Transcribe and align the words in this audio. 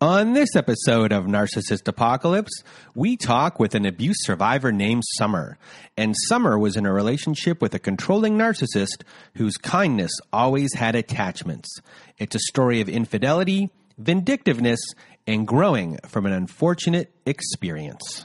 On 0.00 0.32
this 0.32 0.56
episode 0.56 1.12
of 1.12 1.24
Narcissist 1.24 1.86
Apocalypse, 1.86 2.64
we 2.96 3.16
talk 3.16 3.60
with 3.60 3.76
an 3.76 3.86
abuse 3.86 4.16
survivor 4.20 4.72
named 4.72 5.04
Summer. 5.16 5.56
And 5.96 6.16
Summer 6.26 6.58
was 6.58 6.76
in 6.76 6.84
a 6.84 6.92
relationship 6.92 7.62
with 7.62 7.74
a 7.74 7.78
controlling 7.78 8.36
narcissist 8.36 9.02
whose 9.36 9.56
kindness 9.56 10.10
always 10.32 10.74
had 10.74 10.96
attachments. 10.96 11.78
It's 12.18 12.34
a 12.34 12.40
story 12.40 12.80
of 12.80 12.88
infidelity, 12.88 13.70
vindictiveness, 13.96 14.80
and 15.28 15.46
growing 15.46 15.98
from 16.06 16.26
an 16.26 16.32
unfortunate 16.32 17.14
experience. 17.24 18.24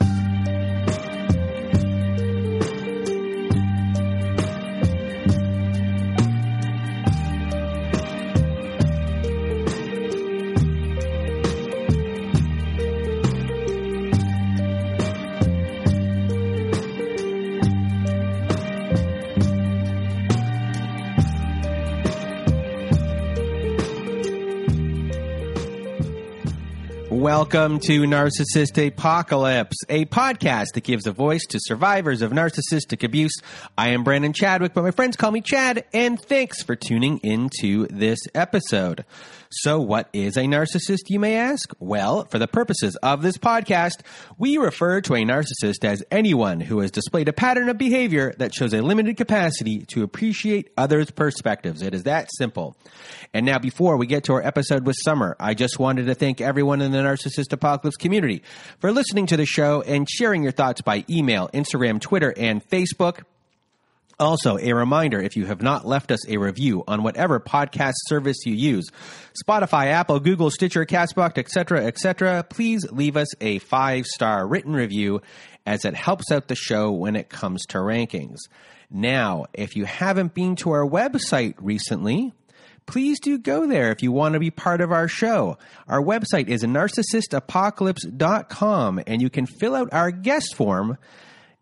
Welcome 27.31 27.79
to 27.81 28.01
Narcissist 28.01 28.83
Apocalypse, 28.87 29.77
a 29.87 30.05
podcast 30.05 30.73
that 30.73 30.83
gives 30.83 31.05
a 31.05 31.11
voice 31.11 31.45
to 31.51 31.59
survivors 31.61 32.23
of 32.23 32.31
narcissistic 32.31 33.03
abuse. 33.03 33.33
I 33.77 33.89
am 33.89 34.03
Brandon 34.03 34.33
Chadwick, 34.33 34.73
but 34.73 34.83
my 34.83 34.89
friends 34.89 35.15
call 35.15 35.29
me 35.29 35.41
Chad, 35.41 35.85
and 35.93 36.19
thanks 36.19 36.63
for 36.63 36.75
tuning 36.75 37.19
into 37.19 37.85
this 37.91 38.17
episode. 38.33 39.05
So, 39.51 39.79
what 39.81 40.09
is 40.13 40.37
a 40.37 40.41
narcissist, 40.41 41.09
you 41.09 41.19
may 41.19 41.35
ask? 41.35 41.73
Well, 41.79 42.25
for 42.25 42.37
the 42.37 42.47
purposes 42.47 42.95
of 42.97 43.23
this 43.23 43.39
podcast, 43.39 44.01
we 44.37 44.57
refer 44.57 45.01
to 45.01 45.15
a 45.15 45.23
narcissist 45.23 45.83
as 45.83 46.03
anyone 46.11 46.59
who 46.59 46.81
has 46.81 46.91
displayed 46.91 47.27
a 47.27 47.33
pattern 47.33 47.67
of 47.67 47.79
behavior 47.79 48.35
that 48.37 48.53
shows 48.53 48.75
a 48.75 48.83
limited 48.83 49.17
capacity 49.17 49.79
to 49.87 50.03
appreciate 50.03 50.69
others' 50.77 51.09
perspectives. 51.09 51.81
It 51.81 51.95
is 51.95 52.03
that 52.03 52.29
simple. 52.37 52.77
And 53.33 53.43
now, 53.43 53.57
before 53.57 53.97
we 53.97 54.05
get 54.05 54.25
to 54.25 54.33
our 54.33 54.45
episode 54.45 54.85
with 54.85 54.97
Summer, 55.03 55.35
I 55.39 55.55
just 55.55 55.79
wanted 55.79 56.05
to 56.05 56.13
thank 56.13 56.41
everyone 56.41 56.81
in 56.81 56.91
the 56.91 56.99
Narcissist 56.99 57.51
Apocalypse 57.51 57.97
community 57.97 58.43
for 58.77 58.91
listening 58.91 59.25
to 59.25 59.37
the 59.37 59.47
show 59.47 59.81
and 59.81 60.07
sharing 60.07 60.43
your 60.43 60.51
thoughts 60.51 60.81
by 60.81 61.05
email, 61.09 61.49
Instagram, 61.55 61.99
Twitter, 61.99 62.31
and 62.37 62.63
Facebook. 62.69 63.23
Also, 64.19 64.57
a 64.57 64.73
reminder 64.73 65.21
if 65.21 65.37
you 65.37 65.45
have 65.45 65.61
not 65.61 65.87
left 65.87 66.11
us 66.11 66.27
a 66.27 66.35
review 66.35 66.83
on 66.89 67.03
whatever 67.03 67.39
podcast 67.39 67.93
service 68.07 68.45
you 68.45 68.53
use 68.53 68.89
Spotify, 69.47 69.85
Apple, 69.85 70.19
Google, 70.19 70.51
Stitcher, 70.51 70.85
Castbox, 70.85 71.37
etc., 71.37 71.85
etc., 71.85 72.43
please 72.43 72.85
leave 72.91 73.15
us 73.15 73.29
a 73.39 73.59
five 73.59 74.05
star 74.05 74.45
written 74.45 74.73
review 74.73 75.21
as 75.65 75.85
it 75.85 75.93
helps 75.93 76.31
out 76.31 76.49
the 76.49 76.55
show 76.55 76.91
when 76.91 77.15
it 77.15 77.29
comes 77.29 77.65
to 77.67 77.77
rankings. 77.77 78.39
Now, 78.91 79.45
if 79.53 79.77
you 79.77 79.85
haven't 79.85 80.33
been 80.33 80.57
to 80.57 80.71
our 80.71 80.85
website 80.85 81.55
recently, 81.59 82.33
please 82.87 83.19
do 83.19 83.37
go 83.37 83.67
there 83.67 83.91
if 83.91 84.01
you 84.01 84.11
want 84.11 84.33
to 84.33 84.39
be 84.39 84.51
part 84.51 84.81
of 84.81 84.91
our 84.91 85.07
show. 85.07 85.57
Our 85.87 86.01
website 86.01 86.49
is 86.49 86.63
narcissistapocalypse.com 86.63 89.01
and 89.05 89.21
you 89.21 89.29
can 89.29 89.45
fill 89.45 89.75
out 89.75 89.93
our 89.93 90.09
guest 90.11 90.55
form 90.55 90.97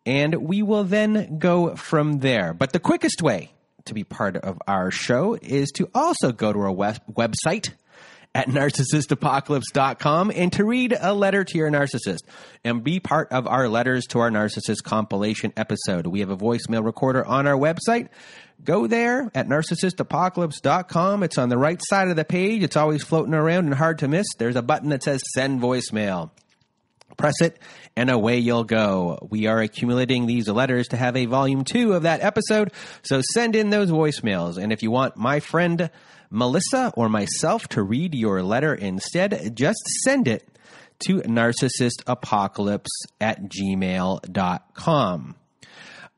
and 0.07 0.33
we 0.35 0.63
will 0.63 0.85
then 0.85 1.37
go 1.37 1.75
from 1.75 2.19
there. 2.19 2.53
But 2.53 2.71
the 2.71 2.79
quickest 2.79 3.21
way 3.21 3.51
to 3.85 3.93
be 3.93 4.05
part 4.05 4.37
of 4.37 4.57
our 4.65 4.89
show 4.89 5.37
is 5.39 5.69
to 5.75 5.89
also 5.93 6.31
go 6.31 6.53
to 6.53 6.59
our 6.61 6.71
web- 6.71 7.01
website 7.11 7.71
at 8.33 8.47
narcissistapocalypse.com 8.47 10.31
and 10.33 10.53
to 10.53 10.63
read 10.63 10.95
a 10.97 11.13
letter 11.13 11.43
to 11.43 11.57
your 11.57 11.69
narcissist 11.69 12.19
and 12.63 12.85
be 12.85 13.01
part 13.01 13.31
of 13.33 13.47
our 13.47 13.67
letters 13.67 14.05
to 14.05 14.19
our 14.19 14.29
narcissist 14.29 14.83
compilation 14.83 15.51
episode. 15.57 16.07
We 16.07 16.21
have 16.21 16.29
a 16.29 16.37
voicemail 16.37 16.85
recorder 16.85 17.25
on 17.25 17.45
our 17.45 17.57
website. 17.57 18.07
Go 18.63 18.87
there 18.87 19.29
at 19.35 19.49
narcissistapocalypse.com. 19.49 21.23
It's 21.23 21.37
on 21.37 21.49
the 21.49 21.57
right 21.57 21.81
side 21.83 22.07
of 22.07 22.15
the 22.15 22.25
page. 22.25 22.63
It's 22.63 22.77
always 22.77 23.03
floating 23.03 23.33
around 23.33 23.65
and 23.65 23.73
hard 23.73 23.99
to 23.99 24.07
miss. 24.07 24.27
There's 24.37 24.55
a 24.55 24.61
button 24.61 24.89
that 24.89 25.03
says 25.03 25.21
send 25.33 25.59
voicemail. 25.59 26.31
Press 27.17 27.41
it 27.41 27.59
and 27.95 28.09
away 28.09 28.37
you'll 28.37 28.63
go. 28.63 29.27
We 29.29 29.47
are 29.47 29.59
accumulating 29.59 30.27
these 30.27 30.47
letters 30.47 30.87
to 30.89 30.97
have 30.97 31.15
a 31.15 31.25
volume 31.25 31.63
two 31.63 31.93
of 31.93 32.03
that 32.03 32.21
episode. 32.21 32.71
So 33.01 33.21
send 33.33 33.55
in 33.55 33.71
those 33.71 33.89
voicemails. 33.89 34.57
And 34.57 34.71
if 34.71 34.83
you 34.83 34.91
want 34.91 35.17
my 35.17 35.39
friend 35.39 35.89
Melissa 36.29 36.93
or 36.95 37.09
myself 37.09 37.67
to 37.69 37.81
read 37.81 38.13
your 38.13 38.43
letter 38.43 38.73
instead, 38.73 39.55
just 39.55 39.79
send 40.03 40.27
it 40.27 40.47
to 40.99 41.21
narcissistapocalypse 41.21 42.85
at 43.19 43.43
gmail.com 43.43 45.35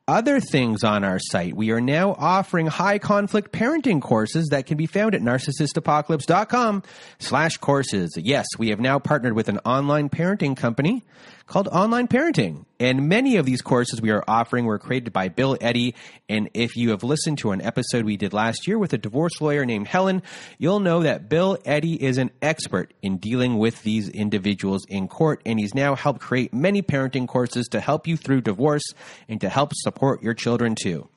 other 0.10 0.40
things 0.40 0.84
on 0.84 1.04
our 1.04 1.20
site. 1.20 1.56
We 1.56 1.70
are 1.70 1.80
now 1.80 2.14
offering 2.14 2.66
high 2.66 2.98
conflict 2.98 3.52
parenting 3.52 4.02
courses 4.02 4.48
that 4.50 4.66
can 4.66 4.76
be 4.76 4.88
found 4.88 5.14
at 5.14 5.22
narcissistapocalypse.com 5.22 6.84
slash 7.20 7.58
courses. 7.58 8.18
Yes, 8.18 8.48
we 8.58 8.70
have 8.70 8.80
now 8.80 8.98
partnered 8.98 9.34
with 9.34 9.50
an 9.50 9.60
online 9.60 10.10
parenting 10.10 10.58
company 10.58 11.04
called 11.50 11.68
Online 11.70 12.08
Parenting. 12.08 12.66
And 12.80 13.10
many 13.10 13.36
of 13.38 13.46
these 13.46 13.62
courses 13.62 14.02
we 14.02 14.12
are 14.12 14.24
offering 14.28 14.66
were 14.66 14.78
created 14.78 15.12
by 15.12 15.30
Bill 15.30 15.58
Eddy. 15.60 15.96
And 16.30 16.50
if 16.54 16.78
you 16.78 16.92
have 16.92 17.04
listened 17.04 17.40
to 17.40 17.52
an 17.52 17.62
episode 17.62 18.06
we 18.06 18.18
did 18.18 18.34
last 18.34 18.68
year 18.68 18.78
with 18.78 18.94
a 18.94 18.98
divorce 18.98 19.42
lawyer 19.42 19.66
named 19.66 19.88
Helen, 19.88 20.22
you'll 20.60 20.80
know 20.80 21.02
that 21.02 21.28
Bill 21.28 21.58
Eddy 21.66 22.02
is 22.02 22.20
an 22.20 22.30
expert 22.42 22.94
in 23.02 23.18
dealing 23.18 23.58
with 23.58 23.82
these 23.82 24.08
individuals 24.10 24.86
in 24.88 25.08
court. 25.08 25.42
And 25.46 25.60
he's 25.60 25.74
now 25.74 25.96
helped 25.96 26.22
create 26.22 26.54
many 26.54 26.84
parenting 26.84 27.28
courses 27.28 27.68
to 27.70 27.80
help 27.80 28.08
you 28.08 28.16
through 28.16 28.42
divorce 28.42 28.94
and 29.28 29.42
to 29.42 29.50
help 29.50 29.74
support 29.74 30.22
your 30.22 30.36
children 30.36 30.76
too. 30.76 31.10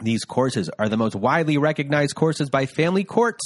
These 0.00 0.24
courses 0.24 0.70
are 0.78 0.88
the 0.88 0.96
most 0.96 1.14
widely 1.14 1.58
recognized 1.58 2.14
courses 2.14 2.48
by 2.48 2.64
family 2.66 3.04
courts 3.04 3.42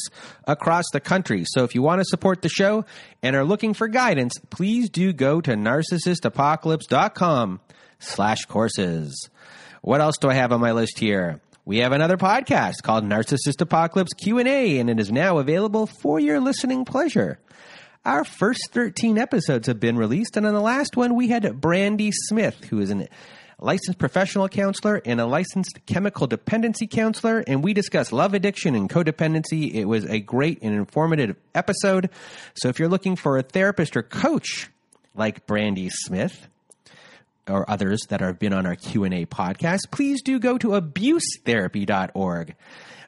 across 0.46 0.84
the 0.92 1.00
country. 1.00 1.44
So 1.46 1.64
if 1.64 1.74
you 1.74 1.82
want 1.82 2.00
to 2.00 2.04
support 2.04 2.42
the 2.42 2.48
show 2.48 2.84
and 3.22 3.34
are 3.34 3.44
looking 3.44 3.74
for 3.74 3.88
guidance, 3.88 4.34
please 4.50 4.88
do 4.88 5.12
go 5.12 5.40
to 5.40 5.50
narcissistapocalypse.com 5.52 7.60
slash 7.98 8.44
courses. 8.46 9.28
What 9.82 10.00
else 10.00 10.18
do 10.18 10.28
I 10.28 10.34
have 10.34 10.52
on 10.52 10.60
my 10.60 10.70
list 10.72 10.98
here? 10.98 11.40
We 11.64 11.78
have 11.78 11.90
another 11.90 12.16
podcast 12.16 12.84
called 12.84 13.02
Narcissist 13.04 13.60
Apocalypse 13.60 14.12
Q&A 14.12 14.78
and 14.78 14.88
it 14.88 15.00
is 15.00 15.10
now 15.10 15.38
available 15.38 15.88
for 16.00 16.20
your 16.20 16.38
listening 16.38 16.84
pleasure. 16.84 17.40
Our 18.04 18.22
first 18.22 18.68
13 18.70 19.18
episodes 19.18 19.66
have 19.66 19.80
been 19.80 19.96
released 19.96 20.36
and 20.36 20.46
on 20.46 20.54
the 20.54 20.60
last 20.60 20.96
one 20.96 21.16
we 21.16 21.26
had 21.26 21.60
Brandy 21.60 22.12
Smith 22.12 22.66
who 22.70 22.78
is 22.78 22.90
an 22.90 23.08
licensed 23.58 23.98
professional 23.98 24.48
counselor 24.48 25.00
and 25.04 25.20
a 25.20 25.26
licensed 25.26 25.78
chemical 25.86 26.26
dependency 26.26 26.86
counselor, 26.86 27.42
and 27.46 27.64
we 27.64 27.72
discuss 27.72 28.12
love 28.12 28.34
addiction 28.34 28.74
and 28.74 28.90
codependency. 28.90 29.72
It 29.74 29.86
was 29.86 30.04
a 30.04 30.20
great 30.20 30.60
and 30.62 30.74
informative 30.74 31.36
episode. 31.54 32.10
So 32.54 32.68
if 32.68 32.78
you're 32.78 32.88
looking 32.88 33.16
for 33.16 33.38
a 33.38 33.42
therapist 33.42 33.96
or 33.96 34.02
coach 34.02 34.68
like 35.14 35.46
Brandy 35.46 35.88
Smith, 35.90 36.48
or 37.48 37.68
others 37.70 38.00
that 38.08 38.20
have 38.20 38.38
been 38.38 38.52
on 38.52 38.66
our 38.66 38.74
Q&A 38.74 39.24
podcast, 39.26 39.90
please 39.90 40.20
do 40.22 40.38
go 40.38 40.58
to 40.58 40.68
abusetherapy.org. 40.70 42.56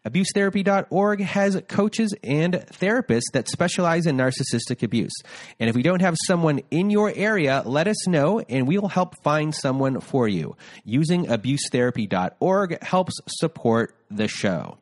Abusetherapy.org 0.04 1.20
has 1.20 1.60
coaches 1.68 2.14
and 2.22 2.54
therapists 2.54 3.32
that 3.32 3.48
specialize 3.48 4.06
in 4.06 4.16
narcissistic 4.16 4.82
abuse. 4.82 5.14
And 5.58 5.68
if 5.68 5.76
we 5.76 5.82
don't 5.82 6.00
have 6.00 6.16
someone 6.26 6.60
in 6.70 6.90
your 6.90 7.12
area, 7.14 7.62
let 7.64 7.88
us 7.88 8.06
know 8.06 8.40
and 8.40 8.66
we'll 8.66 8.88
help 8.88 9.22
find 9.22 9.54
someone 9.54 10.00
for 10.00 10.28
you. 10.28 10.56
Using 10.84 11.26
abusetherapy.org 11.26 12.82
helps 12.82 13.14
support 13.28 13.94
the 14.10 14.28
show. 14.28 14.78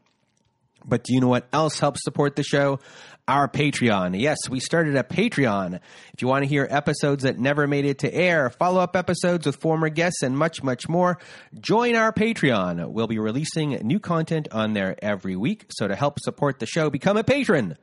But 0.85 1.03
do 1.03 1.15
you 1.15 1.21
know 1.21 1.29
what 1.29 1.49
else 1.53 1.81
helps 1.81 2.05
support 2.05 2.37
the 2.37 2.45
show? 2.45 2.79
Our 3.29 3.49
Patreon. 3.49 4.21
Yes, 4.21 4.39
we 4.49 4.61
started 4.61 4.95
a 4.95 5.03
Patreon. 5.03 5.81
If 6.15 6.23
you 6.23 6.29
want 6.29 6.45
to 6.45 6.49
hear 6.49 6.67
episodes 6.71 7.25
that 7.25 7.41
never 7.41 7.67
made 7.67 7.85
it 7.85 7.99
to 8.01 8.15
air, 8.15 8.51
follow 8.51 8.81
up 8.81 8.95
episodes 8.95 9.47
with 9.47 9.57
former 9.57 9.89
guests, 9.89 10.23
and 10.23 10.39
much, 10.39 10.63
much 10.63 10.89
more, 10.89 11.19
join 11.59 11.97
our 11.97 12.13
Patreon. 12.13 12.89
We'll 12.89 13.09
be 13.09 13.19
releasing 13.19 13.71
new 13.85 13.99
content 13.99 14.47
on 14.53 14.75
there 14.75 14.95
every 15.03 15.35
week. 15.35 15.67
So 15.71 15.89
to 15.89 15.97
help 15.97 16.21
support 16.21 16.61
the 16.61 16.67
show, 16.67 16.89
become 16.89 17.17
a 17.17 17.25
patron 17.25 17.77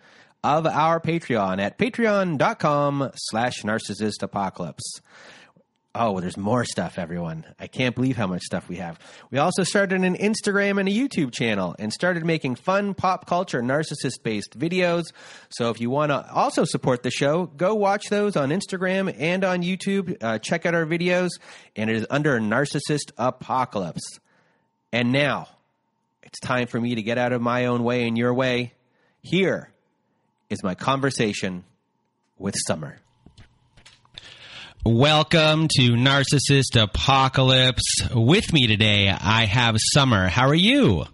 of 0.46 0.66
our 0.66 1.02
Patreon 1.02 1.60
at 1.60 1.78
patreon.com 1.78 3.12
slash 3.16 3.64
narcissist 3.64 4.22
apocalypse. 4.22 5.02
Oh, 5.96 6.20
there's 6.20 6.38
more 6.38 6.66
stuff, 6.66 6.98
everyone. 6.98 7.46
I 7.60 7.68
can't 7.68 7.94
believe 7.94 8.18
how 8.18 8.26
much 8.26 8.42
stuff 8.42 8.68
we 8.68 8.78
have. 8.78 9.00
We 9.30 9.38
also 9.38 9.64
started 9.64 10.04
an 10.04 10.18
Instagram 10.18 10.80
and 10.80 10.90
a 10.90 10.92
YouTube 10.92 11.32
channel 11.32 11.76
and 11.78 11.94
started 11.94 12.26
making 12.26 12.56
fun 12.56 12.96
pop 12.96 13.28
culture 13.28 13.62
narcissist 13.62 14.24
based 14.24 14.58
videos. 14.58 15.04
So 15.50 15.70
if 15.70 15.80
you 15.80 15.92
want 15.92 16.10
to 16.10 16.28
also 16.34 16.66
support 16.66 17.04
the 17.04 17.12
show, 17.12 17.46
go 17.46 17.76
watch 17.76 18.10
those 18.10 18.36
on 18.36 18.50
Instagram 18.50 19.16
and 19.20 19.44
on 19.44 19.62
YouTube. 19.62 20.18
Uh, 20.20 20.40
check 20.40 20.66
out 20.66 20.74
our 20.74 20.88
videos, 20.88 21.30
and 21.76 21.92
it 21.92 21.96
is 21.98 22.08
under 22.10 22.40
Narcissist 22.40 23.12
Apocalypse. 23.20 24.20
And 24.92 25.12
now 25.12 25.48
it's 26.24 26.40
time 26.40 26.66
for 26.66 26.82
me 26.82 26.96
to 26.96 27.04
get 27.04 27.20
out 27.20 27.34
of 27.34 27.42
my 27.42 27.68
own 27.68 27.84
way 27.84 28.08
and 28.08 28.18
your 28.18 28.34
way. 28.34 28.74
Here 29.22 29.70
is 30.50 30.64
my 30.64 30.74
conversation 30.74 31.66
with 32.40 32.56
Summer. 32.66 32.98
Welcome 34.86 35.70
to 35.78 35.92
Narcissist 35.92 36.76
Apocalypse. 36.76 38.10
With 38.14 38.52
me 38.52 38.68
today, 38.68 39.08
I 39.08 39.46
have 39.46 39.78
Summer. 39.80 40.28
How 40.28 40.50
are 40.50 40.54
you? 40.54 41.06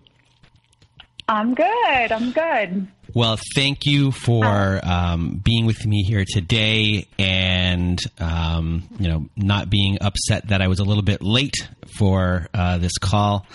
I'm 1.27 1.53
good. 1.53 2.11
I'm 2.11 2.31
good. 2.31 2.87
Well, 3.13 3.37
thank 3.53 3.85
you 3.85 4.09
for 4.09 4.79
um, 4.83 5.39
being 5.43 5.67
with 5.67 5.85
me 5.85 6.01
here 6.01 6.25
today, 6.27 7.05
and 7.19 7.99
um, 8.19 8.89
you 8.97 9.07
know, 9.07 9.29
not 9.35 9.69
being 9.69 9.99
upset 10.01 10.47
that 10.47 10.63
I 10.63 10.67
was 10.67 10.79
a 10.79 10.83
little 10.83 11.03
bit 11.03 11.21
late 11.21 11.69
for 11.95 12.47
uh, 12.55 12.79
this 12.79 12.97
call. 12.97 13.45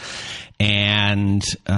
And 0.61 1.43
uh, 1.67 1.73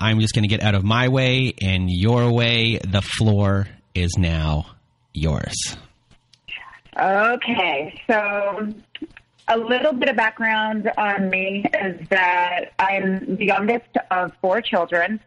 I'm 0.00 0.20
just 0.20 0.34
going 0.34 0.44
to 0.44 0.48
get 0.48 0.62
out 0.62 0.76
of 0.76 0.84
my 0.84 1.08
way 1.08 1.52
and 1.60 1.90
your 1.90 2.30
way. 2.30 2.78
The 2.78 3.02
floor 3.02 3.66
is 3.92 4.12
now 4.16 4.66
yours. 5.12 5.76
Okay, 6.98 8.00
so 8.06 8.68
a 9.48 9.56
little 9.56 9.94
bit 9.94 10.10
of 10.10 10.16
background 10.16 10.90
on 10.98 11.30
me 11.30 11.64
is 11.80 12.08
that 12.10 12.72
I'm 12.78 13.36
the 13.36 13.46
youngest 13.46 13.88
of 14.10 14.32
four 14.42 14.60
children. 14.60 15.18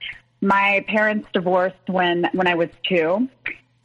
My 0.41 0.85
parents 0.87 1.27
divorced 1.33 1.87
when 1.87 2.29
when 2.33 2.45
I 2.45 2.53
was 2.53 2.69
two, 2.87 3.27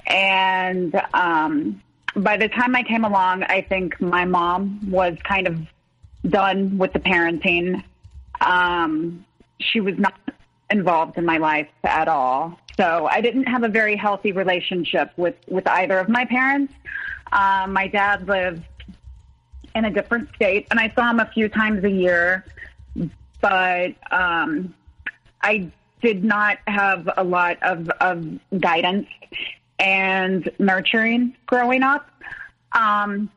and 0.06 1.00
um, 1.14 1.82
by 2.14 2.36
the 2.36 2.48
time 2.48 2.76
I 2.76 2.82
came 2.82 3.04
along, 3.04 3.44
I 3.44 3.62
think 3.62 3.98
my 3.98 4.26
mom 4.26 4.90
was 4.90 5.16
kind 5.24 5.46
of 5.46 5.58
done 6.28 6.76
with 6.76 6.92
the 6.92 7.00
parenting. 7.00 7.82
Um, 8.42 9.24
she 9.58 9.80
was 9.80 9.98
not 9.98 10.14
involved 10.68 11.16
in 11.16 11.24
my 11.24 11.38
life 11.38 11.68
at 11.82 12.08
all, 12.08 12.58
so 12.76 13.08
I 13.10 13.22
didn't 13.22 13.44
have 13.44 13.62
a 13.62 13.68
very 13.68 13.96
healthy 13.96 14.32
relationship 14.32 15.12
with 15.16 15.36
with 15.48 15.66
either 15.66 15.98
of 15.98 16.10
my 16.10 16.26
parents. 16.26 16.74
Um, 17.32 17.72
my 17.72 17.88
dad 17.88 18.26
lived 18.26 18.62
in 19.74 19.84
a 19.84 19.90
different 19.90 20.28
state, 20.34 20.66
and 20.70 20.80
I 20.80 20.90
saw 20.90 21.10
him 21.10 21.20
a 21.20 21.30
few 21.32 21.48
times 21.48 21.84
a 21.84 21.90
year, 21.90 22.44
but 23.40 23.94
um, 24.10 24.74
I 25.42 25.70
did 26.02 26.24
not 26.24 26.58
have 26.66 27.08
a 27.16 27.24
lot 27.24 27.62
of, 27.62 27.88
of 28.00 28.26
guidance 28.58 29.06
and 29.78 30.50
nurturing 30.58 31.36
growing 31.46 31.82
up. 31.82 32.10
Um, 32.72 33.30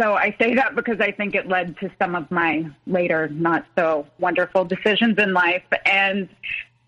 so 0.00 0.14
I 0.14 0.34
say 0.40 0.54
that 0.54 0.74
because 0.74 1.00
I 1.00 1.12
think 1.12 1.34
it 1.34 1.48
led 1.48 1.78
to 1.78 1.90
some 1.98 2.14
of 2.14 2.30
my 2.30 2.66
later 2.86 3.28
not 3.28 3.66
so 3.76 4.06
wonderful 4.18 4.64
decisions 4.64 5.18
in 5.18 5.32
life. 5.32 5.64
And 5.84 6.28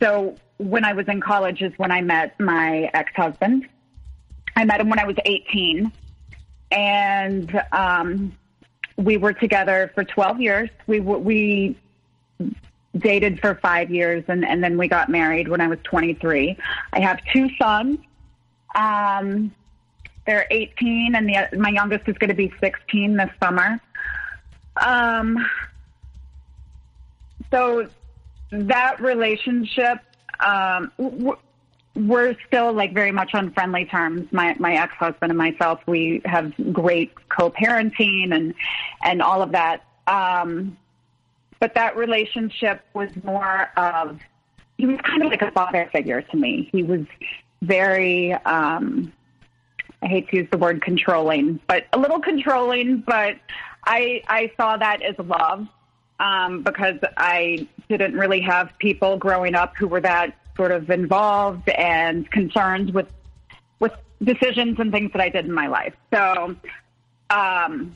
so 0.00 0.36
when 0.58 0.84
I 0.84 0.92
was 0.92 1.06
in 1.08 1.20
college 1.20 1.62
is 1.62 1.72
when 1.76 1.90
I 1.90 2.00
met 2.00 2.38
my 2.40 2.90
ex 2.94 3.12
husband. 3.14 3.68
I 4.56 4.64
met 4.64 4.80
him 4.80 4.88
when 4.88 5.00
I 5.00 5.04
was 5.04 5.16
18 5.24 5.90
and 6.74 7.62
um, 7.72 8.36
we 8.96 9.16
were 9.16 9.32
together 9.32 9.90
for 9.94 10.04
12 10.04 10.40
years. 10.40 10.70
We 10.86 11.00
we 11.00 11.78
dated 12.98 13.40
for 13.40 13.54
five 13.56 13.90
years, 13.90 14.24
and, 14.28 14.44
and 14.44 14.62
then 14.62 14.76
we 14.76 14.88
got 14.88 15.08
married 15.08 15.48
when 15.48 15.60
I 15.60 15.68
was 15.68 15.78
23. 15.84 16.56
I 16.92 17.00
have 17.00 17.20
two 17.32 17.48
sons. 17.56 17.98
Um, 18.74 19.54
they're 20.26 20.46
18, 20.50 21.14
and 21.14 21.28
the, 21.28 21.58
my 21.58 21.70
youngest 21.70 22.08
is 22.08 22.16
going 22.18 22.28
to 22.28 22.34
be 22.34 22.52
16 22.60 23.16
this 23.16 23.30
summer. 23.42 23.80
Um, 24.76 25.44
so 27.50 27.88
that 28.50 29.00
relationship, 29.00 29.98
um, 30.40 30.90
w- 30.98 31.36
we're 31.96 32.36
still 32.46 32.72
like 32.72 32.92
very 32.92 33.12
much 33.12 33.34
on 33.34 33.52
friendly 33.52 33.84
terms. 33.84 34.26
My 34.32 34.56
my 34.58 34.74
ex 34.74 34.92
husband 34.94 35.30
and 35.30 35.38
myself, 35.38 35.80
we 35.86 36.22
have 36.24 36.52
great 36.72 37.12
co-parenting 37.28 38.34
and 38.34 38.54
and 39.02 39.22
all 39.22 39.42
of 39.42 39.52
that. 39.52 39.84
Um, 40.06 40.76
but 41.60 41.74
that 41.74 41.96
relationship 41.96 42.82
was 42.94 43.10
more 43.22 43.70
of 43.76 44.18
he 44.76 44.86
was 44.86 44.98
kind 45.02 45.22
of 45.22 45.30
like 45.30 45.42
a 45.42 45.52
father 45.52 45.88
figure 45.92 46.20
to 46.20 46.36
me. 46.36 46.68
He 46.72 46.82
was 46.82 47.06
very 47.62 48.32
um, 48.32 49.12
I 50.02 50.08
hate 50.08 50.28
to 50.30 50.36
use 50.38 50.48
the 50.50 50.58
word 50.58 50.82
controlling, 50.82 51.60
but 51.66 51.86
a 51.92 51.98
little 51.98 52.20
controlling. 52.20 53.00
But 53.00 53.36
I 53.84 54.22
I 54.26 54.52
saw 54.56 54.76
that 54.76 55.00
as 55.02 55.14
love 55.18 55.68
um, 56.18 56.62
because 56.62 56.98
I 57.16 57.68
didn't 57.88 58.14
really 58.14 58.40
have 58.40 58.76
people 58.78 59.16
growing 59.16 59.54
up 59.54 59.76
who 59.76 59.86
were 59.86 60.00
that 60.00 60.36
sort 60.56 60.72
of 60.72 60.90
involved 60.90 61.68
and 61.68 62.30
concerned 62.30 62.94
with 62.94 63.08
with 63.80 63.92
decisions 64.22 64.78
and 64.78 64.92
things 64.92 65.12
that 65.12 65.20
I 65.20 65.28
did 65.28 65.44
in 65.44 65.52
my 65.52 65.66
life. 65.66 65.94
So 66.12 66.56
um, 67.30 67.92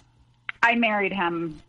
I 0.62 0.74
married 0.76 1.12
him 1.12 1.60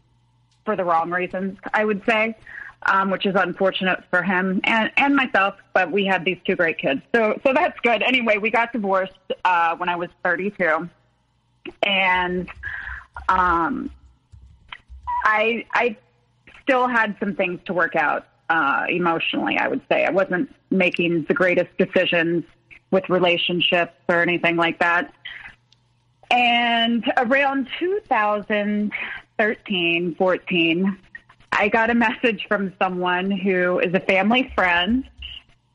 for 0.65 0.75
the 0.75 0.83
wrong 0.83 1.11
reasons, 1.11 1.57
I 1.73 1.85
would 1.85 2.03
say, 2.05 2.35
um, 2.83 3.11
which 3.11 3.25
is 3.25 3.35
unfortunate 3.35 4.03
for 4.09 4.23
him 4.23 4.61
and, 4.63 4.91
and 4.97 5.15
myself. 5.15 5.55
But 5.73 5.91
we 5.91 6.05
had 6.05 6.25
these 6.25 6.37
two 6.45 6.55
great 6.55 6.77
kids, 6.77 7.01
so 7.13 7.39
so 7.45 7.53
that's 7.53 7.79
good. 7.81 8.01
Anyway, 8.01 8.37
we 8.37 8.49
got 8.49 8.73
divorced 8.73 9.13
uh, 9.45 9.75
when 9.77 9.89
I 9.89 9.95
was 9.95 10.09
32, 10.23 10.89
and 11.83 12.49
um, 13.27 13.91
I 15.23 15.65
I 15.71 15.97
still 16.63 16.87
had 16.87 17.15
some 17.19 17.35
things 17.35 17.59
to 17.65 17.73
work 17.73 17.95
out 17.95 18.27
uh, 18.49 18.85
emotionally, 18.89 19.57
I 19.57 19.67
would 19.67 19.81
say. 19.89 20.05
I 20.05 20.11
wasn't 20.11 20.55
making 20.69 21.25
the 21.27 21.33
greatest 21.33 21.75
decisions 21.77 22.45
with 22.91 23.09
relationships 23.09 23.93
or 24.07 24.21
anything 24.21 24.55
like 24.55 24.79
that. 24.79 25.13
And 26.31 27.03
around 27.17 27.67
2013, 27.79 30.15
14, 30.15 30.97
I 31.51 31.67
got 31.69 31.89
a 31.89 31.95
message 31.95 32.45
from 32.47 32.71
someone 32.81 33.29
who 33.31 33.79
is 33.79 33.93
a 33.93 33.99
family 33.99 34.49
friend. 34.55 35.03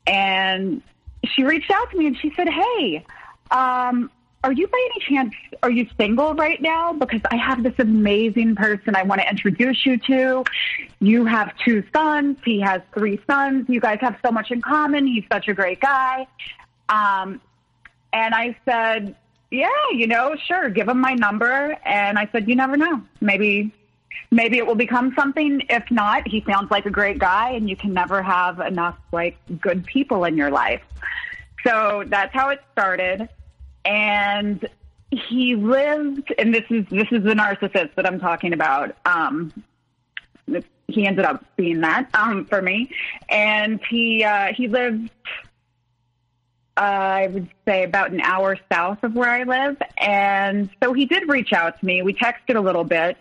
And 0.07 0.81
she 1.25 1.43
reached 1.43 1.69
out 1.71 1.91
to 1.91 1.97
me 1.97 2.07
and 2.07 2.17
she 2.17 2.33
said, 2.35 2.49
Hey, 2.49 3.05
um, 3.51 4.09
are 4.45 4.51
you 4.51 4.67
by 4.67 4.89
any 4.91 5.05
chance 5.09 5.33
are 5.63 5.71
you 5.71 5.87
single 5.97 6.35
right 6.35 6.61
now? 6.61 6.93
Because 6.93 7.21
i 7.31 7.35
have 7.35 7.63
this 7.63 7.73
amazing 7.79 8.55
person 8.55 8.95
i 8.95 9.01
want 9.01 9.19
to 9.19 9.27
introduce 9.27 9.85
you 9.85 9.97
to. 9.97 10.43
You 10.99 11.25
have 11.25 11.51
two 11.65 11.83
sons. 11.93 12.37
He 12.45 12.61
has 12.61 12.81
three 12.93 13.19
sons. 13.27 13.67
You 13.67 13.79
guys 13.79 13.97
have 14.01 14.17
so 14.23 14.31
much 14.31 14.51
in 14.51 14.61
common. 14.61 15.07
He's 15.07 15.23
such 15.31 15.47
a 15.47 15.53
great 15.53 15.81
guy. 15.81 16.27
Um, 16.89 17.41
and 18.13 18.33
i 18.35 18.55
said 18.63 19.15
yeah 19.49 19.67
you 19.91 20.07
know 20.07 20.35
sure 20.47 20.69
give 20.69 20.87
him 20.87 20.99
my 20.99 21.15
number. 21.15 21.75
And 21.83 22.19
i 22.19 22.29
said 22.31 22.47
you 22.47 22.55
never 22.55 22.77
know. 22.77 23.01
Maybe 23.21 23.73
maybe 24.29 24.59
it 24.59 24.67
will 24.67 24.75
become 24.75 25.11
something. 25.17 25.63
If 25.69 25.89
not 25.89 26.27
he 26.27 26.45
sounds 26.47 26.69
like 26.69 26.85
a 26.85 26.91
great 26.91 27.17
guy 27.17 27.49
and 27.51 27.67
you 27.67 27.75
can 27.75 27.93
never 27.93 28.21
have 28.21 28.59
enough 28.59 28.97
like 29.11 29.37
good 29.59 29.85
people 29.87 30.23
in 30.25 30.37
your 30.37 30.51
life. 30.51 30.83
So 31.65 32.03
that's 32.05 32.31
how 32.31 32.49
it 32.49 32.61
started 32.73 33.27
and 33.85 34.67
he 35.11 35.55
lived, 35.55 36.33
and 36.37 36.53
this 36.53 36.65
is 36.69 36.85
this 36.89 37.07
is 37.11 37.23
the 37.23 37.33
narcissist 37.33 37.95
that 37.95 38.05
I'm 38.05 38.19
talking 38.19 38.53
about. 38.53 38.95
Um, 39.05 39.53
he 40.87 41.07
ended 41.07 41.25
up 41.25 41.43
being 41.55 41.81
that 41.81 42.09
um, 42.13 42.45
for 42.45 42.61
me, 42.61 42.91
and 43.29 43.79
he 43.89 44.23
uh, 44.23 44.53
he 44.53 44.67
lived. 44.67 45.09
Uh, 46.77 46.81
I 46.81 47.27
would 47.27 47.47
say 47.65 47.83
about 47.83 48.11
an 48.11 48.19
hour 48.19 48.57
south 48.69 49.01
of 49.03 49.15
where 49.15 49.29
I 49.29 49.43
live. 49.43 49.81
And 49.97 50.69
so 50.83 50.91
he 50.91 51.05
did 51.05 51.29
reach 51.29 51.53
out 51.53 51.79
to 51.79 51.85
me. 51.85 52.01
We 52.01 52.13
texted 52.13 52.57
a 52.57 52.59
little 52.59 52.83
bit 52.83 53.17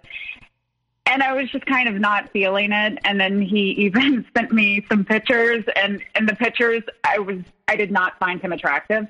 and 1.06 1.22
I 1.22 1.34
was 1.34 1.50
just 1.50 1.66
kind 1.66 1.88
of 1.88 1.96
not 1.96 2.30
feeling 2.30 2.72
it. 2.72 2.98
And 3.04 3.20
then 3.20 3.40
he 3.40 3.70
even 3.78 4.24
sent 4.36 4.52
me 4.52 4.84
some 4.88 5.04
pictures 5.04 5.64
and 5.76 6.02
in 6.16 6.26
the 6.26 6.34
pictures 6.34 6.82
I 7.04 7.18
was, 7.18 7.38
I 7.68 7.76
did 7.76 7.90
not 7.90 8.18
find 8.18 8.40
him 8.40 8.52
attractive. 8.52 9.06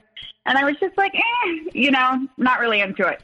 And 0.46 0.58
I 0.58 0.64
was 0.64 0.76
just 0.78 0.96
like, 0.98 1.14
eh, 1.14 1.70
you 1.72 1.90
know, 1.90 2.26
not 2.36 2.60
really 2.60 2.80
into 2.80 3.06
it. 3.06 3.22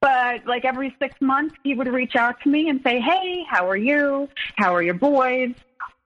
But 0.00 0.46
like 0.46 0.64
every 0.64 0.96
six 0.98 1.14
months, 1.20 1.54
he 1.62 1.74
would 1.74 1.86
reach 1.86 2.16
out 2.16 2.40
to 2.42 2.48
me 2.48 2.70
and 2.70 2.80
say, 2.82 3.00
Hey, 3.00 3.44
how 3.48 3.68
are 3.68 3.76
you? 3.76 4.28
How 4.56 4.74
are 4.74 4.82
your 4.82 4.94
boys? 4.94 5.54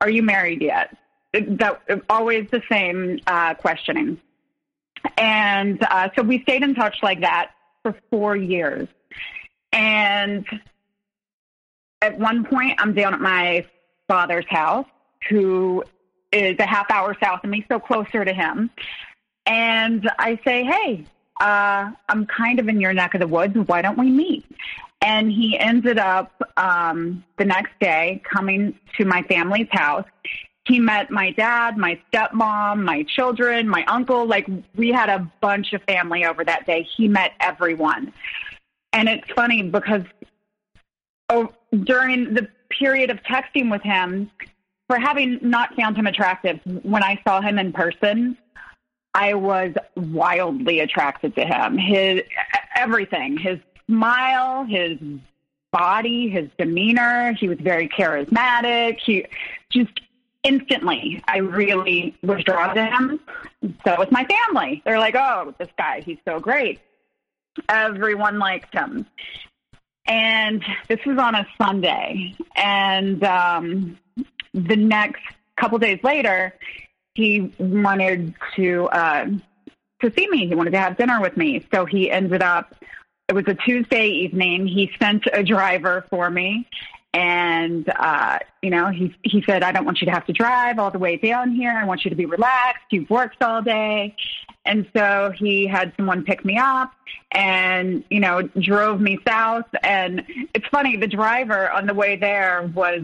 Are 0.01 0.11
you 0.11 0.23
married 0.23 0.61
yet? 0.61 0.97
That 1.33 1.81
always 2.11 2.49
the 2.51 2.63
same 2.69 3.21
uh, 3.27 3.55
questioning. 3.55 4.21
And 5.17 5.83
uh, 5.83 6.09
so 6.17 6.23
we 6.23 6.43
stayed 6.43 6.63
in 6.63 6.75
touch 6.75 6.97
like 7.03 7.21
that 7.21 7.53
for 7.83 7.95
four 8.11 8.37
years. 8.37 8.89
And 9.73 10.45
at 12.05 12.19
one 12.19 12.45
point, 12.45 12.79
I'm 12.79 12.93
down 12.93 13.15
at 13.15 13.21
my 13.21 13.67
father's 14.09 14.45
house, 14.49 14.87
who 15.31 15.83
is 16.33 16.57
a 16.59 16.67
half 16.67 16.91
hour 16.91 17.17
south 17.23 17.43
of 17.43 17.51
me, 17.51 17.65
so 17.69 17.81
closer 17.81 18.25
to 18.25 18.33
him. 18.33 18.71
And 19.47 20.11
I 20.19 20.39
say, 20.45 20.65
Hey, 20.65 21.05
uh, 21.41 21.91
I'm 22.09 22.27
kind 22.27 22.59
of 22.59 22.69
in 22.69 22.81
your 22.81 22.93
neck 22.93 23.15
of 23.15 23.21
the 23.21 23.27
woods. 23.27 23.57
Why 23.57 23.81
don't 23.81 23.99
we 23.99 24.11
meet? 24.11 24.45
And 25.01 25.33
he 25.33 25.59
ended 25.59 25.99
up 25.99 26.31
um, 26.57 27.25
the 27.39 27.45
next 27.45 27.73
day 27.81 28.23
coming 28.31 28.79
to 28.99 29.05
my 29.05 29.23
family's 29.23 29.69
house. 29.71 30.07
He 30.67 30.79
met 30.79 31.11
my 31.11 31.31
dad, 31.33 31.77
my 31.77 32.01
stepmom, 32.11 32.83
my 32.83 33.03
children, 33.03 33.69
my 33.69 33.85
uncle. 33.87 34.27
Like 34.27 34.47
we 34.77 34.91
had 34.91 35.09
a 35.09 35.31
bunch 35.41 35.73
of 35.73 35.83
family 35.83 36.25
over 36.25 36.45
that 36.45 36.67
day. 36.67 36.87
He 36.97 37.09
met 37.09 37.33
everyone. 37.41 38.13
And 38.93 39.09
it's 39.09 39.31
funny 39.33 39.63
because 39.63 40.05
Oh, 41.29 41.53
during 41.85 42.35
the 42.35 42.49
period 42.71 43.11
of 43.11 43.23
texting 43.23 43.71
with 43.71 43.83
him, 43.83 44.31
for 44.89 44.99
having 44.99 45.39
not 45.43 45.75
found 45.75 45.97
him 45.97 46.07
attractive, 46.07 46.61
when 46.83 47.03
I 47.03 47.21
saw 47.27 47.41
him 47.41 47.59
in 47.59 47.73
person, 47.73 48.37
I 49.15 49.35
was 49.35 49.75
wildly 49.97 50.81
attracted 50.81 51.35
to 51.37 51.45
him. 51.45 51.79
His 51.79 52.23
everything, 52.77 53.39
his 53.39 53.59
smile, 53.87 54.65
his 54.65 54.99
body, 55.73 56.29
his 56.29 56.49
demeanor. 56.59 57.33
He 57.33 57.49
was 57.49 57.59
very 57.59 57.89
charismatic. 57.89 58.99
He 58.99 59.27
just 59.71 60.01
instantly, 60.43 61.23
I 61.27 61.39
really 61.39 62.17
was 62.23 62.45
drawn 62.45 62.75
to 62.75 62.85
him. 62.85 63.21
So 63.85 63.97
was 63.99 64.11
my 64.11 64.27
family. 64.27 64.83
They're 64.85 64.99
like, 64.99 65.15
oh, 65.15 65.55
this 65.59 65.69
guy, 65.79 66.01
he's 66.01 66.19
so 66.27 66.39
great. 66.39 66.81
Everyone 67.69 68.39
liked 68.39 68.75
him. 68.75 69.07
And 70.07 70.63
this 70.89 71.01
was 71.07 71.19
on 71.19 71.35
a 71.35 71.47
Sunday. 71.57 72.35
And 72.57 73.23
um, 73.25 73.99
the 74.53 74.77
next 74.77 75.23
couple 75.57 75.79
days 75.79 76.01
later, 76.03 76.55
he 77.15 77.53
wanted 77.59 78.35
to 78.57 78.87
uh, 78.89 79.27
to 80.03 80.13
see 80.13 80.29
me. 80.29 80.47
He 80.47 80.55
wanted 80.55 80.73
to 80.73 80.79
have 80.79 80.97
dinner 80.97 81.21
with 81.21 81.37
me. 81.37 81.67
So 81.73 81.85
he 81.85 82.11
ended 82.11 82.43
up. 82.43 82.75
It 83.29 83.35
was 83.35 83.45
a 83.47 83.55
Tuesday 83.55 84.09
evening. 84.09 84.67
He 84.67 84.91
sent 84.99 85.27
a 85.33 85.43
driver 85.43 86.05
for 86.11 86.29
me, 86.29 86.69
and 87.15 87.89
uh, 87.89 88.39
you 88.61 88.71
know, 88.71 88.89
he 88.89 89.15
he 89.23 89.43
said, 89.43 89.63
"I 89.63 89.73
don't 89.73 89.85
want 89.87 90.01
you 90.03 90.07
to 90.07 90.13
have 90.13 90.27
to 90.27 90.33
drive 90.33 90.79
all 90.79 90.91
the 90.91 90.99
way 90.99 91.17
down 91.17 91.53
here. 91.53 91.71
I 91.71 91.85
want 91.85 92.05
you 92.05 92.11
to 92.11 92.17
be 92.17 92.27
relaxed. 92.27 92.85
You've 92.91 93.09
worked 93.09 93.43
all 93.43 93.63
day." 93.63 94.15
And 94.67 94.89
so 94.97 95.33
he 95.37 95.67
had 95.67 95.93
someone 95.97 96.25
pick 96.25 96.45
me 96.45 96.57
up 96.57 96.93
and, 97.33 98.03
you 98.11 98.21
know, 98.21 98.43
drove 98.61 99.01
me 99.01 99.19
south. 99.27 99.67
And 99.83 100.25
it's 100.55 100.67
funny, 100.69 100.97
the 100.97 101.07
driver 101.07 101.71
on 101.71 101.87
the 101.87 101.95
way 101.95 102.17
there 102.17 102.71
was 102.75 103.03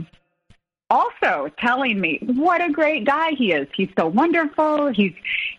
also 0.88 1.50
telling 1.58 2.00
me 2.00 2.18
what 2.22 2.62
a 2.62 2.70
great 2.70 3.04
guy 3.04 3.32
he 3.32 3.52
is. 3.52 3.68
He's 3.74 3.90
so 3.98 4.06
wonderful. 4.06 4.88
He's, 4.88 5.12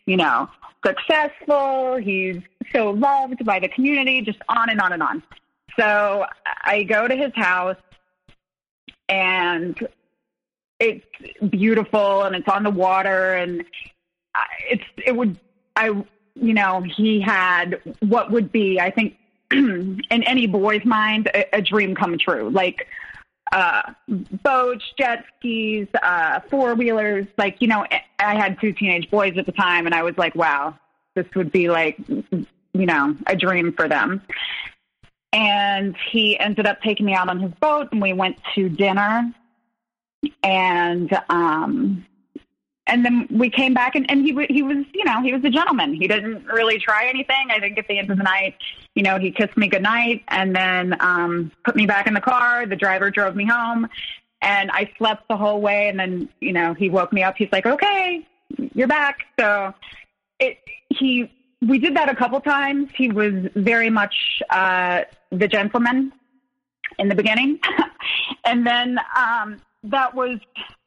you 0.05 0.17
know, 0.17 0.49
successful. 0.85 1.97
He's 1.97 2.41
so 2.73 2.91
loved 2.91 3.45
by 3.45 3.59
the 3.59 3.67
community, 3.67 4.21
just 4.21 4.39
on 4.49 4.69
and 4.69 4.81
on 4.81 4.93
and 4.93 5.03
on. 5.03 5.23
So 5.79 6.25
I 6.63 6.83
go 6.83 7.07
to 7.07 7.15
his 7.15 7.31
house 7.35 7.77
and 9.07 9.77
it's 10.79 11.05
beautiful 11.49 12.23
and 12.23 12.35
it's 12.35 12.47
on 12.47 12.63
the 12.63 12.71
water 12.71 13.35
and 13.35 13.63
it's, 14.69 14.83
it 15.05 15.15
would, 15.15 15.39
I, 15.75 15.87
you 16.35 16.53
know, 16.53 16.81
he 16.81 17.21
had 17.21 17.81
what 17.99 18.31
would 18.31 18.51
be, 18.51 18.79
I 18.79 18.91
think, 18.91 19.17
in 19.51 20.01
any 20.09 20.47
boy's 20.47 20.85
mind, 20.85 21.27
a, 21.33 21.57
a 21.57 21.61
dream 21.61 21.95
come 21.95 22.17
true. 22.17 22.49
Like, 22.49 22.87
uh, 23.51 23.81
boats, 24.07 24.85
jet 24.97 25.25
skis, 25.37 25.87
uh, 26.01 26.39
four 26.49 26.75
wheelers. 26.75 27.27
Like, 27.37 27.57
you 27.59 27.67
know, 27.67 27.85
I 28.19 28.35
had 28.35 28.59
two 28.61 28.71
teenage 28.71 29.09
boys 29.11 29.37
at 29.37 29.45
the 29.45 29.51
time, 29.51 29.85
and 29.85 29.93
I 29.93 30.03
was 30.03 30.17
like, 30.17 30.35
wow, 30.35 30.77
this 31.15 31.25
would 31.35 31.51
be 31.51 31.69
like, 31.69 31.97
you 32.07 32.45
know, 32.73 33.15
a 33.27 33.35
dream 33.35 33.73
for 33.73 33.87
them. 33.87 34.21
And 35.33 35.95
he 36.11 36.39
ended 36.39 36.65
up 36.65 36.81
taking 36.81 37.05
me 37.05 37.13
out 37.13 37.29
on 37.29 37.39
his 37.39 37.51
boat, 37.59 37.89
and 37.91 38.01
we 38.01 38.13
went 38.13 38.37
to 38.55 38.69
dinner. 38.69 39.33
And 40.43 41.17
um, 41.29 42.05
and 42.87 43.05
then 43.05 43.27
we 43.29 43.49
came 43.49 43.73
back 43.73 43.95
and, 43.95 44.09
and 44.09 44.25
he 44.25 44.45
he 44.49 44.63
was 44.63 44.77
you 44.93 45.03
know 45.05 45.21
he 45.21 45.33
was 45.33 45.43
a 45.43 45.49
gentleman. 45.49 45.93
He 45.93 46.07
didn't 46.07 46.45
really 46.45 46.79
try 46.79 47.07
anything. 47.07 47.47
I 47.49 47.59
think 47.59 47.77
at 47.77 47.87
the 47.87 47.97
end 47.97 48.09
of 48.09 48.17
the 48.17 48.23
night 48.23 48.55
you 48.95 49.03
know 49.03 49.19
he 49.19 49.31
kissed 49.31 49.55
me 49.57 49.67
goodnight 49.67 50.23
and 50.27 50.55
then 50.55 50.95
um 50.99 51.51
put 51.63 51.75
me 51.75 51.85
back 51.85 52.07
in 52.07 52.13
the 52.13 52.21
car. 52.21 52.65
The 52.65 52.75
driver 52.75 53.11
drove 53.11 53.35
me 53.35 53.45
home 53.45 53.87
and 54.43 54.71
i 54.71 54.89
slept 54.97 55.27
the 55.27 55.37
whole 55.37 55.61
way. 55.61 55.89
And 55.89 55.99
then 55.99 56.29
you 56.39 56.53
know 56.53 56.73
he 56.73 56.89
woke 56.89 57.13
me 57.13 57.23
up. 57.23 57.35
He's 57.37 57.51
like 57.51 57.65
okay 57.65 58.25
you're 58.73 58.87
back. 58.87 59.25
So 59.39 59.73
it 60.39 60.57
he 60.89 61.31
we 61.61 61.77
did 61.77 61.95
that 61.95 62.09
a 62.09 62.15
couple 62.15 62.41
times. 62.41 62.89
He 62.95 63.09
was 63.09 63.33
very 63.55 63.89
much 63.89 64.41
uh 64.49 65.01
the 65.31 65.47
gentleman 65.47 66.11
in 66.99 67.09
the 67.09 67.15
beginning. 67.15 67.59
And 68.43 68.65
then 68.65 68.99
um 69.15 69.61
that 69.83 70.15
was 70.15 70.39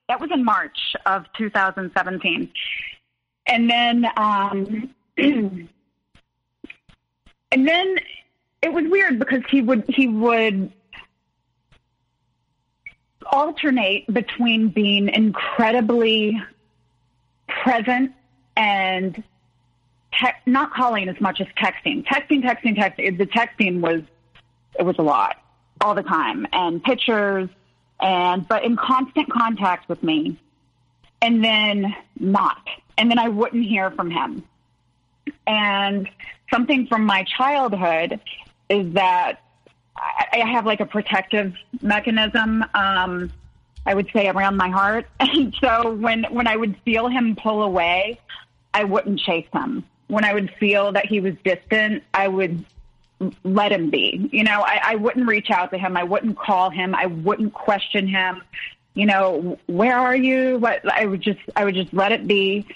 that 0.08 0.20
was 0.20 0.30
in 0.32 0.44
March 0.44 0.94
of 1.06 1.24
2017. 1.36 2.50
And 3.46 3.70
then, 3.70 4.06
um, 4.16 4.94
and 5.16 5.68
then 7.52 7.96
it 8.62 8.72
was 8.72 8.84
weird 8.88 9.18
because 9.18 9.42
he 9.50 9.60
would, 9.62 9.84
he 9.88 10.08
would 10.08 10.72
alternate 13.26 14.12
between 14.12 14.68
being 14.68 15.08
incredibly 15.08 16.40
present 17.48 18.12
and 18.56 19.22
te- 20.12 20.28
not 20.46 20.72
calling 20.72 21.08
as 21.08 21.20
much 21.20 21.40
as 21.40 21.46
texting. 21.58 22.04
Texting, 22.04 22.42
texting, 22.42 22.76
texting. 22.76 23.18
The 23.18 23.26
texting 23.26 23.80
was, 23.80 24.02
it 24.78 24.82
was 24.82 24.96
a 24.98 25.02
lot 25.02 25.36
all 25.80 25.94
the 25.94 26.02
time 26.02 26.46
and 26.52 26.82
pictures 26.82 27.48
and 28.00 28.46
but 28.46 28.64
in 28.64 28.76
constant 28.76 29.30
contact 29.30 29.88
with 29.88 30.02
me. 30.02 30.38
And 31.22 31.42
then 31.42 31.94
not. 32.18 32.66
And 32.98 33.10
then 33.10 33.18
i 33.18 33.28
wouldn't 33.28 33.64
hear 33.64 33.90
from 33.90 34.10
him. 34.10 34.42
And 35.46 36.08
something 36.52 36.86
from 36.86 37.04
my 37.04 37.24
childhood 37.24 38.20
is 38.68 38.92
that 38.94 39.40
i 39.96 40.26
I 40.32 40.38
have 40.38 40.66
like 40.66 40.80
a 40.80 40.86
protective 40.86 41.54
mechanism 41.80 42.64
um 42.74 43.30
i 43.86 43.94
would 43.94 44.08
say 44.12 44.28
around 44.28 44.56
my 44.56 44.68
heart. 44.68 45.06
And 45.20 45.54
so 45.60 45.92
when 45.92 46.24
when 46.24 46.46
i 46.46 46.56
would 46.56 46.76
feel 46.84 47.08
him 47.08 47.36
pull 47.36 47.62
away 47.62 48.18
i 48.74 48.84
wouldn't 48.84 49.20
chase 49.20 49.48
him. 49.52 49.84
When 50.08 50.24
i 50.24 50.34
would 50.34 50.50
feel 50.60 50.92
that 50.92 51.06
he 51.06 51.20
was 51.20 51.34
distant 51.44 52.02
i 52.12 52.28
would 52.28 52.64
let 53.42 53.72
him 53.72 53.90
be. 53.90 54.28
You 54.32 54.44
know, 54.44 54.62
I, 54.62 54.80
I 54.84 54.94
wouldn't 54.96 55.26
reach 55.26 55.50
out 55.50 55.70
to 55.70 55.78
him. 55.78 55.96
I 55.96 56.02
wouldn't 56.02 56.38
call 56.38 56.70
him. 56.70 56.94
I 56.94 57.06
wouldn't 57.06 57.54
question 57.54 58.06
him. 58.06 58.42
You 58.94 59.06
know, 59.06 59.58
where 59.66 59.98
are 59.98 60.16
you? 60.16 60.58
What 60.58 60.90
I 60.90 61.06
would 61.06 61.20
just, 61.20 61.40
I 61.56 61.64
would 61.64 61.74
just 61.74 61.92
let 61.92 62.12
it 62.12 62.26
be. 62.26 62.66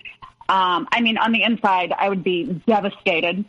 Um, 0.48 0.88
I 0.90 1.00
mean, 1.00 1.18
on 1.18 1.32
the 1.32 1.42
inside, 1.42 1.92
I 1.92 2.08
would 2.08 2.24
be 2.24 2.44
devastated, 2.66 3.44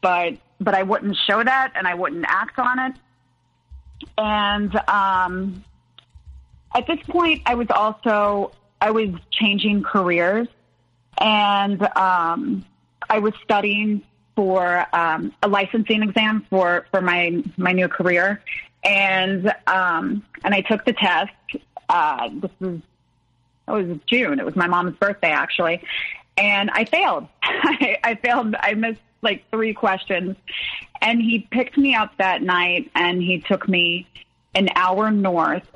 but 0.00 0.34
but 0.60 0.74
I 0.74 0.82
wouldn't 0.82 1.16
show 1.16 1.42
that, 1.42 1.72
and 1.74 1.88
I 1.88 1.94
wouldn't 1.94 2.24
act 2.28 2.58
on 2.58 2.78
it. 2.78 2.96
And 4.18 4.76
um, 4.88 5.64
at 6.74 6.86
this 6.86 7.00
point, 7.08 7.42
I 7.46 7.54
was 7.54 7.68
also 7.70 8.52
I 8.80 8.90
was 8.90 9.08
changing 9.30 9.82
careers, 9.82 10.48
and 11.18 11.82
um, 11.96 12.64
I 13.08 13.18
was 13.18 13.32
studying 13.42 14.02
for 14.34 14.86
um, 14.94 15.32
a 15.42 15.48
licensing 15.48 16.02
exam 16.02 16.46
for 16.48 16.86
for 16.90 17.00
my 17.00 17.42
my 17.56 17.72
new 17.72 17.88
career, 17.88 18.42
and 18.84 19.52
um, 19.66 20.24
and 20.44 20.54
I 20.54 20.60
took 20.62 20.84
the 20.84 20.92
test. 20.92 21.32
Uh, 21.88 22.28
this 22.32 22.50
was 22.60 22.80
it 23.68 23.70
was 23.70 23.98
June. 24.06 24.38
It 24.38 24.44
was 24.44 24.56
my 24.56 24.66
mom's 24.66 24.96
birthday 24.96 25.30
actually, 25.30 25.82
and 26.36 26.70
I 26.70 26.84
failed. 26.84 27.28
I, 27.42 27.98
I 28.02 28.14
failed. 28.16 28.54
I 28.58 28.74
missed 28.74 29.00
like 29.22 29.44
three 29.50 29.74
questions, 29.74 30.36
and 31.00 31.20
he 31.20 31.40
picked 31.50 31.76
me 31.78 31.94
up 31.94 32.16
that 32.18 32.42
night, 32.42 32.90
and 32.94 33.22
he 33.22 33.40
took 33.40 33.68
me 33.68 34.06
an 34.54 34.68
hour 34.74 35.10
north 35.10 35.66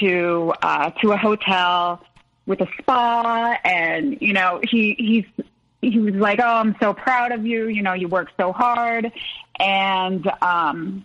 to 0.00 0.52
uh, 0.62 0.90
to 1.02 1.12
a 1.12 1.16
hotel 1.16 2.04
with 2.46 2.60
a 2.60 2.68
spa, 2.78 3.58
and 3.64 4.18
you 4.20 4.32
know 4.32 4.60
he 4.62 4.94
he's 4.98 5.44
he 5.82 5.98
was 5.98 6.14
like, 6.14 6.40
"Oh, 6.42 6.56
I'm 6.56 6.76
so 6.80 6.94
proud 6.94 7.32
of 7.32 7.46
you. 7.46 7.68
You 7.68 7.82
know, 7.82 7.92
you 7.92 8.08
worked 8.08 8.32
so 8.36 8.52
hard," 8.52 9.12
and 9.58 10.30
um, 10.42 11.04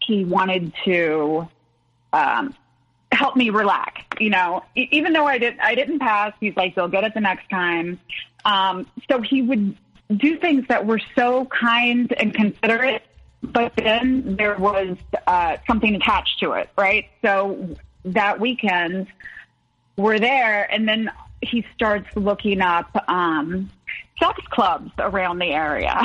he 0.00 0.24
wanted 0.24 0.72
to 0.84 1.48
um, 2.12 2.54
help 3.12 3.36
me 3.36 3.50
relax. 3.50 4.02
You 4.18 4.30
know, 4.30 4.64
e- 4.74 4.88
even 4.92 5.12
though 5.12 5.26
I 5.26 5.38
did 5.38 5.58
I 5.58 5.74
didn't 5.74 6.00
pass, 6.00 6.32
he's 6.40 6.56
like, 6.56 6.76
"You'll 6.76 6.88
get 6.88 7.04
it 7.04 7.14
the 7.14 7.20
next 7.20 7.48
time." 7.48 8.00
Um, 8.44 8.86
so 9.10 9.20
he 9.20 9.42
would 9.42 9.76
do 10.16 10.36
things 10.38 10.66
that 10.68 10.86
were 10.86 11.00
so 11.16 11.46
kind 11.46 12.12
and 12.16 12.32
considerate, 12.32 13.02
but 13.42 13.74
then 13.76 14.36
there 14.36 14.56
was 14.56 14.96
uh, 15.26 15.56
something 15.66 15.94
attached 15.96 16.38
to 16.40 16.52
it, 16.52 16.70
right? 16.76 17.06
So 17.22 17.76
that 18.04 18.38
weekend, 18.38 19.08
we're 19.96 20.20
there, 20.20 20.72
and 20.72 20.88
then 20.88 21.10
he 21.42 21.64
starts 21.74 22.08
looking 22.16 22.60
up 22.60 22.90
um, 23.08 23.70
sex 24.18 24.40
clubs 24.50 24.90
around 24.98 25.38
the 25.38 25.52
area, 25.52 26.00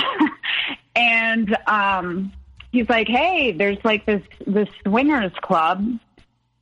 and 0.95 1.57
um, 1.67 2.31
he's 2.71 2.89
like, 2.89 3.07
"Hey, 3.07 3.51
there's 3.51 3.83
like 3.83 4.05
this 4.05 4.23
this 4.45 4.69
swingers 4.85 5.33
club." 5.41 5.85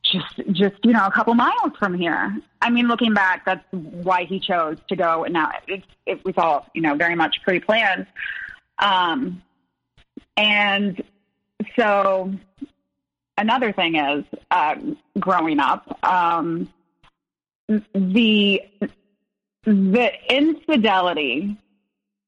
Just, 0.02 0.42
just 0.54 0.76
you 0.84 0.92
know, 0.92 1.06
a 1.06 1.12
couple 1.12 1.36
miles 1.36 1.74
from 1.78 1.94
here. 1.94 2.36
I 2.64 2.72
mean, 2.72 2.88
looking 2.88 3.14
back, 3.14 3.46
that's 3.46 3.64
why 3.72 4.24
he 4.24 4.40
chose 4.40 4.78
to 4.88 4.96
go. 4.96 5.24
And 5.24 5.34
now 5.34 5.52
it, 5.68 5.84
it 6.08 6.26
was 6.26 6.34
all, 6.36 6.66
you 6.74 6.82
know, 6.82 6.96
very 6.96 7.14
much 7.14 7.36
pre-planned. 7.44 8.08
Um, 8.80 9.44
and 10.36 11.04
so 11.78 12.34
another 13.38 13.72
thing 13.72 13.96
is 13.96 14.26
uh, 14.52 14.76
growing 15.20 15.60
up, 15.60 16.00
um, 16.04 16.70
the 17.94 18.62
the 19.64 20.12
infidelity 20.30 21.58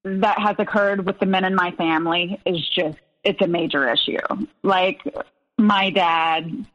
that 0.03 0.39
has 0.39 0.55
occurred 0.59 1.05
with 1.05 1.19
the 1.19 1.25
men 1.25 1.45
in 1.45 1.55
my 1.55 1.71
family 1.71 2.39
is 2.45 2.67
just 2.69 2.97
it's 3.23 3.41
a 3.41 3.47
major 3.47 3.91
issue. 3.91 4.17
Like 4.63 5.01
my 5.57 5.89
dad 5.89 6.65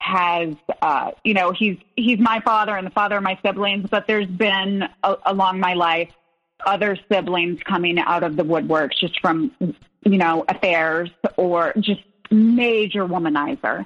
has 0.00 0.54
uh 0.80 1.10
you 1.24 1.34
know 1.34 1.50
he's 1.50 1.76
he's 1.96 2.20
my 2.20 2.40
father 2.40 2.76
and 2.76 2.86
the 2.86 2.90
father 2.90 3.16
of 3.16 3.22
my 3.22 3.36
siblings 3.44 3.88
but 3.90 4.06
there's 4.06 4.28
been 4.28 4.88
a, 5.02 5.16
along 5.26 5.58
my 5.58 5.74
life 5.74 6.08
other 6.64 6.96
siblings 7.10 7.60
coming 7.64 7.98
out 7.98 8.22
of 8.22 8.36
the 8.36 8.44
woodworks 8.44 8.96
just 8.96 9.20
from 9.20 9.50
you 10.04 10.16
know 10.16 10.44
affairs 10.48 11.10
or 11.36 11.72
just 11.80 12.00
major 12.30 13.04
womanizer 13.04 13.84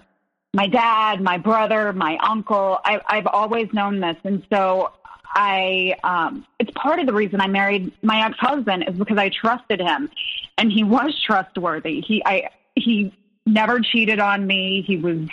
my 0.55 0.67
dad 0.67 1.21
my 1.21 1.39
brother 1.39 1.93
my 1.93 2.19
uncle 2.19 2.79
I, 2.85 3.01
i've 3.09 3.27
always 3.27 3.73
known 3.73 4.01
this 4.01 4.17
and 4.25 4.45
so 4.53 4.93
i 5.35 5.95
um 6.05 6.47
it's 6.59 6.71
part 6.73 6.99
of 6.99 7.07
the 7.07 7.13
reason 7.13 7.41
i 7.41 7.47
married 7.47 7.93
my 8.03 8.27
ex-husband 8.27 8.85
is 8.89 8.95
because 8.97 9.19
i 9.19 9.29
trusted 9.31 9.81
him 9.81 10.11
and 10.59 10.71
he 10.71 10.85
was 10.85 11.19
trustworthy 11.25 12.01
he 12.01 12.23
i 12.25 12.51
he 12.77 13.15
never 13.47 13.81
cheated 13.81 14.21
on 14.21 14.47
me 14.47 14.83
he 14.87 14.97
was 14.97 15.29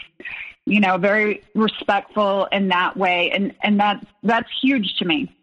you 0.70 0.80
know, 0.80 0.98
very 0.98 1.44
respectful 1.56 2.48
in 2.52 2.68
that 2.68 2.96
way. 2.96 3.32
And, 3.32 3.56
and 3.64 3.80
that's, 3.80 4.06
that's 4.22 4.48
huge 4.62 4.96
to 5.00 5.06
me. 5.06 5.36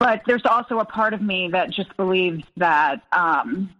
But 0.00 0.22
there's 0.26 0.44
also 0.44 0.80
a 0.80 0.84
part 0.84 1.14
of 1.14 1.22
me 1.22 1.48
that 1.52 1.70
just 1.70 1.96
believes 1.96 2.44
that, 2.56 3.02
um, 3.12 3.70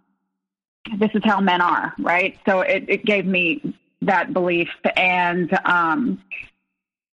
this 0.98 1.10
is 1.14 1.22
how 1.24 1.40
men 1.40 1.60
are, 1.60 1.92
right? 1.98 2.38
So 2.46 2.60
it, 2.60 2.84
it 2.88 3.04
gave 3.04 3.26
me 3.26 3.74
that 4.06 4.32
belief. 4.32 4.68
And, 4.96 5.52
um, 5.64 6.22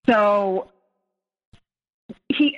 so 0.07 0.71
he, 2.29 2.57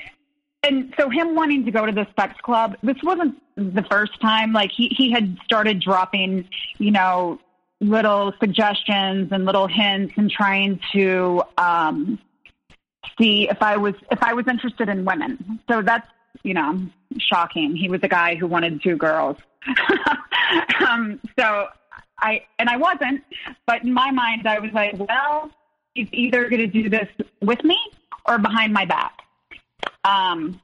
and 0.64 0.94
so 0.98 1.10
him 1.10 1.36
wanting 1.36 1.66
to 1.66 1.72
go 1.72 1.86
to 1.86 1.92
the 1.92 2.08
sex 2.20 2.36
club, 2.42 2.76
this 2.82 2.98
wasn't 3.04 3.36
the 3.56 3.84
first 3.90 4.20
time. 4.22 4.54
Like 4.54 4.72
he, 4.72 4.88
he 4.88 5.12
had 5.12 5.38
started 5.46 5.80
dropping, 5.80 6.50
you 6.78 6.92
know, 6.92 7.40
little 7.80 8.34
suggestions 8.40 9.32
and 9.32 9.46
little 9.46 9.68
hints 9.68 10.14
and 10.18 10.30
trying 10.30 10.80
to 10.94 11.44
um, 11.58 12.20
see 13.18 13.50
if 13.50 13.62
I 13.62 13.78
was 13.78 13.96
if 14.12 14.22
I 14.22 14.34
was 14.34 14.48
interested 14.48 14.90
in 14.90 15.06
women. 15.06 15.60
So 15.70 15.82
that's 15.82 16.08
you 16.44 16.54
know 16.54 16.82
shocking. 17.18 17.76
He 17.76 17.90
was 17.90 18.02
a 18.04 18.08
guy 18.08 18.36
who 18.36 18.48
wanted 18.48 18.82
two 18.82 18.96
girls. 18.96 19.38
um, 20.90 21.20
so 21.38 21.68
I 22.20 22.46
and 22.60 22.70
I 22.70 22.78
wasn't, 22.78 23.24
but 23.66 23.84
in 23.84 23.94
my 23.94 24.12
mind 24.12 24.48
I 24.48 24.60
was 24.60 24.72
like, 24.72 24.96
well, 24.98 25.52
he's 25.94 26.10
either 26.12 26.50
going 26.50 26.62
to 26.62 26.68
do 26.68 26.90
this 26.90 27.08
with 27.42 27.64
me 27.64 27.78
or 28.28 28.38
behind 28.38 28.74
my 28.74 28.86
back. 28.86 29.22
Um, 30.04 30.62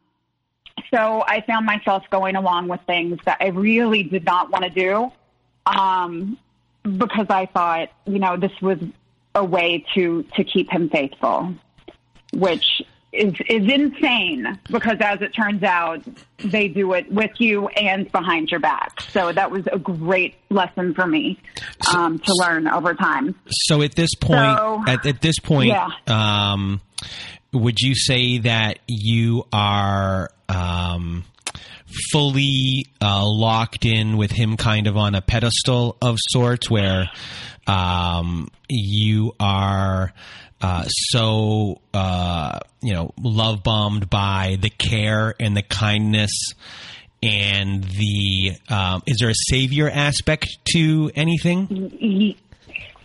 so 0.94 1.24
I 1.26 1.42
found 1.42 1.66
myself 1.66 2.04
going 2.10 2.36
along 2.36 2.68
with 2.68 2.82
things 2.88 3.20
that 3.26 3.38
I 3.40 3.48
really 3.48 4.04
did 4.04 4.26
not 4.26 4.50
want 4.50 4.64
to 4.66 4.70
do. 4.70 5.12
Um, 5.66 6.38
because 6.84 7.28
I 7.30 7.46
thought, 7.46 7.90
you 8.06 8.20
know, 8.20 8.38
this 8.38 8.52
was 8.62 8.80
a 9.36 9.44
way 9.44 9.86
to 9.94 10.24
to 10.36 10.44
keep 10.44 10.70
him 10.70 10.90
faithful, 10.90 11.54
which 12.34 12.82
is 13.12 13.34
is 13.50 13.70
insane 13.72 14.60
because 14.70 14.98
as 15.02 15.22
it 15.22 15.30
turns 15.30 15.64
out, 15.64 16.02
they 16.44 16.68
do 16.68 16.94
it 16.94 17.12
with 17.12 17.32
you 17.40 17.68
and 17.70 18.12
behind 18.12 18.50
your 18.50 18.60
back. 18.60 19.02
So 19.02 19.32
that 19.32 19.52
was 19.52 19.68
a 19.72 19.78
great 19.78 20.36
lesson 20.50 20.94
for 20.94 21.06
me 21.06 21.40
um, 21.94 22.20
to 22.20 22.34
learn 22.36 22.68
over 22.68 22.94
time. 22.94 23.36
So 23.50 23.82
at 23.82 23.96
this 23.96 24.16
point, 24.16 24.58
so, 24.58 24.84
at, 24.88 25.06
at, 25.06 25.22
this 25.22 25.40
point, 25.40 25.70
yeah. 25.70 25.90
um, 26.08 26.82
would 27.52 27.80
you 27.80 27.96
say 27.96 28.40
that 28.40 28.80
you 28.88 29.46
are? 29.52 30.30
Um, 30.48 31.26
fully 32.12 32.86
uh, 33.02 33.24
locked 33.26 33.86
in 33.86 34.16
with 34.16 34.32
him 34.32 34.56
kind 34.56 34.88
of 34.88 34.96
on 34.96 35.14
a 35.14 35.22
pedestal 35.22 35.98
of 36.02 36.18
sorts 36.30 36.70
where 36.70 37.10
um, 37.68 38.50
you 38.70 39.34
are 39.40 40.14
uh, 40.62 40.84
so 40.86 41.82
uh, 41.94 42.60
you 42.82 42.94
know 42.94 43.14
love 43.20 43.64
bombed 43.64 44.10
by 44.10 44.58
the 44.62 44.70
care 44.70 45.36
and 45.40 45.56
the 45.56 45.64
kindness 45.64 46.32
and 47.24 47.84
the 47.84 48.54
um, 48.70 49.04
is 49.06 49.18
there 49.20 49.30
a 49.30 49.36
savior 49.36 49.90
aspect 49.90 50.48
to 50.74 51.12
anything 51.16 52.36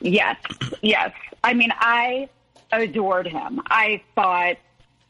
yes 0.01 0.37
yes 0.83 1.13
i 1.45 1.53
mean 1.55 1.71
i 1.79 2.29
adored 2.73 3.27
him 3.27 3.61
i 3.69 4.01
thought 4.15 4.57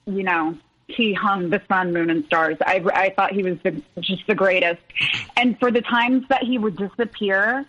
you 0.06 0.22
know 0.22 0.56
he 0.88 1.12
hung 1.12 1.50
the 1.50 1.60
sun, 1.68 1.92
moon, 1.92 2.10
and 2.10 2.24
stars. 2.26 2.56
I, 2.64 2.82
I 2.94 3.10
thought 3.10 3.32
he 3.32 3.42
was 3.42 3.58
the, 3.62 3.82
just 4.00 4.26
the 4.26 4.34
greatest. 4.34 4.80
And 5.36 5.58
for 5.58 5.70
the 5.70 5.80
times 5.80 6.24
that 6.28 6.44
he 6.44 6.58
would 6.58 6.76
disappear, 6.76 7.66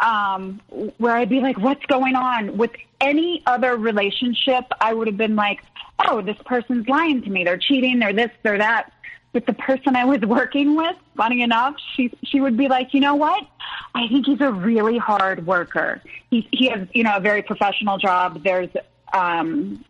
um, 0.00 0.60
where 0.98 1.16
I'd 1.16 1.28
be 1.28 1.40
like, 1.40 1.58
what's 1.58 1.84
going 1.86 2.14
on? 2.14 2.56
With 2.56 2.72
any 3.00 3.42
other 3.46 3.76
relationship, 3.76 4.64
I 4.80 4.94
would 4.94 5.06
have 5.06 5.16
been 5.16 5.36
like, 5.36 5.60
oh, 6.06 6.20
this 6.20 6.36
person's 6.44 6.88
lying 6.88 7.22
to 7.22 7.30
me. 7.30 7.44
They're 7.44 7.58
cheating. 7.58 7.98
They're 7.98 8.12
this, 8.12 8.30
they're 8.42 8.58
that. 8.58 8.92
But 9.32 9.46
the 9.46 9.52
person 9.52 9.96
I 9.96 10.04
was 10.04 10.20
working 10.22 10.76
with, 10.76 10.96
funny 11.16 11.42
enough, 11.42 11.76
she 11.94 12.12
she 12.24 12.40
would 12.40 12.56
be 12.56 12.68
like, 12.68 12.94
you 12.94 13.00
know 13.00 13.14
what? 13.14 13.46
I 13.94 14.08
think 14.08 14.26
he's 14.26 14.40
a 14.40 14.52
really 14.52 14.98
hard 14.98 15.46
worker. 15.46 16.02
He 16.30 16.48
he 16.50 16.68
has 16.68 16.88
you 16.92 17.04
know 17.04 17.16
a 17.16 17.20
very 17.20 17.42
professional 17.42 17.98
job. 17.98 18.42
There's 18.42 18.70
um, 19.12 19.84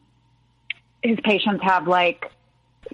his 1.02 1.18
patients 1.22 1.62
have 1.62 1.86
like 1.86 2.30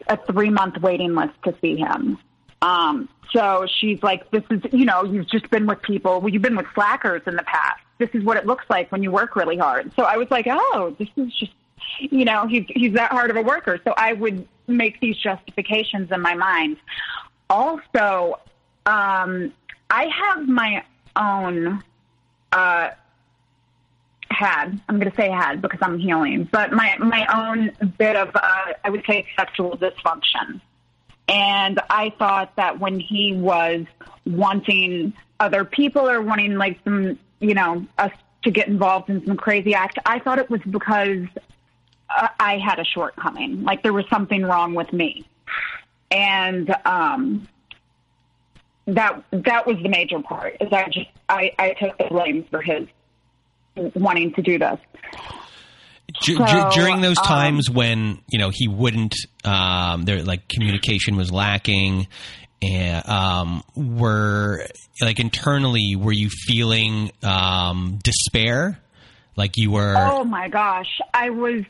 a 0.09 0.17
three 0.17 0.51
month 0.51 0.79
waiting 0.79 1.15
list 1.15 1.35
to 1.45 1.55
see 1.61 1.77
him. 1.77 2.19
Um, 2.65 3.11
so 3.31 3.67
she's 3.79 4.03
like, 4.03 4.31
this 4.31 4.43
is, 4.51 4.63
you 4.73 4.87
know, 4.87 5.05
you've 5.05 5.29
just 5.29 5.51
been 5.51 5.67
with 5.67 5.83
people, 5.83 6.21
well, 6.21 6.33
you've 6.33 6.43
been 6.43 6.57
with 6.57 6.67
slackers 6.75 7.21
in 7.27 7.37
the 7.37 7.43
past. 7.43 7.83
This 7.99 8.09
is 8.15 8.25
what 8.25 8.39
it 8.39 8.47
looks 8.47 8.65
like 8.71 8.91
when 8.91 9.03
you 9.03 9.11
work 9.11 9.37
really 9.37 9.59
hard. 9.59 9.93
So 9.97 10.05
I 10.05 10.17
was 10.17 10.31
like, 10.31 10.47
oh, 10.49 10.97
this 10.99 11.09
is 11.17 11.33
just, 11.35 11.53
you 11.99 12.25
know, 12.25 12.47
he's, 12.47 12.65
he's 12.69 12.95
that 12.95 13.11
hard 13.11 13.31
of 13.31 13.37
a 13.37 13.43
worker. 13.43 13.79
So 13.85 13.93
I 13.97 14.15
would 14.15 14.49
make 14.67 14.99
these 15.01 15.17
justifications 15.17 16.11
in 16.11 16.23
my 16.23 16.35
mind. 16.35 16.79
Also, 17.51 18.41
um, 18.87 19.53
I 19.91 20.07
have 20.07 20.49
my 20.49 20.85
own, 21.17 21.83
uh, 22.51 22.91
had. 24.31 24.81
I'm 24.89 24.99
going 24.99 25.11
to 25.11 25.17
say 25.17 25.31
had 25.31 25.61
because 25.61 25.79
I'm 25.83 25.99
healing, 25.99 26.49
but 26.51 26.73
my 26.73 26.97
my 26.99 27.25
own 27.27 27.71
bit 27.99 28.17
of 28.17 28.35
uh, 28.35 28.73
I 28.83 28.91
would 28.91 29.05
say 29.07 29.27
sexual 29.39 29.77
dysfunction. 29.77 30.61
And 31.29 31.81
I 31.89 32.11
thought 32.19 32.55
that 32.57 32.79
when 32.79 33.01
he 33.01 33.35
was 33.35 33.87
wanting 34.27 35.15
other 35.41 35.65
people 35.65 36.09
or 36.09 36.21
wanting 36.21 36.57
like 36.57 36.79
some, 36.85 37.19
you 37.41 37.55
know, 37.55 37.87
us 37.99 38.13
to 38.43 38.51
get 38.51 38.69
involved 38.69 39.09
in 39.09 39.25
some 39.27 39.37
crazy 39.37 39.75
act, 39.75 39.99
I 40.05 40.19
thought 40.19 40.39
it 40.39 40.51
was 40.51 40.61
because 40.69 41.27
uh, 42.11 42.29
I 42.39 42.59
had 42.59 42.79
a 42.79 42.85
shortcoming, 42.85 43.63
like 43.65 43.83
there 43.83 43.93
was 43.93 44.05
something 44.09 44.43
wrong 44.43 44.75
with 44.75 44.93
me. 44.93 45.27
And 46.11 46.75
um, 46.85 47.49
that 48.87 49.25
that 49.33 49.67
was 49.67 49.77
the 49.83 49.89
major 49.89 50.21
part. 50.21 50.57
Is 50.61 50.73
I 50.73 50.89
just 50.89 51.09
I, 51.29 51.53
I 51.59 51.73
took 51.73 51.97
the 51.99 52.05
blame 52.05 52.45
for 52.51 52.61
his 52.61 52.87
wanting 53.95 54.33
to 54.35 54.43
do 54.43 54.59
this. 54.59 54.79
D- 56.23 56.37
so, 56.37 56.71
during 56.73 57.01
those 57.01 57.19
um, 57.19 57.25
times 57.25 57.69
um, 57.69 57.75
when 57.75 58.19
you 58.31 58.39
know 58.39 58.51
he 58.53 58.69
wouldn't, 58.69 59.15
um, 59.45 60.03
there 60.03 60.23
like 60.23 60.49
communication 60.49 61.17
was 61.17 61.33
lacking, 61.33 62.07
and 62.63 63.09
um, 63.09 63.65
were 63.75 64.67
like 65.01 65.19
internally, 65.19 65.97
were 65.97 66.13
you 66.13 66.31
feeling 66.31 67.11
um, 67.23 67.99
despair? 68.03 68.81
Like 69.37 69.57
you 69.57 69.73
were? 69.73 69.95
Oh 69.97 70.25
my 70.25 70.49
gosh, 70.49 71.01
I 71.13 71.31
was. 71.31 71.65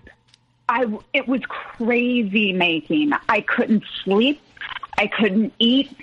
I 0.69 0.87
it 1.13 1.29
was 1.29 1.41
crazy 1.47 2.53
making. 2.53 3.13
I 3.29 3.41
couldn't 3.41 3.85
sleep. 4.03 4.41
I 4.97 5.07
couldn't 5.07 5.53
eat. 5.59 5.95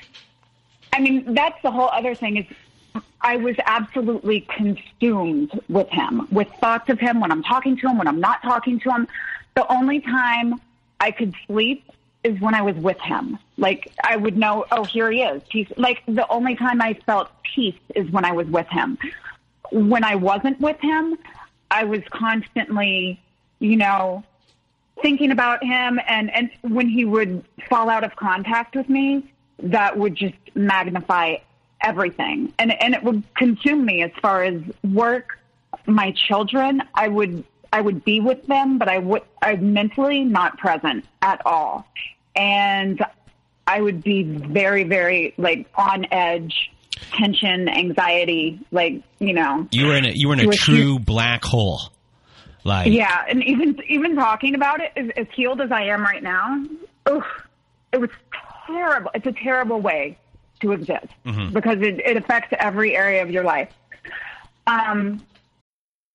I 0.94 1.00
mean, 1.00 1.34
that's 1.34 1.62
the 1.62 1.72
whole 1.72 1.90
other 1.90 2.16
thing 2.16 2.38
is 2.38 2.46
I 3.22 3.38
was 3.38 3.56
absolutely 3.66 4.42
consumed 4.42 5.60
with 5.70 5.90
him, 5.90 6.28
with 6.32 6.48
thoughts 6.60 6.90
of 6.90 7.00
him 7.00 7.20
when 7.20 7.32
I'm 7.32 7.44
talking 7.44 7.78
to 7.78 7.88
him, 7.88 7.98
when 7.98 8.08
I'm 8.08 8.20
not 8.20 8.42
talking 8.42 8.80
to 8.82 8.90
him. 8.90 9.08
The 9.56 9.68
only 9.72 10.00
time 10.00 10.60
I 11.00 11.12
could 11.12 11.34
sleep 11.46 11.84
is 12.24 12.40
when 12.40 12.54
I 12.54 12.62
was 12.62 12.76
with 12.76 13.00
him. 13.00 13.38
Like 13.58 13.92
I 14.04 14.16
would 14.16 14.38
know, 14.38 14.66
oh, 14.72 14.84
here 14.84 15.12
he 15.12 15.22
is. 15.22 15.42
He's 15.50 15.68
like 15.78 16.04
the 16.08 16.28
only 16.30 16.56
time 16.56 16.82
I 16.82 16.94
felt 17.06 17.30
peace 17.44 17.80
is 17.96 18.10
when 18.12 18.26
I 18.26 18.32
was 18.32 18.48
with 18.48 18.68
him. 18.68 18.98
When 19.72 20.04
I 20.04 20.16
wasn't 20.16 20.60
with 20.60 20.80
him, 20.80 21.18
I 21.70 21.84
was 21.84 22.02
constantly, 22.10 23.20
you 23.60 23.78
know, 23.78 24.24
thinking 25.02 25.32
about 25.32 25.64
him 25.64 26.00
and 26.08 26.32
and 26.32 26.50
when 26.62 26.88
he 26.88 27.06
would 27.06 27.44
fall 27.70 27.90
out 27.90 28.04
of 28.04 28.16
contact 28.16 28.76
with 28.76 28.90
me, 28.90 29.32
that 29.60 29.98
would 29.98 30.16
just 30.16 30.36
magnify 30.54 31.38
everything. 31.82 32.54
And 32.60 32.72
and 32.82 32.94
it 32.94 33.04
would 33.04 33.24
consume 33.36 33.86
me 33.86 34.04
as 34.04 34.12
far 34.22 34.44
as 34.44 34.62
work, 34.84 35.40
my 35.86 36.12
children, 36.12 36.82
I 36.94 37.08
would 37.08 37.44
I 37.74 37.82
would 37.82 38.04
be 38.04 38.20
with 38.20 38.46
them, 38.48 38.78
but 38.78 38.90
I 38.90 38.98
would 38.98 39.24
I'm 39.42 39.74
mentally 39.74 40.24
not 40.24 40.58
present 40.58 41.06
at 41.22 41.42
all. 41.46 41.88
And 42.36 43.04
I 43.68 43.82
would 43.82 44.04
be 44.04 44.24
very, 44.24 44.84
very 44.84 45.34
like 45.38 45.68
on 45.76 46.06
edge, 46.12 46.72
tension, 47.14 47.70
anxiety, 47.70 48.60
like, 48.72 49.02
you 49.20 49.34
know. 49.34 49.68
You 49.72 49.88
were 49.88 49.96
in 49.96 50.06
a 50.06 50.12
you 50.12 50.28
were 50.28 50.34
in 50.34 50.50
a 50.50 50.54
true 50.54 51.00
black 51.00 51.44
hole. 51.44 51.82
Like 52.64 52.92
Yeah, 52.92 53.26
and 53.28 53.44
even 53.44 53.80
even 53.88 54.16
talking 54.16 54.56
about 54.56 54.82
it, 54.82 54.92
as, 54.96 55.10
as 55.16 55.28
healed 55.34 55.62
as 55.62 55.72
I 55.72 55.84
am 55.86 56.04
right 56.04 56.22
now, 56.22 56.64
ugh, 57.06 57.24
it 57.92 58.00
was 58.00 58.10
terrible. 58.68 59.12
It's 59.16 59.26
a 59.26 59.32
terrible 59.32 59.82
way 59.82 60.18
to 60.62 60.72
exist 60.72 61.08
mm-hmm. 61.26 61.54
because 61.54 61.80
it, 61.82 62.00
it 62.00 62.18
affects 62.18 62.54
every 62.60 62.96
area 62.96 63.22
of 63.22 63.30
your 63.30 63.44
life. 63.44 63.70
Um, 64.68 65.26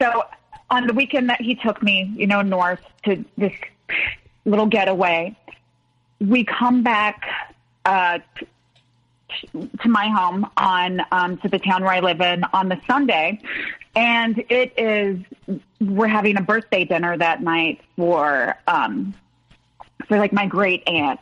So 0.00 0.24
on 0.70 0.86
the 0.86 0.94
weekend 0.94 1.28
that 1.30 1.40
he 1.40 1.54
took 1.54 1.82
me, 1.82 2.12
you 2.16 2.26
know, 2.26 2.42
north 2.42 2.80
to 3.04 3.24
this 3.36 3.52
little 4.44 4.66
getaway, 4.66 5.36
we 6.20 6.44
come 6.44 6.82
back 6.82 7.24
uh, 7.84 8.18
to 9.52 9.88
my 9.88 10.08
home 10.08 10.48
on 10.56 11.02
um, 11.10 11.36
to 11.38 11.48
the 11.48 11.58
town 11.58 11.82
where 11.82 11.92
I 11.92 12.00
live 12.00 12.20
in 12.20 12.44
on 12.52 12.68
the 12.68 12.80
Sunday, 12.86 13.40
and 13.94 14.38
it 14.48 14.72
is 14.76 15.18
we're 15.80 16.06
having 16.06 16.36
a 16.36 16.42
birthday 16.42 16.84
dinner 16.84 17.16
that 17.16 17.42
night 17.42 17.80
for 17.96 18.56
um, 18.66 19.14
for 20.06 20.18
like 20.18 20.32
my 20.32 20.46
great 20.46 20.82
aunt, 20.86 21.20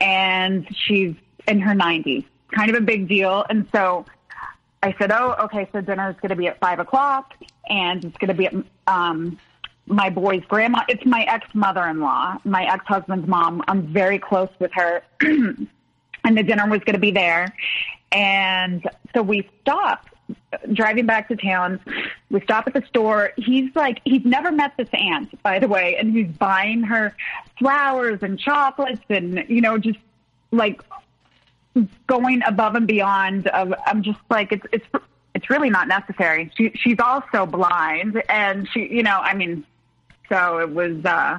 and 0.00 0.66
she's 0.74 1.14
in 1.48 1.60
her 1.60 1.74
90s, 1.74 2.24
kind 2.52 2.70
of 2.70 2.76
a 2.76 2.84
big 2.84 3.08
deal, 3.08 3.44
and 3.48 3.66
so 3.72 4.04
I 4.82 4.94
said, 4.98 5.10
"Oh, 5.10 5.34
okay, 5.44 5.68
so 5.72 5.80
dinner 5.80 6.10
is 6.10 6.16
going 6.16 6.30
to 6.30 6.36
be 6.36 6.46
at 6.46 6.60
five 6.60 6.78
o'clock." 6.78 7.34
And 7.68 8.04
it's 8.04 8.16
going 8.18 8.28
to 8.28 8.34
be 8.34 8.48
um, 8.86 9.38
my 9.86 10.10
boy's 10.10 10.42
grandma. 10.48 10.82
It's 10.88 11.04
my 11.04 11.22
ex 11.22 11.46
mother 11.54 11.84
in 11.86 12.00
law, 12.00 12.38
my 12.44 12.64
ex 12.64 12.84
husband's 12.86 13.28
mom. 13.28 13.62
I'm 13.68 13.86
very 13.86 14.18
close 14.18 14.50
with 14.58 14.72
her, 14.74 15.02
and 15.20 15.68
the 16.24 16.42
dinner 16.42 16.68
was 16.68 16.80
going 16.80 16.94
to 16.94 17.00
be 17.00 17.12
there. 17.12 17.54
And 18.12 18.88
so 19.14 19.22
we 19.22 19.48
stopped 19.60 20.08
driving 20.72 21.06
back 21.06 21.28
to 21.28 21.36
town. 21.36 21.80
We 22.30 22.40
stop 22.40 22.66
at 22.66 22.74
the 22.74 22.82
store. 22.88 23.32
He's 23.36 23.74
like, 23.74 24.00
he's 24.04 24.24
never 24.24 24.50
met 24.50 24.72
this 24.76 24.88
aunt, 24.92 25.40
by 25.42 25.58
the 25.58 25.68
way, 25.68 25.96
and 25.96 26.12
he's 26.16 26.28
buying 26.28 26.82
her 26.82 27.14
flowers 27.58 28.20
and 28.22 28.38
chocolates 28.38 29.02
and, 29.08 29.44
you 29.48 29.60
know, 29.60 29.78
just 29.78 29.98
like 30.50 30.82
going 32.06 32.42
above 32.46 32.74
and 32.74 32.86
beyond 32.86 33.46
of, 33.48 33.74
I'm 33.86 34.02
just 34.02 34.20
like, 34.30 34.52
it's, 34.52 34.66
it's, 34.72 34.86
it's 35.36 35.50
really 35.50 35.68
not 35.68 35.86
necessary. 35.86 36.50
She, 36.56 36.72
she's 36.74 36.98
also 36.98 37.44
blind, 37.44 38.22
and 38.30 38.66
she, 38.72 38.88
you 38.90 39.02
know, 39.02 39.20
I 39.20 39.34
mean, 39.34 39.66
so 40.30 40.58
it 40.60 40.70
was, 40.70 41.04
uh, 41.04 41.38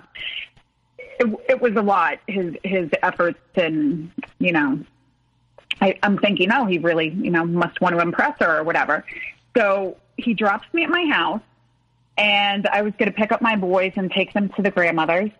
it, 0.99 1.39
it 1.49 1.61
was 1.61 1.73
a 1.75 1.81
lot. 1.81 2.19
His 2.27 2.55
his 2.63 2.91
efforts, 3.01 3.39
and 3.55 4.11
you 4.37 4.51
know, 4.51 4.79
I, 5.81 5.97
I'm 6.03 6.19
thinking, 6.19 6.51
oh, 6.51 6.65
he 6.65 6.77
really, 6.77 7.09
you 7.09 7.31
know, 7.31 7.43
must 7.43 7.81
want 7.81 7.95
to 7.95 8.01
impress 8.01 8.37
her 8.39 8.59
or 8.59 8.63
whatever. 8.63 9.03
So 9.57 9.97
he 10.15 10.35
drops 10.35 10.71
me 10.73 10.83
at 10.83 10.91
my 10.91 11.07
house, 11.07 11.41
and 12.19 12.67
I 12.67 12.83
was 12.83 12.93
going 12.99 13.11
to 13.11 13.17
pick 13.17 13.31
up 13.31 13.41
my 13.41 13.55
boys 13.55 13.93
and 13.95 14.11
take 14.11 14.31
them 14.31 14.49
to 14.49 14.61
the 14.61 14.69
grandmother's. 14.69 15.31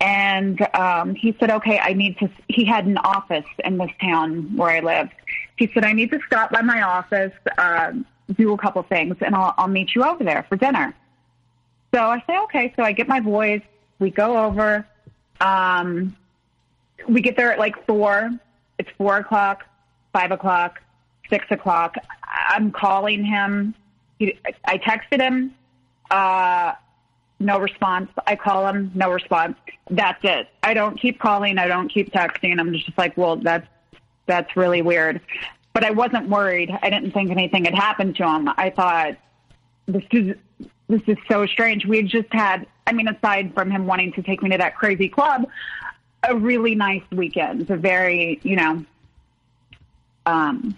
And 0.00 0.66
um, 0.74 1.14
he 1.14 1.36
said, 1.38 1.50
okay, 1.50 1.78
I 1.78 1.92
need 1.92 2.18
to. 2.20 2.30
He 2.48 2.64
had 2.64 2.86
an 2.86 2.96
office 2.96 3.44
in 3.62 3.76
this 3.76 3.90
town 4.00 4.56
where 4.56 4.70
I 4.70 4.80
lived. 4.80 5.12
He 5.56 5.70
said, 5.72 5.84
I 5.84 5.92
need 5.92 6.10
to 6.10 6.20
stop 6.26 6.50
by 6.50 6.62
my 6.62 6.82
office, 6.82 7.32
uh, 7.58 7.92
do 8.34 8.52
a 8.52 8.58
couple 8.58 8.82
things, 8.82 9.16
and 9.20 9.34
I'll, 9.34 9.54
I'll 9.58 9.68
meet 9.68 9.94
you 9.94 10.04
over 10.04 10.24
there 10.24 10.44
for 10.48 10.56
dinner. 10.56 10.94
So 11.94 12.00
I 12.00 12.22
say, 12.26 12.38
okay. 12.44 12.72
So 12.76 12.82
I 12.82 12.92
get 12.92 13.06
my 13.06 13.20
boys. 13.20 13.60
We 13.98 14.10
go 14.10 14.44
over. 14.44 14.86
Um, 15.40 16.16
we 17.08 17.20
get 17.20 17.36
there 17.36 17.52
at 17.52 17.58
like 17.58 17.86
four. 17.86 18.30
It's 18.78 18.90
four 18.96 19.18
o'clock, 19.18 19.64
five 20.12 20.30
o'clock, 20.30 20.80
six 21.28 21.46
o'clock. 21.50 21.96
I'm 22.24 22.72
calling 22.72 23.24
him. 23.24 23.74
He, 24.18 24.38
I 24.64 24.78
texted 24.78 25.20
him. 25.20 25.54
Uh, 26.10 26.72
no 27.38 27.58
response. 27.58 28.10
I 28.26 28.36
call 28.36 28.66
him, 28.68 28.92
no 28.94 29.10
response. 29.10 29.56
That's 29.90 30.20
it. 30.22 30.48
I 30.62 30.74
don't 30.74 30.98
keep 30.98 31.18
calling. 31.18 31.58
I 31.58 31.66
don't 31.66 31.88
keep 31.88 32.12
texting. 32.12 32.58
I'm 32.58 32.72
just 32.72 32.96
like, 32.96 33.16
well, 33.16 33.36
that's 33.36 33.66
that's 34.26 34.56
really 34.56 34.82
weird. 34.82 35.20
But 35.72 35.84
I 35.84 35.90
wasn't 35.90 36.28
worried. 36.28 36.70
I 36.82 36.90
didn't 36.90 37.12
think 37.12 37.30
anything 37.30 37.64
had 37.64 37.74
happened 37.74 38.16
to 38.16 38.28
him. 38.28 38.48
I 38.56 38.70
thought 38.70 39.16
this 39.86 40.04
is 40.12 40.36
this 40.88 41.02
is 41.06 41.16
so 41.30 41.46
strange. 41.46 41.86
We 41.86 42.02
just 42.02 42.32
had, 42.32 42.66
I 42.86 42.92
mean, 42.92 43.08
aside 43.08 43.54
from 43.54 43.70
him 43.70 43.86
wanting 43.86 44.12
to 44.12 44.22
take 44.22 44.42
me 44.42 44.50
to 44.50 44.58
that 44.58 44.76
crazy 44.76 45.08
club, 45.08 45.46
a 46.22 46.36
really 46.36 46.74
nice 46.74 47.02
weekend. 47.10 47.62
It's 47.62 47.70
A 47.70 47.76
very, 47.76 48.38
you 48.42 48.56
know, 48.56 48.84
um, 50.26 50.76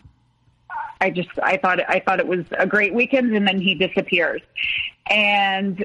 I 1.00 1.10
just 1.10 1.30
I 1.42 1.56
thought 1.56 1.80
I 1.88 2.00
thought 2.00 2.20
it 2.20 2.26
was 2.26 2.44
a 2.56 2.66
great 2.66 2.94
weekend, 2.94 3.34
and 3.34 3.46
then 3.46 3.60
he 3.60 3.74
disappears, 3.74 4.42
and 5.06 5.84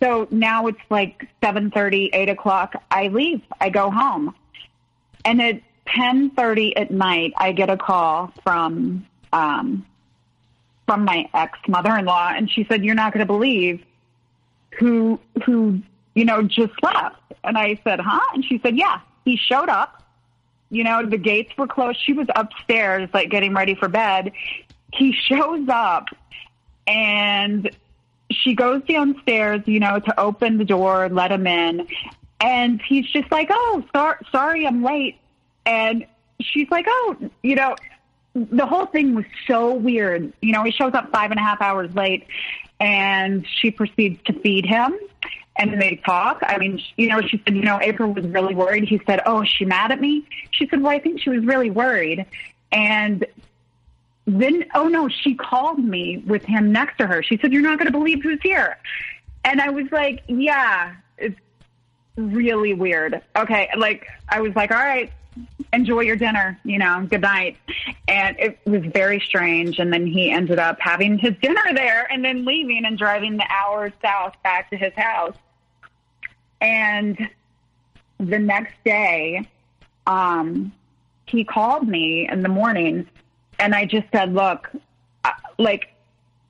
so 0.00 0.26
now 0.30 0.66
it's 0.66 0.80
like 0.90 1.28
seven 1.42 1.70
thirty, 1.70 2.10
eight 2.12 2.28
o'clock. 2.28 2.82
I 2.90 3.08
leave. 3.08 3.42
I 3.60 3.68
go 3.68 3.90
home, 3.90 4.34
and 5.24 5.40
it 5.40 5.62
10:30 5.88 6.72
at 6.76 6.90
night, 6.90 7.32
I 7.36 7.52
get 7.52 7.70
a 7.70 7.76
call 7.76 8.32
from 8.42 9.06
um, 9.32 9.86
from 10.86 11.04
my 11.04 11.28
ex 11.34 11.58
mother-in-law, 11.68 12.32
and 12.36 12.50
she 12.50 12.64
said, 12.64 12.84
"You're 12.84 12.94
not 12.94 13.12
going 13.12 13.26
to 13.26 13.32
believe 13.32 13.82
who 14.78 15.18
who 15.44 15.80
you 16.14 16.24
know 16.24 16.42
just 16.42 16.72
left." 16.82 17.16
And 17.44 17.58
I 17.58 17.80
said, 17.84 18.00
"Huh?" 18.00 18.20
And 18.34 18.44
she 18.44 18.60
said, 18.62 18.76
"Yeah, 18.76 19.00
he 19.24 19.36
showed 19.36 19.68
up." 19.68 20.02
You 20.70 20.84
know, 20.84 21.04
the 21.04 21.18
gates 21.18 21.52
were 21.58 21.66
closed. 21.66 22.00
She 22.02 22.14
was 22.14 22.26
upstairs, 22.34 23.10
like 23.12 23.28
getting 23.28 23.52
ready 23.52 23.74
for 23.74 23.88
bed. 23.88 24.32
He 24.90 25.12
shows 25.12 25.68
up 25.68 26.06
and 26.86 27.70
she 28.30 28.54
goes 28.54 28.82
downstairs, 28.84 29.60
you 29.66 29.80
know, 29.80 29.98
to 29.98 30.20
open 30.20 30.58
the 30.58 30.64
door, 30.64 31.08
let 31.10 31.30
him 31.30 31.46
in. 31.46 31.86
And 32.40 32.80
he's 32.80 33.06
just 33.10 33.30
like, 33.30 33.48
oh, 33.50 33.84
sorry, 34.32 34.66
I'm 34.66 34.82
late. 34.82 35.18
And 35.64 36.06
she's 36.40 36.70
like, 36.70 36.86
oh, 36.88 37.16
you 37.42 37.54
know, 37.54 37.76
the 38.34 38.66
whole 38.66 38.86
thing 38.86 39.14
was 39.14 39.24
so 39.46 39.74
weird. 39.74 40.32
You 40.40 40.52
know, 40.52 40.64
he 40.64 40.70
shows 40.70 40.94
up 40.94 41.10
five 41.12 41.30
and 41.30 41.38
a 41.38 41.42
half 41.42 41.60
hours 41.60 41.94
late 41.94 42.26
and 42.80 43.46
she 43.46 43.70
proceeds 43.70 44.22
to 44.24 44.32
feed 44.32 44.66
him 44.66 44.98
and 45.56 45.80
they 45.80 46.00
talk. 46.04 46.42
I 46.42 46.58
mean, 46.58 46.82
you 46.96 47.08
know, 47.08 47.20
she 47.20 47.42
said, 47.44 47.54
you 47.54 47.62
know, 47.62 47.78
April 47.80 48.12
was 48.12 48.26
really 48.26 48.54
worried. 48.54 48.84
He 48.84 49.00
said, 49.06 49.20
oh, 49.26 49.42
is 49.42 49.48
she 49.48 49.64
mad 49.64 49.92
at 49.92 50.00
me? 50.00 50.26
She 50.50 50.66
said, 50.68 50.82
well, 50.82 50.92
I 50.92 50.98
think 50.98 51.20
she 51.20 51.30
was 51.30 51.44
really 51.44 51.70
worried. 51.70 52.24
And 52.72 53.26
then, 54.26 54.64
oh 54.74 54.88
no, 54.88 55.08
she 55.08 55.34
called 55.34 55.78
me 55.78 56.22
with 56.26 56.44
him 56.44 56.72
next 56.72 56.98
to 56.98 57.06
her. 57.06 57.22
She 57.22 57.38
said, 57.38 57.52
You're 57.52 57.62
not 57.62 57.78
going 57.78 57.90
to 57.90 57.98
believe 57.98 58.22
who's 58.22 58.40
here. 58.42 58.78
And 59.44 59.60
I 59.60 59.70
was 59.70 59.90
like, 59.90 60.22
Yeah, 60.28 60.94
it's 61.18 61.38
really 62.16 62.72
weird. 62.72 63.20
Okay. 63.36 63.68
Like, 63.76 64.06
I 64.28 64.40
was 64.40 64.54
like, 64.54 64.70
All 64.70 64.78
right, 64.78 65.12
enjoy 65.72 66.00
your 66.00 66.16
dinner, 66.16 66.58
you 66.64 66.78
know, 66.78 67.06
good 67.08 67.22
night. 67.22 67.56
And 68.08 68.38
it 68.38 68.58
was 68.64 68.84
very 68.84 69.20
strange. 69.20 69.78
And 69.78 69.92
then 69.92 70.06
he 70.06 70.30
ended 70.30 70.58
up 70.58 70.78
having 70.80 71.18
his 71.18 71.34
dinner 71.40 71.62
there 71.74 72.10
and 72.10 72.24
then 72.24 72.44
leaving 72.44 72.84
and 72.84 72.98
driving 72.98 73.36
the 73.36 73.46
hours 73.48 73.92
south 74.02 74.34
back 74.42 74.70
to 74.70 74.76
his 74.76 74.92
house. 74.94 75.36
And 76.60 77.28
the 78.18 78.38
next 78.38 78.74
day, 78.84 79.48
um, 80.06 80.72
he 81.26 81.44
called 81.44 81.88
me 81.88 82.28
in 82.28 82.42
the 82.42 82.48
morning 82.48 83.08
and 83.58 83.74
I 83.74 83.86
just 83.86 84.06
said, 84.12 84.34
look, 84.34 84.70
like, 85.58 85.88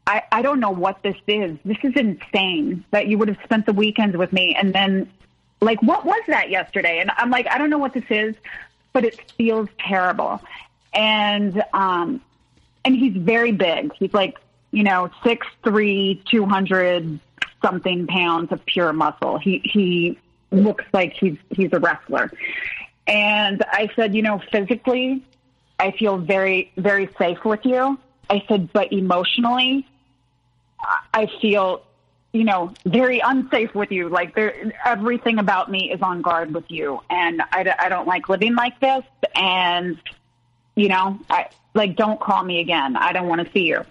I, 0.07 0.23
I 0.33 0.43
don't 0.43 0.59
know 0.59 0.71
what 0.71 1.03
this 1.03 1.15
is. 1.27 1.57
This 1.65 1.79
is 1.85 1.93
insane 1.95 2.85
that 2.91 3.07
you 3.07 3.19
would 3.19 3.29
have 3.29 3.39
spent 3.45 3.67
the 3.67 3.73
weekends 3.73 4.17
with 4.17 4.33
me 4.33 4.57
and 4.59 4.75
then 4.75 5.09
like 5.63 5.81
what 5.83 6.05
was 6.05 6.21
that 6.27 6.51
yesterday? 6.51 6.99
And 6.99 7.11
I'm 7.17 7.31
like, 7.31 7.47
I 7.47 7.57
don't 7.57 7.71
know 7.71 7.79
what 7.79 7.95
this 7.95 8.05
is, 8.11 8.35
but 8.93 9.05
it 9.05 9.21
feels 9.33 9.69
terrible. 9.79 10.41
And 10.93 11.63
um 11.73 12.21
and 12.85 12.95
he's 12.95 13.17
very 13.17 13.53
big. 13.53 13.93
He's 13.95 14.13
like, 14.13 14.39
you 14.71 14.83
know, 14.83 15.11
six 15.23 15.47
three, 15.65 16.23
two 16.27 16.45
hundred 16.45 17.19
something 17.63 18.07
pounds 18.07 18.53
of 18.53 18.65
pure 18.67 18.93
muscle. 18.93 19.39
He 19.39 19.63
he 19.65 20.19
looks 20.51 20.85
like 20.93 21.13
he's 21.15 21.39
he's 21.51 21.73
a 21.73 21.79
wrestler. 21.79 22.31
And 23.07 23.65
I 23.69 23.91
said, 23.97 24.15
you 24.15 24.23
know, 24.23 24.41
physically, 24.51 25.23
I 25.79 25.93
feel 25.93 26.19
very 26.19 26.73
very 26.77 27.09
safe 27.19 27.45
with 27.45 27.65
you. 27.65 27.99
I 28.31 28.45
said, 28.49 28.73
but 28.73 28.93
emotionally, 28.93 29.87
I 31.13 31.29
feel, 31.41 31.83
you 32.33 32.45
know, 32.45 32.73
very 32.87 33.21
unsafe 33.21 33.75
with 33.75 33.93
you. 33.93 34.09
Like 34.09 34.37
everything 34.85 35.39
about 35.39 35.71
me 35.71 35.93
is 35.93 36.01
on 36.01 36.23
guard 36.23 36.55
with 36.55 36.71
you, 36.71 37.01
and 37.11 37.43
I, 37.53 37.75
I 37.79 37.89
don't 37.89 38.07
like 38.09 38.29
living 38.29 38.55
like 38.55 38.81
this. 38.81 39.05
And 39.35 39.99
you 40.75 40.89
know, 40.89 41.19
I 41.29 41.49
like 41.75 41.97
don't 41.97 42.21
call 42.21 42.43
me 42.43 42.61
again. 42.61 42.97
I 42.97 43.13
don't 43.13 43.29
want 43.29 43.47
to 43.47 43.53
see 43.53 43.67
you. 43.67 43.85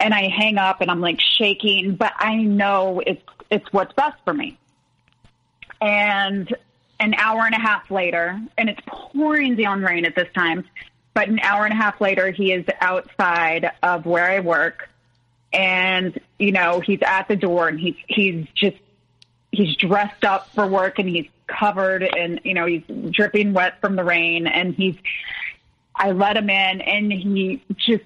And 0.00 0.14
I 0.14 0.28
hang 0.28 0.56
up, 0.56 0.80
and 0.80 0.90
I'm 0.90 1.00
like 1.00 1.20
shaking, 1.20 1.94
but 1.96 2.12
I 2.16 2.36
know 2.36 3.02
it's 3.06 3.22
it's 3.50 3.70
what's 3.72 3.92
best 3.92 4.16
for 4.24 4.32
me. 4.32 4.56
And 5.80 6.54
an 7.00 7.14
hour 7.14 7.44
and 7.44 7.54
a 7.54 7.60
half 7.60 7.90
later, 7.90 8.40
and 8.56 8.70
it's 8.70 8.80
pouring 8.86 9.56
down 9.56 9.82
rain 9.82 10.06
at 10.06 10.14
this 10.14 10.28
time, 10.34 10.64
but 11.12 11.28
an 11.28 11.38
hour 11.40 11.64
and 11.64 11.72
a 11.74 11.76
half 11.76 12.00
later, 12.00 12.30
he 12.30 12.52
is 12.52 12.64
outside 12.80 13.70
of 13.82 14.06
where 14.06 14.24
I 14.24 14.40
work 14.40 14.88
and 15.54 16.20
you 16.38 16.52
know 16.52 16.80
he's 16.80 17.00
at 17.06 17.28
the 17.28 17.36
door 17.36 17.68
and 17.68 17.78
he's 17.78 17.94
he's 18.08 18.46
just 18.54 18.76
he's 19.52 19.76
dressed 19.76 20.24
up 20.24 20.50
for 20.50 20.66
work 20.66 20.98
and 20.98 21.08
he's 21.08 21.28
covered 21.46 22.02
and 22.02 22.40
you 22.44 22.54
know 22.54 22.66
he's 22.66 22.82
dripping 23.10 23.52
wet 23.52 23.80
from 23.80 23.96
the 23.96 24.04
rain 24.04 24.46
and 24.46 24.74
he's 24.74 24.96
I 25.94 26.10
let 26.10 26.36
him 26.36 26.50
in 26.50 26.80
and 26.80 27.12
he 27.12 27.62
just 27.76 28.04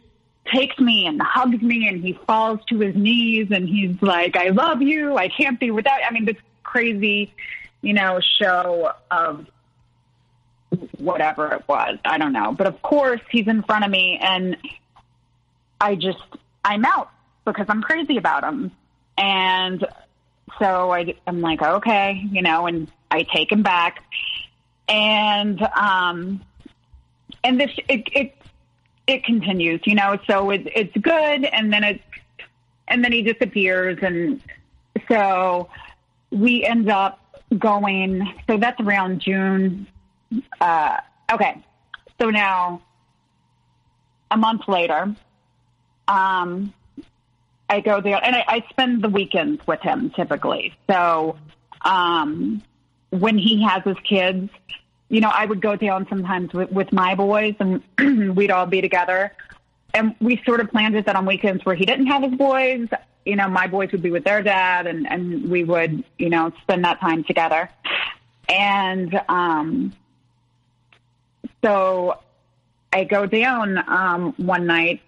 takes 0.52 0.78
me 0.78 1.06
and 1.06 1.20
hugs 1.20 1.60
me 1.62 1.88
and 1.88 2.02
he 2.02 2.12
falls 2.26 2.60
to 2.68 2.78
his 2.78 2.94
knees 2.94 3.48
and 3.50 3.66
he's 3.66 4.00
like 4.02 4.36
I 4.36 4.48
love 4.48 4.82
you. 4.82 5.16
I 5.16 5.28
can't 5.28 5.58
be 5.58 5.70
without 5.70 6.00
I 6.06 6.12
mean 6.12 6.26
this 6.26 6.36
crazy 6.62 7.32
you 7.80 7.94
know 7.94 8.20
show 8.20 8.92
of 9.10 9.46
whatever 10.98 11.54
it 11.54 11.66
was. 11.66 11.98
I 12.04 12.18
don't 12.18 12.34
know. 12.34 12.52
But 12.52 12.66
of 12.66 12.82
course 12.82 13.22
he's 13.30 13.48
in 13.48 13.62
front 13.62 13.86
of 13.86 13.90
me 13.90 14.18
and 14.20 14.58
I 15.80 15.94
just 15.94 16.18
I'm 16.62 16.84
out 16.84 17.10
because 17.52 17.66
I'm 17.68 17.82
crazy 17.82 18.16
about 18.16 18.44
him. 18.44 18.70
And 19.16 19.86
so 20.58 20.92
I, 20.92 21.14
I'm 21.26 21.40
like, 21.40 21.62
okay, 21.62 22.24
you 22.30 22.42
know, 22.42 22.66
and 22.66 22.90
I 23.10 23.22
take 23.22 23.50
him 23.50 23.62
back. 23.62 24.02
And, 24.88 25.60
um, 25.76 26.40
and 27.44 27.60
this, 27.60 27.70
it, 27.88 28.08
it, 28.12 28.34
it 29.06 29.24
continues, 29.24 29.80
you 29.84 29.94
know, 29.94 30.18
so 30.26 30.50
it, 30.50 30.68
it's 30.74 30.96
good. 30.96 31.44
And 31.44 31.72
then 31.72 31.84
it, 31.84 32.00
and 32.86 33.04
then 33.04 33.12
he 33.12 33.22
disappears. 33.22 33.98
And 34.02 34.42
so 35.08 35.68
we 36.30 36.64
end 36.64 36.88
up 36.90 37.42
going, 37.58 38.34
so 38.46 38.56
that's 38.58 38.80
around 38.80 39.20
June. 39.20 39.86
Uh, 40.60 40.98
okay. 41.32 41.62
So 42.20 42.30
now 42.30 42.82
a 44.30 44.36
month 44.36 44.68
later, 44.68 45.14
um, 46.06 46.72
I 47.68 47.80
go 47.80 48.00
there 48.00 48.20
and 48.22 48.34
I, 48.34 48.44
I 48.46 48.64
spend 48.70 49.02
the 49.02 49.08
weekends 49.08 49.66
with 49.66 49.80
him 49.80 50.10
typically. 50.10 50.74
So, 50.88 51.36
um, 51.82 52.62
when 53.10 53.38
he 53.38 53.62
has 53.62 53.82
his 53.84 53.96
kids, 54.08 54.50
you 55.08 55.20
know, 55.20 55.30
I 55.32 55.46
would 55.46 55.60
go 55.60 55.76
down 55.76 56.06
sometimes 56.08 56.52
with, 56.52 56.70
with 56.70 56.92
my 56.92 57.14
boys 57.14 57.54
and 57.58 57.82
we'd 58.36 58.50
all 58.50 58.66
be 58.66 58.80
together. 58.80 59.32
And 59.94 60.14
we 60.20 60.42
sort 60.44 60.60
of 60.60 60.70
planned 60.70 60.96
it 60.96 61.06
that 61.06 61.16
on 61.16 61.24
weekends 61.24 61.64
where 61.64 61.74
he 61.74 61.86
didn't 61.86 62.06
have 62.06 62.22
his 62.22 62.34
boys, 62.34 62.88
you 63.24 63.36
know, 63.36 63.48
my 63.48 63.66
boys 63.66 63.90
would 63.92 64.02
be 64.02 64.10
with 64.10 64.24
their 64.24 64.42
dad 64.42 64.86
and, 64.86 65.10
and 65.10 65.50
we 65.50 65.64
would, 65.64 66.04
you 66.18 66.28
know, 66.28 66.52
spend 66.62 66.84
that 66.84 67.00
time 67.00 67.24
together. 67.24 67.70
And, 68.48 69.18
um, 69.28 69.94
so 71.64 72.18
I 72.92 73.04
go 73.04 73.26
down, 73.26 73.78
um, 73.88 74.34
one 74.36 74.66
night 74.66 75.00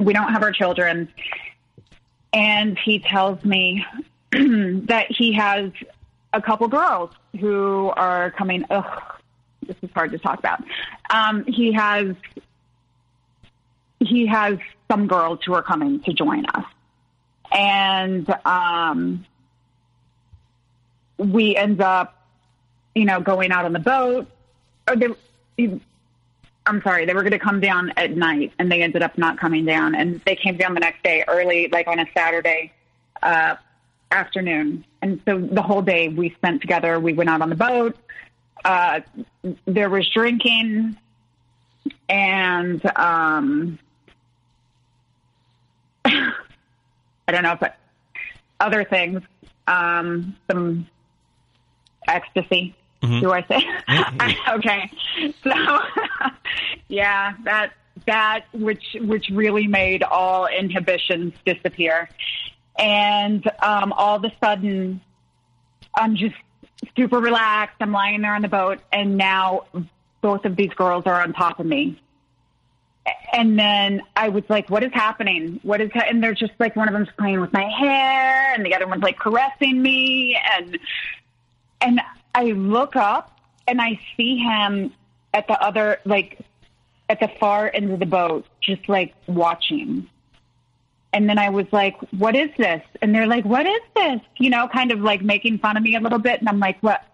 we 0.00 0.12
don't 0.12 0.32
have 0.32 0.42
our 0.42 0.52
children. 0.52 1.12
And 2.32 2.78
he 2.78 2.98
tells 3.00 3.44
me 3.44 3.84
that 4.32 5.06
he 5.10 5.32
has 5.34 5.70
a 6.32 6.40
couple 6.40 6.68
girls 6.68 7.10
who 7.38 7.92
are 7.96 8.30
coming. 8.30 8.64
Ugh, 8.70 9.02
this 9.66 9.76
is 9.82 9.90
hard 9.94 10.12
to 10.12 10.18
talk 10.18 10.38
about. 10.38 10.62
Um, 11.10 11.44
he 11.44 11.72
has 11.72 12.14
he 13.98 14.26
has 14.26 14.58
some 14.90 15.06
girls 15.06 15.40
who 15.44 15.54
are 15.54 15.62
coming 15.62 16.00
to 16.00 16.12
join 16.12 16.46
us, 16.46 16.64
and 17.52 18.32
um, 18.44 19.26
we 21.18 21.56
end 21.56 21.80
up, 21.80 22.26
you 22.94 23.04
know, 23.04 23.20
going 23.20 23.50
out 23.50 23.64
on 23.64 23.72
the 23.72 23.80
boat. 23.80 24.28
Or 24.88 24.96
they, 24.96 25.80
I'm 26.70 26.80
sorry, 26.82 27.04
they 27.04 27.14
were 27.14 27.22
going 27.22 27.32
to 27.32 27.38
come 27.40 27.58
down 27.58 27.92
at 27.96 28.16
night 28.16 28.52
and 28.60 28.70
they 28.70 28.80
ended 28.80 29.02
up 29.02 29.18
not 29.18 29.38
coming 29.40 29.64
down. 29.64 29.96
And 29.96 30.20
they 30.24 30.36
came 30.36 30.56
down 30.56 30.74
the 30.74 30.80
next 30.80 31.02
day 31.02 31.24
early, 31.26 31.66
like 31.66 31.88
on 31.88 31.98
a 31.98 32.06
Saturday 32.16 32.72
uh, 33.24 33.56
afternoon. 34.12 34.84
And 35.02 35.20
so 35.26 35.40
the 35.40 35.62
whole 35.62 35.82
day 35.82 36.08
we 36.08 36.30
spent 36.30 36.60
together. 36.60 37.00
We 37.00 37.12
went 37.12 37.28
out 37.28 37.42
on 37.42 37.48
the 37.50 37.56
boat. 37.56 37.96
Uh, 38.64 39.00
there 39.66 39.90
was 39.90 40.08
drinking 40.10 40.96
and 42.08 42.84
um, 42.96 43.80
I 46.04 46.32
don't 47.26 47.42
know, 47.42 47.56
but 47.58 47.78
other 48.60 48.84
things, 48.84 49.22
um, 49.66 50.36
some 50.48 50.86
ecstasy. 52.06 52.76
Mm-hmm. 53.02 53.20
Do 53.20 53.32
I 53.32 53.42
say? 53.42 54.36
okay. 54.56 54.90
So, 55.42 55.78
yeah, 56.88 57.34
that 57.44 57.72
that 58.06 58.44
which 58.52 58.96
which 59.00 59.30
really 59.30 59.66
made 59.66 60.02
all 60.02 60.46
inhibitions 60.46 61.32
disappear, 61.46 62.10
and 62.78 63.46
um, 63.62 63.92
all 63.92 64.16
of 64.16 64.24
a 64.24 64.32
sudden, 64.42 65.00
I'm 65.94 66.16
just 66.16 66.34
super 66.96 67.18
relaxed. 67.18 67.76
I'm 67.80 67.92
lying 67.92 68.20
there 68.20 68.34
on 68.34 68.42
the 68.42 68.48
boat, 68.48 68.80
and 68.92 69.16
now 69.16 69.64
both 70.20 70.44
of 70.44 70.56
these 70.56 70.72
girls 70.74 71.04
are 71.06 71.22
on 71.22 71.32
top 71.32 71.58
of 71.58 71.66
me. 71.66 72.00
And 73.32 73.58
then 73.58 74.02
I 74.14 74.28
was 74.28 74.44
like, 74.48 74.68
"What 74.68 74.84
is 74.84 74.92
happening? 74.92 75.58
What 75.62 75.80
is?" 75.80 75.90
Ha-? 75.94 76.04
And 76.06 76.22
they're 76.22 76.34
just 76.34 76.52
like, 76.58 76.76
one 76.76 76.86
of 76.86 76.92
them's 76.92 77.08
playing 77.18 77.40
with 77.40 77.52
my 77.52 77.64
hair, 77.64 78.54
and 78.54 78.64
the 78.64 78.74
other 78.74 78.86
one's 78.86 79.02
like 79.02 79.18
caressing 79.18 79.80
me, 79.80 80.38
and 80.54 80.78
and 81.80 82.00
I 82.34 82.44
look 82.44 82.96
up 82.96 83.38
and 83.66 83.80
I 83.80 84.00
see 84.16 84.38
him 84.38 84.92
at 85.32 85.46
the 85.46 85.60
other, 85.62 85.98
like, 86.04 86.38
at 87.08 87.20
the 87.20 87.28
far 87.40 87.70
end 87.72 87.92
of 87.92 87.98
the 87.98 88.06
boat, 88.06 88.46
just 88.60 88.88
like 88.88 89.14
watching. 89.26 90.08
And 91.12 91.28
then 91.28 91.38
I 91.38 91.50
was 91.50 91.66
like, 91.72 91.96
what 92.12 92.36
is 92.36 92.50
this? 92.56 92.82
And 93.02 93.14
they're 93.14 93.26
like, 93.26 93.44
what 93.44 93.66
is 93.66 93.80
this? 93.96 94.20
You 94.38 94.50
know, 94.50 94.68
kind 94.68 94.92
of 94.92 95.00
like 95.00 95.22
making 95.22 95.58
fun 95.58 95.76
of 95.76 95.82
me 95.82 95.96
a 95.96 96.00
little 96.00 96.20
bit. 96.20 96.38
And 96.38 96.48
I'm 96.48 96.60
like, 96.60 96.80
what? 96.82 97.04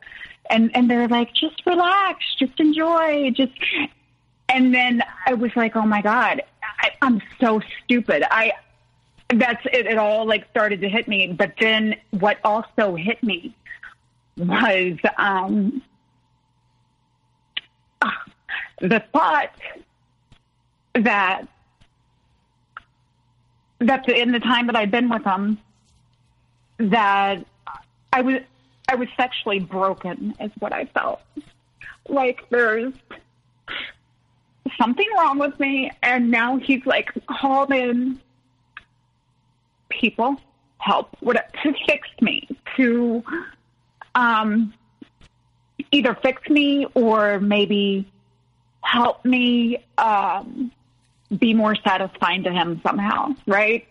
And, 0.50 0.70
and 0.76 0.90
they're 0.90 1.08
like, 1.08 1.32
just 1.32 1.64
relax, 1.64 2.22
just 2.38 2.60
enjoy, 2.60 3.30
just, 3.30 3.52
and 4.48 4.72
then 4.74 5.02
I 5.26 5.34
was 5.34 5.50
like, 5.56 5.74
oh 5.76 5.86
my 5.86 6.02
God, 6.02 6.42
I, 6.78 6.90
I'm 7.02 7.20
so 7.40 7.60
stupid. 7.82 8.22
I, 8.30 8.52
that's 9.34 9.64
it, 9.66 9.86
it 9.86 9.98
all 9.98 10.26
like 10.26 10.48
started 10.50 10.82
to 10.82 10.88
hit 10.88 11.08
me. 11.08 11.32
But 11.32 11.54
then 11.58 11.96
what 12.10 12.38
also 12.44 12.94
hit 12.94 13.22
me 13.22 13.54
was 14.36 14.98
um, 15.18 15.82
the 18.80 19.02
thought 19.12 19.50
that 20.94 21.48
that 23.78 24.08
in 24.08 24.32
the 24.32 24.40
time 24.40 24.66
that 24.66 24.76
I'd 24.76 24.90
been 24.90 25.08
with 25.08 25.24
him, 25.24 25.58
that 26.78 27.44
I 28.12 28.20
was 28.22 28.40
I 28.88 28.94
was 28.94 29.08
sexually 29.16 29.60
broken, 29.60 30.34
is 30.40 30.50
what 30.58 30.72
I 30.72 30.86
felt. 30.86 31.20
like 32.08 32.48
there's 32.50 32.92
something 34.78 35.08
wrong 35.16 35.38
with 35.38 35.58
me. 35.58 35.90
And 36.02 36.30
now 36.30 36.56
he's 36.58 36.84
like 36.86 37.10
called 37.26 37.72
in 37.72 38.20
people 39.88 40.36
help 40.78 41.16
what 41.20 41.36
to 41.62 41.74
fix 41.86 42.08
me 42.20 42.48
to 42.76 43.22
um 44.16 44.72
either 45.92 46.16
fix 46.22 46.48
me 46.48 46.86
or 46.94 47.38
maybe 47.38 48.10
help 48.80 49.24
me 49.24 49.84
um 49.98 50.72
be 51.38 51.54
more 51.54 51.76
satisfying 51.76 52.42
to 52.42 52.52
him 52.52 52.80
somehow 52.84 53.28
right? 53.46 53.86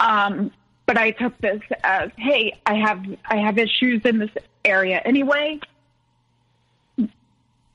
Um 0.00 0.50
but 0.86 0.96
i 0.98 1.12
took 1.12 1.36
this 1.38 1.60
as 1.84 2.10
hey 2.16 2.58
i 2.66 2.74
have 2.74 3.04
i 3.26 3.36
have 3.36 3.58
issues 3.58 4.02
in 4.04 4.18
this 4.18 4.30
area 4.64 5.00
anyway. 5.04 5.60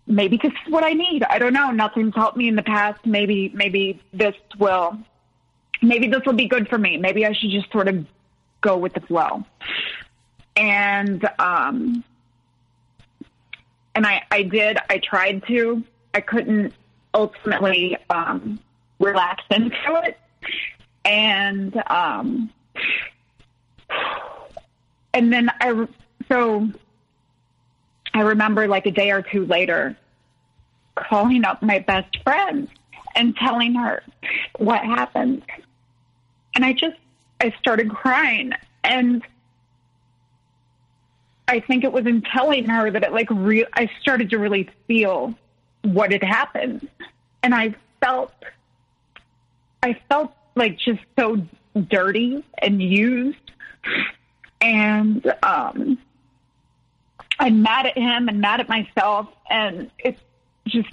Maybe 0.08 0.38
this 0.38 0.52
is 0.52 0.72
what 0.72 0.84
i 0.84 0.94
need. 0.94 1.24
I 1.24 1.40
don't 1.40 1.54
know. 1.54 1.72
Nothing's 1.72 2.16
helped 2.16 2.38
me 2.38 2.48
in 2.48 2.56
the 2.56 2.64
past. 2.64 3.06
Maybe 3.06 3.52
maybe 3.54 4.02
this 4.14 4.36
will 4.60 4.98
maybe 5.82 6.08
this 6.08 6.22
will 6.26 6.34
be 6.34 6.48
good 6.48 6.68
for 6.68 6.78
me. 6.78 6.98
Maybe 6.98 7.26
i 7.26 7.34
should 7.34 7.52
just 7.52 7.72
sort 7.72 7.88
of 7.88 8.06
go 8.62 8.78
with 8.78 8.94
the 8.94 9.02
flow 9.02 9.44
and 10.56 11.28
um 11.40 12.04
and 13.94 14.06
i 14.06 14.22
i 14.32 14.44
did 14.44 14.78
i 14.90 15.00
tried 15.00 15.44
to. 15.48 15.84
I 16.14 16.22
couldn't 16.22 16.74
ultimately 17.14 17.98
um 18.10 18.60
relax 19.00 19.44
into 19.50 20.02
it. 20.04 20.18
And 21.04 21.82
um 21.88 22.50
and 25.14 25.32
then 25.32 25.50
i 25.62 25.88
so 26.30 26.68
i 28.14 28.22
remember 28.22 28.68
like 28.68 28.86
a 28.86 28.92
day 28.92 29.12
or 29.12 29.22
two 29.22 29.46
later 29.46 29.98
calling 30.96 31.44
up 31.44 31.62
my 31.62 31.80
best 31.80 32.18
friend 32.24 32.70
and 33.16 33.36
telling 33.36 33.76
her 33.76 34.04
what 34.58 34.84
happened. 34.84 35.44
And 36.56 36.66
i 36.66 36.74
just 36.74 36.98
i 37.42 37.54
started 37.60 37.90
crying. 37.90 38.52
And 38.84 39.24
I 41.48 41.60
think 41.60 41.84
it 41.84 41.92
was 41.92 42.06
in 42.06 42.22
telling 42.22 42.66
her 42.66 42.90
that 42.90 43.04
it 43.04 43.12
like 43.12 43.30
re- 43.30 43.66
I 43.74 43.90
started 44.02 44.30
to 44.32 44.40
really 44.40 44.70
feel 44.88 45.36
what 45.84 46.12
had 46.12 46.24
happened, 46.24 46.88
and 47.44 47.54
I 47.54 47.76
felt 48.02 48.34
I 49.84 50.00
felt 50.10 50.34
like 50.56 50.78
just 50.78 51.02
so 51.18 51.46
dirty 51.90 52.44
and 52.58 52.82
used, 52.82 53.52
and 54.60 55.34
um, 55.44 56.00
I'm 57.38 57.62
mad 57.62 57.86
at 57.86 57.98
him 57.98 58.28
and 58.28 58.42
mad 58.42 58.62
at 58.62 58.70
myself, 58.70 59.28
and 59.50 59.92
it 60.00 60.18
just 60.68 60.90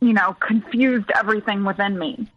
you 0.00 0.12
know 0.12 0.36
confused 0.38 1.10
everything 1.16 1.64
within 1.64 1.98
me. 1.98 2.28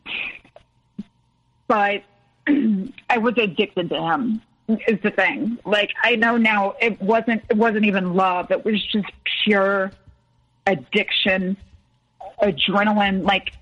But 1.68 2.04
I 2.48 3.20
was 3.20 3.38
addicted 3.38 3.90
to 3.90 4.02
him 4.02 4.42
is 4.68 5.00
the 5.02 5.12
thing. 5.12 5.58
Like 5.66 5.92
I 6.04 6.16
know 6.16 6.38
now 6.38 6.76
it 6.82 7.00
wasn't 7.02 7.44
it 7.50 7.58
wasn't 7.58 7.86
even 7.86 8.14
love. 8.14 8.52
It 8.52 8.66
was 8.66 8.84
just 8.86 9.08
pure 9.44 9.92
addiction, 10.66 11.58
adrenaline, 12.42 13.24
like 13.24 13.54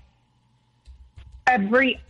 every 1.46 2.00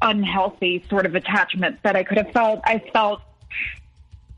unhealthy 0.00 0.84
sort 0.88 1.06
of 1.06 1.14
attachment 1.14 1.82
that 1.82 1.96
I 1.96 2.04
could 2.04 2.18
have 2.18 2.30
felt, 2.32 2.60
I 2.64 2.78
felt 2.92 3.22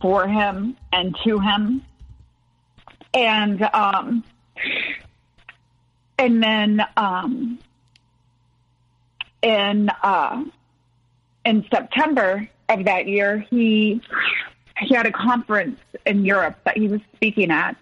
for 0.01 0.27
him 0.27 0.77
and 0.93 1.17
to 1.25 1.39
him. 1.39 1.83
And 3.13 3.63
um 3.75 4.25
and 6.19 6.43
then 6.43 6.83
um 6.97 7.59
in 9.43 9.91
uh 10.03 10.45
in 11.45 11.65
September 11.71 12.49
of 12.69 12.85
that 12.85 13.09
year, 13.09 13.39
he 13.51 14.01
he 14.79 14.95
had 14.95 15.07
a 15.07 15.13
conference 15.13 15.81
in 16.05 16.25
Europe 16.25 16.57
that 16.65 16.77
he 16.77 16.89
was 16.89 17.01
speaking 17.15 17.51
at, 17.51 17.77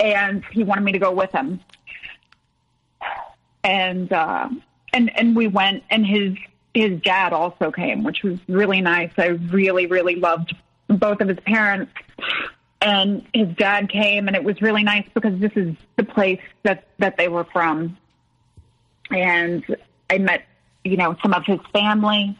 and 0.00 0.44
he 0.52 0.64
wanted 0.64 0.82
me 0.82 0.92
to 0.92 0.98
go 0.98 1.12
with 1.12 1.30
him. 1.32 1.60
And 3.62 4.12
uh, 4.12 4.48
and 4.92 5.16
and 5.18 5.36
we 5.36 5.46
went, 5.46 5.84
and 5.90 6.06
his 6.06 6.36
his 6.74 7.00
dad 7.00 7.32
also 7.32 7.70
came, 7.70 8.04
which 8.04 8.22
was 8.22 8.38
really 8.48 8.80
nice. 8.80 9.10
I 9.18 9.26
really 9.26 9.86
really 9.86 10.16
loved 10.16 10.54
both 10.88 11.20
of 11.20 11.28
his 11.28 11.40
parents, 11.40 11.92
and 12.80 13.26
his 13.34 13.48
dad 13.56 13.90
came, 13.90 14.28
and 14.28 14.36
it 14.36 14.44
was 14.44 14.60
really 14.62 14.82
nice 14.82 15.06
because 15.14 15.38
this 15.40 15.52
is 15.56 15.74
the 15.96 16.04
place 16.04 16.40
that 16.62 16.86
that 16.98 17.16
they 17.16 17.28
were 17.28 17.44
from, 17.44 17.96
and 19.10 19.64
I 20.08 20.18
met 20.18 20.44
you 20.84 20.96
know 20.96 21.16
some 21.22 21.34
of 21.34 21.44
his 21.44 21.60
family 21.72 22.38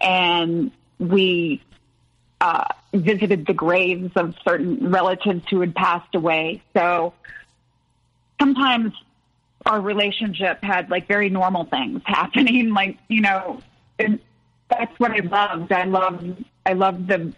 and 0.00 0.70
we 0.98 1.62
uh, 2.40 2.64
visited 2.92 3.46
the 3.46 3.54
graves 3.54 4.12
of 4.16 4.34
certain 4.44 4.90
relatives 4.90 5.44
who 5.50 5.60
had 5.60 5.74
passed 5.74 6.14
away. 6.14 6.62
So 6.74 7.14
sometimes 8.40 8.92
our 9.64 9.80
relationship 9.80 10.62
had 10.62 10.90
like 10.90 11.08
very 11.08 11.28
normal 11.28 11.64
things 11.64 12.02
happening, 12.06 12.72
like 12.72 12.98
you 13.08 13.20
know, 13.20 13.60
and 13.98 14.20
that's 14.68 14.98
what 14.98 15.12
I 15.12 15.20
loved. 15.20 15.72
I 15.72 15.84
loved 15.84 16.44
I 16.64 16.72
loved 16.72 17.08
the 17.08 17.32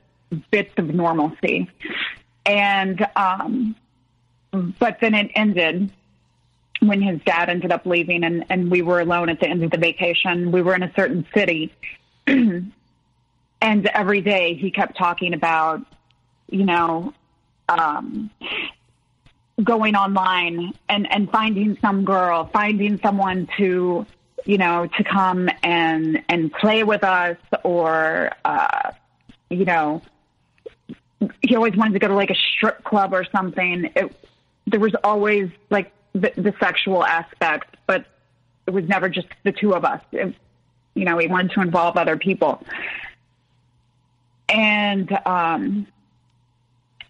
bits 0.51 0.73
of 0.77 0.93
normalcy, 0.95 1.71
and 2.45 3.07
um, 3.17 3.77
but 4.51 4.99
then 5.01 5.15
it 5.15 5.31
ended 5.35 5.91
when 6.81 7.03
his 7.03 7.21
dad 7.25 7.49
ended 7.49 7.73
up 7.73 7.87
leaving 7.87 8.23
and, 8.25 8.45
and 8.51 8.71
we 8.71 8.83
were 8.83 9.01
alone 9.01 9.29
at 9.29 9.41
the 9.41 9.49
end 9.49 9.65
of 9.65 9.71
the 9.71 9.79
vacation. 9.79 10.53
We 10.53 10.63
were 10.63 10.75
in 10.75 10.83
a 10.83 10.93
certain 10.95 11.27
city 11.35 11.73
and 13.61 13.87
every 13.87 14.21
day 14.21 14.55
he 14.55 14.71
kept 14.71 14.97
talking 14.97 15.35
about, 15.35 15.81
you 16.51 16.65
know, 16.65 17.13
um, 17.69 18.31
going 19.63 19.95
online 19.95 20.73
and, 20.89 21.11
and 21.13 21.31
finding 21.31 21.77
some 21.81 22.05
girl, 22.05 22.49
finding 22.53 22.99
someone 23.01 23.49
to, 23.57 24.07
you 24.45 24.59
know, 24.59 24.87
to 24.87 25.05
come 25.05 25.49
and, 25.63 26.23
and 26.29 26.53
play 26.53 26.85
with 26.85 27.03
us 27.05 27.37
or, 27.65 28.31
uh, 28.45 28.93
you 29.51 29.65
know, 29.65 30.03
he 31.43 31.57
always 31.57 31.75
wanted 31.75 31.95
to 31.95 31.99
go 31.99 32.09
to 32.09 32.15
like 32.15 32.31
a 32.31 32.37
strip 32.57 32.85
club 32.85 33.13
or 33.13 33.25
something. 33.25 33.91
It, 33.97 34.15
there 34.67 34.81
was 34.81 34.95
always 35.03 35.51
like 35.71 35.93
the, 36.13 36.33
the 36.37 36.55
sexual 36.61 37.05
aspect, 37.05 37.77
but 37.87 38.07
it 38.67 38.71
was 38.71 38.87
never 38.87 39.09
just 39.09 39.29
the 39.43 39.53
two 39.53 39.75
of 39.75 39.85
us. 39.85 40.01
It, 40.13 40.35
you 40.99 41.05
know, 41.05 41.19
he 41.19 41.29
wanted 41.29 41.53
to 41.53 41.61
involve 41.61 41.97
other 41.97 42.17
people. 42.17 42.63
And 44.49 45.11
um, 45.25 45.87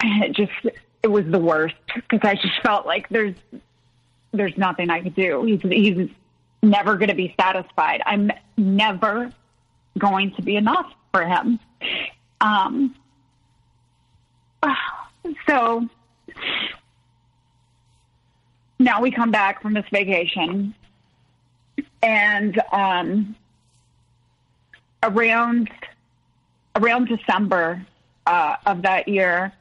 it 0.03 0.33
just, 0.33 0.77
it 1.03 1.09
was 1.09 1.25
the 1.27 1.39
worst 1.39 1.77
because 1.95 2.21
I 2.23 2.35
just 2.35 2.61
felt 2.63 2.85
like 2.87 3.09
there's, 3.09 3.35
there's 4.33 4.57
nothing 4.59 4.91
I 4.91 5.01
could 5.01 5.15
do. 5.15 5.45
He's, 5.45 5.63
he's 5.63 6.11
never 6.63 6.97
going 6.97 7.09
to 7.09 7.15
be 7.15 7.35
satisfied. 7.41 8.03
I'm 8.05 8.31
never 8.57 9.33
going 9.97 10.35
to 10.35 10.43
be 10.43 10.57
enough 10.57 10.93
for 11.13 11.25
him. 11.25 11.59
Um, 12.41 12.95
so 15.49 15.89
now 18.79 19.01
we 19.01 19.11
come 19.11 19.31
back 19.31 19.63
from 19.63 19.73
this 19.73 19.87
vacation 19.91 20.75
and 22.03 22.61
um, 22.73 23.37
around 25.03 25.71
around 26.77 27.09
December 27.09 27.85
uh, 28.27 28.57
of 28.67 28.83
that 28.83 29.09
year, 29.09 29.53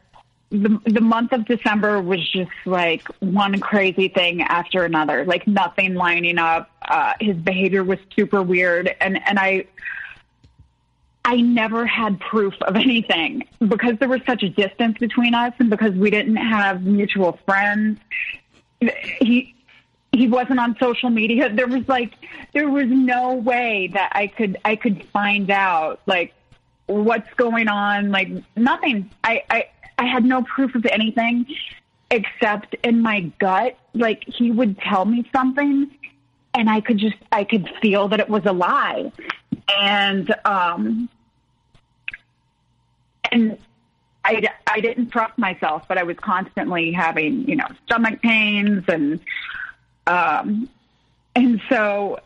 the 0.49 0.79
the 0.85 1.01
month 1.01 1.33
of 1.33 1.45
December 1.45 2.01
was 2.01 2.27
just 2.29 2.51
like 2.65 3.07
one 3.19 3.59
crazy 3.59 4.07
thing 4.07 4.41
after 4.41 4.83
another, 4.83 5.25
like 5.25 5.47
nothing 5.47 5.93
lining 5.95 6.37
up. 6.37 6.69
Uh, 6.81 7.13
his 7.19 7.35
behavior 7.35 7.83
was 7.83 7.99
super 8.15 8.41
weird, 8.41 8.95
and 9.01 9.21
and 9.27 9.39
I. 9.39 9.65
I 11.29 11.41
never 11.41 11.85
had 11.85 12.21
proof 12.21 12.53
of 12.61 12.77
anything 12.77 13.49
because 13.59 13.99
there 13.99 14.07
was 14.07 14.21
such 14.25 14.43
a 14.43 14.49
distance 14.49 14.97
between 14.97 15.33
us 15.33 15.51
and 15.59 15.69
because 15.69 15.91
we 15.91 16.09
didn't 16.09 16.37
have 16.37 16.83
mutual 16.83 17.37
friends. 17.45 17.99
He 18.79 19.53
he 20.11 20.27
wasn't 20.27 20.59
on 20.59 20.75
social 20.79 21.09
media. 21.09 21.49
There 21.53 21.67
was 21.67 21.87
like 21.87 22.13
there 22.53 22.69
was 22.69 22.87
no 22.87 23.33
way 23.33 23.89
that 23.93 24.11
I 24.13 24.27
could 24.27 24.57
I 24.65 24.75
could 24.75 25.03
find 25.05 25.49
out 25.49 26.01
like 26.05 26.33
what's 26.85 27.31
going 27.35 27.67
on. 27.67 28.11
Like 28.11 28.29
nothing. 28.55 29.09
I 29.23 29.43
I, 29.49 29.69
I 29.97 30.05
had 30.05 30.25
no 30.25 30.43
proof 30.43 30.75
of 30.75 30.85
anything 30.85 31.45
except 32.09 32.75
in 32.83 33.01
my 33.01 33.21
gut. 33.39 33.77
Like 33.93 34.23
he 34.25 34.51
would 34.51 34.79
tell 34.79 35.05
me 35.05 35.27
something 35.31 35.89
and 36.53 36.69
I 36.69 36.81
could 36.81 36.97
just 36.97 37.17
I 37.31 37.43
could 37.43 37.69
feel 37.81 38.07
that 38.09 38.19
it 38.19 38.29
was 38.29 38.45
a 38.45 38.53
lie. 38.53 39.11
And 39.77 40.33
um 40.45 41.09
and 43.31 43.57
I, 44.23 44.49
I 44.67 44.81
didn't 44.81 45.09
trust 45.09 45.37
myself, 45.37 45.83
but 45.87 45.97
I 45.97 46.03
was 46.03 46.17
constantly 46.17 46.91
having, 46.91 47.47
you 47.47 47.55
know, 47.55 47.67
stomach 47.85 48.21
pains 48.21 48.83
and, 48.87 49.21
um, 50.07 50.69
and 51.35 51.61
so, 51.69 52.19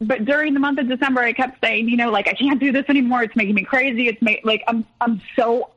but 0.00 0.24
during 0.24 0.54
the 0.54 0.60
month 0.60 0.78
of 0.78 0.88
December, 0.88 1.20
I 1.20 1.34
kept 1.34 1.62
saying, 1.62 1.88
you 1.90 1.96
know, 1.98 2.10
like, 2.10 2.26
I 2.28 2.32
can't 2.32 2.58
do 2.58 2.72
this 2.72 2.86
anymore. 2.88 3.22
It's 3.22 3.36
making 3.36 3.54
me 3.54 3.64
crazy. 3.64 4.08
It's 4.08 4.22
make, 4.22 4.40
like, 4.44 4.64
I'm, 4.66 4.86
I'm 5.02 5.20
so 5.36 5.70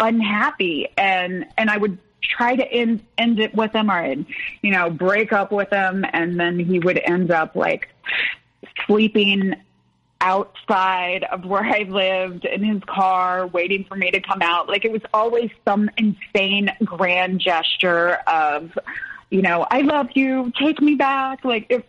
unhappy. 0.00 0.88
And, 0.96 1.46
and 1.56 1.70
I 1.70 1.76
would 1.76 1.98
try 2.20 2.56
to 2.56 2.72
end, 2.72 3.04
end 3.16 3.38
it 3.38 3.54
with 3.54 3.72
him 3.72 3.90
or 3.90 3.94
I'd, 3.94 4.26
you 4.62 4.72
know, 4.72 4.90
break 4.90 5.32
up 5.32 5.52
with 5.52 5.70
him. 5.70 6.04
And 6.12 6.40
then 6.40 6.58
he 6.58 6.80
would 6.80 6.98
end 6.98 7.30
up 7.30 7.54
like 7.54 7.88
sleeping 8.86 9.54
outside 10.20 11.22
of 11.22 11.44
where 11.44 11.62
I 11.62 11.82
lived 11.82 12.44
in 12.44 12.64
his 12.64 12.82
car, 12.84 13.46
waiting 13.46 13.84
for 13.84 13.94
me 13.94 14.10
to 14.10 14.20
come 14.20 14.42
out. 14.42 14.68
Like 14.68 14.84
it 14.84 14.90
was 14.90 15.02
always 15.14 15.50
some 15.64 15.88
insane 15.96 16.72
grand 16.84 17.40
gesture 17.40 18.18
of, 18.26 18.76
you 19.30 19.42
know, 19.42 19.66
I 19.70 19.82
love 19.82 20.08
you, 20.14 20.52
take 20.58 20.80
me 20.80 20.94
back. 20.94 21.44
Like 21.44 21.66
it's 21.68 21.86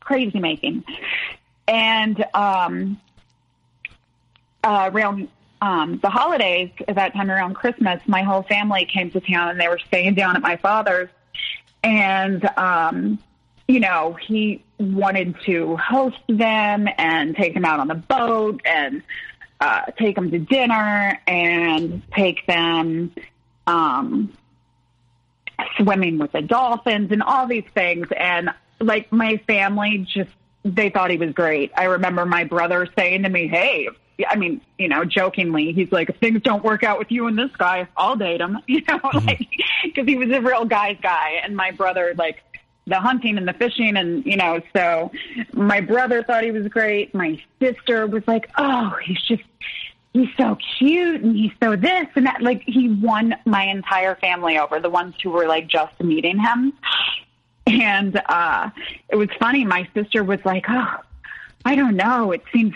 crazy 0.00 0.38
making. 0.38 0.84
And, 1.68 2.24
um, 2.34 3.00
uh, 4.64 4.90
around, 4.92 5.28
um, 5.62 5.98
the 6.02 6.10
holidays 6.10 6.70
at 6.88 6.96
that 6.96 7.12
time 7.12 7.30
around 7.30 7.54
Christmas, 7.54 8.00
my 8.06 8.22
whole 8.22 8.42
family 8.42 8.86
came 8.86 9.10
to 9.10 9.20
town 9.20 9.50
and 9.50 9.60
they 9.60 9.68
were 9.68 9.78
staying 9.78 10.14
down 10.14 10.36
at 10.36 10.42
my 10.42 10.56
father's. 10.56 11.10
And, 11.82 12.44
um, 12.56 13.18
you 13.68 13.80
know, 13.80 14.14
he 14.26 14.62
wanted 14.78 15.36
to 15.44 15.76
host 15.76 16.18
them 16.28 16.88
and 16.98 17.36
take 17.36 17.54
them 17.54 17.64
out 17.64 17.78
on 17.78 17.88
the 17.88 17.94
boat 17.94 18.60
and 18.64 19.02
uh, 19.60 19.82
take 19.98 20.16
them 20.16 20.30
to 20.30 20.38
dinner 20.38 21.20
and 21.26 22.02
take 22.12 22.46
them 22.46 23.12
um, 23.66 24.32
swimming 25.76 26.18
with 26.18 26.32
the 26.32 26.42
dolphins 26.42 27.12
and 27.12 27.22
all 27.22 27.46
these 27.46 27.64
things. 27.74 28.08
And 28.16 28.50
like 28.80 29.12
my 29.12 29.38
family 29.46 30.06
just, 30.12 30.30
they 30.64 30.90
thought 30.90 31.10
he 31.10 31.16
was 31.16 31.32
great. 31.32 31.72
I 31.76 31.84
remember 31.84 32.26
my 32.26 32.44
brother 32.44 32.86
saying 32.96 33.22
to 33.22 33.28
me, 33.28 33.48
Hey, 33.48 33.88
I 34.28 34.36
mean, 34.36 34.60
you 34.78 34.88
know, 34.88 35.04
jokingly, 35.04 35.72
he's 35.72 35.90
like, 35.90 36.10
if 36.10 36.16
things 36.16 36.42
don't 36.42 36.62
work 36.62 36.84
out 36.84 36.98
with 36.98 37.10
you 37.10 37.26
and 37.26 37.38
this 37.38 37.50
guy, 37.56 37.88
I'll 37.96 38.16
date 38.16 38.40
him, 38.40 38.58
you 38.66 38.82
know, 38.86 38.98
mm-hmm. 38.98 39.26
like, 39.26 39.48
cause 39.94 40.04
he 40.06 40.16
was 40.16 40.30
a 40.30 40.40
real 40.40 40.64
guy's 40.64 40.98
guy. 41.00 41.40
And 41.42 41.56
my 41.56 41.70
brother, 41.70 42.14
like, 42.16 42.42
the 42.86 42.96
hunting 42.96 43.38
and 43.38 43.46
the 43.46 43.52
fishing 43.52 43.96
and 43.96 44.24
you 44.26 44.36
know 44.36 44.60
so 44.74 45.12
my 45.52 45.80
brother 45.80 46.22
thought 46.22 46.42
he 46.42 46.50
was 46.50 46.66
great 46.68 47.14
my 47.14 47.40
sister 47.60 48.06
was 48.06 48.26
like 48.26 48.50
oh 48.58 48.96
he's 49.04 49.20
just 49.22 49.42
he's 50.12 50.28
so 50.36 50.56
cute 50.78 51.22
and 51.22 51.36
he's 51.36 51.52
so 51.62 51.76
this 51.76 52.06
and 52.14 52.26
that 52.26 52.42
like 52.42 52.62
he 52.66 52.88
won 52.88 53.34
my 53.44 53.64
entire 53.64 54.16
family 54.16 54.58
over 54.58 54.80
the 54.80 54.90
ones 54.90 55.14
who 55.22 55.30
were 55.30 55.46
like 55.46 55.68
just 55.68 55.98
meeting 56.02 56.38
him 56.38 56.72
and 57.66 58.20
uh 58.26 58.70
it 59.08 59.16
was 59.16 59.28
funny 59.38 59.64
my 59.64 59.88
sister 59.94 60.24
was 60.24 60.44
like 60.44 60.64
oh 60.68 60.96
i 61.64 61.74
don't 61.74 61.96
know 61.96 62.32
it 62.32 62.42
seems 62.52 62.74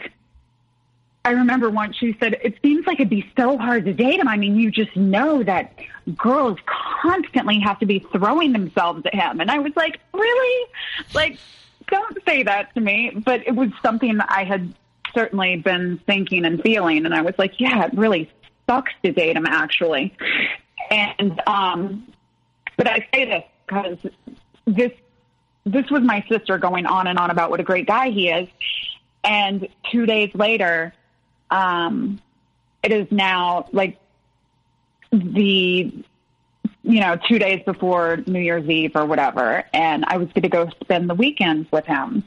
I 1.26 1.30
remember 1.30 1.70
once 1.70 1.97
she 1.97 2.14
said, 2.20 2.39
it 2.43 2.59
seems 2.62 2.87
like 2.87 3.01
it'd 3.01 3.09
be 3.09 3.32
so 3.35 3.57
hard 3.57 3.87
to 3.87 3.95
date 3.95 4.20
him. 4.20 4.28
I 4.28 4.37
mean, 4.37 4.57
you 4.57 4.70
just 4.70 4.95
know 4.95 5.43
that 5.43 5.72
girls 6.18 6.59
constantly 6.66 7.59
have 7.61 7.78
to 7.78 7.87
be 7.87 8.01
throwing 8.12 8.53
themselves 8.53 9.07
at 9.07 9.14
him. 9.14 9.41
And 9.41 9.51
I 9.51 9.59
was 9.59 9.72
like, 9.74 10.01
really? 10.12 10.70
Like, 11.14 11.39
don't 11.89 12.18
say 12.26 12.43
that 12.43 12.74
to 12.74 12.80
me. 12.82 13.12
But 13.24 13.47
it 13.47 13.57
was 13.57 13.70
something 13.82 14.18
that 14.18 14.30
I 14.30 14.45
had 14.45 14.74
certainly 15.15 15.57
been 15.57 16.01
thinking 16.07 16.45
and 16.45 16.61
feeling. 16.62 17.07
And 17.07 17.15
I 17.15 17.23
was 17.23 17.35
like, 17.39 17.61
yeah, 17.61 17.87
it 17.87 17.95
really 17.95 18.31
sucks 18.69 18.93
to 19.05 19.12
date 19.12 19.37
him 19.37 19.47
actually. 19.47 20.17
And, 20.91 21.41
um, 21.47 22.12
but 22.77 22.89
I 22.89 23.07
say 23.15 23.25
this 23.25 23.45
because 23.67 23.99
this, 24.67 24.93
this 25.65 25.91
was 25.91 26.03
my 26.03 26.25
sister 26.29 26.59
going 26.59 26.87
on 26.87 27.07
and 27.07 27.19
on 27.19 27.31
about 27.31 27.51
what 27.51 27.61
a 27.61 27.65
great 27.65 27.87
guy 27.87 28.11
he 28.11 28.29
is. 28.29 28.49
And 29.23 29.69
two 29.91 30.05
days 30.05 30.31
later, 30.35 30.93
um, 31.51 32.21
it 32.83 32.93
is 32.93 33.11
now 33.11 33.69
like 33.73 33.99
the 35.11 35.93
you 36.83 37.01
know 37.01 37.19
two 37.29 37.39
days 37.39 37.62
before 37.65 38.19
New 38.27 38.41
Year's 38.41 38.69
Eve 38.69 38.93
or 38.95 39.07
whatever, 39.07 39.65
and 39.73 40.05
I 40.07 40.19
was 40.19 40.29
going 40.29 40.43
to 40.43 40.49
go 40.49 40.69
spend 40.83 41.09
the 41.09 41.15
weekend 41.15 41.67
with 41.71 41.87
him, 41.87 42.25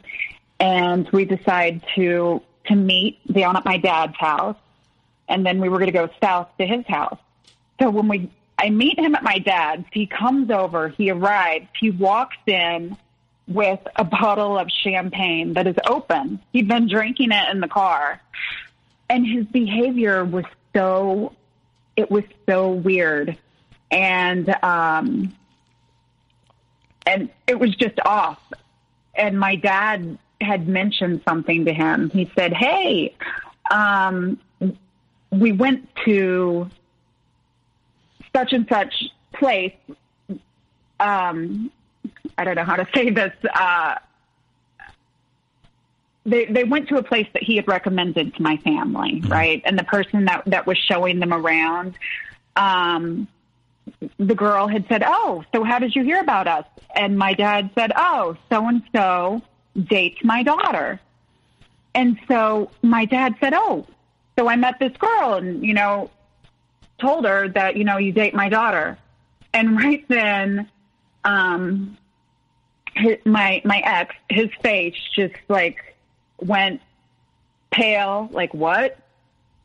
and 0.60 1.08
we 1.12 1.26
decided 1.26 1.84
to 1.96 2.42
to 2.68 2.76
meet 2.76 3.20
down 3.32 3.56
at 3.56 3.66
my 3.66 3.78
dad's 3.78 4.18
house, 4.18 4.58
and 5.28 5.46
then 5.46 5.60
we 5.60 5.70
were 5.70 5.78
going 5.78 5.92
to 5.92 5.98
go 5.98 6.10
south 6.22 6.50
to 6.60 6.66
his 6.66 6.86
house. 6.88 7.20
So 7.80 7.90
when 7.90 8.08
we 8.08 8.30
I 8.58 8.70
meet 8.70 8.98
him 8.98 9.14
at 9.14 9.24
my 9.24 9.38
dad's, 9.38 9.86
he 9.92 10.08
comes 10.08 10.50
over, 10.50 10.90
he 10.90 11.12
arrives, 11.12 11.68
he 11.80 11.92
walks 11.92 12.38
in 12.48 12.98
with 13.48 13.80
a 13.96 14.04
bottle 14.04 14.58
of 14.58 14.70
champagne 14.70 15.54
that 15.54 15.68
is 15.68 15.76
open. 15.86 16.40
He'd 16.52 16.68
been 16.68 16.88
drinking 16.88 17.32
it 17.32 17.50
in 17.52 17.62
the 17.62 17.68
car 17.68 18.20
and 19.10 19.26
his 19.26 19.46
behavior 19.46 20.26
was 20.26 20.46
so 20.76 21.34
it 21.96 22.12
was 22.12 22.24
so 22.48 22.70
weird 22.72 23.38
and 23.90 24.50
um 24.64 25.34
and 27.06 27.30
it 27.48 27.60
was 27.60 27.76
just 27.76 28.00
off 28.06 28.42
and 29.16 29.40
my 29.40 29.56
dad 29.56 30.18
had 30.42 30.68
mentioned 30.68 31.22
something 31.28 31.66
to 31.66 31.74
him 31.74 32.10
he 32.12 32.30
said 32.36 32.54
hey 32.54 33.16
um 33.72 34.40
we 35.32 35.52
went 35.52 35.88
to 36.06 36.70
such 38.36 38.54
and 38.54 38.68
such 38.70 38.94
place 39.34 39.74
um 41.00 41.72
i 42.38 42.44
don't 42.44 42.56
know 42.56 42.64
how 42.64 42.76
to 42.76 42.88
say 42.96 43.10
this 43.10 43.34
uh 43.54 43.96
they 46.28 46.46
they 46.46 46.66
went 46.66 46.90
to 46.90 46.98
a 46.98 47.04
place 47.04 47.28
that 47.34 47.42
he 47.42 47.56
had 47.56 47.68
recommended 47.68 48.36
to 48.36 48.42
my 48.42 48.58
family, 48.58 49.22
mm-hmm. 49.22 49.32
right? 49.32 49.62
And 49.66 49.80
the 49.80 49.86
person 49.86 50.26
that 50.26 50.44
that 50.48 50.68
was 50.68 50.78
showing 50.78 51.20
them 51.20 51.34
around, 51.34 51.98
um, 52.56 53.28
the 54.20 54.36
girl 54.36 54.68
had 54.68 54.86
said, 54.90 55.04
"Oh, 55.06 55.44
so 55.56 55.64
how 55.64 55.80
did 55.80 55.96
you 55.96 56.04
hear 56.04 56.20
about 56.20 56.48
us?" 56.48 56.66
And 56.94 57.18
my 57.18 57.34
dad 57.34 57.72
said, 57.76 57.94
"Oh, 57.96 58.36
so 58.52 58.68
and 58.68 58.84
so 58.94 59.42
dates 59.84 60.24
my 60.24 60.44
daughter." 60.44 61.00
And 61.94 62.20
so 62.28 62.70
my 62.82 63.06
dad 63.06 63.36
said, 63.40 63.54
"Oh, 63.56 63.86
so 64.38 64.48
I 64.48 64.56
met 64.56 64.80
this 64.80 64.96
girl, 64.98 65.34
and 65.34 65.66
you 65.66 65.74
know, 65.74 66.12
told 67.00 67.26
her 67.26 67.48
that 67.50 67.76
you 67.76 67.84
know 67.84 67.98
you 67.98 68.12
date 68.12 68.34
my 68.34 68.50
daughter." 68.50 68.98
And 69.54 69.78
right 69.78 70.06
then, 70.08 70.70
um, 71.24 71.98
his, 72.96 73.18
my 73.26 73.62
my 73.66 73.80
ex, 73.80 74.16
his 74.30 74.50
face 74.62 74.96
just 75.16 75.36
like 75.48 75.96
went 76.40 76.82
pale, 77.72 78.30
like 78.32 78.54
what? 78.54 78.98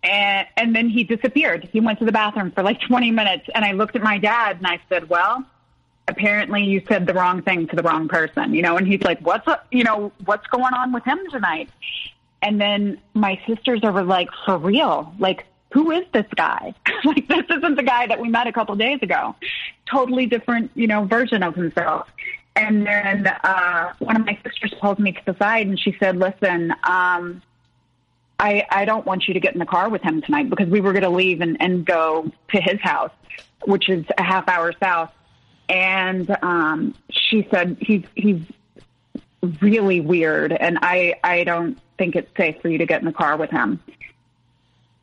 And 0.02 0.46
and 0.56 0.74
then 0.74 0.88
he 0.88 1.04
disappeared. 1.04 1.68
He 1.72 1.80
went 1.80 1.98
to 2.00 2.04
the 2.04 2.12
bathroom 2.12 2.50
for 2.50 2.62
like 2.62 2.80
20 2.80 3.10
minutes 3.10 3.48
and 3.54 3.64
I 3.64 3.72
looked 3.72 3.96
at 3.96 4.02
my 4.02 4.18
dad 4.18 4.56
and 4.58 4.66
I 4.66 4.80
said, 4.88 5.08
"Well, 5.08 5.44
apparently 6.08 6.64
you 6.64 6.82
said 6.88 7.06
the 7.06 7.14
wrong 7.14 7.42
thing 7.42 7.66
to 7.68 7.76
the 7.76 7.82
wrong 7.82 8.08
person." 8.08 8.54
You 8.54 8.62
know, 8.62 8.76
and 8.76 8.86
he's 8.86 9.02
like, 9.02 9.20
"What's 9.20 9.46
up, 9.48 9.66
you 9.70 9.84
know, 9.84 10.12
what's 10.24 10.46
going 10.48 10.74
on 10.74 10.92
with 10.92 11.04
him 11.04 11.18
tonight?" 11.30 11.70
And 12.42 12.60
then 12.60 12.98
my 13.14 13.40
sisters 13.46 13.80
are 13.84 14.02
like, 14.02 14.28
"For 14.44 14.58
real? 14.58 15.14
Like 15.18 15.46
who 15.72 15.90
is 15.90 16.04
this 16.12 16.26
guy? 16.36 16.74
like 17.04 17.26
this 17.28 17.44
isn't 17.48 17.76
the 17.76 17.82
guy 17.82 18.06
that 18.06 18.20
we 18.20 18.28
met 18.28 18.46
a 18.46 18.52
couple 18.52 18.74
days 18.76 19.00
ago. 19.02 19.34
Totally 19.86 20.26
different, 20.26 20.70
you 20.74 20.86
know, 20.86 21.04
version 21.04 21.42
of 21.42 21.54
himself." 21.54 22.08
And 22.54 22.86
then 22.86 23.26
uh, 23.26 23.94
one 23.98 24.16
of 24.16 24.26
my 24.26 24.38
sisters 24.44 24.74
pulled 24.78 24.98
me 24.98 25.12
to 25.12 25.20
the 25.24 25.36
side 25.38 25.66
and 25.66 25.80
she 25.80 25.96
said, 25.98 26.16
"Listen, 26.16 26.72
um, 26.84 27.42
I 28.38 28.66
I 28.70 28.84
don't 28.84 29.06
want 29.06 29.26
you 29.26 29.34
to 29.34 29.40
get 29.40 29.54
in 29.54 29.58
the 29.58 29.66
car 29.66 29.88
with 29.88 30.02
him 30.02 30.20
tonight 30.20 30.50
because 30.50 30.68
we 30.68 30.80
were 30.80 30.92
going 30.92 31.04
to 31.04 31.10
leave 31.10 31.40
and, 31.40 31.56
and 31.60 31.84
go 31.84 32.30
to 32.50 32.60
his 32.60 32.80
house, 32.80 33.12
which 33.64 33.88
is 33.88 34.04
a 34.18 34.22
half 34.22 34.48
hour 34.48 34.72
south." 34.78 35.10
And 35.72 36.36
um, 36.42 36.94
she 37.10 37.48
said, 37.50 37.78
"He's 37.80 38.04
he's 38.14 38.42
really 39.60 40.00
weird, 40.00 40.52
and 40.52 40.78
I 40.82 41.14
I 41.24 41.44
don't 41.44 41.78
think 41.98 42.14
it's 42.14 42.30
safe 42.36 42.60
for 42.60 42.68
you 42.68 42.78
to 42.78 42.86
get 42.86 43.00
in 43.00 43.06
the 43.06 43.12
car 43.12 43.36
with 43.36 43.50
him." 43.50 43.80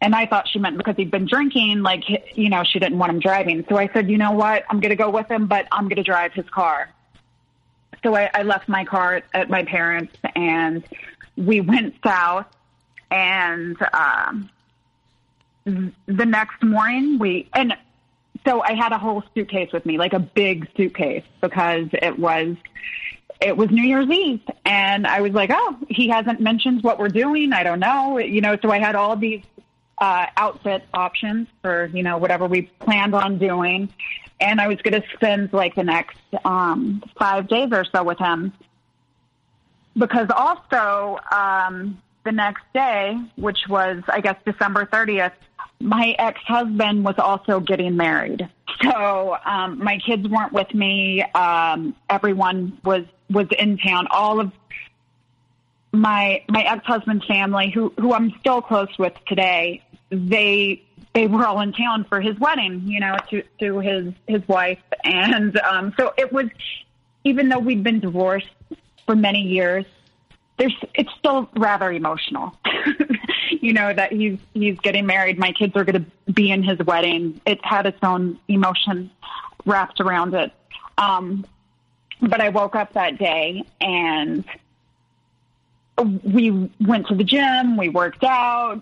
And 0.02 0.16
I 0.16 0.28
thought 0.28 0.48
she 0.48 0.60
meant 0.60 0.78
because 0.78 0.96
he'd 0.96 1.12
been 1.12 1.26
drinking, 1.26 1.82
like, 1.82 2.04
you 2.38 2.50
know, 2.50 2.64
she 2.64 2.80
didn't 2.80 2.98
want 2.98 3.12
him 3.12 3.20
driving. 3.20 3.66
So 3.68 3.78
I 3.78 3.90
said, 3.92 4.10
you 4.10 4.18
know 4.18 4.32
what? 4.32 4.64
I'm 4.70 4.80
going 4.80 4.92
to 4.92 4.96
go 4.96 5.10
with 5.10 5.30
him, 5.30 5.48
but 5.48 5.68
I'm 5.74 5.90
going 5.90 5.98
to 5.98 6.04
drive 6.04 6.32
his 6.32 6.50
car 6.50 6.90
so 8.04 8.16
I, 8.16 8.30
I 8.34 8.44
left 8.44 8.68
my 8.68 8.86
car 8.86 9.22
at 9.34 9.50
my 9.50 9.64
parents 9.64 10.16
and 10.36 10.84
we 11.36 11.62
went 11.62 11.96
south 12.04 12.46
and 13.12 13.78
um, 13.94 14.50
the 15.66 16.26
next 16.26 16.64
morning 16.64 17.20
we 17.20 17.50
and 17.54 17.76
so 18.46 18.62
I 18.62 18.74
had 18.74 18.92
a 18.92 18.98
whole 18.98 19.24
suitcase 19.34 19.72
with 19.72 19.86
me, 19.86 19.98
like 19.98 20.14
a 20.14 20.20
big 20.20 20.68
suitcase, 20.76 21.24
because 21.42 21.88
it 21.94 22.18
was 22.18 22.56
it 23.42 23.56
was 23.56 23.70
New 23.70 23.84
Year's 23.84 24.10
Eve, 24.10 24.42
and 24.66 25.08
I 25.08 25.22
was 25.22 25.32
like, 25.32 25.50
oh, 25.54 25.78
he 25.88 26.10
hasn't 26.10 26.42
mentioned 26.42 26.84
what 26.84 27.00
we're 27.00 27.08
doing. 27.08 27.54
I 27.54 27.64
don't 27.64 27.80
know, 27.80 28.18
you 28.18 28.42
know. 28.42 28.58
So 28.62 28.70
I 28.70 28.80
had 28.80 28.96
all 28.96 29.16
these 29.16 29.44
uh, 29.98 30.28
outfit 30.36 30.84
options 30.94 31.48
for 31.62 31.86
you 31.94 32.04
know 32.04 32.18
whatever 32.18 32.48
we 32.48 32.64
planned 32.80 33.16
on 33.16 33.38
doing, 33.38 33.90
and 34.40 34.60
I 34.60 34.68
was 34.68 34.82
going 34.82 35.02
to 35.02 35.08
spend 35.14 35.54
like 35.54 35.76
the 35.76 35.84
next 35.84 36.18
um, 36.44 37.04
five 37.18 37.48
days 37.48 37.70
or 37.72 37.86
so 37.86 38.04
with 38.04 38.20
him. 38.20 38.54
Because 39.98 40.28
also 40.30 41.20
um, 41.32 42.02
the 42.24 42.32
next 42.32 42.64
day, 42.74 43.18
which 43.36 43.68
was 43.68 44.04
I 44.08 44.22
guess 44.22 44.36
December 44.46 44.86
thirtieth, 44.86 45.34
my 45.80 46.16
ex 46.20 46.40
husband 46.42 47.04
was 47.04 47.16
also 47.18 47.60
getting 47.60 47.96
married. 47.96 48.50
So 48.84 49.38
um, 49.46 49.84
my 49.84 49.98
kids 49.98 50.28
weren't 50.28 50.54
with 50.54 50.74
me. 50.74 51.22
Um, 51.22 51.96
everyone 52.10 52.78
was 52.84 53.06
was 53.30 53.48
in 53.58 53.78
town. 53.78 54.08
All 54.12 54.40
of 54.40 54.52
my 55.92 56.44
my 56.48 56.62
ex 56.64 56.86
husband's 56.86 57.26
family, 57.26 57.72
who 57.72 57.94
who 58.00 58.14
I'm 58.14 58.32
still 58.40 58.62
close 58.62 58.98
with 58.98 59.14
today, 59.28 59.84
they 60.10 60.84
they 61.14 61.28
were 61.28 61.46
all 61.46 61.60
in 61.62 61.74
town 61.74 62.06
for 62.06 62.22
his 62.22 62.38
wedding, 62.40 62.84
you 62.86 63.00
know, 63.00 63.18
to 63.32 63.44
to 63.60 63.80
his 63.80 64.14
his 64.28 64.48
wife, 64.48 64.80
and 65.04 65.58
um, 65.60 65.94
so 65.98 66.14
it 66.18 66.32
was. 66.32 66.48
Even 67.26 67.50
though 67.50 67.60
we'd 67.60 67.84
been 67.84 68.00
divorced 68.00 68.48
for 69.06 69.14
many 69.14 69.42
years, 69.42 69.86
there's 70.60 70.76
it's 70.94 71.12
still 71.18 71.50
rather 71.56 71.92
emotional. 71.92 72.54
you 73.50 73.74
know 73.74 73.92
that 73.94 74.12
he's 74.12 74.38
he's 74.54 74.78
getting 74.80 75.06
married. 75.06 75.40
My 75.40 75.54
kids 75.54 75.76
are 75.76 75.86
going 75.86 76.06
to 76.06 76.32
be 76.32 76.52
in 76.52 76.62
his 76.62 76.78
wedding. 76.80 77.42
It 77.46 77.64
had 77.66 77.88
its 77.88 77.98
own 78.04 78.38
emotion 78.48 79.10
wrapped 79.66 80.02
around 80.02 80.36
it. 80.36 80.52
Um, 80.98 81.46
but 82.22 82.42
I 82.42 82.50
woke 82.50 82.76
up 82.76 82.94
that 82.94 83.18
day 83.18 83.64
and 83.80 84.44
we 86.24 86.70
went 86.80 87.08
to 87.08 87.16
the 87.16 87.24
gym. 87.24 87.78
We 87.78 87.90
worked 87.90 88.24
out. 88.24 88.82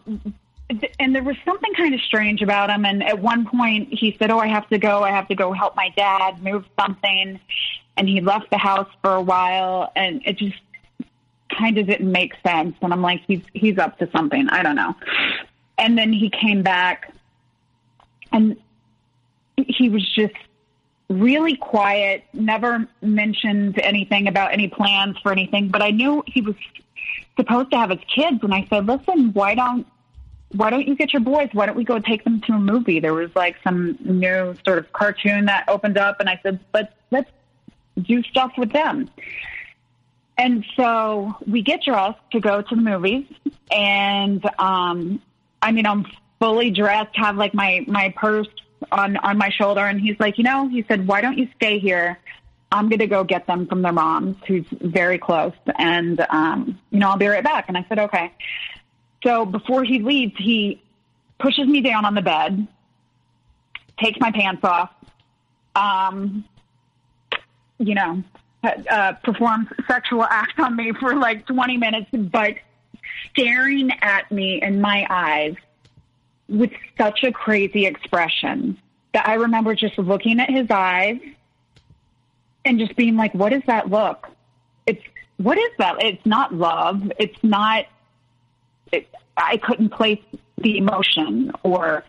And 0.99 1.15
there 1.15 1.23
was 1.23 1.37
something 1.45 1.73
kind 1.75 1.93
of 1.93 2.01
strange 2.01 2.41
about 2.41 2.69
him. 2.71 2.85
And 2.85 3.03
at 3.03 3.19
one 3.19 3.45
point, 3.45 3.89
he 3.91 4.17
said, 4.19 4.31
"Oh, 4.31 4.39
I 4.39 4.47
have 4.47 4.67
to 4.69 4.79
go. 4.79 5.03
I 5.03 5.11
have 5.11 5.27
to 5.27 5.35
go 5.35 5.53
help 5.53 5.75
my 5.75 5.89
dad 5.95 6.43
move 6.43 6.65
something." 6.77 7.39
And 7.95 8.09
he 8.09 8.19
left 8.19 8.49
the 8.49 8.57
house 8.57 8.89
for 9.01 9.15
a 9.15 9.21
while, 9.21 9.91
and 9.95 10.21
it 10.25 10.37
just 10.37 10.57
kind 11.49 11.77
of 11.77 11.87
didn't 11.87 12.11
make 12.11 12.33
sense. 12.45 12.75
And 12.81 12.93
I'm 12.93 13.01
like, 13.01 13.21
he's 13.27 13.43
he's 13.53 13.77
up 13.77 13.97
to 13.99 14.09
something. 14.11 14.49
I 14.49 14.63
don't 14.63 14.75
know. 14.75 14.95
And 15.77 15.97
then 15.97 16.11
he 16.11 16.29
came 16.29 16.63
back, 16.63 17.13
and 18.31 18.57
he 19.55 19.89
was 19.89 20.07
just 20.15 20.35
really 21.09 21.55
quiet. 21.55 22.23
Never 22.33 22.87
mentioned 23.01 23.79
anything 23.79 24.27
about 24.27 24.53
any 24.53 24.67
plans 24.67 25.17
for 25.19 25.31
anything. 25.31 25.69
But 25.69 25.81
I 25.81 25.91
knew 25.91 26.23
he 26.27 26.41
was 26.41 26.55
supposed 27.35 27.71
to 27.71 27.77
have 27.77 27.91
his 27.91 28.01
kids, 28.13 28.39
and 28.41 28.53
I 28.53 28.65
said, 28.69 28.87
listen, 28.87 29.33
why 29.33 29.55
don't 29.55 29.85
why 30.53 30.69
don't 30.69 30.87
you 30.87 30.95
get 30.95 31.13
your 31.13 31.21
boys? 31.21 31.49
Why 31.51 31.65
don't 31.65 31.75
we 31.75 31.83
go 31.83 31.99
take 31.99 32.23
them 32.23 32.41
to 32.41 32.53
a 32.53 32.59
movie? 32.59 32.99
There 32.99 33.13
was 33.13 33.29
like 33.35 33.57
some 33.63 33.97
new 34.01 34.55
sort 34.65 34.77
of 34.79 34.91
cartoon 34.93 35.45
that 35.45 35.65
opened 35.67 35.97
up, 35.97 36.19
and 36.19 36.29
I 36.29 36.39
said, 36.41 36.59
but 36.71 36.93
let's 37.11 37.29
do 38.01 38.23
stuff 38.23 38.53
with 38.57 38.71
them. 38.71 39.09
And 40.37 40.63
so 40.75 41.35
we 41.47 41.63
get 41.63 41.83
dressed 41.83 42.19
to 42.31 42.39
go 42.39 42.61
to 42.61 42.75
the 42.75 42.81
movies, 42.81 43.25
and 43.71 44.43
um, 44.59 45.19
I 45.61 45.71
mean, 45.71 45.87
I'm 45.87 46.05
fully 46.39 46.69
dressed, 46.69 47.15
have 47.15 47.37
like 47.37 47.55
my 47.55 47.83
my 47.87 48.13
purse 48.15 48.47
on 48.91 49.17
on 49.17 49.37
my 49.37 49.49
shoulder, 49.49 49.81
and 49.81 49.99
he's 49.99 50.19
like, 50.19 50.37
you 50.37 50.43
know, 50.43 50.67
he 50.67 50.85
said, 50.87 51.07
why 51.07 51.21
don't 51.21 51.37
you 51.37 51.49
stay 51.55 51.79
here? 51.79 52.19
I'm 52.71 52.89
going 52.89 52.99
to 52.99 53.07
go 53.07 53.23
get 53.23 53.47
them 53.47 53.65
from 53.65 53.81
their 53.81 53.93
moms, 53.93 54.35
who's 54.45 54.65
very 54.71 55.17
close, 55.17 55.53
and 55.79 56.23
um, 56.29 56.77
you 56.91 56.99
know, 56.99 57.09
I'll 57.09 57.17
be 57.17 57.27
right 57.27 57.43
back. 57.43 57.65
And 57.67 57.77
I 57.77 57.85
said, 57.89 57.97
okay. 57.97 58.31
So 59.23 59.45
before 59.45 59.83
he 59.83 59.99
leaves, 59.99 60.33
he 60.37 60.81
pushes 61.39 61.65
me 61.65 61.81
down 61.81 62.05
on 62.05 62.13
the 62.13 62.21
bed, 62.21 62.67
takes 63.99 64.19
my 64.19 64.31
pants 64.31 64.63
off, 64.63 64.91
um, 65.75 66.45
you 67.79 67.95
know, 67.95 68.23
uh, 68.89 69.13
performs 69.23 69.67
sexual 69.87 70.23
acts 70.23 70.59
on 70.59 70.75
me 70.75 70.91
for 70.93 71.15
like 71.15 71.45
20 71.45 71.77
minutes, 71.77 72.09
but 72.11 72.55
staring 73.29 73.91
at 74.01 74.31
me 74.31 74.61
in 74.61 74.81
my 74.81 75.05
eyes 75.09 75.55
with 76.47 76.71
such 76.97 77.23
a 77.23 77.31
crazy 77.31 77.85
expression 77.85 78.77
that 79.13 79.27
I 79.27 79.35
remember 79.35 79.75
just 79.75 79.97
looking 79.97 80.39
at 80.39 80.49
his 80.49 80.69
eyes 80.69 81.19
and 82.65 82.79
just 82.79 82.95
being 82.95 83.15
like, 83.15 83.33
what 83.33 83.53
is 83.53 83.63
that 83.67 83.89
look? 83.89 84.27
It's, 84.85 85.01
what 85.37 85.57
is 85.57 85.71
that? 85.77 86.03
It's 86.03 86.25
not 86.25 86.53
love. 86.53 87.11
It's 87.19 87.43
not, 87.43 87.85
it, 88.91 89.07
I 89.35 89.57
couldn't 89.57 89.89
place 89.89 90.21
the 90.57 90.77
emotion 90.77 91.51
or 91.63 92.03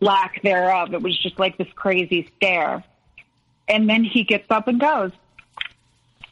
lack 0.00 0.42
thereof. 0.42 0.94
It 0.94 1.02
was 1.02 1.18
just 1.18 1.38
like 1.38 1.58
this 1.58 1.68
crazy 1.74 2.30
stare. 2.36 2.82
And 3.68 3.88
then 3.88 4.04
he 4.04 4.24
gets 4.24 4.50
up 4.50 4.68
and 4.68 4.80
goes 4.80 5.12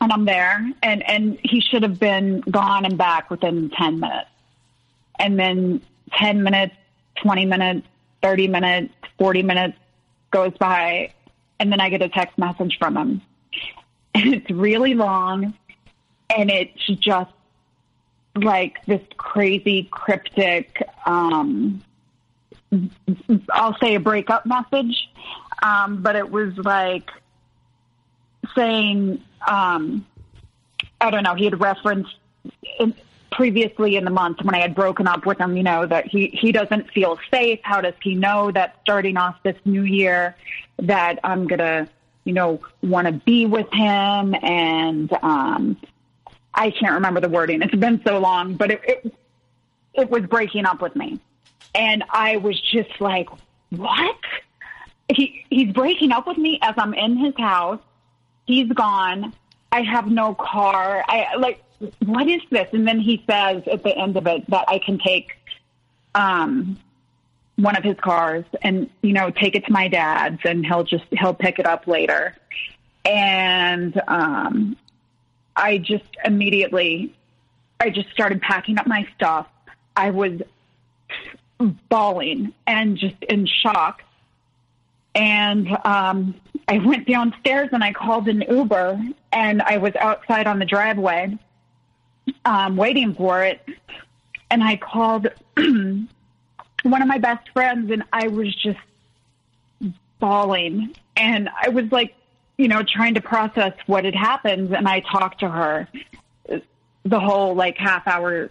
and 0.01 0.13
I'm 0.13 0.25
there, 0.25 0.73
and 0.83 1.09
and 1.09 1.39
he 1.43 1.61
should 1.61 1.83
have 1.83 1.99
been 1.99 2.41
gone 2.41 2.85
and 2.85 2.97
back 2.97 3.31
within 3.31 3.71
ten 3.71 4.01
minutes, 4.01 4.31
and 5.19 5.39
then 5.39 5.81
ten 6.13 6.43
minutes, 6.43 6.75
twenty 7.17 7.47
minutes, 7.47 7.87
thirty 8.23 8.49
minutes, 8.49 8.95
forty 9.19 9.43
minutes 9.43 9.77
goes 10.31 10.53
by, 10.59 11.13
and 11.59 11.71
then 11.71 11.81
I 11.81 11.89
get 11.91 12.03
a 12.03 12.09
text 12.09 12.39
message 12.39 12.79
from 12.79 12.97
him, 12.97 13.23
and 14.15 14.35
it's 14.35 14.51
really 14.51 14.95
long, 14.95 15.55
and 16.35 16.51
it's 16.51 16.87
just 16.87 17.31
like 18.37 18.85
this 18.87 19.03
crazy 19.17 19.89
cryptic. 19.91 20.83
um 21.07 21.83
I'll 23.51 23.77
say 23.79 23.97
a 23.97 24.01
breakup 24.01 24.47
message, 24.47 25.11
um, 25.63 26.03
but 26.03 26.15
it 26.15 26.31
was 26.31 26.57
like 26.57 27.11
saying, 28.55 29.23
um, 29.47 30.07
I 31.01 31.11
don't 31.11 31.23
know, 31.23 31.35
he 31.35 31.45
had 31.45 31.61
referenced 31.61 32.15
in, 32.79 32.95
previously 33.31 33.97
in 33.97 34.05
the 34.05 34.11
month 34.11 34.43
when 34.43 34.55
I 34.55 34.61
had 34.61 34.75
broken 34.75 35.07
up 35.07 35.25
with 35.25 35.39
him, 35.39 35.57
you 35.57 35.63
know, 35.63 35.87
that 35.87 36.07
he, 36.07 36.29
he 36.29 36.53
doesn't 36.53 36.91
feel 36.91 37.19
safe. 37.31 37.61
How 37.63 37.81
does 37.81 37.95
he 38.03 38.15
know 38.15 38.51
that 38.51 38.77
starting 38.83 39.17
off 39.17 39.37
this 39.43 39.57
new 39.65 39.83
year 39.83 40.37
that 40.79 41.19
I'm 41.25 41.47
going 41.47 41.61
to, 41.61 41.89
you 42.25 42.33
know, 42.33 42.61
want 42.83 43.07
to 43.07 43.13
be 43.13 43.47
with 43.47 43.73
him? 43.73 44.35
And 44.43 45.13
um, 45.23 45.77
I 46.53 46.71
can't 46.71 46.95
remember 46.95 47.21
the 47.21 47.29
wording. 47.29 47.63
It's 47.63 47.75
been 47.75 48.03
so 48.05 48.19
long, 48.19 48.55
but 48.55 48.73
it, 48.73 48.81
it, 48.87 49.15
it 49.95 50.11
was 50.11 50.25
breaking 50.27 50.67
up 50.67 50.83
with 50.83 50.97
me. 50.97 51.21
And 51.75 52.05
I 52.11 52.37
was 52.37 52.61
just 52.61 53.01
like, 53.01 53.29
what? 53.71 54.17
He, 55.09 55.45
he's 55.51 55.73
breaking 55.73 56.13
up 56.13 56.27
with 56.27 56.37
me 56.37 56.59
as 56.63 56.75
I'm 56.77 56.95
in 56.95 57.17
his 57.17 57.35
house 57.37 57.81
he's 58.53 58.71
gone. 58.73 59.33
I 59.73 59.83
have 59.83 60.07
no 60.07 60.35
car. 60.35 61.05
I 61.07 61.37
like, 61.37 61.63
what 62.05 62.29
is 62.29 62.43
this? 62.51 62.69
And 62.73 62.87
then 62.87 63.01
he 63.01 63.23
says 63.29 63.63
at 63.71 63.83
the 63.83 63.97
end 63.97 64.17
of 64.17 64.27
it 64.27 64.49
that 64.51 64.65
I 64.69 64.79
can 64.79 64.99
take, 64.99 65.37
um, 66.15 66.79
one 67.57 67.77
of 67.77 67.85
his 67.85 67.97
cars 68.01 68.45
and, 68.63 68.89
you 69.03 69.13
know, 69.13 69.31
take 69.31 69.55
it 69.55 69.67
to 69.67 69.73
my 69.73 69.89
dad's 69.89 70.41
and 70.45 70.65
he'll 70.65 70.85
just, 70.85 71.05
he'll 71.11 71.35
pick 71.35 71.59
it 71.59 71.67
up 71.67 71.87
later. 71.87 72.35
And, 73.05 74.01
um, 74.09 74.77
I 75.55 75.79
just 75.79 76.05
immediately, 76.25 77.15
I 77.79 77.91
just 77.91 78.11
started 78.11 78.41
packing 78.41 78.79
up 78.79 78.87
my 78.87 79.07
stuff. 79.15 79.47
I 79.95 80.11
was 80.11 80.41
bawling 81.91 82.55
and 82.67 82.97
just 82.97 83.23
in 83.23 83.47
shock. 83.47 84.03
And, 85.15 85.77
um, 85.85 86.35
I 86.69 86.79
went 86.79 87.09
downstairs 87.09 87.71
and 87.73 87.83
I 87.83 87.93
called 87.93 88.29
an 88.29 88.45
Uber 88.49 89.01
and 89.33 89.61
I 89.61 89.79
was 89.79 89.95
outside 89.97 90.47
on 90.47 90.61
the 90.61 90.65
driveway 90.65 91.37
um, 92.45 92.77
waiting 92.77 93.15
for 93.15 93.43
it. 93.43 93.61
And 94.51 94.63
I 94.63 94.77
called 94.77 95.29
one 95.57 96.09
of 96.85 97.09
my 97.09 97.19
best 97.19 97.49
friends 97.51 97.91
and 97.91 98.05
I 98.13 98.29
was 98.29 98.55
just 98.55 98.79
bawling. 100.19 100.95
And 101.17 101.49
I 101.61 101.71
was 101.71 101.91
like, 101.91 102.15
you 102.57 102.69
know, 102.69 102.83
trying 102.83 103.15
to 103.15 103.21
process 103.21 103.73
what 103.87 104.05
had 104.05 104.15
happened. 104.15 104.75
And 104.75 104.87
I 104.87 105.01
talked 105.01 105.41
to 105.41 105.49
her 105.49 105.89
the 107.05 107.21
whole 107.21 107.55
like 107.55 107.79
half 107.79 108.07
hour 108.07 108.51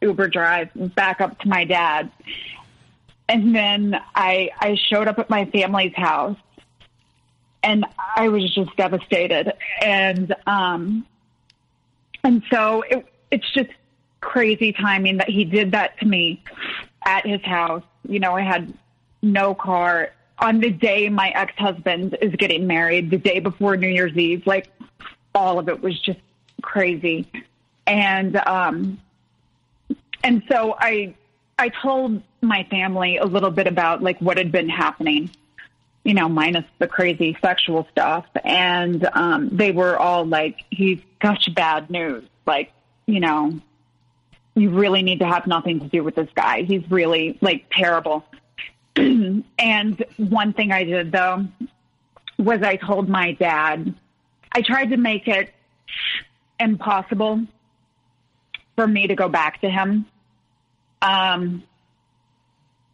Uber 0.00 0.28
drive 0.28 0.70
back 0.94 1.20
up 1.20 1.38
to 1.40 1.48
my 1.48 1.64
dad. 1.64 2.10
And 3.30 3.54
then 3.54 3.96
I, 4.12 4.50
I 4.58 4.74
showed 4.74 5.06
up 5.06 5.20
at 5.20 5.30
my 5.30 5.44
family's 5.44 5.94
house 5.94 6.36
and 7.62 7.86
I 8.16 8.28
was 8.28 8.52
just 8.52 8.76
devastated. 8.76 9.52
And 9.80 10.34
um, 10.48 11.06
and 12.24 12.42
so 12.50 12.82
it, 12.82 13.06
it's 13.30 13.48
just 13.52 13.70
crazy 14.20 14.72
timing 14.72 15.18
that 15.18 15.30
he 15.30 15.44
did 15.44 15.70
that 15.70 15.96
to 16.00 16.06
me 16.06 16.42
at 17.04 17.24
his 17.24 17.40
house. 17.42 17.84
You 18.08 18.18
know, 18.18 18.34
I 18.34 18.40
had 18.40 18.74
no 19.22 19.54
car 19.54 20.10
on 20.40 20.58
the 20.58 20.70
day 20.70 21.08
my 21.08 21.28
ex 21.28 21.54
husband 21.56 22.18
is 22.20 22.34
getting 22.34 22.66
married, 22.66 23.10
the 23.10 23.18
day 23.18 23.38
before 23.38 23.76
New 23.76 23.86
Year's 23.86 24.16
Eve. 24.16 24.44
Like 24.44 24.66
all 25.36 25.60
of 25.60 25.68
it 25.68 25.80
was 25.80 25.96
just 26.00 26.18
crazy, 26.62 27.30
and 27.86 28.34
um, 28.38 28.98
and 30.24 30.42
so 30.50 30.74
I 30.76 31.14
I 31.60 31.68
told 31.68 32.24
my 32.40 32.64
family 32.70 33.18
a 33.18 33.24
little 33.24 33.50
bit 33.50 33.66
about 33.66 34.02
like 34.02 34.18
what 34.20 34.38
had 34.38 34.50
been 34.52 34.68
happening, 34.68 35.30
you 36.04 36.14
know, 36.14 36.28
minus 36.28 36.64
the 36.78 36.86
crazy 36.86 37.36
sexual 37.42 37.86
stuff. 37.90 38.26
And 38.44 39.08
um, 39.12 39.50
they 39.52 39.72
were 39.72 39.98
all 39.98 40.24
like, 40.24 40.64
he's 40.70 41.00
such 41.22 41.54
bad 41.54 41.90
news. 41.90 42.24
Like, 42.46 42.72
you 43.06 43.20
know, 43.20 43.60
you 44.54 44.70
really 44.70 45.02
need 45.02 45.20
to 45.20 45.26
have 45.26 45.46
nothing 45.46 45.80
to 45.80 45.86
do 45.86 46.02
with 46.02 46.14
this 46.14 46.28
guy. 46.34 46.62
He's 46.62 46.88
really 46.90 47.38
like 47.40 47.66
terrible. 47.70 48.24
and 48.96 50.04
one 50.16 50.52
thing 50.52 50.72
I 50.72 50.84
did 50.84 51.12
though 51.12 51.46
was 52.38 52.62
I 52.62 52.76
told 52.76 53.08
my 53.08 53.32
dad, 53.32 53.94
I 54.52 54.62
tried 54.62 54.90
to 54.90 54.96
make 54.96 55.28
it 55.28 55.52
impossible 56.58 57.46
for 58.76 58.86
me 58.86 59.06
to 59.06 59.14
go 59.14 59.28
back 59.28 59.60
to 59.60 59.70
him. 59.70 60.06
Um, 61.02 61.62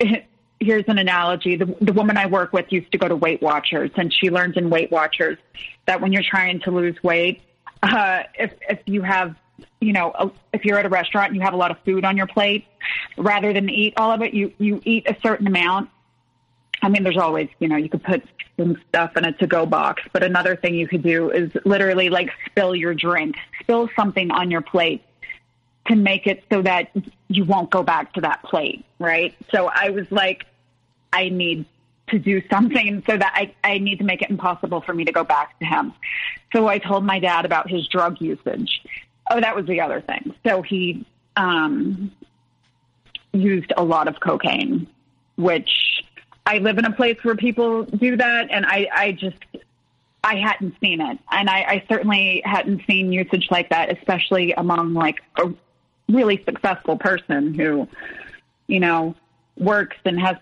here's 0.61 0.84
an 0.88 0.99
analogy. 0.99 1.57
The, 1.57 1.74
the 1.80 1.92
woman 1.92 2.16
I 2.16 2.26
work 2.26 2.53
with 2.53 2.66
used 2.70 2.90
to 2.92 2.99
go 2.99 3.09
to 3.09 3.16
Weight 3.16 3.42
Watchers, 3.42 3.90
and 3.97 4.12
she 4.12 4.30
learned 4.30 4.57
in 4.57 4.70
Weight 4.70 4.90
Watchers 4.90 5.38
that 5.86 6.01
when 6.01 6.12
you're 6.12 6.22
trying 6.22 6.61
to 6.61 6.70
lose 6.70 7.03
weight, 7.03 7.42
uh, 7.82 8.24
if 8.38 8.53
if 8.68 8.80
you 8.86 9.03
have 9.03 9.36
you 9.80 9.92
know, 9.92 10.32
if 10.53 10.64
you're 10.64 10.78
at 10.78 10.86
a 10.86 10.88
restaurant 10.88 11.28
and 11.28 11.36
you 11.36 11.42
have 11.42 11.55
a 11.55 11.57
lot 11.57 11.70
of 11.70 11.78
food 11.84 12.05
on 12.05 12.16
your 12.16 12.26
plate, 12.26 12.66
rather 13.16 13.53
than 13.53 13.68
eat 13.68 13.94
all 13.97 14.11
of 14.11 14.22
it, 14.22 14.34
you 14.34 14.53
you 14.59 14.80
eat 14.84 15.09
a 15.09 15.16
certain 15.22 15.47
amount. 15.47 15.90
I 16.82 16.88
mean, 16.88 17.03
there's 17.03 17.16
always, 17.16 17.49
you 17.59 17.68
know, 17.68 17.76
you 17.76 17.88
could 17.88 18.03
put 18.03 18.22
some 18.59 18.76
stuff 18.88 19.16
in 19.16 19.24
a 19.24 19.32
to-go 19.32 19.66
box, 19.66 20.03
but 20.12 20.22
another 20.22 20.57
thing 20.57 20.74
you 20.74 20.86
could 20.86 21.03
do 21.03 21.30
is 21.30 21.51
literally 21.64 22.11
like 22.11 22.30
spill 22.47 22.74
your 22.74 22.94
drink, 22.94 23.36
spill 23.61 23.88
something 23.97 24.30
on 24.30 24.51
your 24.51 24.61
plate 24.61 25.03
to 25.89 25.97
make 25.97 26.26
it 26.26 26.45
so 26.53 26.62
that 26.62 26.91
you 27.28 27.45
won't 27.45 27.70
go 27.70 27.82
back 27.82 28.12
to 28.14 28.20
that 28.22 28.43
plate, 28.43 28.84
right? 28.99 29.34
So 29.53 29.70
I 29.72 29.91
was 29.91 30.11
like, 30.11 30.47
I 31.12 31.28
need 31.28 31.66
to 32.09 32.18
do 32.18 32.43
something 32.49 33.03
so 33.07 33.16
that 33.16 33.32
I, 33.34 33.55
I 33.64 33.78
need 33.78 33.99
to 33.99 34.05
make 34.05 34.22
it 34.22 34.30
impossible 34.30 34.80
for 34.80 34.95
me 34.95 35.05
to 35.05 35.12
go 35.12 35.24
back 35.24 35.59
to 35.59 35.64
him. 35.64 35.93
So 36.53 36.68
I 36.68 36.78
told 36.78 37.05
my 37.05 37.18
dad 37.18 37.45
about 37.45 37.68
his 37.68 37.87
drug 37.89 38.20
usage. 38.20 38.82
Oh, 39.30 39.41
that 39.41 39.57
was 39.57 39.66
the 39.66 39.80
other 39.80 40.01
thing. 40.01 40.34
So 40.47 40.62
he 40.62 41.05
um, 41.37 42.12
used 43.32 43.72
a 43.76 43.82
lot 43.84 44.09
of 44.09 44.20
cocaine, 44.20 44.87
which 45.37 46.05
I 46.47 46.59
live 46.59 46.78
in 46.78 46.84
a 46.84 46.93
place 46.93 47.18
where 47.22 47.34
people 47.34 47.82
do 47.82 48.16
that, 48.16 48.49
and 48.51 48.64
I, 48.64 48.89
I 48.95 49.12
just 49.12 49.37
I 50.22 50.37
hadn't 50.37 50.74
seen 50.80 51.01
it, 51.01 51.18
and 51.30 51.51
I, 51.51 51.61
I 51.62 51.84
certainly 51.89 52.43
hadn't 52.45 52.82
seen 52.87 53.12
usage 53.12 53.49
like 53.51 53.70
that, 53.70 53.97
especially 53.97 54.53
among 54.53 54.95
like 54.95 55.22
really 56.09 56.43
successful 56.45 56.97
person 56.97 57.55
who, 57.55 57.89
you 58.67 58.81
know, 58.81 59.15
works 59.57 59.97
and 60.05 60.21
has 60.21 60.37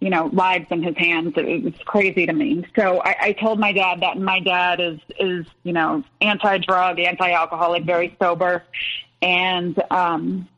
you 0.00 0.08
know, 0.08 0.30
lives 0.32 0.66
in 0.70 0.82
his 0.82 0.96
hands. 0.96 1.34
It, 1.36 1.44
it's 1.46 1.82
crazy 1.84 2.24
to 2.24 2.32
me. 2.32 2.64
So 2.74 3.02
I, 3.04 3.16
I 3.20 3.32
told 3.32 3.60
my 3.60 3.72
dad 3.72 4.00
that, 4.00 4.16
and 4.16 4.24
my 4.24 4.40
dad 4.40 4.80
is 4.80 4.98
is 5.18 5.46
you 5.62 5.74
know 5.74 6.02
anti-drug, 6.22 6.98
anti-alcoholic, 6.98 7.84
very 7.84 8.16
sober, 8.18 8.64
and 9.20 9.80
um, 9.90 10.48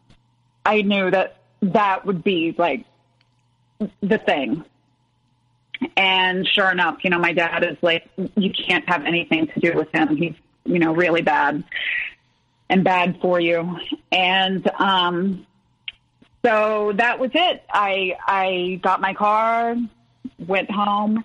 I 0.65 0.83
knew 0.83 1.11
that 1.11 1.39
that 1.63 2.07
would 2.07 2.23
be 2.23 2.55
like 2.57 2.85
the 4.01 4.19
thing. 4.19 4.65
And 5.97 6.47
sure 6.47 6.71
enough, 6.71 6.99
you 7.03 7.11
know, 7.11 7.19
my 7.19 7.33
dad 7.33 7.65
is 7.65 7.77
like, 7.83 8.09
you 8.37 8.53
can't 8.53 8.89
have 8.89 9.05
anything 9.05 9.49
to 9.49 9.59
do 9.59 9.73
with 9.75 9.93
him. 9.93 10.17
He's, 10.17 10.35
you 10.65 10.79
know, 10.79 10.95
really 10.95 11.23
bad 11.23 11.65
and 12.69 12.85
bad 12.85 13.19
for 13.21 13.41
you. 13.41 13.79
And 14.11 14.69
um, 14.79 15.47
so 16.45 16.93
that 16.97 17.19
was 17.19 17.31
it. 17.35 17.63
I 17.71 18.17
I 18.27 18.81
got 18.83 19.01
my 19.01 19.15
car, 19.15 19.77
went 20.39 20.71
home, 20.71 21.25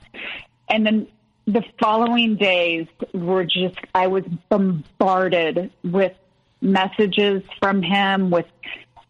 and 0.69 0.85
then 0.85 1.07
the 1.45 1.63
following 1.79 2.35
days 2.35 2.87
were 3.13 3.45
just 3.45 3.77
I 3.95 4.07
was 4.07 4.23
bombarded 4.49 5.71
with 5.83 6.13
messages 6.61 7.43
from 7.59 7.81
him 7.81 8.29
with 8.29 8.47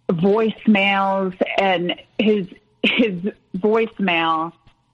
voicemails 0.10 1.36
and 1.58 1.96
his 2.20 2.48
his 2.84 3.22
voicemail 3.58 4.54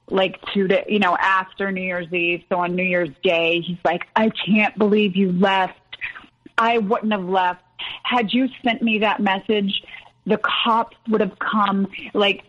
like 0.10 0.40
two 0.54 0.68
days, 0.68 0.86
you 0.88 1.00
know, 1.00 1.16
after 1.20 1.72
New 1.72 1.82
Year's 1.82 2.12
Eve. 2.14 2.44
So 2.50 2.60
on 2.60 2.76
New 2.76 2.84
Year's 2.84 3.10
Day, 3.24 3.62
he's 3.62 3.78
like, 3.84 4.08
I 4.16 4.30
can't 4.30 4.78
believe 4.78 5.16
you 5.16 5.32
left. 5.32 5.78
I 6.58 6.78
wouldn't 6.78 7.12
have 7.12 7.26
left. 7.26 7.64
Had 8.04 8.34
you 8.34 8.49
sent 8.64 8.82
me 8.82 8.99
that 8.99 9.20
message, 9.20 9.84
the 10.26 10.38
cops 10.38 10.95
would 11.10 11.22
have 11.22 11.38
come, 11.39 11.88
like, 12.14 12.43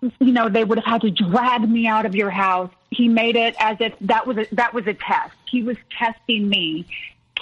you 0.00 0.32
know, 0.32 0.48
they 0.48 0.64
would 0.64 0.78
have 0.78 0.84
had 0.84 1.00
to 1.02 1.10
drag 1.10 1.68
me 1.68 1.86
out 1.86 2.06
of 2.06 2.14
your 2.14 2.30
house. 2.30 2.70
He 2.90 3.08
made 3.08 3.36
it 3.36 3.54
as 3.58 3.76
if 3.80 3.94
that 4.00 4.26
was 4.26 4.38
a, 4.38 4.46
that 4.52 4.74
was 4.74 4.86
a 4.86 4.94
test. 4.94 5.34
He 5.48 5.62
was 5.62 5.76
testing 5.96 6.48
me 6.48 6.86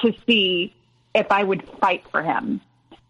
to 0.03 0.13
see 0.27 0.75
if 1.15 1.31
I 1.31 1.43
would 1.43 1.67
fight 1.81 2.05
for 2.11 2.23
him. 2.23 2.61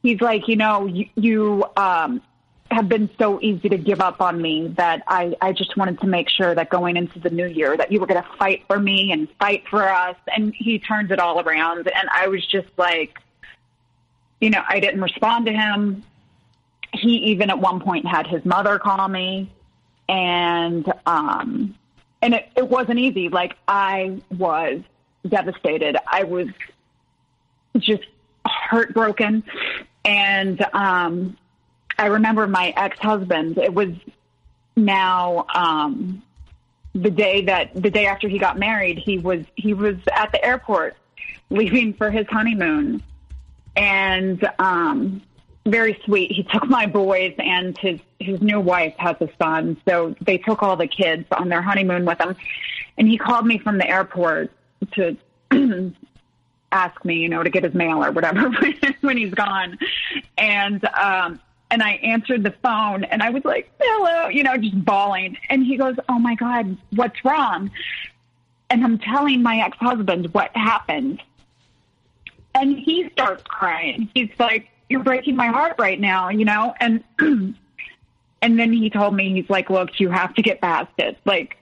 He's 0.03 0.21
like, 0.21 0.47
you 0.49 0.57
know, 0.57 0.87
you, 0.87 1.09
you 1.17 1.65
um, 1.77 2.23
have 2.71 2.89
been 2.89 3.09
so 3.19 3.41
easy 3.41 3.69
to 3.69 3.79
give 3.79 4.01
up 4.01 4.21
on 4.21 4.41
me 4.41 4.69
that 4.77 5.03
I, 5.07 5.35
I 5.41 5.53
just 5.53 5.77
wanted 5.77 6.01
to 6.01 6.07
make 6.07 6.29
sure 6.29 6.55
that 6.55 6.69
going 6.69 6.97
into 6.97 7.19
the 7.19 7.31
new 7.31 7.47
year 7.47 7.77
that 7.77 7.91
you 7.91 7.99
were 7.99 8.07
going 8.07 8.23
to 8.23 8.29
fight 8.37 8.65
for 8.67 8.79
me 8.79 9.11
and 9.13 9.29
fight 9.39 9.65
for 9.69 9.89
us. 9.89 10.17
And 10.35 10.55
he 10.55 10.79
turns 10.79 11.11
it 11.11 11.19
all 11.19 11.41
around. 11.41 11.89
And 11.89 12.09
I 12.11 12.29
was 12.29 12.45
just 12.47 12.69
like, 12.77 13.19
you 14.41 14.51
know, 14.51 14.63
I 14.69 14.81
didn't 14.81 15.01
respond 15.01 15.47
to 15.47 15.53
him. 15.53 16.05
He 16.93 17.31
even 17.31 17.51
at 17.51 17.59
one 17.59 17.81
point 17.81 18.07
had 18.07 18.27
his 18.27 18.45
mother 18.45 18.79
call 18.79 19.09
me. 19.09 19.51
And 20.09 20.91
um 21.07 21.75
and 22.21 22.35
it, 22.35 22.49
it 22.57 22.69
wasn't 22.69 22.99
easy. 22.99 23.29
Like 23.29 23.57
i 23.67 24.21
was 24.37 24.81
devastated. 25.27 25.97
I 26.07 26.25
was 26.25 26.49
just 27.79 28.05
heartbroken. 28.47 29.43
And 30.05 30.65
um 30.73 31.37
i 31.99 32.07
remember 32.07 32.47
my 32.47 32.73
ex-husband 32.77 33.59
it 33.59 33.73
was 33.73 33.91
now 34.77 35.47
um 35.55 36.23
the 36.95 37.11
day 37.11 37.43
that 37.43 37.75
the 37.75 37.91
day 37.91 38.07
after 38.07 38.29
he 38.29 38.39
got 38.39 38.59
married 38.59 38.99
he 38.99 39.19
was 39.19 39.45
he 39.55 39.75
was 39.75 39.97
at 40.13 40.33
the 40.33 40.45
airport 40.45 40.97
leaving 41.51 41.93
for 41.95 42.11
his 42.11 42.27
honeymoon 42.29 43.03
and 43.77 44.49
um 44.59 45.23
very 45.69 46.01
sweet. 46.05 46.33
He 46.33 46.43
took 46.43 46.69
my 46.69 46.87
boys 46.87 47.35
and 47.39 47.77
his 47.79 48.01
his 48.19 48.41
new 48.41 48.61
wife 48.61 48.95
has 48.99 49.17
a 49.21 49.29
son, 49.41 49.77
so 49.87 50.15
they 50.21 50.39
took 50.39 50.63
all 50.63 50.77
the 50.77 50.89
kids 50.89 51.27
on 51.33 51.49
their 51.49 51.63
honeymoon 51.63 52.05
with 52.05 52.19
them. 52.19 52.37
And 52.97 53.07
he 53.07 53.19
called 53.19 53.47
me 53.47 53.59
from 53.59 53.79
the 53.79 53.89
airport 53.89 54.51
to 54.93 55.17
ask 56.73 57.05
me, 57.05 57.17
you 57.17 57.29
know, 57.29 57.43
to 57.43 57.51
get 57.51 57.65
his 57.65 57.75
mail 57.75 58.05
or 58.05 58.11
whatever 58.11 58.51
when 59.01 59.17
he's 59.17 59.35
gone. 59.35 59.79
And 60.37 60.85
um 60.87 61.41
and 61.71 61.83
I 61.83 61.93
answered 61.93 62.43
the 62.43 62.55
phone 62.63 63.05
and 63.05 63.23
I 63.23 63.31
was 63.31 63.45
like, 63.45 63.71
"Hello," 63.81 64.29
you 64.29 64.43
know, 64.43 64.57
just 64.57 64.85
bawling. 64.85 65.37
And 65.49 65.65
he 65.65 65.77
goes, 65.77 65.97
"Oh 66.09 66.19
my 66.19 66.35
god, 66.35 66.77
what's 66.91 67.25
wrong?" 67.25 67.71
And 68.71 68.85
I'm 68.85 68.99
telling 68.99 69.43
my 69.43 69.61
ex-husband 69.61 70.33
what 70.35 70.55
happened. 70.55 71.23
And 72.55 72.79
he 72.79 73.09
starts 73.11 73.43
crying. 73.45 74.11
He's 74.15 74.31
like, 74.39 74.69
you're 74.89 75.03
breaking 75.03 75.37
my 75.37 75.49
heart 75.49 75.77
right 75.79 76.01
now, 76.01 76.29
you 76.29 76.45
know? 76.45 76.75
And, 76.81 77.05
and 77.21 78.59
then 78.59 78.73
he 78.73 78.91
told 78.91 79.15
me, 79.15 79.33
he's 79.33 79.49
like, 79.49 79.71
look, 79.71 80.01
you 80.01 80.11
have 80.11 80.35
to 80.35 80.43
get 80.43 80.61
past 80.61 80.93
it. 80.99 81.19
Like, 81.25 81.57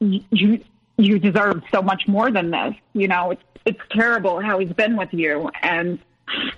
you, 0.00 0.62
you 0.96 1.18
deserve 1.18 1.62
so 1.70 1.82
much 1.82 2.06
more 2.06 2.30
than 2.30 2.50
this. 2.50 2.74
You 2.92 3.08
know, 3.08 3.32
it's, 3.32 3.42
it's 3.64 3.80
terrible 3.90 4.40
how 4.40 4.58
he's 4.58 4.72
been 4.72 4.96
with 4.96 5.12
you. 5.12 5.50
And, 5.62 5.98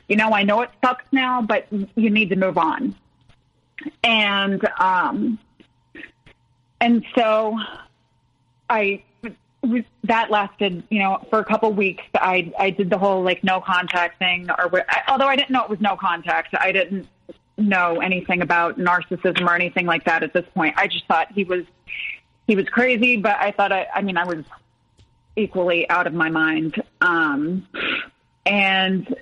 you 0.09 0.17
know, 0.17 0.33
I 0.33 0.43
know 0.43 0.63
it 0.63 0.71
sucks 0.85 1.05
now, 1.13 1.43
but 1.43 1.67
you 1.71 2.11
need 2.11 2.31
to 2.31 2.37
move 2.37 2.59
on. 2.59 2.95
And, 4.03 4.67
um, 4.79 5.39
and 6.81 7.05
so 7.15 7.59
I 8.69 9.03
that 10.05 10.31
lasted, 10.31 10.85
you 10.89 11.01
know, 11.01 11.27
for 11.31 11.41
a 11.41 11.45
couple 11.45 11.73
weeks. 11.73 12.05
I 12.15 12.53
I 12.59 12.71
did 12.71 12.91
the 12.91 12.99
whole 12.99 13.23
like 13.23 13.43
no 13.43 13.61
contact 13.61 14.19
thing, 14.19 14.49
or 14.51 14.85
although 15.09 15.27
I 15.27 15.37
didn't 15.37 15.51
know 15.51 15.65
it 15.65 15.71
was 15.71 15.81
no 15.81 15.97
contact, 15.97 16.55
I 16.59 16.73
didn't 16.73 17.09
know 17.57 18.01
anything 18.01 18.41
about 18.41 18.79
narcissism 18.79 19.47
or 19.47 19.55
anything 19.55 19.87
like 19.87 20.05
that 20.05 20.23
at 20.23 20.33
this 20.33 20.47
point. 20.55 20.75
I 20.77 20.87
just 20.87 21.07
thought 21.07 21.33
he 21.33 21.45
was 21.45 21.65
he 22.47 22.55
was 22.55 22.69
crazy, 22.69 23.17
but 23.17 23.37
I 23.39 23.51
thought 23.51 23.73
I 23.73 23.89
I 23.93 24.03
mean 24.03 24.17
I 24.17 24.25
was 24.25 24.45
equally 25.37 25.89
out 25.91 26.07
of 26.07 26.15
my 26.15 26.31
mind. 26.31 26.83
Um, 27.01 27.67
and 28.47 29.15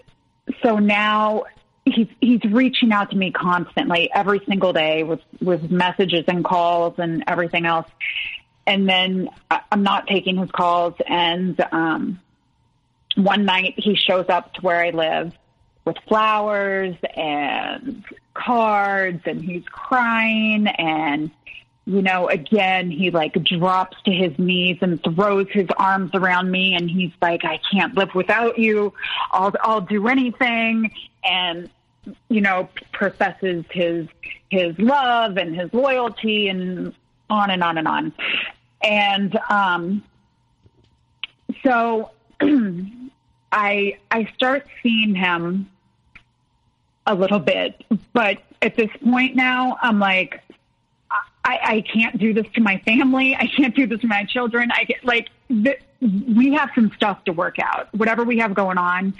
so 0.63 0.79
now 0.79 1.45
he's 1.85 2.09
he's 2.21 2.43
reaching 2.45 2.93
out 2.93 3.11
to 3.11 3.17
me 3.17 3.31
constantly 3.31 4.11
every 4.13 4.41
single 4.47 4.73
day 4.73 5.03
with 5.03 5.21
with 5.41 5.71
messages 5.71 6.25
and 6.29 6.45
calls 6.45 6.95
and 6.99 7.25
everything 7.27 7.67
else 7.67 7.87
and 8.67 8.89
then 8.89 9.29
I'm 9.71 9.83
not 9.83 10.07
taking 10.09 10.37
his 10.37 10.51
calls. 10.51 10.95
And 11.07 11.59
um, 11.73 12.21
one 13.15 13.45
night 13.45 13.75
he 13.77 13.95
shows 13.95 14.27
up 14.29 14.55
to 14.55 14.61
where 14.61 14.85
I 14.85 14.91
live 14.91 15.33
with 15.85 15.97
flowers 16.09 16.97
and 17.15 18.05
cards 18.35 19.23
and 19.25 19.43
he's 19.43 19.65
crying 19.67 20.67
and 20.67 21.31
you 21.87 22.03
know, 22.03 22.29
again, 22.29 22.91
he 22.91 23.11
like 23.11 23.33
drops 23.45 23.97
to 24.05 24.11
his 24.13 24.37
knees 24.39 24.79
and 24.81 25.03
throws 25.03 25.47
his 25.51 25.69
arms 25.77 26.11
around 26.15 26.51
me 26.51 26.75
and 26.75 26.91
he's 26.91 27.13
like, 27.23 27.45
I 27.45 27.61
can't 27.73 27.95
live 27.97 28.13
without 28.13 28.59
you. 28.59 28.93
I'll, 29.31 29.55
I'll 29.61 29.81
do 29.81 30.09
anything. 30.09 30.91
And, 31.25 31.71
you 32.29 32.41
know, 32.41 32.69
professes 32.93 33.65
his, 33.71 34.09
his 34.51 34.77
love 34.81 35.37
and 35.37 35.55
his 35.55 35.73
loyalty 35.73 36.49
and 36.49 36.93
on 37.31 37.51
and 37.51 37.63
on 37.63 37.79
and 37.79 37.87
on. 37.87 38.13
And, 38.83 39.39
um, 39.49 40.03
so 41.63 42.11
I, 43.53 43.99
I 44.11 44.29
start 44.35 44.67
seeing 44.83 45.15
him 45.15 45.71
a 47.07 47.15
little 47.15 47.39
bit, 47.39 47.85
but 48.13 48.43
at 48.61 48.75
this 48.75 48.91
point 49.05 49.37
now, 49.37 49.79
I'm 49.81 50.01
like, 50.01 50.41
I, 51.47 51.61
I 51.63 51.81
can't 51.83 52.19
do 52.19 52.35
this 52.35 52.47
to 52.55 52.61
my 52.61 52.79
family. 52.79 53.37
I 53.37 53.47
can't 53.47 53.75
do 53.75 53.87
this 53.87 54.01
to 54.01 54.09
my 54.09 54.25
children. 54.25 54.71
I 54.75 54.83
get 54.83 55.05
like 55.05 55.29
th- 55.49 55.81
we 56.01 56.55
have 56.55 56.71
some 56.75 56.91
stuff 56.97 57.23
to 57.25 57.33
work 57.33 57.61
out. 57.61 57.95
Whatever 57.95 58.25
we 58.25 58.39
have 58.39 58.53
going 58.53 58.79
on, 58.79 59.15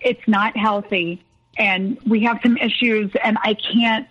it's 0.00 0.28
not 0.28 0.54
healthy, 0.54 1.24
and 1.56 1.98
we 2.06 2.20
have 2.24 2.40
some 2.42 2.58
issues, 2.58 3.10
and 3.24 3.38
I 3.42 3.54
can't 3.54 4.06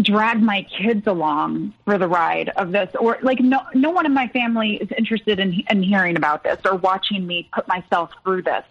drag 0.00 0.40
my 0.40 0.62
kids 0.62 1.06
along 1.08 1.74
for 1.84 1.98
the 1.98 2.06
ride 2.08 2.48
of 2.50 2.72
this 2.72 2.88
or 2.98 3.18
like 3.20 3.38
no 3.40 3.60
no 3.74 3.90
one 3.90 4.06
in 4.06 4.14
my 4.14 4.28
family 4.28 4.76
is 4.76 4.88
interested 4.96 5.38
in 5.38 5.62
in 5.68 5.82
hearing 5.82 6.16
about 6.16 6.42
this 6.42 6.58
or 6.64 6.76
watching 6.76 7.26
me 7.26 7.46
put 7.52 7.68
myself 7.68 8.10
through 8.24 8.40
this 8.40 8.64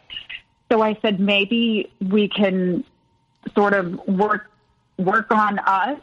so 0.72 0.82
i 0.82 0.97
said 1.03 1.20
maybe 1.20 1.91
we 2.01 2.28
can 2.28 2.84
sort 3.53 3.74
of 3.74 3.95
work 4.07 4.49
work 4.97 5.30
on 5.30 5.60
us 5.60 5.99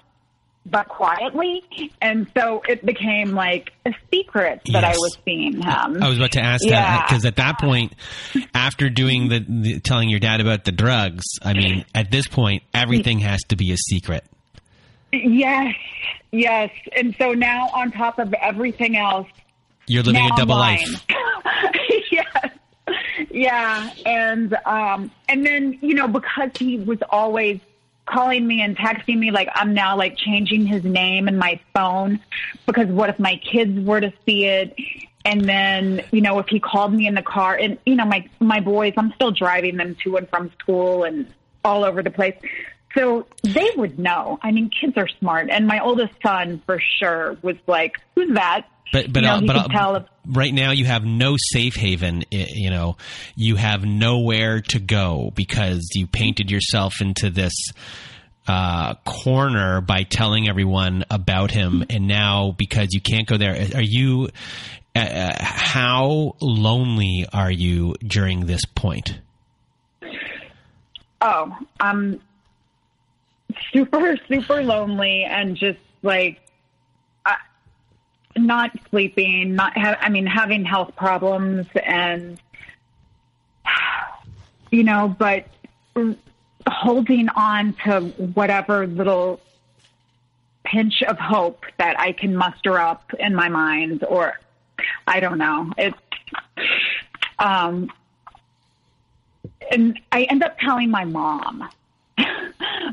but 0.70 0.88
quietly. 0.88 1.62
And 2.02 2.30
so 2.36 2.62
it 2.68 2.84
became 2.84 3.32
like 3.32 3.72
a 3.86 3.92
secret 4.12 4.60
that 4.72 4.82
yes. 4.82 4.84
I 4.84 4.98
was 4.98 5.18
seeing 5.24 5.62
him. 5.62 6.02
I 6.02 6.08
was 6.08 6.18
about 6.18 6.32
to 6.32 6.42
ask 6.42 6.64
yeah. 6.64 6.80
that 6.80 7.08
because 7.08 7.24
at 7.24 7.36
that 7.36 7.58
point, 7.58 7.94
after 8.54 8.90
doing 8.90 9.28
the, 9.28 9.44
the, 9.48 9.80
telling 9.80 10.08
your 10.08 10.20
dad 10.20 10.40
about 10.40 10.64
the 10.64 10.72
drugs, 10.72 11.24
I 11.42 11.54
mean, 11.54 11.84
at 11.94 12.10
this 12.10 12.26
point, 12.26 12.62
everything 12.74 13.20
has 13.20 13.40
to 13.48 13.56
be 13.56 13.72
a 13.72 13.76
secret. 13.76 14.24
Yes, 15.12 15.74
yes. 16.32 16.70
And 16.96 17.14
so 17.18 17.32
now, 17.32 17.68
on 17.72 17.92
top 17.92 18.18
of 18.18 18.34
everything 18.34 18.96
else, 18.96 19.28
you're 19.86 20.02
living 20.02 20.26
a 20.26 20.36
double 20.36 20.56
life. 20.56 21.06
yes. 22.10 22.50
Yeah, 23.30 23.90
and 24.04 24.56
um, 24.66 25.10
and 25.28 25.44
then 25.46 25.78
you 25.80 25.94
know 25.94 26.08
because 26.08 26.50
he 26.58 26.78
was 26.78 26.98
always 27.10 27.60
calling 28.07 28.46
me 28.46 28.62
and 28.62 28.76
texting 28.76 29.18
me 29.18 29.30
like 29.30 29.48
I'm 29.54 29.74
now 29.74 29.96
like 29.96 30.16
changing 30.16 30.66
his 30.66 30.84
name 30.84 31.28
in 31.28 31.36
my 31.36 31.61
phone 31.74 32.20
because 32.64 32.86
what 32.86 33.11
if 33.11 33.18
my 33.18 33.36
kids 33.36 33.78
were 33.84 34.00
to 34.00 34.12
see 34.24 34.44
it? 34.46 34.74
And 35.24 35.48
then 35.48 36.02
you 36.12 36.20
know 36.20 36.38
if 36.38 36.48
he 36.48 36.61
called 36.61 36.92
me 36.92 37.07
in 37.07 37.14
the 37.14 37.22
car 37.22 37.57
and 37.57 37.78
you 37.84 37.96
know 37.96 38.04
my 38.04 38.28
my 38.40 38.61
boys 38.61 38.94
I'm 38.96 39.12
still 39.14 39.32
driving 39.32 39.76
them 39.76 39.96
to 40.04 40.16
and 40.16 40.28
from 40.28 40.52
school 40.59 41.04
and 41.04 41.26
all 41.64 41.84
over 41.84 42.02
the 42.02 42.11
place 42.11 42.36
so 42.97 43.26
they 43.42 43.70
would 43.76 43.99
know 43.99 44.38
I 44.42 44.51
mean 44.53 44.70
kids 44.70 44.97
are 44.97 45.09
smart 45.18 45.51
and 45.51 45.66
my 45.66 45.80
oldest 45.80 46.14
son 46.24 46.62
for 46.66 46.80
sure 46.99 47.36
was 47.42 47.57
like 47.66 47.97
who's 48.14 48.34
that 48.34 48.66
but 48.92 49.12
but 49.12 49.22
you 49.22 49.28
know, 49.28 49.36
uh, 49.36 49.40
but 49.68 49.74
uh, 49.74 50.05
right 50.26 50.53
now 50.53 50.70
you 50.70 50.84
have 50.84 51.05
no 51.05 51.36
safe 51.38 51.74
haven. 51.74 52.24
You 52.30 52.70
know, 52.70 52.97
you 53.34 53.57
have 53.57 53.84
nowhere 53.84 54.61
to 54.68 54.78
go 54.78 55.32
because 55.34 55.90
you 55.94 56.07
painted 56.07 56.51
yourself 56.51 57.01
into 57.01 57.30
this 57.30 57.53
uh, 58.47 58.94
corner 59.05 59.80
by 59.80 60.05
telling 60.05 60.49
everyone 60.49 61.05
about 61.11 61.51
him, 61.51 61.84
and 61.90 62.07
now 62.07 62.55
because 62.57 62.88
you 62.92 63.01
can't 63.01 63.26
go 63.26 63.36
there, 63.36 63.55
are 63.74 63.82
you? 63.82 64.28
Uh, 64.94 65.01
uh 65.01 65.36
how 65.38 66.36
lonely 66.40 67.26
are 67.32 67.51
you 67.51 67.94
during 68.07 68.47
this 68.47 68.64
point? 68.64 69.18
Oh, 71.20 71.57
I'm 71.80 72.20
super 73.72 74.16
super 74.28 74.62
lonely 74.62 75.24
and 75.24 75.57
just 75.57 75.78
like 76.03 76.40
not 78.36 78.70
sleeping, 78.90 79.55
not 79.55 79.76
ha- 79.76 79.99
I 80.01 80.09
mean 80.09 80.26
having 80.26 80.64
health 80.64 80.94
problems 80.97 81.66
and 81.84 82.40
you 84.70 84.84
know, 84.84 85.14
but 85.18 85.47
holding 86.68 87.28
on 87.30 87.74
to 87.84 88.01
whatever 88.34 88.86
little 88.86 89.40
pinch 90.64 91.03
of 91.03 91.18
hope 91.18 91.64
that 91.78 91.99
I 91.99 92.12
can 92.12 92.36
muster 92.36 92.78
up 92.78 93.12
in 93.18 93.34
my 93.34 93.49
mind 93.49 94.05
or 94.05 94.38
I 95.07 95.20
don't 95.20 95.38
know. 95.38 95.72
It's 95.78 95.99
um 97.38 97.90
and 99.70 99.99
I 100.12 100.24
end 100.24 100.42
up 100.42 100.59
telling 100.59 100.90
my 100.90 101.05
mom 101.05 101.68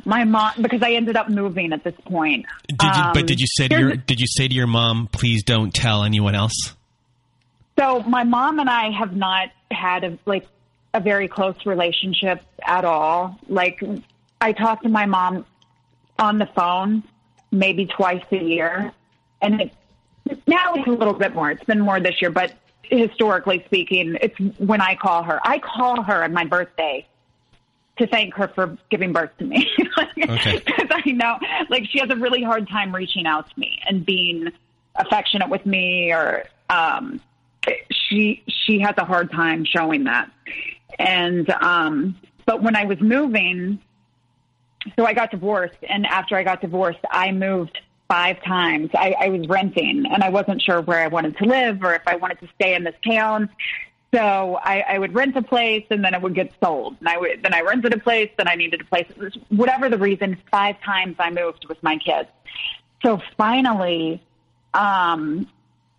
my 0.05 0.23
mom 0.23 0.53
because 0.61 0.81
I 0.81 0.91
ended 0.91 1.15
up 1.15 1.29
moving 1.29 1.73
at 1.73 1.83
this 1.83 1.95
point. 2.05 2.45
Did 2.67 2.77
you, 2.81 2.89
um, 2.89 3.13
but 3.13 3.27
did 3.27 3.39
you 3.39 3.47
say 3.47 3.67
to 3.67 3.79
your 3.79 3.95
did 3.95 4.19
you 4.19 4.27
say 4.27 4.47
to 4.47 4.53
your 4.53 4.67
mom, 4.67 5.07
please 5.11 5.43
don't 5.43 5.73
tell 5.73 6.03
anyone 6.03 6.35
else? 6.35 6.75
So 7.77 8.01
my 8.03 8.23
mom 8.23 8.59
and 8.59 8.69
I 8.69 8.91
have 8.91 9.15
not 9.15 9.49
had 9.71 10.03
a 10.03 10.17
like 10.25 10.47
a 10.93 10.99
very 10.99 11.27
close 11.27 11.55
relationship 11.65 12.41
at 12.63 12.85
all. 12.85 13.39
Like 13.47 13.81
I 14.39 14.53
talk 14.53 14.83
to 14.83 14.89
my 14.89 15.05
mom 15.05 15.45
on 16.19 16.37
the 16.37 16.45
phone 16.47 17.03
maybe 17.51 17.85
twice 17.85 18.23
a 18.31 18.37
year, 18.37 18.91
and 19.41 19.61
it, 19.61 19.71
now 20.47 20.73
it's 20.75 20.87
a 20.87 20.91
little 20.91 21.13
bit 21.13 21.33
more. 21.33 21.51
It's 21.51 21.63
been 21.63 21.79
more 21.79 21.99
this 21.99 22.21
year, 22.21 22.31
but 22.31 22.53
historically 22.83 23.63
speaking, 23.65 24.17
it's 24.21 24.37
when 24.59 24.81
I 24.81 24.95
call 24.95 25.23
her. 25.23 25.39
I 25.43 25.59
call 25.59 26.01
her 26.03 26.23
on 26.23 26.33
my 26.33 26.45
birthday 26.45 27.07
to 27.97 28.07
thank 28.07 28.33
her 28.35 28.47
for 28.49 28.77
giving 28.89 29.13
birth 29.13 29.31
to 29.39 29.45
me. 29.45 29.69
Because 29.77 30.07
okay. 30.45 30.63
I 30.89 31.11
know, 31.11 31.37
like, 31.69 31.85
she 31.85 31.99
has 31.99 32.09
a 32.09 32.15
really 32.15 32.43
hard 32.43 32.67
time 32.67 32.93
reaching 32.93 33.25
out 33.25 33.49
to 33.49 33.59
me 33.59 33.79
and 33.87 34.05
being 34.05 34.51
affectionate 34.95 35.49
with 35.49 35.65
me, 35.65 36.11
or 36.11 36.45
um, 36.69 37.21
she 37.91 38.43
she 38.47 38.79
has 38.79 38.95
a 38.97 39.05
hard 39.05 39.31
time 39.31 39.65
showing 39.65 40.05
that. 40.05 40.31
And 40.99 41.49
um, 41.49 42.15
but 42.45 42.61
when 42.61 42.75
I 42.75 42.85
was 42.85 42.99
moving, 42.99 43.79
so 44.95 45.05
I 45.05 45.13
got 45.13 45.31
divorced, 45.31 45.77
and 45.87 46.05
after 46.05 46.35
I 46.35 46.43
got 46.43 46.61
divorced, 46.61 46.99
I 47.09 47.31
moved 47.31 47.79
five 48.09 48.43
times. 48.43 48.89
I, 48.93 49.15
I 49.19 49.29
was 49.29 49.47
renting, 49.47 50.05
and 50.05 50.23
I 50.23 50.29
wasn't 50.29 50.61
sure 50.61 50.81
where 50.81 50.99
I 50.99 51.07
wanted 51.07 51.37
to 51.37 51.45
live 51.45 51.83
or 51.83 51.93
if 51.95 52.03
I 52.05 52.15
wanted 52.15 52.39
to 52.41 52.47
stay 52.55 52.75
in 52.75 52.83
this 52.83 52.95
town. 53.07 53.49
So 54.13 54.59
I, 54.63 54.81
I 54.81 54.99
would 54.99 55.15
rent 55.15 55.35
a 55.35 55.41
place 55.41 55.85
and 55.89 56.05
then 56.05 56.13
it 56.13 56.21
would 56.21 56.35
get 56.35 56.51
sold. 56.63 56.97
And 56.99 57.09
I 57.09 57.17
would, 57.17 57.41
then 57.41 57.53
I 57.53 57.61
rented 57.61 57.93
a 57.93 57.99
place, 57.99 58.29
then 58.37 58.47
I 58.47 58.53
needed 58.53 58.81
a 58.81 58.85
place. 58.85 59.11
Whatever 59.49 59.89
the 59.89 59.97
reason, 59.97 60.37
five 60.51 60.79
times 60.81 61.15
I 61.17 61.31
moved 61.31 61.65
with 61.67 61.81
my 61.81 61.97
kids. 61.97 62.29
So 63.01 63.19
finally, 63.37 64.21
um, 64.73 65.47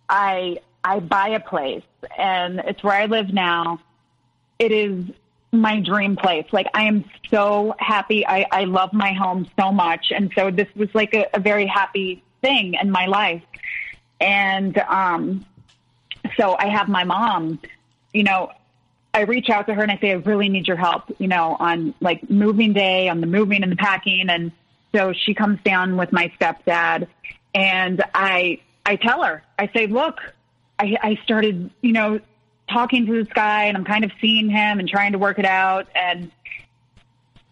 I, 0.07 0.59
I 0.81 0.99
buy 1.01 1.29
a 1.29 1.41
place 1.41 1.83
and 2.17 2.59
it's 2.59 2.81
where 2.81 2.93
I 2.93 3.07
live 3.07 3.33
now. 3.33 3.81
It 4.59 4.71
is 4.71 5.03
my 5.51 5.81
dream 5.81 6.15
place. 6.15 6.45
Like 6.53 6.67
I 6.73 6.83
am 6.83 7.03
so 7.29 7.75
happy. 7.79 8.25
I, 8.25 8.45
I 8.49 8.63
love 8.63 8.93
my 8.93 9.11
home 9.11 9.45
so 9.59 9.73
much. 9.73 10.13
And 10.15 10.31
so 10.35 10.51
this 10.51 10.69
was 10.73 10.87
like 10.95 11.13
a, 11.13 11.27
a 11.33 11.41
very 11.41 11.65
happy 11.65 12.23
thing 12.41 12.75
in 12.81 12.91
my 12.91 13.07
life. 13.07 13.43
And, 14.21 14.77
um, 14.77 15.45
so 16.37 16.55
I 16.57 16.69
have 16.69 16.87
my 16.87 17.03
mom 17.03 17.59
you 18.15 18.23
know, 18.23 18.51
I 19.13 19.21
reach 19.21 19.49
out 19.49 19.67
to 19.67 19.73
her 19.73 19.81
and 19.81 19.91
I 19.91 19.97
say, 19.97 20.11
I 20.11 20.15
really 20.15 20.49
need 20.49 20.67
your 20.67 20.77
help, 20.77 21.03
you 21.19 21.27
know, 21.27 21.55
on 21.59 21.93
like 22.01 22.29
moving 22.29 22.73
day, 22.73 23.09
on 23.09 23.21
the 23.21 23.27
moving 23.27 23.63
and 23.63 23.71
the 23.71 23.75
packing. 23.75 24.29
And 24.29 24.51
so 24.93 25.13
she 25.13 25.33
comes 25.33 25.59
down 25.63 25.97
with 25.97 26.11
my 26.11 26.31
stepdad 26.39 27.07
and 27.53 28.03
I, 28.13 28.59
I 28.85 28.95
tell 28.97 29.23
her, 29.23 29.43
I 29.57 29.69
say, 29.73 29.87
look, 29.87 30.19
I, 30.79 30.97
I 31.01 31.19
started, 31.23 31.71
you 31.81 31.93
know, 31.93 32.19
talking 32.69 33.05
to 33.05 33.23
this 33.23 33.31
guy 33.33 33.65
and 33.65 33.77
I'm 33.77 33.85
kind 33.85 34.03
of 34.03 34.11
seeing 34.19 34.49
him 34.49 34.79
and 34.79 34.89
trying 34.89 35.13
to 35.13 35.17
work 35.17 35.39
it 35.39 35.45
out. 35.45 35.87
And 35.95 36.31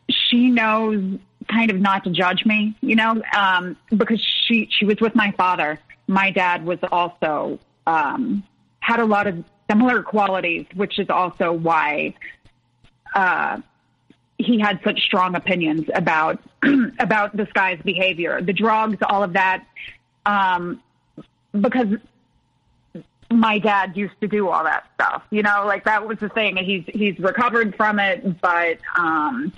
she 0.09 0.49
knows 0.49 1.20
kind 1.49 1.72
of 1.72 1.80
not 1.80 2.03
to 2.05 2.09
judge 2.09 2.45
me, 2.45 2.76
you 2.82 2.95
know, 2.95 3.22
um, 3.38 3.78
because 3.95 4.22
she, 4.47 4.70
she 4.72 4.86
was 4.86 4.99
with 4.99 5.16
my 5.16 5.32
father. 5.32 5.80
My 6.07 6.32
dad 6.32 6.66
was 6.66 6.80
also, 6.91 7.59
um, 7.88 8.43
had 8.82 8.99
a 8.99 9.05
lot 9.05 9.28
of 9.28 9.45
similar 9.70 10.03
qualities, 10.03 10.66
which 10.76 10.99
is 10.99 11.09
also 11.09 11.51
why 11.51 12.14
uh, 13.16 13.59
he 14.38 14.59
had 14.59 14.80
such 14.84 15.01
strong 15.01 15.36
opinions 15.36 15.89
about 15.93 16.39
about 16.99 17.36
this 17.36 17.51
guy's 17.53 17.82
behavior, 17.82 18.41
the 18.41 18.53
drugs, 18.53 18.97
all 19.09 19.24
of 19.24 19.34
that, 19.34 19.66
um, 20.26 20.82
because 21.59 21.88
my 23.32 23.57
dad 23.57 23.97
used 23.97 24.20
to 24.22 24.28
do 24.28 24.49
all 24.49 24.64
that 24.64 24.88
stuff. 24.95 25.24
You 25.30 25.43
know, 25.43 25.64
like 25.66 25.86
that 25.86 26.07
was 26.07 26.20
the 26.20 26.30
thing. 26.30 26.57
He's 26.57 26.84
he's 26.88 27.18
recovered 27.20 27.76
from 27.76 27.99
it, 27.99 28.41
but 28.41 28.80
um, 28.97 29.53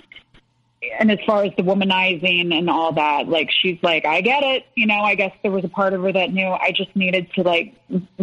and 0.98 1.10
as 1.10 1.18
far 1.26 1.44
as 1.44 1.52
the 1.56 1.62
womanizing 1.62 2.56
and 2.56 2.68
all 2.68 2.92
that, 2.92 3.28
like 3.28 3.50
she's 3.50 3.78
like, 3.82 4.04
I 4.04 4.20
get 4.20 4.42
it. 4.42 4.66
You 4.74 4.86
know, 4.86 5.00
I 5.00 5.14
guess 5.14 5.32
there 5.42 5.50
was 5.50 5.64
a 5.64 5.68
part 5.68 5.92
of 5.92 6.02
her 6.02 6.12
that 6.12 6.32
knew 6.32 6.46
I 6.46 6.72
just 6.72 6.94
needed 6.94 7.32
to 7.34 7.42
like 7.42 7.74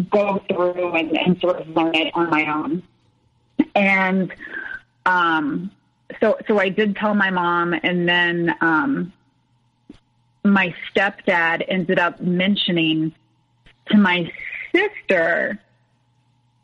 go 0.09 0.43
through 0.49 0.93
and, 0.93 1.17
and 1.17 1.39
sort 1.39 1.59
of 1.59 1.67
learn 1.69 1.95
it 1.95 2.13
on 2.15 2.29
my 2.29 2.45
own. 2.45 2.83
And 3.75 4.33
um, 5.05 5.71
so 6.19 6.37
so 6.47 6.59
I 6.59 6.69
did 6.69 6.95
tell 6.95 7.15
my 7.15 7.31
mom, 7.31 7.73
and 7.73 8.07
then 8.07 8.55
um, 8.61 9.13
my 10.43 10.73
stepdad 10.91 11.65
ended 11.67 11.99
up 11.99 12.21
mentioning 12.21 13.13
to 13.87 13.97
my 13.97 14.31
sister 14.73 15.59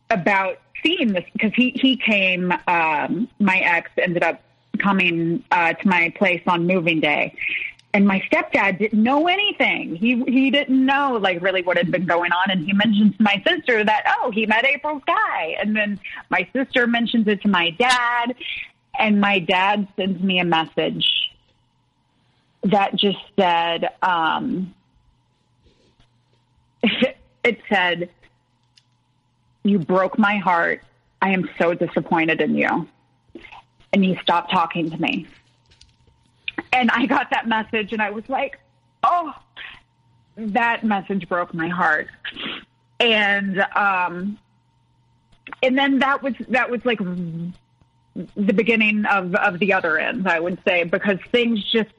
about 0.09 0.59
seeing 0.83 1.13
this 1.13 1.25
because 1.33 1.51
he 1.55 1.71
he 1.75 1.97
came. 1.97 2.53
Um, 2.67 3.27
my 3.39 3.57
ex 3.59 3.89
ended 3.97 4.23
up 4.23 4.41
coming 4.80 5.43
uh, 5.51 5.73
to 5.73 5.88
my 5.88 6.13
place 6.17 6.41
on 6.47 6.67
moving 6.67 6.99
day. 6.99 7.36
And 7.93 8.07
my 8.07 8.21
stepdad 8.32 8.77
didn't 8.77 9.01
know 9.01 9.27
anything. 9.27 9.95
He 9.95 10.23
he 10.25 10.51
didn't 10.51 10.86
know 10.86 11.17
like 11.19 11.41
really 11.41 11.63
what 11.63 11.77
had 11.77 11.89
been 11.89 12.05
going 12.05 12.32
on. 12.32 12.51
And 12.51 12.63
he 12.63 12.71
mentions 12.71 13.17
to 13.17 13.23
my 13.23 13.41
sister 13.47 13.84
that 13.84 14.03
oh 14.19 14.30
he 14.32 14.45
met 14.45 14.63
April's 14.63 15.01
guy. 15.07 15.57
And 15.59 15.75
then 15.75 15.99
my 16.30 16.47
sister 16.53 16.86
mentions 16.86 17.27
it 17.27 17.41
to 17.41 17.47
my 17.47 17.71
dad, 17.71 18.36
and 18.97 19.19
my 19.19 19.39
dad 19.39 19.88
sends 19.95 20.21
me 20.21 20.39
a 20.39 20.45
message 20.45 21.32
that 22.63 22.95
just 22.95 23.17
said 23.39 23.89
um, 24.03 24.75
it 27.43 27.59
said 27.69 28.11
you 29.63 29.80
broke 29.80 30.19
my 30.19 30.38
heart. 30.38 30.84
I 31.23 31.32
am 31.32 31.49
so 31.57 31.73
disappointed 31.73 32.39
in 32.39 32.55
you 32.55 32.88
and 33.93 34.03
he 34.03 34.17
stopped 34.21 34.51
talking 34.51 34.89
to 34.89 34.97
me. 35.01 35.27
And 36.73 36.91
I 36.91 37.05
got 37.05 37.29
that 37.31 37.47
message 37.47 37.93
and 37.93 38.01
I 38.01 38.11
was 38.11 38.27
like, 38.29 38.59
oh, 39.03 39.33
that 40.35 40.83
message 40.83 41.27
broke 41.27 41.53
my 41.53 41.67
heart. 41.67 42.07
And, 42.99 43.59
um, 43.75 44.37
and 45.63 45.77
then 45.77 45.99
that 45.99 46.21
was, 46.21 46.33
that 46.49 46.69
was 46.69 46.83
like 46.85 46.99
the 46.99 48.53
beginning 48.53 49.05
of, 49.05 49.35
of 49.35 49.59
the 49.59 49.73
other 49.73 49.97
end, 49.97 50.27
I 50.27 50.39
would 50.39 50.59
say, 50.67 50.83
because 50.83 51.17
things 51.31 51.63
just 51.71 51.89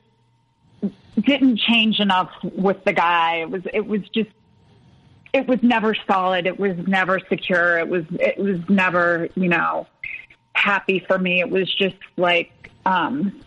didn't 1.18 1.58
change 1.58 2.00
enough 2.00 2.30
with 2.42 2.84
the 2.84 2.92
guy. 2.92 3.36
It 3.36 3.50
was, 3.50 3.62
it 3.72 3.86
was 3.86 4.02
just, 4.08 4.30
it 5.32 5.46
was 5.46 5.62
never 5.62 5.94
solid. 6.06 6.46
It 6.46 6.58
was 6.58 6.76
never 6.86 7.20
secure. 7.28 7.78
It 7.78 7.88
was, 7.88 8.04
it 8.12 8.38
was 8.38 8.58
never, 8.68 9.28
you 9.34 9.48
know, 9.48 9.86
happy 10.52 11.00
for 11.06 11.18
me. 11.18 11.40
It 11.40 11.50
was 11.50 11.72
just 11.74 11.96
like 12.16 12.70
um, 12.84 13.40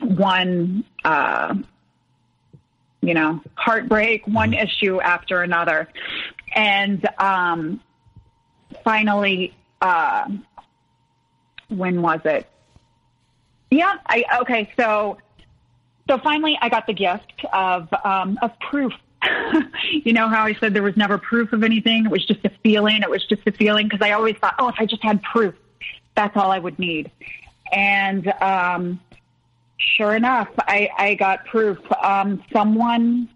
one, 0.00 0.84
uh, 1.04 1.54
you 3.00 3.14
know, 3.14 3.40
heartbreak, 3.54 4.26
one 4.26 4.52
mm-hmm. 4.52 4.66
issue 4.66 5.00
after 5.00 5.42
another. 5.42 5.88
And 6.54 7.06
um, 7.18 7.80
finally, 8.84 9.54
uh, 9.80 10.28
when 11.68 12.02
was 12.02 12.20
it? 12.24 12.48
Yeah, 13.70 13.96
I 14.06 14.24
okay. 14.40 14.72
So, 14.78 15.18
so 16.08 16.18
finally, 16.18 16.58
I 16.60 16.70
got 16.70 16.86
the 16.86 16.94
gift 16.94 17.44
of 17.52 17.92
um, 18.02 18.38
of 18.40 18.58
proof 18.60 18.94
you 20.04 20.12
know 20.12 20.28
how 20.28 20.44
I 20.44 20.54
said 20.54 20.74
there 20.74 20.82
was 20.82 20.96
never 20.96 21.18
proof 21.18 21.52
of 21.52 21.62
anything? 21.62 22.04
It 22.04 22.10
was 22.10 22.24
just 22.24 22.44
a 22.44 22.50
feeling. 22.62 23.02
It 23.02 23.10
was 23.10 23.24
just 23.26 23.42
a 23.46 23.52
feeling 23.52 23.88
because 23.88 24.04
I 24.04 24.12
always 24.12 24.36
thought, 24.36 24.54
oh, 24.58 24.68
if 24.68 24.76
I 24.78 24.86
just 24.86 25.02
had 25.02 25.22
proof, 25.22 25.54
that's 26.18 26.36
all 26.36 26.50
I 26.50 26.58
would 26.58 26.80
need. 26.80 27.12
And 27.70 28.26
um, 28.42 29.00
sure 29.76 30.16
enough, 30.16 30.48
I, 30.58 30.90
I 30.98 31.14
got 31.14 31.46
proof. 31.46 31.78
Um, 32.02 32.42
someone, 32.52 33.28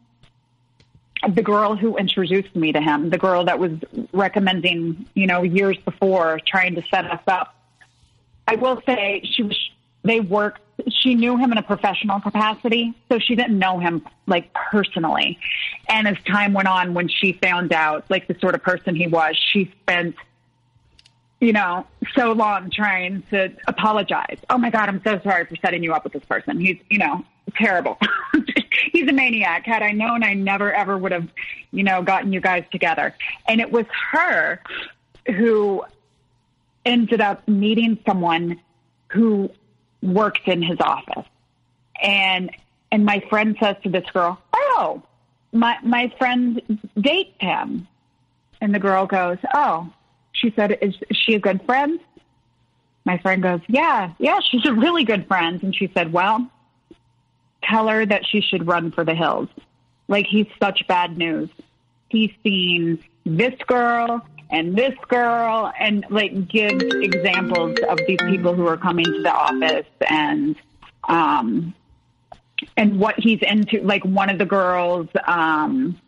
the 1.32 1.42
girl 1.42 1.76
who 1.76 1.96
introduced 1.96 2.56
me 2.56 2.72
to 2.72 2.80
him, 2.80 3.10
the 3.10 3.18
girl 3.18 3.44
that 3.44 3.60
was 3.60 3.70
recommending, 4.12 5.06
you 5.14 5.28
know, 5.28 5.42
years 5.42 5.76
before 5.84 6.40
trying 6.44 6.74
to 6.74 6.82
set 6.90 7.08
us 7.08 7.22
up. 7.28 7.54
I 8.48 8.56
will 8.56 8.82
say 8.84 9.22
she 9.32 9.44
was. 9.44 9.70
They 10.02 10.18
worked. 10.18 10.60
She 10.90 11.14
knew 11.14 11.36
him 11.36 11.52
in 11.52 11.58
a 11.58 11.62
professional 11.62 12.18
capacity, 12.20 12.92
so 13.08 13.20
she 13.20 13.36
didn't 13.36 13.56
know 13.56 13.78
him 13.78 14.04
like 14.26 14.52
personally. 14.52 15.38
And 15.88 16.08
as 16.08 16.16
time 16.26 16.52
went 16.52 16.66
on, 16.66 16.94
when 16.94 17.06
she 17.06 17.34
found 17.34 17.72
out 17.72 18.04
like 18.10 18.26
the 18.26 18.36
sort 18.40 18.56
of 18.56 18.62
person 18.64 18.96
he 18.96 19.06
was, 19.06 19.36
she 19.52 19.72
spent 19.82 20.16
you 21.43 21.53
know, 21.53 21.84
so 22.14 22.30
long 22.30 22.70
trying 22.70 23.24
to 23.30 23.53
apologize. 23.66 24.38
Oh 24.49 24.59
my 24.59 24.70
God, 24.70 24.88
I'm 24.88 25.03
so 25.03 25.20
sorry 25.24 25.45
for 25.45 25.57
setting 25.57 25.82
you 25.82 25.93
up 25.93 26.05
with 26.05 26.12
this 26.12 26.24
person. 26.24 26.61
He's, 26.61 26.78
you 26.88 26.99
know, 26.99 27.24
terrible. 27.57 27.99
He's 28.93 29.09
a 29.09 29.12
maniac. 29.12 29.66
Had 29.66 29.82
I 29.82 29.90
known, 29.90 30.22
I 30.22 30.34
never 30.34 30.72
ever 30.72 30.97
would 30.97 31.11
have, 31.11 31.28
you 31.72 31.82
know, 31.82 32.01
gotten 32.01 32.32
you 32.32 32.40
guys 32.40 32.64
together. 32.70 33.12
And 33.49 33.61
it 33.61 33.72
was 33.72 33.86
her 34.12 34.61
who 35.26 35.84
ended 36.86 37.20
up 37.20 37.47
meeting 37.49 37.99
someone 38.07 38.61
who 39.09 39.51
worked 40.01 40.47
in 40.47 40.62
his 40.62 40.78
office. 40.80 41.26
And, 42.01 42.53
and 42.93 43.05
my 43.05 43.18
friend 43.28 43.57
says 43.61 43.74
to 43.82 43.88
this 43.88 44.09
girl, 44.12 44.40
Oh, 44.55 45.03
my, 45.53 45.76
my 45.82 46.14
friend 46.18 46.62
dates 46.97 47.34
him. 47.40 47.88
And 48.61 48.72
the 48.72 48.78
girl 48.78 49.07
goes, 49.07 49.38
Oh, 49.53 49.93
she 50.32 50.52
said, 50.56 50.78
is 50.80 50.94
she 51.12 51.34
a 51.34 51.38
good 51.38 51.64
friend? 51.64 52.00
My 53.04 53.18
friend 53.18 53.42
goes, 53.42 53.60
yeah, 53.68 54.12
yeah, 54.18 54.40
she's 54.40 54.64
a 54.66 54.72
really 54.72 55.04
good 55.04 55.26
friend. 55.26 55.62
And 55.62 55.74
she 55.74 55.90
said, 55.94 56.12
well, 56.12 56.50
tell 57.62 57.88
her 57.88 58.04
that 58.06 58.26
she 58.26 58.40
should 58.40 58.66
run 58.66 58.92
for 58.92 59.04
the 59.04 59.14
hills. 59.14 59.48
Like 60.08 60.26
he's 60.26 60.46
such 60.60 60.86
bad 60.88 61.16
news. 61.16 61.48
He's 62.08 62.30
seen 62.42 63.02
this 63.24 63.54
girl 63.66 64.24
and 64.50 64.76
this 64.76 64.94
girl 65.08 65.72
and 65.78 66.04
like 66.10 66.48
gives 66.48 66.84
examples 66.84 67.78
of 67.88 67.98
these 68.06 68.18
people 68.28 68.54
who 68.54 68.66
are 68.66 68.76
coming 68.76 69.04
to 69.04 69.22
the 69.22 69.32
office 69.32 69.86
and, 70.08 70.56
um, 71.08 71.74
and 72.76 72.98
what 72.98 73.18
he's 73.18 73.40
into. 73.42 73.80
Like 73.80 74.04
one 74.04 74.28
of 74.28 74.38
the 74.38 74.46
girls, 74.46 75.08
um, 75.26 75.98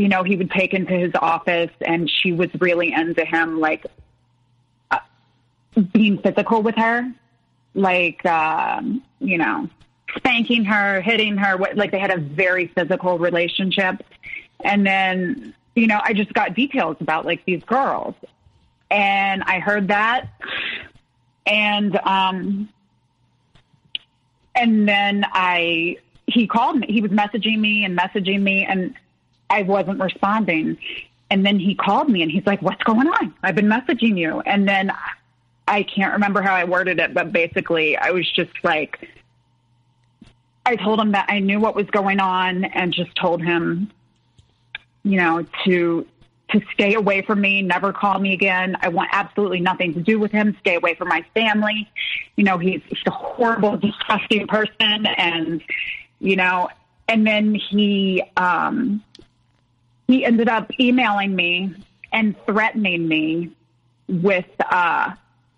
you 0.00 0.08
know, 0.08 0.22
he 0.22 0.34
would 0.34 0.50
take 0.50 0.72
into 0.72 0.94
his 0.94 1.12
office 1.14 1.70
and 1.82 2.10
she 2.10 2.32
was 2.32 2.48
really 2.58 2.90
into 2.90 3.22
him, 3.22 3.60
like 3.60 3.84
uh, 4.90 4.98
being 5.92 6.16
physical 6.16 6.62
with 6.62 6.74
her, 6.76 7.06
like, 7.74 8.24
um, 8.24 9.02
you 9.18 9.36
know, 9.36 9.68
spanking 10.16 10.64
her, 10.64 11.02
hitting 11.02 11.36
her, 11.36 11.58
what, 11.58 11.76
like 11.76 11.90
they 11.90 11.98
had 11.98 12.10
a 12.10 12.16
very 12.16 12.68
physical 12.68 13.18
relationship. 13.18 14.02
And 14.64 14.86
then, 14.86 15.54
you 15.76 15.86
know, 15.86 16.00
I 16.02 16.14
just 16.14 16.32
got 16.32 16.54
details 16.54 16.96
about 17.00 17.26
like 17.26 17.44
these 17.44 17.62
girls. 17.64 18.14
And 18.90 19.42
I 19.42 19.58
heard 19.58 19.88
that. 19.88 20.30
And, 21.44 21.94
um, 22.04 22.70
and 24.54 24.88
then 24.88 25.26
I, 25.30 25.98
he 26.24 26.46
called 26.46 26.78
me, 26.78 26.86
he 26.88 27.02
was 27.02 27.10
messaging 27.10 27.58
me 27.58 27.84
and 27.84 27.98
messaging 27.98 28.40
me. 28.40 28.64
And 28.64 28.94
I 29.50 29.62
wasn't 29.62 30.00
responding. 30.00 30.78
And 31.30 31.44
then 31.44 31.58
he 31.58 31.74
called 31.74 32.08
me 32.08 32.22
and 32.22 32.30
he's 32.30 32.46
like, 32.46 32.62
What's 32.62 32.82
going 32.82 33.08
on? 33.08 33.34
I've 33.42 33.54
been 33.54 33.68
messaging 33.68 34.16
you. 34.16 34.40
And 34.40 34.66
then 34.66 34.92
I 35.70 35.84
can't 35.84 36.14
remember 36.14 36.42
how 36.42 36.54
I 36.54 36.64
worded 36.64 36.98
it, 36.98 37.14
but 37.14 37.32
basically, 37.32 37.96
I 37.96 38.10
was 38.10 38.28
just 38.28 38.50
like, 38.64 39.08
I 40.66 40.74
told 40.74 41.00
him 41.00 41.12
that 41.12 41.26
I 41.28 41.38
knew 41.38 41.60
what 41.60 41.76
was 41.76 41.86
going 41.86 42.18
on 42.18 42.64
and 42.64 42.92
just 42.92 43.14
told 43.14 43.40
him, 43.40 43.90
you 45.04 45.16
know, 45.16 45.46
to 45.64 46.06
to 46.50 46.60
stay 46.74 46.94
away 46.94 47.22
from 47.22 47.40
me, 47.40 47.62
never 47.62 47.92
call 47.92 48.18
me 48.18 48.32
again. 48.32 48.76
I 48.80 48.88
want 48.88 49.10
absolutely 49.12 49.60
nothing 49.60 49.94
to 49.94 50.00
do 50.00 50.18
with 50.18 50.32
him. 50.32 50.56
Stay 50.60 50.74
away 50.74 50.94
from 50.96 51.06
my 51.06 51.24
family. 51.32 51.88
You 52.34 52.42
know, 52.42 52.58
he's, 52.58 52.80
he's 52.88 52.98
a 53.06 53.12
horrible, 53.12 53.76
disgusting 53.76 54.48
person, 54.48 55.06
and 55.06 55.62
you 56.18 56.34
know, 56.34 56.68
and 57.06 57.24
then 57.24 57.54
he 57.54 58.24
um 58.36 59.04
he 60.10 60.24
ended 60.24 60.48
up 60.48 60.68
emailing 60.80 61.36
me 61.36 61.72
and 62.12 62.34
threatening 62.44 63.06
me 63.06 63.52
with, 64.08 64.48
uh, 64.58 65.12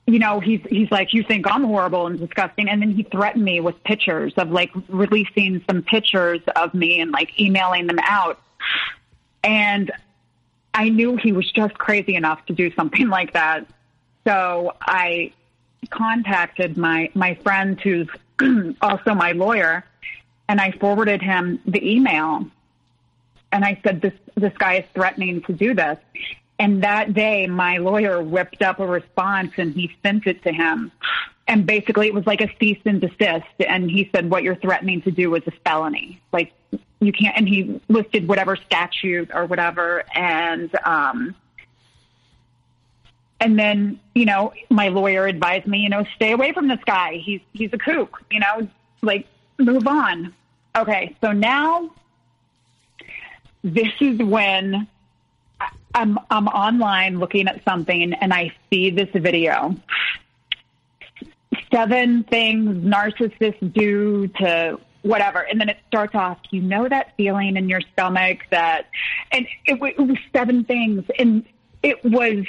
you 0.07 0.19
know, 0.19 0.41
he's 0.41 0.61
he's 0.69 0.91
like, 0.91 1.15
you 1.15 1.23
think 1.23 1.47
I'm 1.51 1.65
horrible 1.65 2.07
and 2.07 2.19
disgusting, 2.19 2.69
and 2.69 2.83
then 2.83 2.91
he 2.91 3.03
threatened 3.05 3.43
me 3.43 3.61
with 3.61 3.83
pictures 3.85 4.35
of 4.37 4.51
like 4.51 4.71
releasing 4.89 5.65
some 5.67 5.83
pictures 5.83 6.43
of 6.55 6.75
me 6.75 7.01
and 7.01 7.13
like 7.13 7.41
emailing 7.41 7.87
them 7.87 7.99
out, 8.03 8.43
and 9.43 9.91
I 10.75 10.91
knew 10.91 11.17
he 11.17 11.33
was 11.33 11.51
just 11.51 11.75
crazy 11.79 12.15
enough 12.15 12.45
to 12.47 12.53
do 12.53 12.71
something 12.75 13.09
like 13.19 13.33
that, 13.33 13.67
so 14.27 14.77
I 14.83 15.33
contacted 15.89 16.77
my 16.77 17.11
my 17.15 17.37
friend 17.37 17.81
who's 17.81 18.09
also 18.83 19.15
my 19.15 19.33
lawyer, 19.33 19.83
and 20.47 20.61
I 20.61 20.73
forwarded 20.73 21.23
him 21.23 21.59
the 21.65 21.91
email 21.91 22.51
and 23.53 23.65
I 23.65 23.81
said, 23.85 24.01
this, 24.01 24.15
this 24.35 24.53
guy 24.59 24.79
is 24.79 24.85
threatening 24.95 25.43
to 25.43 25.53
do 25.53 25.75
this. 25.75 25.99
And 26.59 26.83
that 26.83 27.13
day, 27.13 27.47
my 27.47 27.79
lawyer 27.79 28.23
whipped 28.23 28.63
up 28.63 28.81
a 28.81 28.87
response 28.87 29.53
and 29.59 29.75
he 29.75 29.95
sent 30.03 30.27
it 30.27 30.43
to 30.45 30.53
him. 30.53 30.93
And 31.49 31.67
basically, 31.67 32.07
it 32.07 32.15
was 32.15 32.27
like 32.27 32.41
a 32.41 32.49
cease 32.59 32.79
and 32.85 33.01
desist. 33.01 33.47
And 33.67 33.91
he 33.91 34.09
said, 34.15 34.31
What 34.31 34.43
you're 34.43 34.57
threatening 34.57 35.03
to 35.03 35.11
do 35.11 35.35
is 35.35 35.43
a 35.47 35.51
felony. 35.65 36.21
Like, 36.33 36.53
you 37.01 37.13
can't. 37.13 37.37
And 37.37 37.49
he 37.49 37.81
listed 37.89 38.29
whatever 38.29 38.57
statute 38.57 39.31
or 39.35 39.47
whatever. 39.47 40.05
And, 40.15 40.71
um, 40.85 41.35
and 43.41 43.59
then, 43.59 43.99
you 44.15 44.25
know, 44.25 44.53
my 44.71 44.89
lawyer 44.89 45.27
advised 45.27 45.67
me, 45.67 45.81
you 45.81 45.89
know, 45.89 46.07
stay 46.15 46.31
away 46.31 46.53
from 46.53 46.69
this 46.69 46.79
guy. 46.87 47.17
He's 47.17 47.41
he's 47.53 47.73
a 47.73 47.79
kook, 47.79 48.23
you 48.31 48.39
know, 48.39 48.69
like 49.03 49.27
move 49.59 49.89
on. 49.89 50.33
Okay, 50.77 51.17
so 51.21 51.33
now 51.33 51.91
this 53.63 53.93
is 54.01 54.19
when 54.19 54.87
I'm 55.95 56.19
I'm 56.31 56.49
online 56.49 57.19
looking 57.19 57.49
at 57.49 57.63
something 57.65 58.13
and 58.15 58.33
I 58.33 58.55
see 58.71 58.91
this 58.91 59.11
video. 59.15 59.77
Seven 61.73 62.25
things 62.25 62.85
narcissists 62.85 63.73
do 63.73 64.29
to 64.29 64.79
whatever. 65.03 65.41
And 65.41 65.61
then 65.61 65.69
it 65.69 65.79
starts 65.89 66.15
off, 66.15 66.39
you 66.51 66.63
know, 66.63 66.89
that 66.89 67.15
feeling 67.17 67.57
in 67.57 67.69
your 67.69 67.81
stomach 67.93 68.39
that, 68.51 68.89
and 69.31 69.47
it, 69.67 69.79
it 69.83 69.99
was 69.99 70.17
seven 70.33 70.65
things. 70.65 71.05
And 71.19 71.45
it 71.83 72.03
was, 72.05 72.45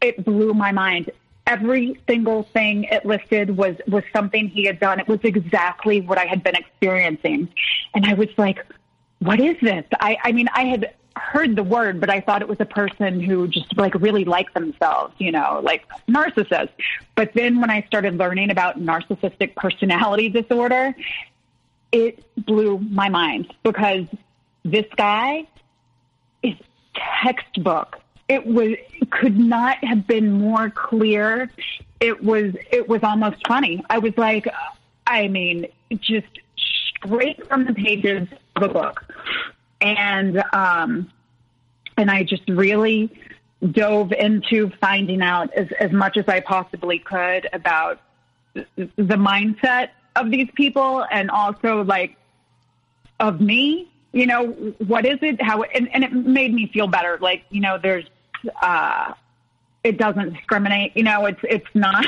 it 0.00 0.24
blew 0.24 0.54
my 0.54 0.72
mind. 0.72 1.10
Every 1.46 2.00
single 2.08 2.44
thing 2.44 2.84
it 2.84 3.04
listed 3.04 3.56
was, 3.56 3.76
was 3.88 4.04
something 4.12 4.48
he 4.48 4.66
had 4.66 4.78
done. 4.78 5.00
It 5.00 5.08
was 5.08 5.20
exactly 5.24 6.00
what 6.00 6.18
I 6.18 6.26
had 6.26 6.42
been 6.42 6.54
experiencing. 6.54 7.48
And 7.94 8.06
I 8.06 8.14
was 8.14 8.28
like, 8.36 8.64
what 9.20 9.40
is 9.40 9.56
this? 9.60 9.84
I, 10.00 10.16
I 10.24 10.32
mean, 10.32 10.48
I 10.52 10.64
had 10.64 10.94
heard 11.16 11.54
the 11.56 11.62
word, 11.62 12.00
but 12.00 12.10
I 12.10 12.20
thought 12.20 12.42
it 12.42 12.48
was 12.48 12.60
a 12.60 12.66
person 12.66 13.20
who 13.20 13.48
just 13.48 13.76
like 13.76 13.94
really 13.94 14.24
liked 14.24 14.54
themselves, 14.54 15.14
you 15.18 15.30
know, 15.30 15.60
like 15.62 15.86
narcissist. 16.08 16.70
But 17.14 17.32
then 17.34 17.60
when 17.60 17.70
I 17.70 17.82
started 17.82 18.16
learning 18.16 18.50
about 18.50 18.80
narcissistic 18.80 19.54
personality 19.56 20.28
disorder, 20.40 20.94
it 21.92 22.24
blew 22.46 22.78
my 22.78 23.08
mind 23.08 23.52
because 23.62 24.06
this 24.64 24.86
guy 24.96 25.46
is 26.42 26.54
textbook. 26.94 28.00
It 28.28 28.46
was 28.46 28.76
could 29.10 29.38
not 29.38 29.82
have 29.84 30.06
been 30.06 30.30
more 30.30 30.70
clear. 30.70 31.50
It 31.98 32.22
was 32.22 32.54
it 32.70 32.88
was 32.88 33.02
almost 33.02 33.46
funny. 33.46 33.84
I 33.90 33.98
was 33.98 34.16
like, 34.16 34.46
I 35.06 35.28
mean, 35.28 35.66
just 35.96 36.28
straight 37.02 37.46
from 37.48 37.64
the 37.64 37.74
pages 37.74 38.28
a 38.62 38.68
book 38.68 39.04
and 39.80 40.42
um, 40.52 41.10
and 41.96 42.10
I 42.10 42.24
just 42.24 42.48
really 42.48 43.10
dove 43.72 44.12
into 44.12 44.70
finding 44.80 45.20
out 45.22 45.52
as, 45.54 45.68
as 45.78 45.92
much 45.92 46.16
as 46.16 46.24
I 46.28 46.40
possibly 46.40 46.98
could 46.98 47.48
about 47.52 48.00
the 48.54 48.88
mindset 48.96 49.90
of 50.16 50.30
these 50.30 50.48
people 50.54 51.04
and 51.10 51.30
also 51.30 51.84
like 51.84 52.16
of 53.18 53.40
me. 53.40 53.90
You 54.12 54.26
know, 54.26 54.46
what 54.86 55.06
is 55.06 55.18
it? 55.22 55.40
How 55.40 55.62
and, 55.62 55.88
and 55.94 56.02
it 56.02 56.12
made 56.12 56.52
me 56.52 56.68
feel 56.72 56.88
better. 56.88 57.18
Like 57.20 57.44
you 57.50 57.60
know, 57.60 57.78
there's. 57.78 58.06
uh 58.62 59.14
it 59.82 59.96
doesn't 59.96 60.34
discriminate. 60.34 60.94
You 60.94 61.04
know, 61.04 61.24
it's 61.24 61.40
it's 61.42 61.66
not 61.72 62.04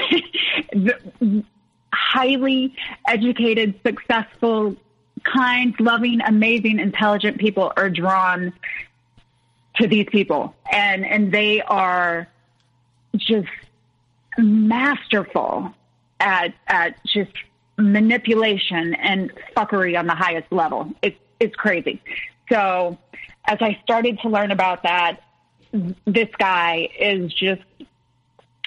highly 1.93 2.77
educated, 3.09 3.81
successful 3.83 4.77
kind, 5.25 5.75
loving, 5.81 6.21
amazing, 6.21 6.79
intelligent 6.79 7.39
people 7.39 7.73
are 7.77 7.91
drawn 7.91 8.53
to 9.77 9.87
these 9.87 10.07
people 10.11 10.55
and 10.71 11.05
and 11.07 11.33
they 11.33 11.63
are 11.63 12.29
just 13.17 13.49
masterful 14.39 15.75
at 16.21 16.55
at 16.67 17.05
just 17.07 17.33
manipulation 17.79 18.95
and 18.95 19.33
fuckery 19.57 19.99
on 19.99 20.07
the 20.07 20.15
highest 20.15 20.51
level. 20.53 20.93
It's 21.03 21.19
it's 21.41 21.57
crazy. 21.57 22.03
So 22.51 22.99
as 23.47 23.59
I 23.61 23.81
started 23.83 24.21
to 24.21 24.29
learn 24.29 24.51
about 24.51 24.83
that, 24.85 25.23
this 26.05 26.29
guy 26.39 26.89
is 26.99 27.33
just 27.33 27.63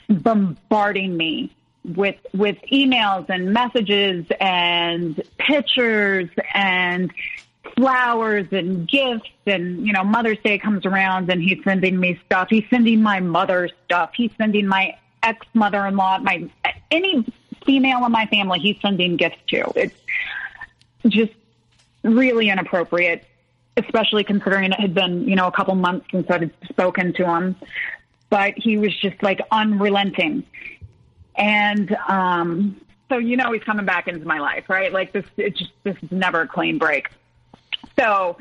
bombarding 0.09 1.15
me 1.15 1.55
with 1.95 2.15
with 2.33 2.57
emails 2.71 3.29
and 3.29 3.53
messages 3.53 4.25
and 4.39 5.21
pictures 5.37 6.29
and 6.53 7.11
flowers 7.75 8.47
and 8.51 8.87
gifts 8.87 9.29
and 9.45 9.85
you 9.85 9.93
know 9.93 10.03
Mother's 10.03 10.39
Day 10.43 10.57
comes 10.57 10.85
around 10.85 11.29
and 11.29 11.41
he's 11.41 11.63
sending 11.63 11.99
me 11.99 12.19
stuff. 12.25 12.47
He's 12.49 12.65
sending 12.69 13.01
my 13.01 13.19
mother 13.19 13.69
stuff. 13.85 14.11
He's 14.15 14.31
sending 14.37 14.67
my 14.67 14.97
ex 15.23 15.45
mother 15.53 15.85
in 15.85 15.95
law 15.95 16.17
my 16.19 16.49
any 16.91 17.25
female 17.65 18.05
in 18.05 18.11
my 18.11 18.25
family 18.27 18.59
he's 18.59 18.79
sending 18.81 19.17
gifts 19.17 19.39
to. 19.47 19.71
It's 19.75 19.95
just 21.07 21.33
really 22.03 22.49
inappropriate, 22.49 23.25
especially 23.77 24.23
considering 24.23 24.71
it 24.71 24.79
had 24.79 24.93
been, 24.93 25.27
you 25.27 25.35
know, 25.35 25.47
a 25.47 25.51
couple 25.51 25.75
months 25.75 26.07
since 26.11 26.29
i'd 26.29 26.51
spoken 26.69 27.13
to 27.13 27.25
him. 27.25 27.55
But 28.29 28.53
he 28.57 28.77
was 28.77 28.95
just 28.99 29.21
like 29.21 29.41
unrelenting. 29.51 30.43
And 31.37 31.95
um, 32.07 32.79
so 33.09 33.17
you 33.17 33.37
know 33.37 33.51
he's 33.51 33.63
coming 33.63 33.85
back 33.85 34.07
into 34.07 34.25
my 34.25 34.39
life, 34.39 34.69
right? 34.69 34.91
Like 34.91 35.11
this, 35.11 35.25
it's 35.37 35.59
just 35.59 35.71
this 35.83 35.95
is 36.01 36.11
never 36.11 36.41
a 36.41 36.47
clean 36.47 36.77
break. 36.77 37.09
So 37.99 38.37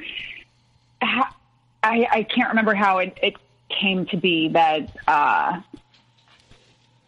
I 1.03 1.27
I 1.83 2.23
can't 2.23 2.51
remember 2.51 2.75
how 2.75 2.99
it, 2.99 3.19
it 3.23 3.35
came 3.81 4.07
to 4.07 4.17
be 4.17 4.49
that 4.51 4.97
uh, 5.07 5.61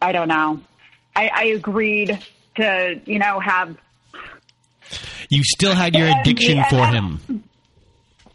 I 0.03 0.13
don't 0.13 0.29
know. 0.29 0.61
I, 1.15 1.31
I 1.33 1.45
agreed 1.47 2.19
to 2.57 3.01
you 3.05 3.19
know 3.19 3.41
have. 3.41 3.77
You 5.29 5.43
still 5.43 5.75
had 5.75 5.95
your 5.97 6.09
addiction 6.09 6.63
for 6.71 6.87
him. 6.87 7.43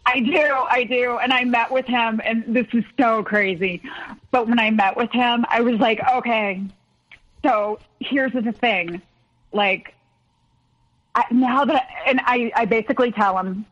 I 0.04 0.20
do, 0.20 0.36
I 0.36 0.84
do. 0.84 1.18
And 1.22 1.32
I 1.32 1.44
met 1.44 1.70
with 1.70 1.86
him, 1.86 2.20
and 2.24 2.44
this 2.54 2.66
is 2.72 2.84
so 3.00 3.22
crazy. 3.22 3.82
But 4.30 4.48
when 4.48 4.58
I 4.58 4.70
met 4.70 4.96
with 4.96 5.10
him, 5.12 5.46
I 5.48 5.60
was 5.60 5.78
like, 5.78 6.00
okay, 6.16 6.62
so 7.44 7.78
here's 8.00 8.32
the 8.32 8.52
thing, 8.52 9.02
like 9.52 9.94
I, 11.14 11.24
now 11.30 11.64
that, 11.64 11.88
and 12.06 12.20
I, 12.24 12.52
I 12.54 12.64
basically 12.64 13.12
tell 13.12 13.38
him, 13.38 13.66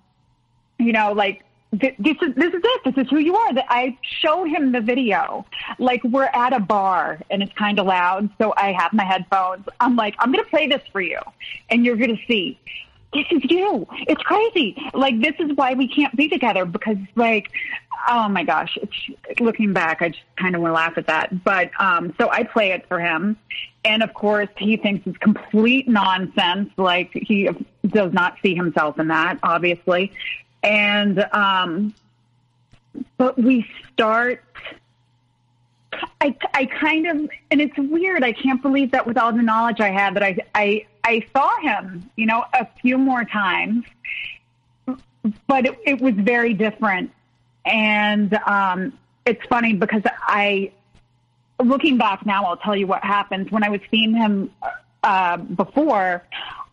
you 0.79 0.93
know, 0.93 1.13
like 1.13 1.45
this 1.73 1.95
is 2.01 2.35
this 2.35 2.53
is 2.53 2.61
it. 2.65 2.81
This 2.85 3.05
is 3.05 3.11
who 3.11 3.19
you 3.19 3.37
are. 3.37 3.55
That 3.55 3.67
I 3.69 3.97
show 4.03 4.45
him 4.45 4.73
the 4.73 4.81
video. 4.81 5.47
Like 5.79 6.03
we're 6.03 6.31
at 6.35 6.53
a 6.53 6.59
bar 6.59 7.21
and 7.31 7.43
it's 7.43 7.53
kind 7.53 7.79
of 7.79 7.87
loud, 7.87 8.29
so 8.39 8.53
I 8.57 8.73
have 8.73 8.93
my 8.93 9.05
headphones. 9.05 9.67
I'm 9.79 9.95
like, 9.95 10.17
I'm 10.19 10.33
gonna 10.33 10.45
play 10.45 10.67
this 10.67 10.83
for 10.91 11.01
you, 11.01 11.21
and 11.69 11.85
you're 11.85 11.97
gonna 11.97 12.19
see 12.27 12.59
this 13.13 13.27
is 13.31 13.43
you. 13.51 13.87
It's 14.07 14.23
crazy. 14.23 14.77
Like 14.95 15.21
this 15.21 15.35
is 15.39 15.57
why 15.57 15.75
we 15.75 15.89
can't 15.89 16.15
be 16.15 16.29
together 16.29 16.65
because 16.65 16.97
like, 17.17 17.51
oh 18.09 18.29
my 18.29 18.45
gosh, 18.45 18.79
it's 18.81 19.41
looking 19.41 19.73
back, 19.73 20.01
I 20.01 20.11
just 20.11 20.23
kind 20.37 20.55
of 20.55 20.63
want 20.63 20.71
to 20.71 20.75
laugh 20.75 20.99
at 20.99 21.07
that. 21.09 21.45
But, 21.45 21.71
um, 21.79 22.15
so 22.19 22.31
I 22.31 22.45
play 22.45 22.73
it 22.73 22.87
for 22.87 23.01
him. 23.01 23.37
And 23.85 24.03
of 24.03 24.15
course 24.15 24.49
he 24.57 24.77
thinks 24.77 25.07
it's 25.07 25.19
complete 25.19 25.89
nonsense. 25.89 26.71
Like 26.77 27.11
he 27.13 27.49
does 27.87 28.13
not 28.13 28.37
see 28.43 28.55
himself 28.55 28.99
in 28.99 29.09
that, 29.09 29.39
obviously. 29.43 30.13
And, 30.63 31.27
um, 31.33 31.95
but 33.17 33.39
we 33.39 33.67
start, 33.93 34.45
I, 36.21 36.37
I 36.55 36.67
kind 36.67 37.07
of, 37.07 37.31
and 37.51 37.61
it's 37.61 37.77
weird. 37.77 38.23
I 38.25 38.33
can't 38.33 38.63
believe 38.63 38.91
that 38.93 39.07
with 39.07 39.19
all 39.19 39.33
the 39.33 39.43
knowledge 39.43 39.81
I 39.81 39.91
had 39.91 40.15
that 40.15 40.23
I, 40.23 40.37
I, 40.55 40.87
I 41.05 41.27
saw 41.35 41.59
him, 41.61 42.11
you 42.17 42.27
know, 42.27 42.45
a 42.55 42.67
few 42.81 42.99
more 42.99 43.25
times, 43.25 43.85
but 45.47 45.67
it, 45.67 45.79
it 45.85 46.01
was 46.01 46.15
very 46.15 46.55
different. 46.55 47.11
And 47.65 48.35
um, 48.47 48.99
it's 49.27 49.45
funny 49.47 49.75
because 49.75 50.03
I, 50.23 50.73
looking 51.63 51.99
back 51.99 52.25
now, 52.25 52.45
I'll 52.45 52.57
tell 52.57 52.77
you 52.77 52.87
what 52.87 53.05
happened. 53.05 53.51
When 53.51 53.63
I 53.63 53.69
was 53.69 53.81
seeing 53.91 54.15
him 54.15 54.51
uh, 55.03 55.37
before, 55.37 56.25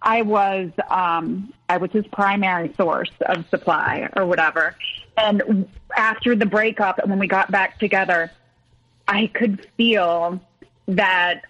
I 0.02 0.22
was 0.22 0.70
um, 0.90 1.54
I 1.70 1.78
was 1.78 1.92
his 1.92 2.06
primary 2.08 2.74
source 2.76 3.12
of 3.22 3.50
supply 3.50 4.10
or 4.16 4.26
whatever. 4.26 4.76
And 5.18 5.68
after 5.96 6.36
the 6.36 6.46
breakup, 6.46 7.00
and 7.00 7.10
when 7.10 7.20
we 7.20 7.28
got 7.28 7.52
back 7.52 7.80
together, 7.80 8.32
I 9.08 9.28
could 9.28 9.66
feel 9.78 10.40
that 10.88 11.44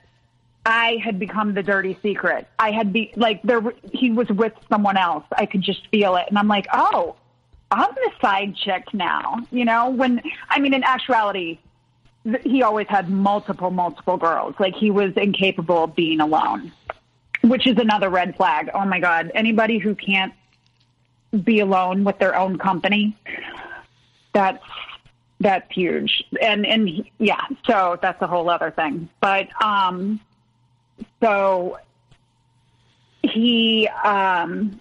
I 0.65 0.97
had 1.03 1.17
become 1.17 1.53
the 1.53 1.63
dirty 1.63 1.97
secret. 2.01 2.47
I 2.59 2.71
had 2.71 2.91
be 2.91 3.13
like 3.15 3.41
there. 3.43 3.61
He 3.93 4.11
was 4.11 4.27
with 4.27 4.53
someone 4.69 4.97
else. 4.97 5.23
I 5.31 5.45
could 5.45 5.61
just 5.61 5.87
feel 5.87 6.15
it, 6.17 6.25
and 6.27 6.37
I'm 6.37 6.47
like, 6.47 6.67
oh, 6.73 7.15
I'm 7.71 7.93
the 7.95 8.11
side 8.21 8.55
chick 8.55 8.93
now. 8.93 9.39
You 9.51 9.65
know, 9.65 9.89
when 9.89 10.21
I 10.49 10.59
mean, 10.59 10.73
in 10.73 10.83
actuality, 10.83 11.59
he 12.43 12.63
always 12.63 12.87
had 12.87 13.09
multiple, 13.09 13.71
multiple 13.71 14.17
girls. 14.17 14.55
Like 14.59 14.75
he 14.75 14.91
was 14.91 15.13
incapable 15.15 15.85
of 15.85 15.95
being 15.95 16.19
alone, 16.19 16.71
which 17.41 17.65
is 17.65 17.77
another 17.77 18.09
red 18.09 18.35
flag. 18.35 18.69
Oh 18.73 18.85
my 18.85 18.99
god, 18.99 19.31
anybody 19.33 19.77
who 19.77 19.95
can't 19.95 20.33
be 21.43 21.59
alone 21.59 22.03
with 22.03 22.19
their 22.19 22.35
own 22.35 22.57
company, 22.57 23.17
that's 24.33 24.63
that's 25.39 25.71
huge. 25.71 26.23
And 26.41 26.65
and 26.65 27.05
yeah, 27.19 27.41
so 27.65 27.97
that's 28.01 28.21
a 28.21 28.27
whole 28.27 28.49
other 28.49 28.71
thing. 28.71 29.09
But 29.21 29.49
um, 29.63 30.19
so 31.21 31.77
he 33.23 33.87
um, 34.03 34.79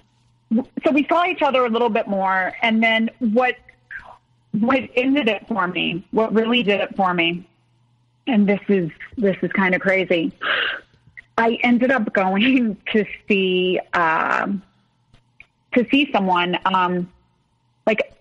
so 0.85 0.93
we 0.93 1.07
saw 1.09 1.27
each 1.27 1.43
other 1.43 1.65
a 1.65 1.69
little 1.69 1.91
bit 1.91 2.09
more, 2.09 2.53
and 2.63 2.83
then 2.83 3.11
what 3.19 3.57
what 4.53 4.83
ended 4.95 5.29
it 5.29 5.47
for 5.49 5.69
me, 5.69 6.07
what 6.13 6.33
really 6.33 6.63
did 6.63 6.81
it 6.81 6.97
for 6.97 7.13
me, 7.13 7.47
and 8.27 8.49
this 8.49 8.61
is 8.69 8.91
this 9.17 9.37
is 9.43 9.53
kind 9.53 9.75
of 9.75 9.81
crazy. 9.81 10.33
I 11.39 11.59
ended 11.63 11.91
up 11.91 12.13
going 12.15 12.77
to 12.93 13.05
see 13.29 13.79
um, 13.93 14.63
to 15.75 15.87
see 15.91 16.11
someone, 16.13 16.59
um, 16.65 17.13
like 17.87 18.15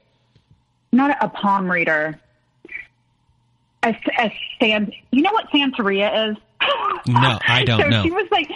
not 0.92 1.18
a 1.22 1.30
palm 1.30 1.72
reader, 1.72 2.20
a, 3.86 3.96
a 4.20 4.34
sand. 4.60 4.94
You 5.12 5.22
know 5.22 5.32
what 5.32 5.50
Santeria 5.50 6.32
is? 6.32 6.38
No, 7.08 7.40
I 7.48 7.64
don't 7.66 7.82
so 7.82 7.88
know. 7.88 8.04
she 8.04 8.12
was 8.12 8.28
like, 8.32 8.50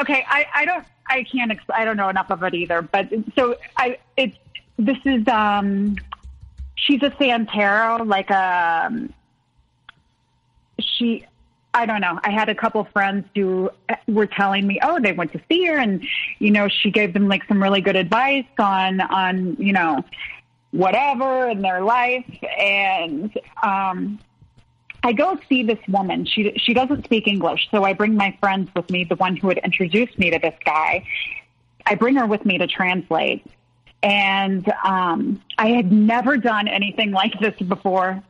okay, 0.00 0.24
I, 0.28 0.46
I 0.54 0.64
don't, 0.64 0.84
I 1.06 1.24
can't, 1.24 1.50
ex- 1.52 1.64
I 1.72 1.84
don't 1.84 1.96
know 1.96 2.08
enough 2.08 2.30
of 2.30 2.42
it 2.42 2.54
either. 2.54 2.82
But 2.82 3.08
so 3.36 3.56
I, 3.76 3.98
it's 4.16 4.36
this 4.78 4.98
is, 5.04 5.26
um, 5.28 5.96
she's 6.74 7.02
a 7.02 7.10
Santero, 7.10 8.06
like 8.06 8.30
a, 8.30 8.86
um, 8.86 9.12
she, 10.80 11.26
I 11.74 11.86
don't 11.86 12.00
know. 12.00 12.18
I 12.22 12.30
had 12.30 12.48
a 12.48 12.54
couple 12.54 12.84
friends 12.84 13.26
who 13.34 13.70
were 14.06 14.26
telling 14.26 14.66
me, 14.66 14.78
oh, 14.82 15.00
they 15.00 15.12
went 15.12 15.32
to 15.32 15.40
see 15.48 15.64
her, 15.66 15.78
and 15.78 16.04
you 16.38 16.50
know, 16.50 16.68
she 16.68 16.90
gave 16.90 17.14
them 17.14 17.28
like 17.28 17.46
some 17.48 17.62
really 17.62 17.80
good 17.80 17.96
advice 17.96 18.44
on 18.58 19.00
on 19.00 19.56
you 19.58 19.72
know 19.72 20.04
whatever 20.70 21.48
in 21.48 21.62
their 21.62 21.82
life, 21.82 22.26
and 22.58 23.32
um, 23.62 24.18
I 25.02 25.12
go 25.12 25.38
see 25.48 25.62
this 25.62 25.78
woman. 25.88 26.24
She 26.26 26.52
she 26.56 26.74
doesn't 26.74 27.04
speak 27.04 27.26
English, 27.26 27.68
so 27.70 27.84
I 27.84 27.92
bring 27.92 28.16
my 28.16 28.36
friends 28.40 28.70
with 28.76 28.88
me. 28.90 29.04
The 29.04 29.16
one 29.16 29.36
who 29.36 29.48
had 29.48 29.58
introduced 29.58 30.18
me 30.18 30.30
to 30.30 30.38
this 30.38 30.54
guy, 30.64 31.04
I 31.86 31.96
bring 31.96 32.16
her 32.16 32.26
with 32.26 32.44
me 32.44 32.58
to 32.58 32.66
translate. 32.66 33.44
And 34.04 34.70
um, 34.84 35.40
I 35.58 35.68
had 35.68 35.92
never 35.92 36.36
done 36.36 36.66
anything 36.66 37.12
like 37.12 37.38
this 37.40 37.54
before, 37.68 38.22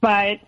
but 0.00 0.40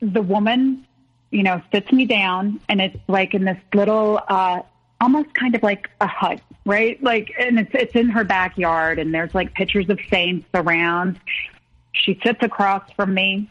the 0.00 0.22
woman 0.22 0.86
you 1.32 1.42
know, 1.42 1.60
sits 1.72 1.90
me 1.90 2.04
down 2.04 2.60
and 2.68 2.80
it's 2.80 2.98
like 3.08 3.34
in 3.34 3.44
this 3.44 3.56
little, 3.74 4.20
uh, 4.28 4.60
almost 5.00 5.34
kind 5.34 5.56
of 5.56 5.62
like 5.62 5.90
a 6.00 6.06
hut, 6.06 6.40
right? 6.64 7.02
Like, 7.02 7.32
and 7.38 7.58
it's, 7.58 7.70
it's 7.72 7.94
in 7.96 8.10
her 8.10 8.22
backyard 8.22 9.00
and 9.00 9.12
there's 9.12 9.34
like 9.34 9.54
pictures 9.54 9.88
of 9.88 9.98
saints 10.10 10.46
around. 10.54 11.18
She 11.92 12.20
sits 12.22 12.38
across 12.42 12.88
from 12.92 13.14
me 13.14 13.50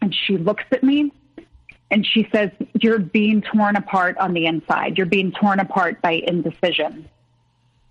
and 0.00 0.14
she 0.14 0.36
looks 0.36 0.64
at 0.70 0.82
me 0.82 1.12
and 1.90 2.06
she 2.06 2.28
says, 2.32 2.50
you're 2.80 2.98
being 2.98 3.42
torn 3.42 3.76
apart 3.76 4.18
on 4.18 4.34
the 4.34 4.46
inside. 4.46 4.98
You're 4.98 5.06
being 5.06 5.32
torn 5.32 5.58
apart 5.60 6.02
by 6.02 6.12
indecision. 6.12 7.08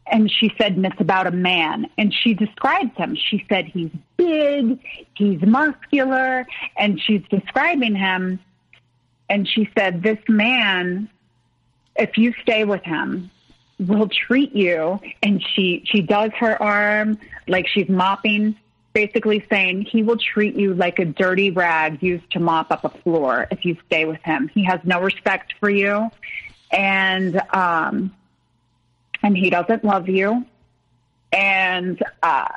And 0.09 0.31
she 0.31 0.53
said, 0.57 0.73
and 0.73 0.85
it's 0.85 1.01
about 1.01 1.27
a 1.27 1.31
man. 1.31 1.89
And 1.97 2.13
she 2.13 2.33
describes 2.33 2.95
him. 2.95 3.15
She 3.15 3.45
said, 3.49 3.65
he's 3.65 3.91
big, 4.15 4.79
he's 5.15 5.41
muscular, 5.41 6.45
and 6.77 7.01
she's 7.01 7.23
describing 7.29 7.95
him 7.95 8.39
and 9.29 9.47
she 9.47 9.69
said, 9.77 10.03
This 10.03 10.19
man, 10.27 11.09
if 11.95 12.17
you 12.17 12.33
stay 12.41 12.63
with 12.63 12.83
him, 12.83 13.29
will 13.79 14.09
treat 14.09 14.55
you. 14.55 14.99
And 15.21 15.43
she, 15.53 15.83
she 15.85 16.01
does 16.01 16.31
her 16.39 16.61
arm 16.61 17.19
like 17.47 17.67
she's 17.67 17.89
mopping, 17.89 18.55
basically 18.97 19.45
saying 19.47 19.83
he 19.83 20.01
will 20.01 20.17
treat 20.17 20.55
you 20.55 20.73
like 20.73 20.97
a 20.97 21.05
dirty 21.05 21.51
rag 21.51 22.01
used 22.01 22.27
to 22.31 22.39
mop 22.39 22.71
up 22.71 22.83
a 22.83 22.89
floor 22.89 23.45
if 23.51 23.63
you 23.63 23.77
stay 23.85 24.05
with 24.05 24.19
him. 24.23 24.47
He 24.47 24.63
has 24.63 24.79
no 24.83 24.99
respect 24.99 25.53
for 25.59 25.69
you. 25.69 26.09
And, 26.71 27.39
um, 27.53 28.11
and 29.21 29.37
he 29.37 29.51
doesn't 29.51 29.83
love 29.83 30.09
you. 30.09 30.47
And, 31.31 32.03
uh, 32.23 32.47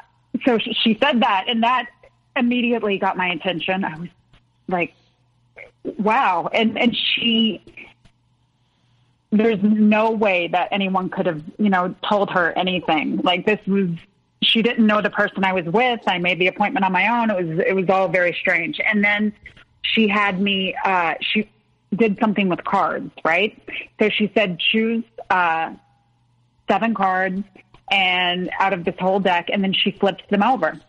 so 0.47 0.57
she 0.57 0.97
said 0.99 1.21
that, 1.21 1.45
and 1.47 1.63
that 1.63 1.91
immediately 2.35 2.97
got 2.97 3.19
my 3.19 3.29
attention. 3.29 3.85
I 3.85 3.99
was 3.99 4.09
like, 4.67 4.95
wow. 5.99 6.49
And, 6.51 6.79
and 6.79 6.97
she, 6.97 7.63
there's 9.31 9.63
no 9.63 10.13
way 10.13 10.49
that 10.49 10.69
anyone 10.73 11.11
could 11.11 11.27
have, 11.27 11.43
you 11.59 11.69
know, 11.69 11.95
told 12.09 12.31
her 12.31 12.51
anything. 12.57 13.19
Like 13.19 13.45
this 13.45 13.61
was, 13.67 13.91
she 14.43 14.63
didn't 14.63 14.87
know 14.87 15.03
the 15.03 15.11
person 15.11 15.45
I 15.45 15.53
was 15.53 15.67
with. 15.67 16.01
I 16.07 16.19
made 16.19 16.39
the 16.39 16.47
appointment 16.47 16.85
on 16.85 16.93
my 16.93 17.21
own. 17.21 17.31
It 17.31 17.47
was, 17.47 17.59
it 17.67 17.75
was 17.75 17.89
all 17.91 18.09
very 18.09 18.37
strange. 18.41 18.81
And 18.81 19.05
then 19.05 19.33
she 19.83 20.09
had 20.09 20.41
me, 20.41 20.75
uh, 20.85 21.15
she 21.21 21.51
did 21.95 22.19
something 22.21 22.49
with 22.49 22.65
cards, 22.65 23.13
right? 23.25 23.61
So 23.99 24.09
she 24.09 24.31
said, 24.35 24.59
choose, 24.59 25.05
uh, 25.29 25.75
seven 26.69 26.95
cards 26.95 27.43
and 27.91 28.51
out 28.59 28.73
of 28.73 28.85
this 28.85 28.95
whole 28.99 29.21
deck. 29.21 29.49
And 29.53 29.63
then 29.63 29.73
she 29.73 29.91
flips 29.91 30.23
them 30.31 30.43
over. 30.43 30.81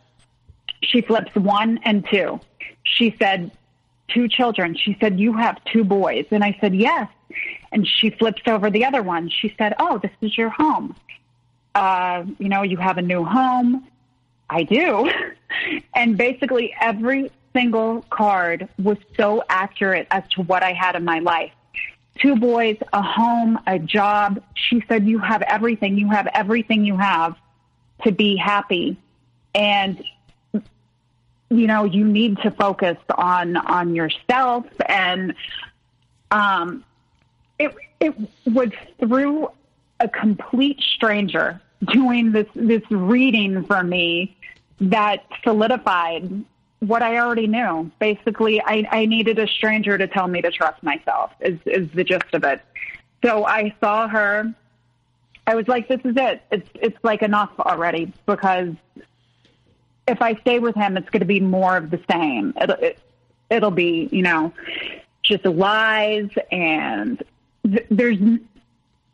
She 0.83 1.01
flips 1.01 1.35
one 1.35 1.79
and 1.83 2.05
two. 2.09 2.39
She 2.83 3.15
said, 3.19 3.51
two 4.13 4.27
children. 4.27 4.75
She 4.75 4.97
said, 4.99 5.19
You 5.19 5.33
have 5.33 5.63
two 5.65 5.83
boys. 5.83 6.25
And 6.31 6.43
I 6.43 6.57
said, 6.61 6.75
Yes. 6.75 7.09
And 7.71 7.87
she 7.87 8.09
flips 8.09 8.41
over 8.45 8.69
the 8.69 8.85
other 8.85 9.01
one. 9.01 9.29
She 9.29 9.53
said, 9.57 9.73
Oh, 9.79 9.97
this 9.97 10.11
is 10.21 10.37
your 10.37 10.49
home. 10.49 10.95
Uh, 11.73 12.25
you 12.37 12.49
know, 12.49 12.63
you 12.63 12.77
have 12.77 12.97
a 12.97 13.01
new 13.01 13.23
home. 13.23 13.87
I 14.49 14.63
do. 14.63 15.09
and 15.95 16.17
basically, 16.17 16.73
every 16.79 17.31
single 17.53 18.01
card 18.09 18.67
was 18.77 18.97
so 19.17 19.43
accurate 19.49 20.07
as 20.11 20.23
to 20.35 20.41
what 20.41 20.63
I 20.63 20.73
had 20.73 20.95
in 20.95 21.03
my 21.03 21.19
life. 21.19 21.51
Two 22.19 22.35
boys, 22.35 22.77
a 22.93 23.01
home, 23.01 23.59
a 23.65 23.79
job. 23.79 24.43
She 24.53 24.83
said, 24.87 25.07
You 25.07 25.19
have 25.19 25.41
everything. 25.43 25.97
You 25.97 26.09
have 26.09 26.27
everything 26.33 26.85
you 26.85 26.97
have 26.97 27.35
to 28.03 28.11
be 28.11 28.35
happy. 28.35 28.97
And 29.55 30.03
you 30.53 31.67
know, 31.67 31.83
you 31.83 32.05
need 32.05 32.37
to 32.39 32.51
focus 32.51 32.97
on 33.13 33.57
on 33.57 33.93
yourself 33.95 34.65
and 34.85 35.33
um 36.31 36.83
it 37.59 37.75
it 37.99 38.15
was 38.45 38.69
through 38.99 39.49
a 40.01 40.09
complete 40.09 40.81
stranger 40.95 41.61
doing 41.85 42.31
this 42.31 42.47
this 42.55 42.83
reading 42.89 43.63
for 43.65 43.83
me 43.83 44.35
that 44.79 45.23
solidified 45.43 46.43
what 46.79 47.03
I 47.03 47.19
already 47.19 47.45
knew. 47.45 47.91
Basically, 47.99 48.59
I, 48.61 48.87
I 48.91 49.05
needed 49.05 49.37
a 49.37 49.47
stranger 49.47 49.97
to 49.97 50.07
tell 50.07 50.27
me 50.27 50.41
to 50.41 50.51
trust 50.51 50.81
myself. 50.83 51.31
Is 51.39 51.59
is 51.65 51.89
the 51.91 52.03
gist 52.03 52.33
of 52.33 52.43
it. 52.43 52.61
So 53.23 53.45
I 53.45 53.73
saw 53.79 54.07
her. 54.07 54.53
I 55.47 55.55
was 55.55 55.67
like, 55.67 55.87
"This 55.87 56.01
is 56.03 56.15
it. 56.17 56.41
It's 56.51 56.69
it's 56.75 56.97
like 57.03 57.21
enough 57.21 57.51
already." 57.59 58.11
Because 58.25 58.73
if 60.07 60.21
I 60.21 60.35
stay 60.35 60.59
with 60.59 60.75
him, 60.75 60.97
it's 60.97 61.09
going 61.09 61.21
to 61.21 61.25
be 61.25 61.39
more 61.39 61.77
of 61.77 61.91
the 61.91 62.01
same. 62.09 62.53
It'll, 62.59 62.75
it, 62.77 62.99
it'll 63.49 63.71
be, 63.71 64.09
you 64.11 64.23
know, 64.23 64.51
just 65.23 65.45
lies 65.45 66.29
and 66.51 67.21
th- 67.63 67.85
there's 67.89 68.17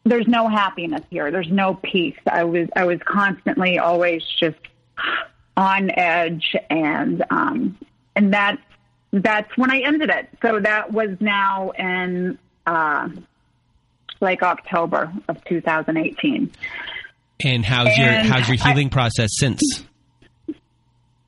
there's 0.09 0.27
no 0.27 0.47
happiness 0.47 1.01
here. 1.09 1.31
There's 1.31 1.49
no 1.49 1.75
peace. 1.75 2.17
I 2.29 2.43
was 2.43 2.67
I 2.75 2.85
was 2.85 2.99
constantly 3.05 3.79
always 3.79 4.23
just 4.39 4.57
on 5.55 5.89
edge 5.91 6.55
and 6.69 7.23
um 7.29 7.77
and 8.15 8.33
that's 8.33 8.61
that's 9.11 9.55
when 9.57 9.71
I 9.71 9.79
ended 9.79 10.09
it. 10.09 10.29
So 10.41 10.59
that 10.59 10.91
was 10.91 11.09
now 11.19 11.71
in 11.71 12.37
uh 12.65 13.09
like 14.19 14.41
October 14.41 15.11
of 15.27 15.43
2018. 15.45 16.51
And 17.45 17.65
how's 17.65 17.87
and 17.87 17.97
your 17.97 18.33
how's 18.33 18.47
your 18.47 18.57
healing 18.57 18.87
I, 18.87 18.89
process 18.89 19.29
since? 19.33 19.61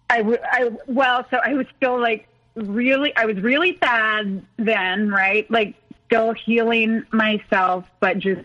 I, 0.09 0.21
I 0.51 0.69
well, 0.87 1.25
so 1.29 1.37
I 1.37 1.53
was 1.53 1.67
still 1.77 1.99
like 1.99 2.27
really, 2.55 3.15
I 3.15 3.25
was 3.25 3.37
really 3.37 3.77
sad 3.81 4.43
then, 4.57 5.09
right? 5.09 5.49
Like 5.51 5.75
still 6.07 6.33
healing 6.33 7.03
myself, 7.11 7.85
but 7.99 8.17
just 8.17 8.41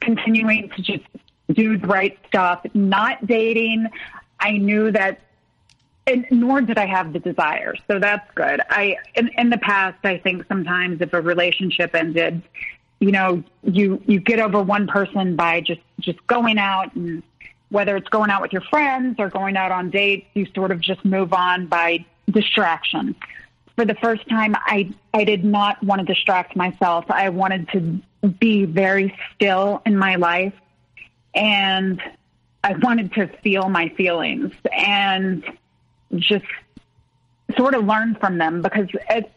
continuing 0.00 0.70
to 0.70 0.82
just 0.82 1.04
do 1.52 1.78
the 1.78 1.86
right 1.86 2.18
stuff, 2.28 2.64
not 2.74 3.26
dating. 3.26 3.88
I 4.40 4.52
knew 4.52 4.90
that, 4.92 5.20
and 6.06 6.26
nor 6.30 6.60
did 6.60 6.78
I 6.78 6.86
have 6.86 7.12
the 7.12 7.18
desire. 7.18 7.74
So 7.88 7.98
that's 7.98 8.28
good. 8.34 8.60
I, 8.68 8.96
in, 9.14 9.30
in 9.38 9.50
the 9.50 9.58
past, 9.58 9.98
I 10.04 10.18
think 10.18 10.46
sometimes 10.48 11.00
if 11.00 11.12
a 11.12 11.20
relationship 11.20 11.94
ended, 11.94 12.42
you 13.00 13.12
know, 13.12 13.42
you, 13.62 14.02
you 14.06 14.20
get 14.20 14.40
over 14.40 14.62
one 14.62 14.86
person 14.86 15.36
by 15.36 15.60
just, 15.60 15.80
just 16.00 16.24
going 16.26 16.58
out 16.58 16.94
and 16.94 17.22
whether 17.70 17.96
it's 17.96 18.08
going 18.08 18.30
out 18.30 18.40
with 18.40 18.52
your 18.52 18.62
friends 18.62 19.16
or 19.18 19.28
going 19.28 19.56
out 19.56 19.72
on 19.72 19.90
dates, 19.90 20.26
you 20.34 20.46
sort 20.54 20.70
of 20.70 20.80
just 20.80 21.04
move 21.04 21.32
on 21.32 21.66
by 21.66 22.04
distraction. 22.30 23.14
For 23.76 23.84
the 23.84 23.94
first 23.96 24.28
time, 24.28 24.54
I, 24.54 24.90
I 25.12 25.24
did 25.24 25.44
not 25.44 25.82
want 25.82 26.00
to 26.00 26.06
distract 26.06 26.54
myself. 26.54 27.06
I 27.08 27.28
wanted 27.30 27.68
to 27.70 28.28
be 28.28 28.64
very 28.64 29.16
still 29.34 29.82
in 29.84 29.96
my 29.96 30.14
life 30.14 30.54
and 31.34 32.00
I 32.62 32.74
wanted 32.74 33.12
to 33.14 33.26
feel 33.42 33.68
my 33.68 33.88
feelings 33.90 34.52
and 34.72 35.44
just, 36.14 36.44
sort 37.56 37.74
of 37.74 37.84
learn 37.84 38.14
from 38.16 38.38
them 38.38 38.62
because 38.62 38.88
it, 39.10 39.30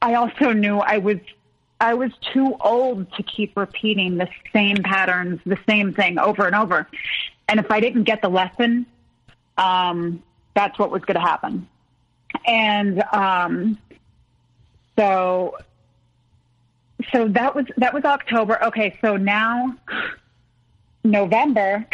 I 0.00 0.14
also 0.14 0.52
knew 0.52 0.78
I 0.78 0.98
was 0.98 1.18
I 1.80 1.94
was 1.94 2.12
too 2.32 2.54
old 2.60 3.12
to 3.14 3.22
keep 3.24 3.56
repeating 3.56 4.16
the 4.16 4.28
same 4.52 4.76
patterns, 4.76 5.40
the 5.44 5.58
same 5.68 5.92
thing 5.92 6.16
over 6.16 6.46
and 6.46 6.54
over. 6.54 6.86
And 7.48 7.58
if 7.58 7.72
I 7.72 7.80
didn't 7.80 8.04
get 8.04 8.22
the 8.22 8.28
lesson, 8.28 8.86
um, 9.58 10.22
that's 10.54 10.78
what 10.78 10.92
was 10.92 11.02
going 11.02 11.16
to 11.16 11.26
happen. 11.26 11.66
And 12.46 13.02
um, 13.12 13.78
so, 14.98 15.56
so 17.12 17.28
that 17.28 17.54
was 17.54 17.66
that 17.76 17.94
was 17.94 18.04
October. 18.04 18.62
Okay, 18.64 18.98
so 19.00 19.16
now 19.16 19.76
November. 21.04 21.86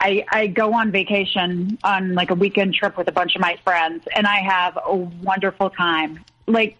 I, 0.00 0.24
I 0.30 0.46
go 0.48 0.74
on 0.74 0.90
vacation 0.90 1.78
on 1.84 2.14
like 2.14 2.30
a 2.30 2.34
weekend 2.34 2.74
trip 2.74 2.96
with 2.96 3.08
a 3.08 3.12
bunch 3.12 3.36
of 3.36 3.40
my 3.40 3.56
friends 3.64 4.04
and 4.14 4.26
I 4.26 4.40
have 4.40 4.76
a 4.84 4.94
wonderful 4.94 5.70
time. 5.70 6.24
Like 6.46 6.76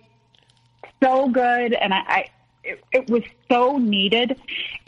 so 1.03 1.29
good 1.29 1.73
and 1.73 1.95
I, 1.95 1.99
I 1.99 2.31
it, 2.65 2.85
it 2.93 3.11
was 3.11 3.23
so 3.51 3.79
needed 3.79 4.39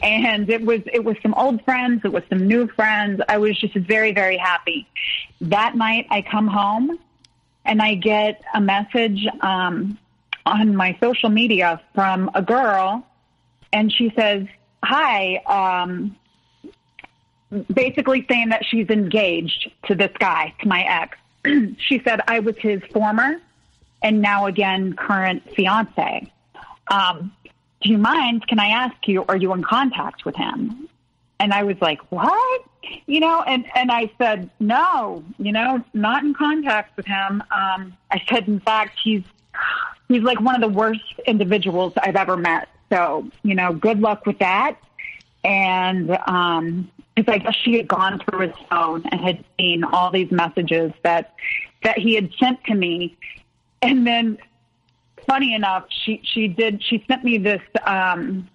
and 0.01 0.49
it 0.49 0.61
was 0.61 0.81
it 0.91 1.03
was 1.03 1.17
some 1.21 1.33
old 1.33 1.63
friends, 1.63 2.01
it 2.03 2.11
was 2.11 2.23
some 2.29 2.47
new 2.47 2.67
friends. 2.67 3.21
I 3.27 3.37
was 3.37 3.57
just 3.59 3.75
very, 3.75 4.13
very 4.13 4.37
happy. 4.37 4.87
That 5.41 5.75
night 5.75 6.07
I 6.09 6.21
come 6.21 6.47
home 6.47 6.99
and 7.65 7.81
I 7.81 7.95
get 7.95 8.41
a 8.53 8.61
message 8.61 9.25
um 9.41 9.97
on 10.45 10.75
my 10.75 10.97
social 11.01 11.29
media 11.29 11.81
from 11.95 12.29
a 12.35 12.41
girl 12.41 13.05
and 13.73 13.91
she 13.91 14.11
says, 14.15 14.47
Hi, 14.83 15.37
um 15.45 16.15
basically 17.73 18.25
saying 18.29 18.49
that 18.49 18.65
she's 18.65 18.89
engaged 18.89 19.71
to 19.85 19.95
this 19.95 20.11
guy, 20.19 20.53
to 20.61 20.67
my 20.67 20.83
ex. 20.83 21.17
she 21.79 22.01
said 22.03 22.21
I 22.27 22.39
was 22.39 22.57
his 22.57 22.81
former 22.91 23.39
and 24.01 24.21
now 24.21 24.45
again 24.45 24.93
current 24.93 25.43
fiance. 25.55 26.31
Um, 26.87 27.33
do 27.81 27.89
you 27.89 27.97
mind? 27.97 28.47
Can 28.47 28.59
I 28.59 28.67
ask 28.67 28.95
you, 29.07 29.25
are 29.27 29.37
you 29.37 29.53
in 29.53 29.63
contact 29.63 30.25
with 30.25 30.35
him? 30.35 30.87
And 31.39 31.53
I 31.53 31.63
was 31.63 31.77
like, 31.81 31.99
what? 32.11 32.61
You 33.05 33.19
know, 33.19 33.41
and, 33.41 33.65
and 33.75 33.91
I 33.91 34.11
said, 34.17 34.49
no, 34.59 35.23
you 35.37 35.51
know, 35.51 35.83
not 35.93 36.23
in 36.23 36.33
contact 36.33 36.97
with 36.97 37.05
him. 37.05 37.43
Um, 37.51 37.95
I 38.11 38.21
said, 38.29 38.47
in 38.47 38.59
fact, 38.59 38.99
he's, 39.03 39.23
he's 40.07 40.23
like 40.23 40.39
one 40.41 40.55
of 40.55 40.61
the 40.61 40.75
worst 40.75 41.01
individuals 41.25 41.93
I've 42.01 42.15
ever 42.15 42.37
met. 42.37 42.69
So, 42.91 43.29
you 43.43 43.55
know, 43.55 43.73
good 43.73 43.99
luck 43.99 44.25
with 44.25 44.39
that. 44.39 44.77
And, 45.43 46.17
um, 46.27 46.91
because 47.15 47.33
I 47.33 47.37
guess 47.37 47.55
she 47.55 47.77
had 47.77 47.87
gone 47.87 48.19
through 48.19 48.47
his 48.47 48.55
phone 48.69 49.03
and 49.11 49.21
had 49.21 49.43
seen 49.57 49.83
all 49.83 50.11
these 50.11 50.31
messages 50.31 50.91
that 51.03 51.33
that 51.83 51.97
he 51.97 52.15
had 52.15 52.29
sent 52.39 52.63
to 52.65 52.73
me, 52.73 53.15
and 53.81 54.05
then, 54.05 54.37
funny 55.25 55.53
enough, 55.53 55.85
she 55.89 56.21
she 56.23 56.47
did 56.47 56.83
she 56.83 57.05
sent 57.07 57.23
me 57.23 57.37
this 57.37 57.61
um, 57.85 58.49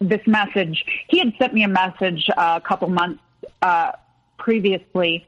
this 0.00 0.26
message. 0.26 0.84
He 1.08 1.18
had 1.18 1.32
sent 1.38 1.54
me 1.54 1.62
a 1.62 1.68
message 1.68 2.28
uh, 2.36 2.60
a 2.62 2.66
couple 2.66 2.88
months 2.88 3.22
uh, 3.62 3.92
previously, 4.38 5.26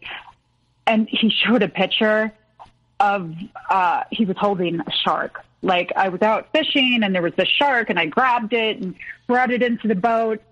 and 0.87 1.09
he 1.09 1.31
showed 1.45 1.63
a 1.63 1.69
picture 1.69 2.33
of 3.01 3.35
uh, 3.69 4.05
he 4.11 4.25
was 4.25 4.37
holding 4.39 4.81
a 4.81 4.93
shark. 5.05 5.45
Like 5.63 5.93
I 5.97 6.09
was 6.09 6.23
out 6.23 6.49
fishing 6.53 7.01
and 7.03 7.15
there 7.15 7.23
was 7.23 7.35
this 7.37 7.49
shark, 7.49 7.91
and 7.91 7.99
I 7.99 8.07
grabbed 8.07 8.53
it 8.53 8.79
and 8.79 8.95
brought 9.27 9.51
it 9.51 9.63
into 9.63 9.89
the 9.89 9.95
boat, 9.95 10.43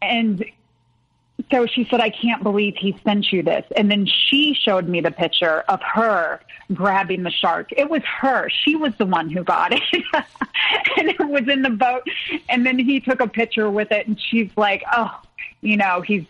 and 0.00 0.44
so 1.52 1.66
she 1.66 1.86
said, 1.90 2.00
I 2.00 2.08
can't 2.08 2.42
believe 2.42 2.76
he 2.76 2.98
sent 3.04 3.30
you 3.30 3.42
this. 3.42 3.64
And 3.76 3.90
then 3.90 4.06
she 4.06 4.54
showed 4.54 4.88
me 4.88 5.02
the 5.02 5.10
picture 5.10 5.60
of 5.68 5.80
her 5.82 6.40
grabbing 6.72 7.22
the 7.22 7.30
shark. 7.30 7.72
It 7.76 7.90
was 7.90 8.02
her. 8.04 8.48
She 8.48 8.74
was 8.74 8.94
the 8.96 9.04
one 9.04 9.28
who 9.28 9.44
got 9.44 9.72
it. 9.72 9.82
and 10.96 11.10
it 11.10 11.20
was 11.20 11.46
in 11.48 11.60
the 11.60 11.70
boat. 11.70 12.08
And 12.48 12.64
then 12.64 12.78
he 12.78 13.00
took 13.00 13.20
a 13.20 13.28
picture 13.28 13.70
with 13.70 13.92
it 13.92 14.06
and 14.06 14.18
she's 14.18 14.50
like, 14.56 14.82
oh, 14.92 15.20
you 15.60 15.76
know, 15.76 16.00
he's, 16.00 16.24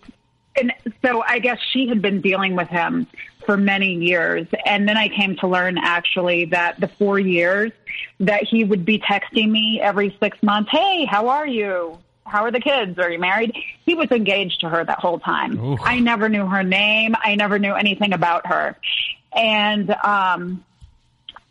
and 0.61 0.73
so 1.01 1.23
I 1.27 1.39
guess 1.39 1.59
she 1.73 1.87
had 1.87 2.03
been 2.03 2.21
dealing 2.21 2.57
with 2.57 2.69
him 2.69 3.07
for 3.47 3.57
many 3.57 3.95
years. 3.95 4.49
And 4.67 4.89
then 4.89 4.97
I 4.97 5.09
came 5.09 5.37
to 5.37 5.47
learn 5.47 5.79
actually 5.79 6.47
that 6.47 6.81
the 6.81 6.89
four 6.89 7.21
years 7.21 7.71
that 8.19 8.43
he 8.43 8.65
would 8.65 8.85
be 8.85 8.99
texting 8.99 9.51
me 9.51 9.81
every 9.81 10.17
six 10.21 10.43
months, 10.43 10.71
Hey, 10.73 11.05
how 11.05 11.29
are 11.29 11.47
you? 11.47 11.99
How 12.25 12.45
are 12.45 12.51
the 12.51 12.61
kids? 12.61 12.99
Are 12.99 13.11
you 13.11 13.19
married? 13.19 13.55
He 13.85 13.95
was 13.95 14.11
engaged 14.11 14.61
to 14.61 14.69
her 14.69 14.85
that 14.85 14.99
whole 14.99 15.19
time. 15.19 15.59
Ooh. 15.59 15.79
I 15.81 16.01
never 16.01 16.29
knew 16.29 16.47
her 16.47 16.63
name. 16.63 17.15
I 17.19 17.35
never 17.35 17.59
knew 17.59 17.75
anything 17.75 18.13
about 18.13 18.47
her. 18.47 18.77
And, 19.35 19.91
um, 19.91 20.65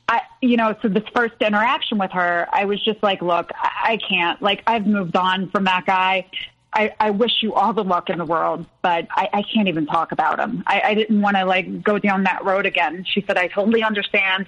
I, 0.08 0.22
you 0.42 0.58
know, 0.58 0.76
so 0.82 0.88
this 0.88 1.04
first 1.16 1.36
interaction 1.42 1.98
with 1.98 2.12
her, 2.12 2.48
I 2.52 2.66
was 2.66 2.84
just 2.84 3.02
like, 3.02 3.22
look, 3.22 3.52
I, 3.56 3.94
I 3.94 3.98
can't, 3.98 4.42
like, 4.42 4.64
I've 4.68 4.86
moved 4.86 5.16
on 5.16 5.50
from 5.50 5.66
that 5.66 5.86
guy. 5.86 6.26
I, 6.74 6.94
I 7.00 7.12
wish 7.12 7.44
you 7.44 7.54
all 7.54 7.74
the 7.74 7.84
luck 7.84 8.10
in 8.10 8.18
the 8.18 8.26
world, 8.26 8.66
but 8.82 9.08
I, 9.12 9.30
I 9.34 9.42
can't 9.44 9.68
even 9.68 9.86
talk 9.86 10.12
about 10.14 10.40
him. 10.40 10.64
I, 10.66 10.82
I 10.82 10.94
didn't 10.96 11.22
want 11.22 11.36
to 11.36 11.46
like 11.46 11.84
go 11.84 11.98
down 11.98 12.24
that 12.24 12.46
road 12.46 12.66
again. 12.66 13.06
She 13.06 13.22
said, 13.28 13.38
I 13.38 13.48
totally 13.48 13.84
understand. 13.84 14.48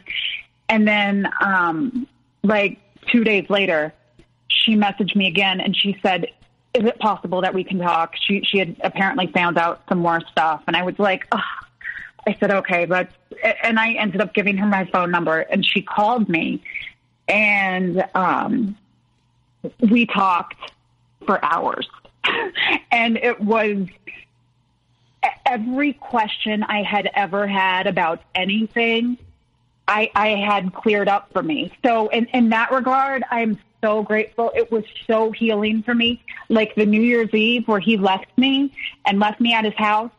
And 0.70 0.88
then, 0.88 1.30
um, 1.42 2.08
like 2.44 2.80
two 3.12 3.24
days 3.24 3.50
later, 3.50 3.94
she 4.48 4.76
messaged 4.76 5.16
me 5.16 5.28
again 5.28 5.60
and 5.60 5.76
she 5.76 5.98
said, 6.02 6.28
is 6.74 6.86
it 6.86 6.98
possible 7.00 7.42
that 7.42 7.54
we 7.54 7.64
can 7.64 7.80
talk? 7.80 8.16
She, 8.16 8.42
she 8.44 8.58
had 8.58 8.76
apparently 8.82 9.28
found 9.28 9.58
out 9.58 9.84
some 9.88 10.00
more 10.00 10.22
stuff. 10.32 10.64
And 10.68 10.76
I 10.76 10.84
was 10.84 10.98
like, 10.98 11.28
oh. 11.32 11.40
I 12.26 12.38
said, 12.40 12.52
okay, 12.52 12.86
but, 12.86 13.10
and 13.64 13.78
I 13.78 13.94
ended 13.94 14.22
up 14.22 14.34
giving 14.34 14.56
her 14.56 14.66
my 14.66 14.86
phone 14.86 15.12
number 15.12 15.42
and 15.42 15.66
she 15.66 15.82
called 15.82 16.30
me 16.30 16.64
and, 17.28 18.08
um, 18.16 18.78
we 19.80 20.06
talked 20.06 20.72
for 21.26 21.44
hours 21.44 21.90
and 22.92 23.18
it 23.18 23.42
was 23.42 23.88
every 25.46 25.94
question 25.94 26.64
I 26.64 26.84
had 26.84 27.10
ever 27.14 27.48
had 27.48 27.88
about 27.88 28.22
anything. 28.36 29.18
I, 29.88 30.10
I 30.16 30.30
had 30.30 30.74
cleared 30.74 31.10
up 31.10 31.32
for 31.34 31.44
me. 31.44 31.74
So 31.84 32.08
in, 32.10 32.26
in 32.28 32.50
that 32.50 32.72
regard, 32.72 33.24
I'm 33.30 33.58
so 33.84 34.02
grateful. 34.02 34.52
It 34.56 34.72
was 34.72 34.86
so 35.06 35.32
healing 35.32 35.84
for 35.84 35.94
me. 35.94 36.24
Like 36.50 36.74
the 36.76 36.86
New 36.86 37.02
Year's 37.02 37.34
Eve 37.34 37.68
where 37.68 37.80
he 37.80 37.98
left 37.98 38.36
me 38.38 38.74
and 39.06 39.20
left 39.20 39.42
me 39.42 39.54
at 39.54 39.66
his 39.66 39.74
house, 39.76 40.12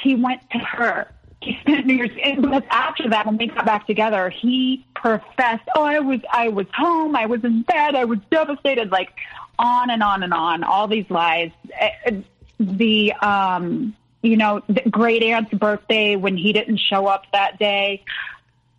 he 0.00 0.16
went 0.16 0.42
to 0.50 0.58
her. 0.58 1.08
He 1.40 1.56
spent 1.60 1.86
New 1.86 1.94
Year's 1.94 2.16
Eve. 2.18 2.42
But 2.42 2.64
after 2.70 3.08
that, 3.10 3.26
when 3.26 3.36
we 3.36 3.46
got 3.46 3.64
back 3.64 3.86
together, 3.86 4.30
he 4.30 4.84
professed, 4.96 5.68
"Oh, 5.76 5.84
I 5.84 6.00
was, 6.00 6.20
I 6.32 6.48
was 6.48 6.66
home. 6.74 7.14
I 7.14 7.26
was 7.26 7.44
in 7.44 7.62
bed. 7.62 7.94
I 7.94 8.06
was 8.06 8.18
devastated." 8.30 8.90
Like 8.90 9.10
on 9.58 9.90
and 9.90 10.02
on 10.02 10.22
and 10.22 10.32
on. 10.34 10.64
All 10.64 10.88
these 10.88 11.08
lies. 11.10 11.50
Eh, 11.78 12.22
the 12.58 13.12
um, 13.14 13.94
you 14.22 14.38
know, 14.38 14.62
the 14.68 14.88
great 14.90 15.22
aunt's 15.22 15.52
birthday 15.52 16.16
when 16.16 16.36
he 16.36 16.52
didn't 16.52 16.78
show 16.78 17.06
up 17.06 17.24
that 17.32 17.58
day. 17.58 18.02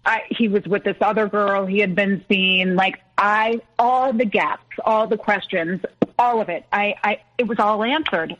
I, 0.06 0.24
he 0.30 0.48
was 0.48 0.64
with 0.66 0.84
this 0.84 0.98
other 1.02 1.28
girl 1.28 1.66
he 1.66 1.80
had 1.80 1.96
been 1.96 2.24
seeing. 2.30 2.76
Like 2.76 3.02
I, 3.18 3.62
all 3.80 4.14
the 4.14 4.26
gaps, 4.26 4.76
all 4.84 5.08
the 5.08 5.18
questions, 5.18 5.82
all 6.20 6.42
of 6.42 6.50
it. 6.50 6.66
I, 6.72 6.96
I, 7.04 7.22
it 7.38 7.48
was 7.48 7.60
all 7.60 7.84
answered, 7.84 8.36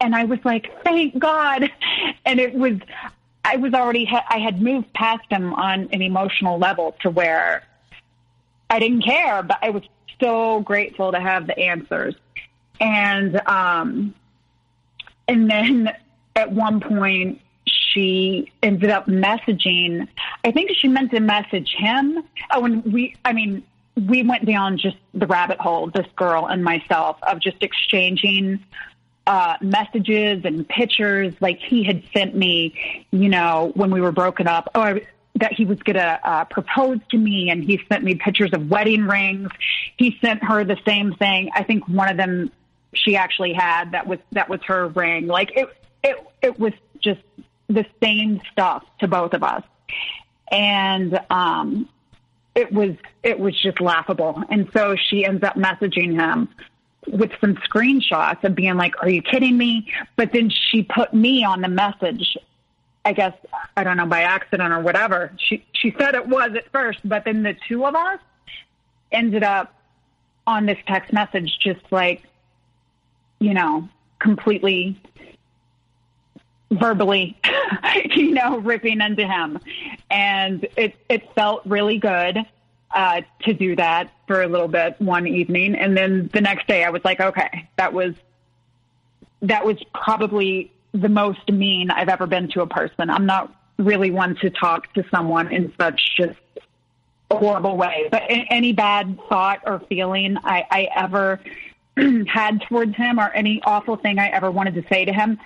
and 0.00 0.14
I 0.14 0.24
was 0.24 0.38
like, 0.44 0.70
thank 0.84 1.18
God. 1.18 1.70
And 2.26 2.40
it 2.40 2.54
was, 2.54 2.78
I 3.44 3.56
was 3.56 3.74
already, 3.74 4.08
I 4.10 4.38
had 4.38 4.62
moved 4.62 4.90
past 4.94 5.30
him 5.30 5.52
on 5.52 5.90
an 5.92 6.00
emotional 6.00 6.58
level 6.58 6.96
to 7.00 7.10
where 7.10 7.62
I 8.70 8.78
didn't 8.78 9.02
care, 9.02 9.42
but 9.42 9.58
I 9.60 9.68
was 9.70 9.82
so 10.22 10.60
grateful 10.60 11.12
to 11.12 11.20
have 11.20 11.46
the 11.46 11.58
answers. 11.58 12.14
And, 12.80 13.46
um, 13.46 14.14
and 15.28 15.50
then 15.50 15.94
at 16.34 16.50
one 16.50 16.80
point 16.80 17.42
she 17.94 18.52
ended 18.62 18.90
up 18.90 19.06
messaging. 19.06 20.08
I 20.44 20.50
think 20.50 20.70
she 20.76 20.88
meant 20.88 21.12
to 21.12 21.20
message 21.20 21.74
him. 21.78 22.22
Oh, 22.50 22.64
and 22.64 22.84
we, 22.92 23.14
I 23.24 23.32
mean, 23.32 23.62
we 23.96 24.22
went 24.22 24.44
down 24.44 24.76
just 24.78 24.96
the 25.14 25.26
rabbit 25.26 25.60
hole, 25.60 25.90
this 25.94 26.06
girl 26.16 26.46
and 26.46 26.64
myself, 26.64 27.18
of 27.22 27.38
just 27.38 27.62
exchanging 27.62 28.62
uh, 29.26 29.56
messages 29.60 30.44
and 30.44 30.68
pictures. 30.68 31.34
Like 31.40 31.60
he 31.60 31.84
had 31.84 32.02
sent 32.12 32.34
me, 32.34 33.06
you 33.12 33.28
know, 33.28 33.72
when 33.74 33.90
we 33.90 34.00
were 34.00 34.12
broken 34.12 34.48
up, 34.48 34.68
oh, 34.74 34.80
I, 34.80 35.06
that 35.36 35.52
he 35.52 35.64
was 35.64 35.78
going 35.80 35.96
to 35.96 36.20
uh, 36.28 36.44
propose 36.44 36.98
to 37.10 37.18
me, 37.18 37.50
and 37.50 37.62
he 37.64 37.80
sent 37.88 38.04
me 38.04 38.14
pictures 38.14 38.50
of 38.52 38.70
wedding 38.70 39.04
rings. 39.04 39.50
He 39.96 40.18
sent 40.20 40.44
her 40.44 40.64
the 40.64 40.78
same 40.86 41.12
thing. 41.14 41.50
I 41.54 41.64
think 41.64 41.88
one 41.88 42.08
of 42.08 42.16
them 42.16 42.50
she 42.92 43.16
actually 43.16 43.52
had 43.52 43.92
that 43.92 44.06
was 44.06 44.18
that 44.32 44.48
was 44.48 44.60
her 44.64 44.88
ring. 44.88 45.26
Like 45.26 45.56
it, 45.56 45.68
it, 46.02 46.16
it 46.42 46.58
was 46.58 46.72
just 47.00 47.20
the 47.68 47.86
same 48.02 48.40
stuff 48.52 48.84
to 49.00 49.08
both 49.08 49.34
of 49.34 49.42
us. 49.42 49.62
And 50.50 51.18
um, 51.30 51.88
it 52.54 52.72
was 52.72 52.94
it 53.22 53.38
was 53.38 53.60
just 53.60 53.80
laughable. 53.80 54.42
And 54.50 54.68
so 54.72 54.96
she 54.96 55.24
ends 55.24 55.42
up 55.42 55.54
messaging 55.54 56.14
him 56.14 56.48
with 57.06 57.32
some 57.40 57.56
screenshots 57.56 58.44
of 58.44 58.54
being 58.54 58.76
like, 58.76 59.02
"Are 59.02 59.08
you 59.08 59.22
kidding 59.22 59.56
me?" 59.56 59.92
But 60.16 60.32
then 60.32 60.50
she 60.50 60.82
put 60.82 61.12
me 61.12 61.44
on 61.44 61.60
the 61.60 61.68
message 61.68 62.36
I 63.04 63.12
guess 63.12 63.34
I 63.76 63.84
don't 63.84 63.96
know 63.96 64.06
by 64.06 64.22
accident 64.22 64.72
or 64.72 64.80
whatever. 64.80 65.32
She 65.36 65.64
she 65.72 65.94
said 65.98 66.14
it 66.14 66.26
was 66.26 66.52
at 66.56 66.70
first, 66.72 67.00
but 67.04 67.24
then 67.24 67.42
the 67.42 67.54
two 67.68 67.84
of 67.84 67.94
us 67.94 68.18
ended 69.12 69.42
up 69.42 69.74
on 70.46 70.66
this 70.66 70.78
text 70.86 71.12
message 71.12 71.58
just 71.60 71.80
like 71.90 72.22
you 73.40 73.52
know 73.52 73.88
completely 74.18 74.98
verbally 76.70 77.38
you 78.14 78.32
know 78.32 78.58
ripping 78.58 79.00
into 79.00 79.26
him 79.26 79.58
and 80.10 80.66
it 80.76 80.94
it 81.08 81.32
felt 81.34 81.62
really 81.64 81.98
good 81.98 82.38
uh, 82.94 83.22
to 83.42 83.52
do 83.52 83.74
that 83.74 84.12
for 84.28 84.42
a 84.42 84.46
little 84.46 84.68
bit 84.68 84.94
one 85.00 85.26
evening 85.26 85.74
and 85.74 85.96
then 85.96 86.30
the 86.32 86.40
next 86.40 86.66
day 86.68 86.84
I 86.84 86.90
was 86.90 87.04
like 87.04 87.20
okay 87.20 87.68
that 87.76 87.92
was 87.92 88.14
that 89.42 89.64
was 89.64 89.76
probably 89.92 90.72
the 90.92 91.08
most 91.08 91.50
mean 91.50 91.90
I've 91.90 92.08
ever 92.08 92.26
been 92.26 92.48
to 92.52 92.62
a 92.62 92.66
person. 92.66 93.10
I'm 93.10 93.26
not 93.26 93.52
really 93.78 94.10
one 94.10 94.36
to 94.36 94.50
talk 94.50 94.92
to 94.94 95.04
someone 95.10 95.52
in 95.52 95.72
such 95.78 96.16
just 96.16 96.38
a 97.30 97.36
horrible 97.36 97.76
way. 97.76 98.08
But 98.10 98.22
any 98.28 98.72
bad 98.72 99.18
thought 99.28 99.60
or 99.66 99.80
feeling 99.88 100.38
I, 100.38 100.64
I 100.70 100.88
ever 100.94 101.40
had 102.26 102.62
towards 102.62 102.96
him 102.96 103.18
or 103.18 103.28
any 103.30 103.60
awful 103.64 103.96
thing 103.96 104.18
I 104.18 104.28
ever 104.28 104.50
wanted 104.50 104.74
to 104.74 104.84
say 104.88 105.04
to 105.04 105.12
him, 105.12 105.38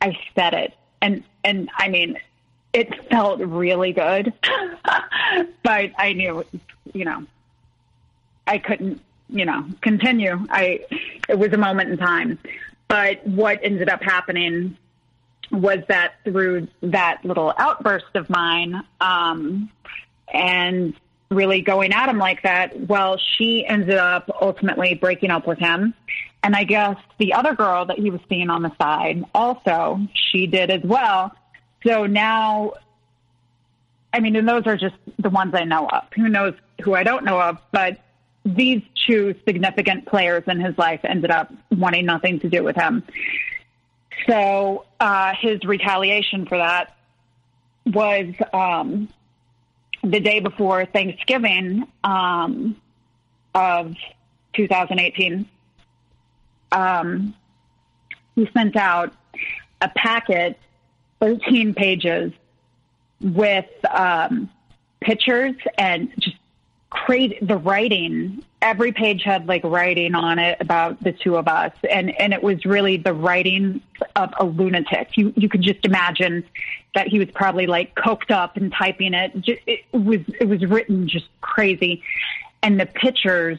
I 0.00 0.16
said 0.34 0.54
it. 0.54 0.74
And 1.02 1.22
and 1.44 1.70
I 1.76 1.88
mean, 1.88 2.18
it 2.72 3.08
felt 3.08 3.40
really 3.40 3.92
good. 3.92 4.32
but 5.62 5.90
I 5.98 6.12
knew, 6.14 6.44
you 6.92 7.04
know, 7.04 7.24
I 8.46 8.58
couldn't, 8.58 9.00
you 9.28 9.44
know, 9.44 9.66
continue. 9.80 10.46
I 10.50 10.80
it 11.28 11.38
was 11.38 11.52
a 11.52 11.58
moment 11.58 11.90
in 11.90 11.98
time. 11.98 12.38
But 12.88 13.24
what 13.26 13.60
ended 13.62 13.88
up 13.88 14.02
happening 14.02 14.76
was 15.50 15.78
that 15.88 16.14
through 16.24 16.68
that 16.82 17.24
little 17.24 17.52
outburst 17.56 18.14
of 18.14 18.28
mine, 18.30 18.82
um, 19.00 19.70
and 20.32 20.94
really 21.30 21.60
going 21.60 21.92
at 21.92 22.08
him 22.08 22.18
like 22.18 22.42
that, 22.42 22.88
well, 22.88 23.16
she 23.16 23.64
ended 23.64 23.96
up 23.96 24.30
ultimately 24.40 24.94
breaking 24.94 25.30
up 25.30 25.46
with 25.46 25.58
him. 25.58 25.94
And 26.42 26.56
I 26.56 26.64
guess 26.64 26.96
the 27.18 27.34
other 27.34 27.54
girl 27.54 27.84
that 27.86 27.98
he 27.98 28.10
was 28.10 28.20
seeing 28.28 28.48
on 28.48 28.62
the 28.62 28.72
side 28.80 29.24
also, 29.34 30.00
she 30.14 30.46
did 30.46 30.70
as 30.70 30.82
well. 30.82 31.32
So 31.86 32.06
now, 32.06 32.74
I 34.12 34.20
mean, 34.20 34.36
and 34.36 34.48
those 34.48 34.66
are 34.66 34.76
just 34.76 34.96
the 35.18 35.30
ones 35.30 35.54
I 35.54 35.64
know 35.64 35.86
of. 35.86 36.04
Who 36.14 36.28
knows 36.28 36.54
who 36.82 36.94
I 36.94 37.02
don't 37.02 37.24
know 37.24 37.40
of, 37.40 37.58
but 37.72 37.98
these 38.44 38.82
two 39.06 39.34
significant 39.46 40.06
players 40.06 40.44
in 40.46 40.60
his 40.60 40.76
life 40.78 41.00
ended 41.04 41.30
up 41.30 41.52
wanting 41.70 42.06
nothing 42.06 42.40
to 42.40 42.48
do 42.48 42.62
with 42.62 42.76
him. 42.76 43.02
So 44.26 44.86
uh, 44.98 45.34
his 45.38 45.62
retaliation 45.64 46.46
for 46.46 46.58
that 46.58 46.96
was 47.86 48.32
um, 48.52 49.08
the 50.02 50.20
day 50.20 50.40
before 50.40 50.86
Thanksgiving 50.86 51.86
um, 52.04 52.76
of 53.54 53.94
2018. 54.54 55.48
Um, 56.72 57.34
he 58.34 58.48
sent 58.52 58.76
out 58.76 59.12
a 59.80 59.88
packet, 59.88 60.58
13 61.20 61.74
pages, 61.74 62.32
with 63.20 63.66
um, 63.90 64.50
pictures 65.00 65.54
and 65.76 66.12
just 66.18 66.36
crazy 66.90 67.38
the 67.40 67.56
writing 67.56 68.42
every 68.60 68.90
page 68.90 69.22
had 69.22 69.46
like 69.46 69.62
writing 69.62 70.14
on 70.14 70.38
it 70.40 70.56
about 70.60 71.02
the 71.02 71.12
two 71.12 71.36
of 71.36 71.46
us 71.46 71.72
and 71.88 72.10
and 72.20 72.32
it 72.32 72.42
was 72.42 72.64
really 72.64 72.96
the 72.96 73.14
writing 73.14 73.80
of 74.16 74.32
a 74.38 74.44
lunatic. 74.44 75.16
You 75.16 75.32
you 75.36 75.48
could 75.48 75.62
just 75.62 75.84
imagine 75.84 76.44
that 76.94 77.06
he 77.06 77.18
was 77.18 77.28
probably 77.30 77.66
like 77.66 77.94
coked 77.94 78.30
up 78.30 78.56
and 78.56 78.72
typing 78.72 79.14
it. 79.14 79.32
It 79.66 79.84
was 79.92 80.20
it 80.40 80.48
was 80.48 80.64
written 80.66 81.08
just 81.08 81.28
crazy. 81.40 82.02
And 82.62 82.78
the 82.78 82.86
pictures 82.86 83.58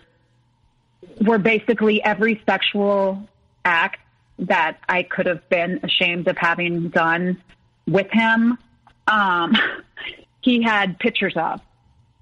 were 1.21 1.37
basically 1.37 2.03
every 2.03 2.41
sexual 2.45 3.27
act 3.65 3.99
that 4.39 4.79
I 4.89 5.03
could 5.03 5.27
have 5.27 5.47
been 5.49 5.79
ashamed 5.83 6.27
of 6.27 6.37
having 6.37 6.89
done 6.89 7.41
with 7.87 8.07
him 8.11 8.57
um 9.07 9.55
he 10.41 10.61
had 10.61 10.99
pictures 10.99 11.33
of 11.35 11.61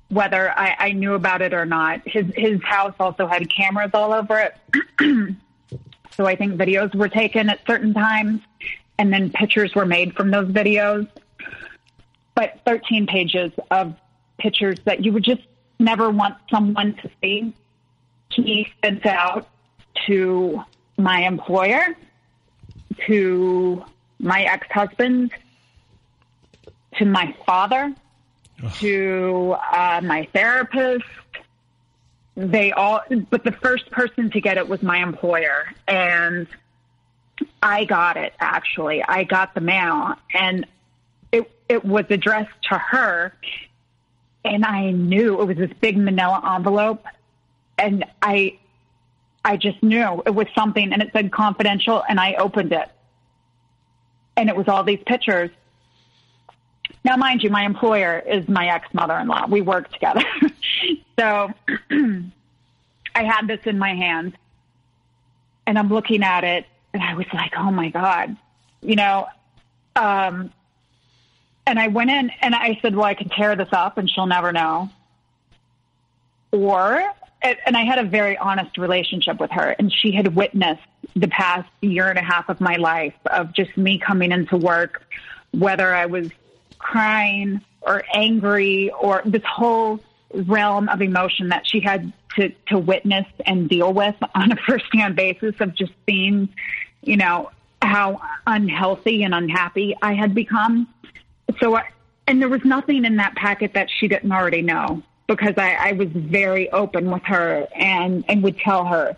whether 0.10 0.52
I, 0.52 0.76
I 0.80 0.92
knew 0.92 1.14
about 1.14 1.42
it 1.42 1.54
or 1.54 1.66
not. 1.66 2.02
His 2.06 2.26
his 2.36 2.62
house 2.64 2.96
also 3.00 3.28
had 3.28 3.50
cameras 3.50 3.92
all 3.94 4.12
over 4.12 4.40
it, 4.40 4.56
so 6.12 6.26
I 6.26 6.36
think 6.36 6.56
videos 6.56 6.94
were 6.96 7.10
taken 7.10 7.50
at 7.50 7.66
certain 7.66 7.94
times, 7.94 8.42
and 8.98 9.14
then 9.14 9.32
pictures 9.32 9.74
were 9.76 9.86
made 9.86 10.16
from 10.16 10.32
those 10.32 10.48
videos. 10.48 11.08
But 12.36 12.62
13 12.66 13.08
pages 13.08 13.52
of 13.70 13.96
pictures 14.38 14.80
that 14.86 15.04
you 15.04 15.12
would 15.14 15.24
just 15.24 15.42
never 15.78 16.10
want 16.10 16.38
someone 16.50 16.96
to 16.96 17.10
see. 17.22 17.54
He 18.44 18.68
sent 18.84 19.06
out 19.06 19.48
to 20.08 20.64
my 20.98 21.22
employer, 21.22 21.96
to 23.08 23.84
my 24.20 24.44
ex 24.44 24.68
husband, 24.72 25.32
to 26.98 27.06
my 27.06 27.36
father 27.46 27.94
to 28.80 29.56
uh, 29.72 30.02
my 30.04 30.28
therapist. 30.34 31.06
They 32.36 32.72
all, 32.72 33.02
but 33.30 33.44
the 33.44 33.52
first 33.52 33.92
person 33.92 34.32
to 34.32 34.42
get 34.42 34.58
it 34.58 34.68
was 34.68 34.82
my 34.82 34.98
employer. 34.98 35.74
And 35.88 36.48
I 37.62 37.86
got 37.86 38.18
it 38.18 38.34
actually. 38.40 39.04
I 39.04 39.24
got 39.24 39.54
the 39.56 39.62
mail 39.62 40.16
and 40.34 40.66
it, 41.32 41.52
it 41.68 41.84
was 41.84 42.06
addressed 42.10 42.62
to 42.70 42.78
her. 42.78 43.34
And 44.46 44.66
I 44.66 44.92
knew 44.92 45.42
it 45.42 45.46
was 45.46 45.58
this 45.58 45.72
big 45.82 45.98
manila 45.98 46.56
envelope. 46.56 47.06
And 47.80 48.06
I, 48.22 48.60
I 49.44 49.58
just 49.58 49.82
knew 49.82 50.22
it 50.26 50.36
was 50.36 50.48
something 50.54 50.94
and 50.94 51.02
it 51.02 51.12
said 51.14 51.32
confidential 51.32 52.04
and 52.08 52.20
I 52.20 52.36
opened 52.36 52.74
it. 52.74 52.90
And 54.38 54.50
it 54.50 54.56
was 54.56 54.68
all 54.68 54.84
these 54.84 55.02
pictures 55.06 55.50
now, 57.04 57.16
mind 57.16 57.44
you, 57.44 57.50
my 57.50 57.64
employer 57.64 58.20
is 58.20 58.48
my 58.48 58.68
ex 58.68 58.94
mother 58.94 59.16
in 59.16 59.28
law. 59.28 59.46
We 59.48 59.62
work 59.62 59.92
together. 59.92 60.24
so 61.20 61.52
I 63.16 63.24
had 63.24 63.48
this 63.48 63.62
in 63.66 63.80
my 63.80 63.96
hand 63.96 64.38
and 65.66 65.78
I'm 65.80 65.90
looking 65.90 66.24
at 66.24 66.44
it 66.44 66.66
and 66.94 67.02
I 67.02 67.14
was 67.16 67.26
like, 67.34 67.54
oh 67.58 67.72
my 67.72 67.90
God, 67.90 68.36
you 68.82 68.96
know, 68.96 69.28
um, 69.96 70.52
and 71.66 71.80
I 71.80 71.88
went 71.88 72.10
in 72.10 72.32
and 72.42 72.56
I 72.56 72.80
said, 72.82 72.96
well, 72.96 73.06
I 73.06 73.14
can 73.14 73.30
tear 73.30 73.56
this 73.56 73.70
up 73.72 73.98
and 73.98 74.10
she'll 74.10 74.26
never 74.26 74.52
know. 74.52 74.90
Or, 76.52 77.04
and 77.42 77.78
I 77.78 77.84
had 77.84 78.00
a 78.00 78.04
very 78.04 78.38
honest 78.38 78.78
relationship 78.78 79.40
with 79.40 79.52
her 79.52 79.76
and 79.80 79.92
she 79.92 80.12
had 80.12 80.36
witnessed 80.36 80.82
the 81.16 81.28
past 81.28 81.70
year 81.82 82.08
and 82.10 82.20
a 82.20 82.22
half 82.24 82.50
of 82.50 82.60
my 82.60 82.76
life 82.76 83.14
of 83.28 83.54
just 83.54 83.76
me 83.78 83.98
coming 83.98 84.32
into 84.32 84.58
work, 84.58 85.04
whether 85.52 85.94
I 85.94 86.06
was 86.06 86.30
crying 86.78 87.62
or 87.82 88.04
angry 88.14 88.90
or 88.92 89.22
this 89.26 89.44
whole 89.44 90.00
realm 90.34 90.90
of 90.90 91.02
emotion 91.02 91.50
that 91.50 91.66
she 91.66 91.80
had 91.80 92.12
to, 92.36 92.50
to 92.68 92.78
witness 92.78 93.26
and 93.46 93.70
deal 93.70 93.94
with 93.94 94.16
on 94.36 94.52
a 94.52 94.56
first 94.68 94.86
hand 94.94 95.16
basis 95.16 95.56
of 95.60 95.74
just 95.76 95.94
seeing, 96.08 96.50
you 97.02 97.18
know, 97.18 97.52
how 97.82 98.22
unhealthy 98.46 99.24
and 99.24 99.34
unhappy 99.34 99.96
I 100.02 100.14
had 100.14 100.36
become. 100.36 100.88
So, 101.62 101.76
I, 101.76 101.86
and 102.28 102.42
there 102.42 102.50
was 102.50 102.64
nothing 102.66 103.06
in 103.06 103.16
that 103.16 103.36
packet 103.36 103.74
that 103.74 103.90
she 103.90 104.10
didn't 104.10 104.32
already 104.32 104.62
know 104.62 105.02
because 105.30 105.54
I, 105.58 105.76
I 105.76 105.92
was 105.92 106.08
very 106.12 106.72
open 106.72 107.12
with 107.12 107.22
her 107.26 107.68
and, 107.76 108.26
and 108.28 108.42
would 108.42 108.58
tell 108.58 108.84
her. 108.86 109.16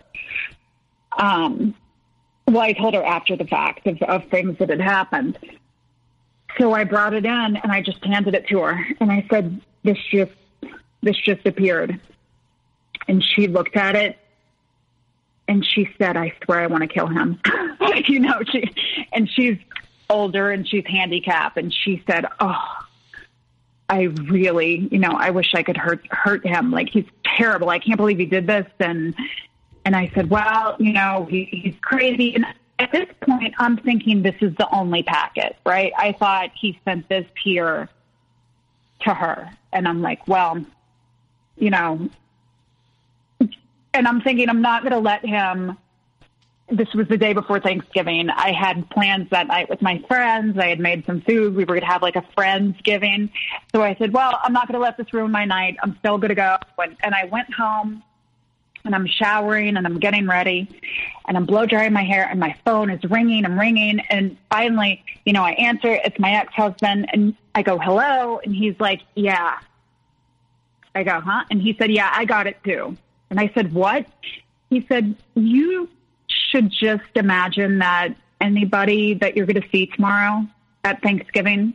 Um, 1.18 1.74
well, 2.46 2.60
I 2.60 2.74
told 2.74 2.94
her 2.96 3.04
after 3.04 3.38
the 3.38 3.46
fact 3.46 3.88
of, 3.88 4.02
of 4.02 4.26
things 4.26 4.58
that 4.60 4.70
had 4.70 4.82
happened. 4.82 5.40
So 6.60 6.74
I 6.74 6.84
brought 6.84 7.14
it 7.14 7.26
in 7.26 7.32
and 7.32 7.72
I 7.72 7.82
just 7.82 8.04
handed 8.04 8.36
it 8.36 8.46
to 8.50 8.60
her 8.60 8.88
and 9.00 9.10
I 9.10 9.26
said, 9.32 9.62
this 9.84 9.98
just, 10.12 10.34
this 11.02 11.16
just 11.16 11.48
appeared. 11.48 11.98
And 13.08 13.24
she 13.24 13.48
looked 13.48 13.78
at 13.78 13.96
it 13.96 14.20
and 15.48 15.66
she 15.66 15.90
said, 15.98 16.18
I 16.18 16.34
swear 16.44 16.60
I 16.60 16.68
want 16.68 16.82
to 16.82 16.88
kill 16.88 17.08
him. 17.08 17.40
you 18.06 18.20
know, 18.20 18.42
she, 18.52 18.70
and 19.14 19.30
she's 19.30 19.58
older 20.10 20.52
and 20.52 20.68
she's 20.68 20.86
handicapped. 20.86 21.56
And 21.56 21.74
she 21.74 22.04
said, 22.06 22.26
Oh, 22.42 22.81
I 23.92 24.04
really, 24.04 24.88
you 24.90 25.00
know, 25.00 25.12
I 25.12 25.32
wish 25.32 25.54
I 25.54 25.64
could 25.64 25.76
hurt, 25.76 26.08
hurt 26.10 26.48
him. 26.48 26.72
Like 26.72 26.90
he's 26.90 27.06
terrible. 27.26 27.70
I 27.70 27.78
can't 27.78 27.98
believe 27.98 28.20
he 28.20 28.26
did 28.26 28.48
this. 28.48 28.66
And, 28.80 29.14
and 29.84 29.98
I 29.98 30.10
said, 30.16 30.30
well, 30.30 30.78
you 30.80 30.94
know, 30.94 31.28
he, 31.30 31.44
he's 31.44 31.76
crazy. 31.82 32.34
And 32.34 32.46
at 32.80 32.94
this 32.94 33.10
point, 33.20 33.54
I'm 33.60 33.76
thinking 33.76 34.24
this 34.24 34.38
is 34.40 34.56
the 34.56 34.74
only 34.74 35.04
packet, 35.04 35.58
right? 35.66 35.92
I 35.98 36.14
thought 36.14 36.52
he 36.56 36.80
sent 36.86 37.10
this 37.10 37.26
here 37.44 37.90
to 39.02 39.14
her. 39.14 39.52
And 39.74 39.86
I'm 39.90 40.02
like, 40.02 40.26
well, 40.26 40.64
you 41.58 41.70
know, 41.70 42.10
and 43.94 44.08
I'm 44.08 44.22
thinking 44.22 44.48
I'm 44.48 44.62
not 44.62 44.84
going 44.84 44.94
to 44.94 45.00
let 45.00 45.26
him 45.26 45.78
this 46.72 46.94
was 46.94 47.08
the 47.08 47.18
day 47.18 47.34
before 47.34 47.60
Thanksgiving. 47.60 48.30
I 48.30 48.54
had 48.54 48.90
plans 48.90 49.30
that 49.30 49.48
night 49.48 49.70
with 49.70 49.82
my 49.82 50.00
friends. 50.08 50.58
I 50.58 50.68
had 50.68 50.80
made 50.80 51.06
some 51.06 51.22
food. 51.22 51.56
We 51.56 51.64
were 51.64 51.74
going 51.74 51.82
to 51.82 51.88
have 51.88 52.02
like 52.02 52.16
a 52.16 52.26
Friendsgiving. 52.38 53.30
So 53.74 53.84
I 53.84 53.96
said, 53.96 54.14
well, 54.14 54.40
I'm 54.42 54.54
not 54.54 54.68
going 54.68 54.80
to 54.80 54.84
let 54.84 54.98
this 54.98 55.14
ruin 55.14 55.32
my 55.32 55.46
night. 55.46 55.78
I'm 55.84 55.98
still 56.00 56.18
going 56.18 56.30
to 56.30 56.36
go. 56.36 56.58
And 56.78 57.14
I 57.14 57.26
went 57.26 57.54
home 57.54 58.04
and 58.86 58.96
I'm 58.96 59.06
showering 59.06 59.78
and 59.78 59.86
I'm 59.86 60.00
getting 60.00 60.28
ready 60.28 60.68
and 61.28 61.38
I'm 61.38 61.46
blow 61.46 61.66
drying 61.66 61.94
my 61.94 62.04
hair 62.04 62.28
and 62.28 62.40
my 62.40 62.56
phone 62.66 62.90
is 62.90 63.04
ringing 63.04 63.46
and 63.46 63.60
ringing. 63.60 64.00
And 64.10 64.38
finally, 64.50 65.04
you 65.26 65.34
know, 65.34 65.44
I 65.44 65.52
answer, 65.52 65.90
it's 65.90 66.18
my 66.20 66.32
ex 66.32 66.54
husband 66.54 67.10
and 67.12 67.36
I 67.54 67.64
go, 67.64 67.78
hello. 67.78 68.40
And 68.44 68.56
he's 68.56 68.80
like, 68.80 69.02
yeah. 69.16 69.60
I 70.96 71.04
go, 71.04 71.20
huh? 71.20 71.44
And 71.52 71.62
he 71.62 71.76
said, 71.78 71.92
yeah, 71.92 72.12
I 72.14 72.26
got 72.26 72.48
it 72.48 72.58
too. 72.64 72.98
And 73.30 73.40
I 73.40 73.52
said, 73.54 73.74
what? 73.74 74.06
He 74.70 74.86
said, 74.88 75.16
you 75.36 75.90
should 76.52 76.70
just 76.70 77.04
imagine 77.16 77.80
that 77.80 78.16
anybody 78.40 79.14
that 79.16 79.36
you're 79.36 79.46
going 79.46 79.62
to 79.62 79.70
see 79.70 79.86
tomorrow 79.86 80.46
at 80.84 81.02
Thanksgiving, 81.02 81.74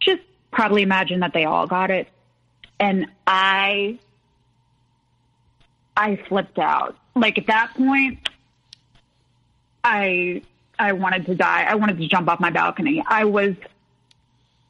just 0.00 0.22
probably 0.50 0.82
imagine 0.82 1.20
that 1.20 1.32
they 1.32 1.44
all 1.44 1.66
got 1.66 1.90
it. 1.90 2.08
And 2.80 3.06
I, 3.26 3.98
I 5.96 6.16
flipped 6.28 6.58
out. 6.58 6.96
Like 7.14 7.38
at 7.38 7.46
that 7.48 7.74
point, 7.74 8.28
I, 9.84 10.42
I 10.78 10.92
wanted 10.92 11.26
to 11.26 11.34
die. 11.34 11.64
I 11.64 11.74
wanted 11.74 11.98
to 11.98 12.08
jump 12.08 12.28
off 12.28 12.40
my 12.40 12.50
balcony. 12.50 13.04
I 13.06 13.24
was, 13.24 13.54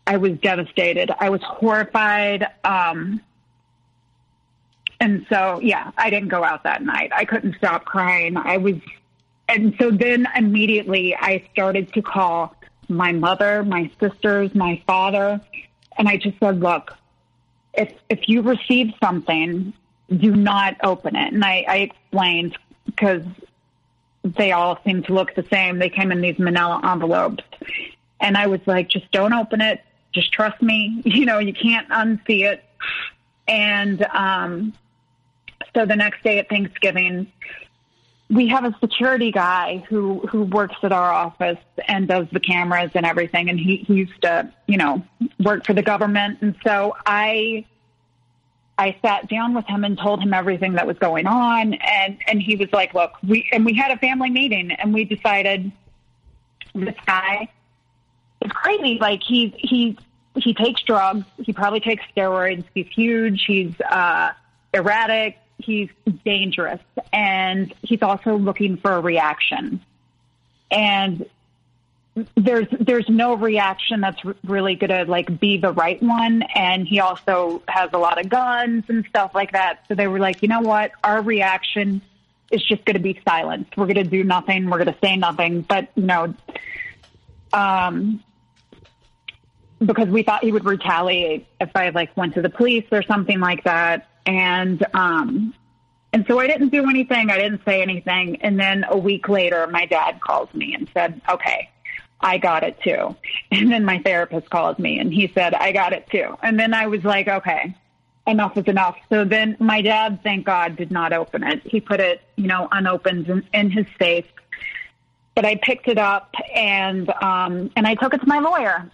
I 0.07 0.16
was 0.16 0.32
devastated. 0.39 1.11
I 1.19 1.31
was 1.31 1.40
horrified. 1.43 2.47
Um, 2.65 3.20
and 4.99 5.27
so, 5.28 5.61
yeah, 5.62 5.93
I 5.97 6.11
didn't 6.11 6.28
go 6.28 6.43
out 6.43 6.65
that 6.65 6.82
night. 6.82 7.12
I 7.15 7.24
couldn't 7.24 7.57
stop 7.57 7.85
crying. 7.85 8.36
I 8.36 8.57
was 8.57 8.74
and 9.53 9.74
so 9.79 9.91
then 9.91 10.27
immediately 10.35 11.15
I 11.15 11.49
started 11.53 11.93
to 11.95 12.03
call 12.03 12.55
my 12.89 13.12
mother, 13.12 13.62
my 13.62 13.91
sisters, 14.01 14.55
my 14.55 14.83
father, 14.87 15.41
and 15.97 16.09
I 16.09 16.16
just 16.16 16.39
said, 16.41 16.61
look, 16.61 16.97
if 17.74 17.93
if 18.09 18.29
you 18.29 18.43
receive 18.43 18.93
something, 19.03 19.73
do 20.09 20.35
not 20.35 20.77
open 20.83 21.16
it. 21.16 21.33
And 21.33 21.45
I, 21.45 21.65
I 21.69 21.77
explained 21.79 22.57
because 22.87 23.23
they 24.24 24.53
all 24.53 24.79
seem 24.85 25.03
to 25.05 25.15
look 25.15 25.35
the 25.35 25.47
same. 25.51 25.79
They 25.79 25.89
came 25.89 26.12
in 26.12 26.20
these 26.20 26.39
manila 26.39 26.81
envelopes. 26.85 27.45
And 28.20 28.37
I 28.37 28.47
was 28.47 28.61
like, 28.66 28.89
just 28.89 29.11
don't 29.11 29.33
open 29.33 29.61
it. 29.61 29.83
Just 30.12 30.33
trust 30.33 30.62
me. 30.62 31.03
You 31.05 31.27
know, 31.27 31.39
you 31.39 31.53
can't 31.53 31.89
unsee 31.89 32.51
it. 32.51 32.65
And 33.49 34.03
um, 34.05 34.73
so 35.74 35.87
the 35.87 35.97
next 35.97 36.23
day 36.23 36.39
at 36.39 36.49
Thanksgiving, 36.49 37.33
we 38.33 38.49
have 38.49 38.65
a 38.65 38.75
security 38.81 39.31
guy 39.31 39.85
who 39.89 40.21
who 40.27 40.45
works 40.45 40.77
at 40.83 40.91
our 40.91 41.13
office 41.13 41.59
and 41.87 42.09
does 42.09 42.27
the 42.33 42.41
cameras 42.41 42.91
and 42.95 43.05
everything. 43.05 43.51
And 43.51 43.61
he, 43.61 43.77
he 43.77 43.95
used 43.95 44.21
to 44.23 44.51
you 44.67 44.79
know 44.79 45.03
work 45.39 45.67
for 45.67 45.75
the 45.75 45.83
government. 45.83 46.39
And 46.41 46.57
so 46.65 46.97
i 47.05 47.65
i 48.79 48.97
sat 49.03 49.29
down 49.29 49.55
with 49.55 49.67
him 49.67 49.85
and 49.85 49.99
told 49.99 50.23
him 50.23 50.33
everything 50.33 50.73
that 50.75 50.87
was 50.87 50.99
going 50.99 51.27
on. 51.27 51.75
And 51.75 52.19
and 52.27 52.41
he 52.41 52.57
was 52.57 52.73
like 52.73 52.95
look 52.95 53.13
we 53.23 53.49
and 53.53 53.67
we 53.67 53.75
had 53.75 53.91
a 53.91 53.99
family 53.99 54.31
meeting 54.31 54.73
and 54.73 54.95
we 54.95 55.05
decided 55.05 55.71
this 56.75 56.97
guy 57.05 57.49
is 58.43 58.51
crazy. 58.53 58.99
Like 58.99 59.23
he's 59.23 59.53
he's 59.59 59.97
he 60.37 60.55
takes 60.55 60.83
drugs. 60.83 61.27
He 61.37 61.53
probably 61.53 61.81
takes 61.81 62.03
steroids. 62.17 62.65
He's 62.73 62.89
huge. 62.89 63.45
He's 63.47 63.79
uh 63.83 64.31
erratic 64.73 65.37
he's 65.65 65.91
dangerous 66.25 66.81
and 67.13 67.73
he's 67.83 68.03
also 68.03 68.37
looking 68.37 68.77
for 68.77 68.93
a 68.93 69.01
reaction. 69.01 69.81
And 70.71 71.27
there's 72.37 72.67
there's 72.79 73.09
no 73.09 73.35
reaction 73.35 74.01
that's 74.01 74.21
really 74.45 74.75
going 74.75 74.91
to 74.91 75.11
like 75.11 75.41
be 75.41 75.57
the 75.57 75.73
right 75.73 76.03
one. 76.03 76.43
And 76.55 76.87
he 76.87 77.01
also 77.01 77.63
has 77.69 77.91
a 77.93 77.99
lot 77.99 78.21
of 78.21 78.29
guns 78.29 78.85
and 78.89 79.05
stuff 79.07 79.35
like 79.35 79.53
that. 79.53 79.85
So 79.89 79.95
they 79.95 80.07
were 80.07 80.19
like 80.19 80.43
you 80.43 80.49
know 80.49 80.61
what? 80.61 80.93
Our 81.03 81.23
reaction 81.23 82.03
is 82.51 82.63
just 82.63 82.85
going 82.85 82.97
to 82.97 83.03
be 83.03 83.19
silence. 83.27 83.69
We're 83.77 83.87
going 83.87 83.97
to 83.97 84.05
do 84.05 84.25
nothing. 84.25 84.69
We're 84.69 84.85
going 84.85 84.93
to 84.93 84.99
say 85.03 85.17
nothing. 85.17 85.63
But 85.63 85.89
you 85.95 86.05
know 86.05 86.35
um 87.53 88.23
because 89.85 90.09
we 90.09 90.23
thought 90.23 90.45
he 90.45 90.53
would 90.53 90.65
retaliate 90.65 91.47
if 91.61 91.71
I 91.75 91.89
like 91.91 92.17
went 92.17 92.35
to 92.35 92.43
the 92.43 92.51
police 92.51 92.85
or 92.93 93.03
something 93.03 93.41
like 93.41 93.65
that 93.65 94.09
and 94.27 94.85
um, 94.94 95.55
and 96.12 96.27
so 96.28 96.39
I 96.39 96.47
didn't 96.47 96.69
do 96.69 96.89
anything. 96.89 97.31
I 97.31 97.39
didn't 97.39 97.65
say 97.65 97.81
anything. 97.81 98.43
And 98.43 98.61
then 98.61 98.85
a 98.89 98.99
week 98.99 99.28
later, 99.28 99.66
my 99.66 99.86
dad 99.86 100.20
calls 100.20 100.53
me 100.53 100.74
and 100.74 100.89
said, 100.93 101.20
okay, 101.28 101.70
I 102.20 102.39
got 102.39 102.62
it 102.65 102.78
too. 102.82 103.16
And 103.51 103.70
then 103.70 103.85
my 103.85 103.99
therapist 103.99 104.51
called 104.51 104.78
me 104.78 104.99
and 104.99 105.12
he 105.12 105.31
said, 105.35 105.55
I 105.55 105.73
got 105.73 105.93
it 105.93 106.09
too. 106.11 106.36
And 106.43 106.59
then 106.59 106.74
I 106.74 106.86
was 106.86 107.05
like, 107.05 107.28
okay, 107.28 107.74
enough 108.27 108.57
is 108.57 108.65
enough. 108.66 108.97
So 109.09 109.24
then 109.24 109.57
my 109.59 109.82
dad, 109.82 110.20
thank 110.23 110.47
God, 110.47 110.77
did 110.77 110.90
not 110.90 111.12
open 111.12 111.43
it. 111.44 111.62
He 111.65 111.81
put 111.81 112.01
it, 112.01 112.23
you 112.36 112.47
know, 112.47 112.69
unopened 112.73 113.28
in, 113.28 113.47
in 113.53 113.70
his 113.70 113.86
safe. 113.99 114.27
But 115.35 115.44
I 115.44 115.57
picked 115.57 115.89
it 115.89 115.99
up 115.99 116.35
and, 116.55 117.11
um, 117.23 117.70
and 117.74 117.86
I 117.86 117.94
took 117.94 118.12
it 118.15 118.20
to 118.20 118.27
my 118.27 118.39
lawyer 118.39 118.90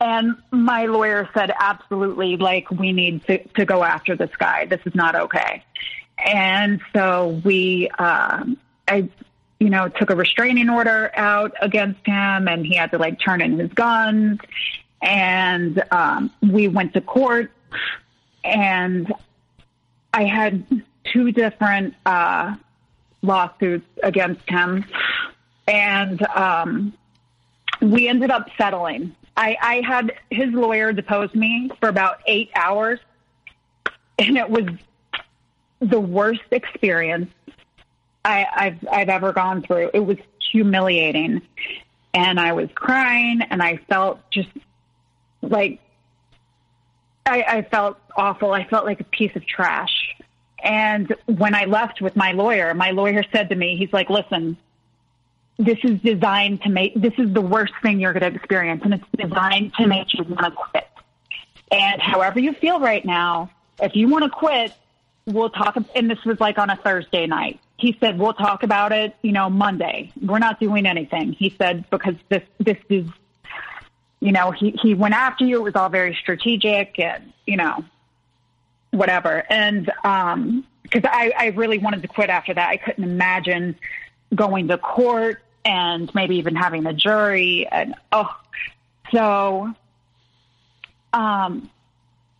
and 0.00 0.36
my 0.50 0.86
lawyer 0.86 1.28
said, 1.34 1.52
absolutely, 1.58 2.36
like, 2.36 2.70
we 2.70 2.92
need 2.92 3.24
to, 3.26 3.42
to 3.48 3.64
go 3.64 3.82
after 3.82 4.16
this 4.16 4.30
guy. 4.38 4.66
This 4.66 4.80
is 4.86 4.94
not 4.94 5.14
okay. 5.14 5.64
And 6.18 6.80
so 6.94 7.40
we, 7.44 7.88
uh, 7.98 8.44
I, 8.86 9.08
you 9.60 9.70
know, 9.70 9.88
took 9.88 10.10
a 10.10 10.16
restraining 10.16 10.68
order 10.68 11.10
out 11.14 11.54
against 11.60 12.04
him 12.06 12.48
and 12.48 12.64
he 12.64 12.76
had 12.76 12.90
to 12.92 12.98
like 12.98 13.20
turn 13.20 13.40
in 13.40 13.58
his 13.58 13.72
guns. 13.72 14.40
And 15.00 15.82
um, 15.90 16.32
we 16.42 16.68
went 16.68 16.94
to 16.94 17.00
court 17.00 17.52
and 18.44 19.12
I 20.12 20.24
had 20.24 20.64
two 21.12 21.32
different 21.32 21.94
uh, 22.04 22.56
lawsuits 23.22 23.86
against 24.02 24.48
him. 24.48 24.84
And 25.66 26.24
um, 26.28 26.92
we 27.80 28.08
ended 28.08 28.30
up 28.30 28.48
settling 28.56 29.14
I, 29.38 29.56
I 29.62 29.82
had 29.86 30.14
his 30.30 30.52
lawyer 30.52 30.92
depose 30.92 31.32
me 31.32 31.70
for 31.78 31.88
about 31.88 32.18
eight 32.26 32.50
hours, 32.56 32.98
and 34.18 34.36
it 34.36 34.50
was 34.50 34.64
the 35.78 36.00
worst 36.00 36.42
experience 36.50 37.30
I, 38.24 38.46
I've 38.52 38.88
I've 38.90 39.08
ever 39.08 39.32
gone 39.32 39.62
through. 39.62 39.92
It 39.94 40.00
was 40.00 40.16
humiliating, 40.50 41.42
and 42.12 42.40
I 42.40 42.52
was 42.52 42.68
crying, 42.74 43.40
and 43.48 43.62
I 43.62 43.76
felt 43.88 44.18
just 44.32 44.48
like 45.40 45.78
I, 47.24 47.42
I 47.42 47.62
felt 47.62 47.96
awful. 48.16 48.52
I 48.52 48.64
felt 48.64 48.84
like 48.84 48.98
a 48.98 49.04
piece 49.04 49.36
of 49.36 49.46
trash. 49.46 50.16
And 50.64 51.14
when 51.26 51.54
I 51.54 51.66
left 51.66 52.00
with 52.00 52.16
my 52.16 52.32
lawyer, 52.32 52.74
my 52.74 52.90
lawyer 52.90 53.22
said 53.32 53.50
to 53.50 53.54
me, 53.54 53.76
he's 53.76 53.92
like, 53.92 54.10
listen, 54.10 54.56
this 55.58 55.78
is 55.82 56.00
designed 56.00 56.62
to 56.62 56.70
make 56.70 56.94
this 56.94 57.12
is 57.18 57.32
the 57.32 57.40
worst 57.40 57.72
thing 57.82 57.98
you're 58.00 58.12
going 58.12 58.32
to 58.32 58.38
experience 58.38 58.82
and 58.84 58.94
it's 58.94 59.04
designed 59.16 59.74
to 59.74 59.86
make 59.86 60.06
you 60.14 60.24
want 60.24 60.40
to 60.40 60.50
quit. 60.52 60.88
And 61.70 62.00
however 62.00 62.38
you 62.38 62.52
feel 62.54 62.80
right 62.80 63.04
now 63.04 63.50
if 63.80 63.94
you 63.94 64.08
want 64.08 64.24
to 64.24 64.30
quit 64.30 64.72
we'll 65.26 65.50
talk 65.50 65.76
and 65.94 66.10
this 66.10 66.24
was 66.24 66.40
like 66.40 66.58
on 66.58 66.70
a 66.70 66.76
thursday 66.76 67.26
night. 67.26 67.60
He 67.76 67.96
said 68.00 68.18
we'll 68.18 68.34
talk 68.34 68.62
about 68.62 68.92
it 68.92 69.16
you 69.22 69.32
know 69.32 69.50
monday. 69.50 70.12
We're 70.20 70.38
not 70.38 70.60
doing 70.60 70.86
anything. 70.86 71.32
He 71.32 71.54
said 71.58 71.90
because 71.90 72.14
this 72.28 72.42
this 72.58 72.78
is 72.88 73.06
you 74.20 74.32
know 74.32 74.52
he 74.52 74.78
he 74.80 74.94
went 74.94 75.14
after 75.14 75.44
you. 75.44 75.56
It 75.56 75.62
was 75.62 75.74
all 75.74 75.88
very 75.88 76.16
strategic 76.20 76.98
and 77.00 77.32
you 77.46 77.56
know 77.56 77.84
whatever. 78.92 79.44
And 79.50 79.90
um 80.04 80.64
because 80.84 81.02
I, 81.04 81.32
I 81.36 81.46
really 81.48 81.78
wanted 81.78 82.02
to 82.02 82.08
quit 82.08 82.30
after 82.30 82.54
that. 82.54 82.68
I 82.68 82.76
couldn't 82.78 83.04
imagine 83.04 83.76
going 84.34 84.68
to 84.68 84.78
court 84.78 85.42
and 85.68 86.12
maybe 86.14 86.36
even 86.36 86.56
having 86.56 86.86
a 86.86 86.94
jury 86.94 87.68
and 87.70 87.94
oh 88.10 88.34
so 89.12 89.70
um 91.12 91.70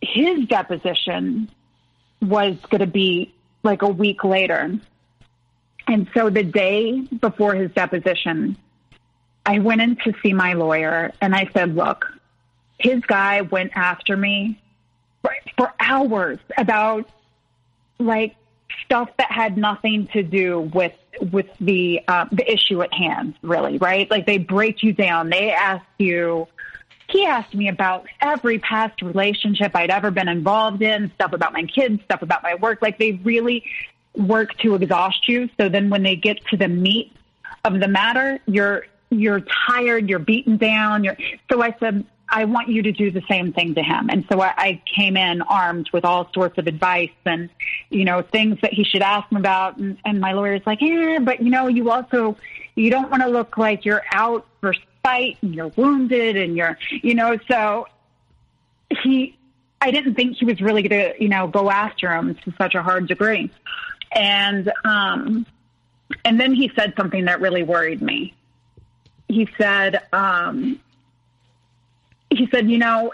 his 0.01 0.47
deposition 0.47 1.47
was 2.21 2.55
going 2.69 2.79
to 2.79 2.87
be 2.87 3.33
like 3.63 3.81
a 3.81 3.87
week 3.87 4.23
later. 4.23 4.79
And 5.87 6.09
so 6.13 6.29
the 6.29 6.43
day 6.43 7.01
before 7.01 7.53
his 7.53 7.71
deposition 7.71 8.57
i 9.45 9.59
went 9.59 9.81
in 9.81 9.95
to 9.97 10.13
see 10.21 10.33
my 10.33 10.53
lawyer 10.53 11.11
and 11.21 11.35
i 11.35 11.49
said 11.53 11.75
look 11.75 12.05
his 12.77 12.99
guy 13.01 13.41
went 13.41 13.71
after 13.75 14.17
me 14.17 14.59
for, 15.21 15.31
for 15.57 15.73
hours 15.79 16.39
about 16.57 17.09
like 17.99 18.35
stuff 18.85 19.09
that 19.17 19.31
had 19.31 19.57
nothing 19.57 20.07
to 20.07 20.23
do 20.23 20.59
with 20.73 20.93
with 21.21 21.47
the 21.59 22.01
uh, 22.07 22.25
the 22.31 22.49
issue 22.51 22.81
at 22.81 22.93
hand, 22.93 23.35
really, 23.41 23.77
right? 23.77 24.09
Like 24.09 24.25
they 24.25 24.37
break 24.37 24.83
you 24.83 24.93
down. 24.93 25.29
They 25.29 25.51
ask 25.51 25.85
you. 25.97 26.47
He 27.09 27.25
asked 27.25 27.55
me 27.55 27.69
about 27.69 28.05
every 28.21 28.59
past 28.59 29.01
relationship 29.01 29.71
I'd 29.75 29.89
ever 29.89 30.11
been 30.11 30.27
involved 30.27 30.83
in, 30.83 31.11
stuff 31.15 31.33
about 31.33 31.53
my 31.53 31.63
kids, 31.63 32.03
stuff 32.03 32.21
about 32.21 32.43
my 32.43 32.53
work. 32.53 32.83
Like 32.83 32.99
they 32.99 33.13
really 33.13 33.63
work 34.15 34.55
to 34.59 34.75
exhaust 34.75 35.27
you. 35.27 35.49
So 35.59 35.69
then 35.69 35.89
when 35.89 36.03
they 36.03 36.15
get 36.15 36.45
to 36.47 36.57
the 36.57 36.67
meat 36.67 37.11
of 37.65 37.79
the 37.79 37.87
matter, 37.87 38.39
you're 38.45 38.85
you're 39.09 39.41
tired, 39.67 40.07
you're 40.07 40.19
beaten 40.19 40.57
down. 40.57 41.03
You're 41.03 41.17
so 41.51 41.61
I 41.61 41.75
said, 41.79 42.05
I 42.31 42.45
want 42.45 42.69
you 42.69 42.83
to 42.83 42.91
do 42.91 43.11
the 43.11 43.23
same 43.29 43.53
thing 43.53 43.75
to 43.75 43.81
him. 43.81 44.09
And 44.09 44.25
so 44.31 44.39
I, 44.41 44.53
I 44.57 44.81
came 44.85 45.17
in 45.17 45.41
armed 45.41 45.89
with 45.91 46.05
all 46.05 46.29
sorts 46.33 46.57
of 46.57 46.67
advice 46.67 47.09
and, 47.25 47.49
you 47.89 48.05
know, 48.05 48.21
things 48.21 48.59
that 48.61 48.73
he 48.73 48.83
should 48.83 49.01
ask 49.01 49.31
him 49.31 49.37
about. 49.37 49.77
And, 49.77 49.97
and 50.05 50.19
my 50.19 50.33
lawyer's 50.33 50.61
like, 50.65 50.81
yeah, 50.81 51.19
but 51.19 51.41
you 51.41 51.49
know, 51.49 51.67
you 51.67 51.89
also, 51.89 52.37
you 52.75 52.89
don't 52.89 53.09
want 53.09 53.23
to 53.23 53.29
look 53.29 53.57
like 53.57 53.85
you're 53.85 54.03
out 54.11 54.45
for 54.61 54.73
spite 54.73 55.37
and 55.41 55.55
you're 55.55 55.69
wounded 55.69 56.37
and 56.37 56.55
you're, 56.55 56.77
you 57.01 57.15
know, 57.15 57.37
so 57.49 57.87
he, 59.03 59.37
I 59.81 59.91
didn't 59.91 60.15
think 60.15 60.37
he 60.37 60.45
was 60.45 60.61
really 60.61 60.83
going 60.83 61.13
to, 61.13 61.23
you 61.23 61.29
know, 61.29 61.47
go 61.47 61.69
after 61.71 62.13
him 62.13 62.35
to 62.35 62.53
such 62.57 62.75
a 62.75 62.83
hard 62.83 63.07
degree. 63.07 63.49
And, 64.11 64.71
um, 64.83 65.45
and 66.25 66.39
then 66.39 66.53
he 66.53 66.71
said 66.75 66.93
something 66.97 67.25
that 67.25 67.41
really 67.41 67.63
worried 67.63 68.01
me. 68.01 68.33
He 69.27 69.47
said, 69.57 70.01
um, 70.11 70.79
he 72.29 72.47
said, 72.47 72.69
you 72.69 72.77
know, 72.77 73.11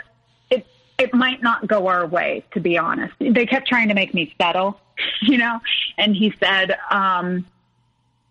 it 0.49 0.65
it 0.97 1.13
might 1.13 1.41
not 1.41 1.67
go 1.67 1.87
our 1.87 2.05
way, 2.05 2.43
to 2.51 2.59
be 2.59 2.77
honest. 2.77 3.13
They 3.19 3.45
kept 3.45 3.67
trying 3.67 3.89
to 3.89 3.93
make 3.93 4.13
me 4.13 4.33
settle, 4.39 4.79
you 5.21 5.37
know, 5.37 5.59
and 5.97 6.15
he 6.15 6.33
said, 6.39 6.77
um, 6.89 7.45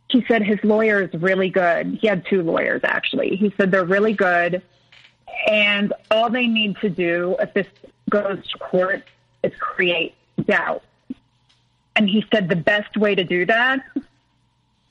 he 0.09 0.24
said 0.27 0.43
his 0.43 0.62
lawyer 0.62 1.02
is 1.02 1.15
really 1.15 1.48
good. 1.48 1.98
He 2.01 2.06
had 2.06 2.27
two 2.27 2.43
lawyers 2.43 2.82
actually. 2.85 3.36
He 3.36 3.52
said 3.56 3.70
they're 3.70 3.85
really 3.85 4.12
good, 4.12 4.62
and 5.48 5.93
all 6.11 6.31
they 6.31 6.47
need 6.47 6.77
to 6.78 6.90
do 6.90 7.36
if 7.40 7.52
this 7.55 7.66
goes 8.11 8.47
to 8.48 8.59
court 8.59 9.05
is 9.43 9.52
create 9.59 10.15
doubt. 10.47 10.82
And 11.97 12.09
he 12.09 12.24
said 12.32 12.48
the 12.48 12.56
best 12.56 12.97
way 12.97 13.15
to 13.15 13.24
do 13.24 13.47
that 13.47 13.85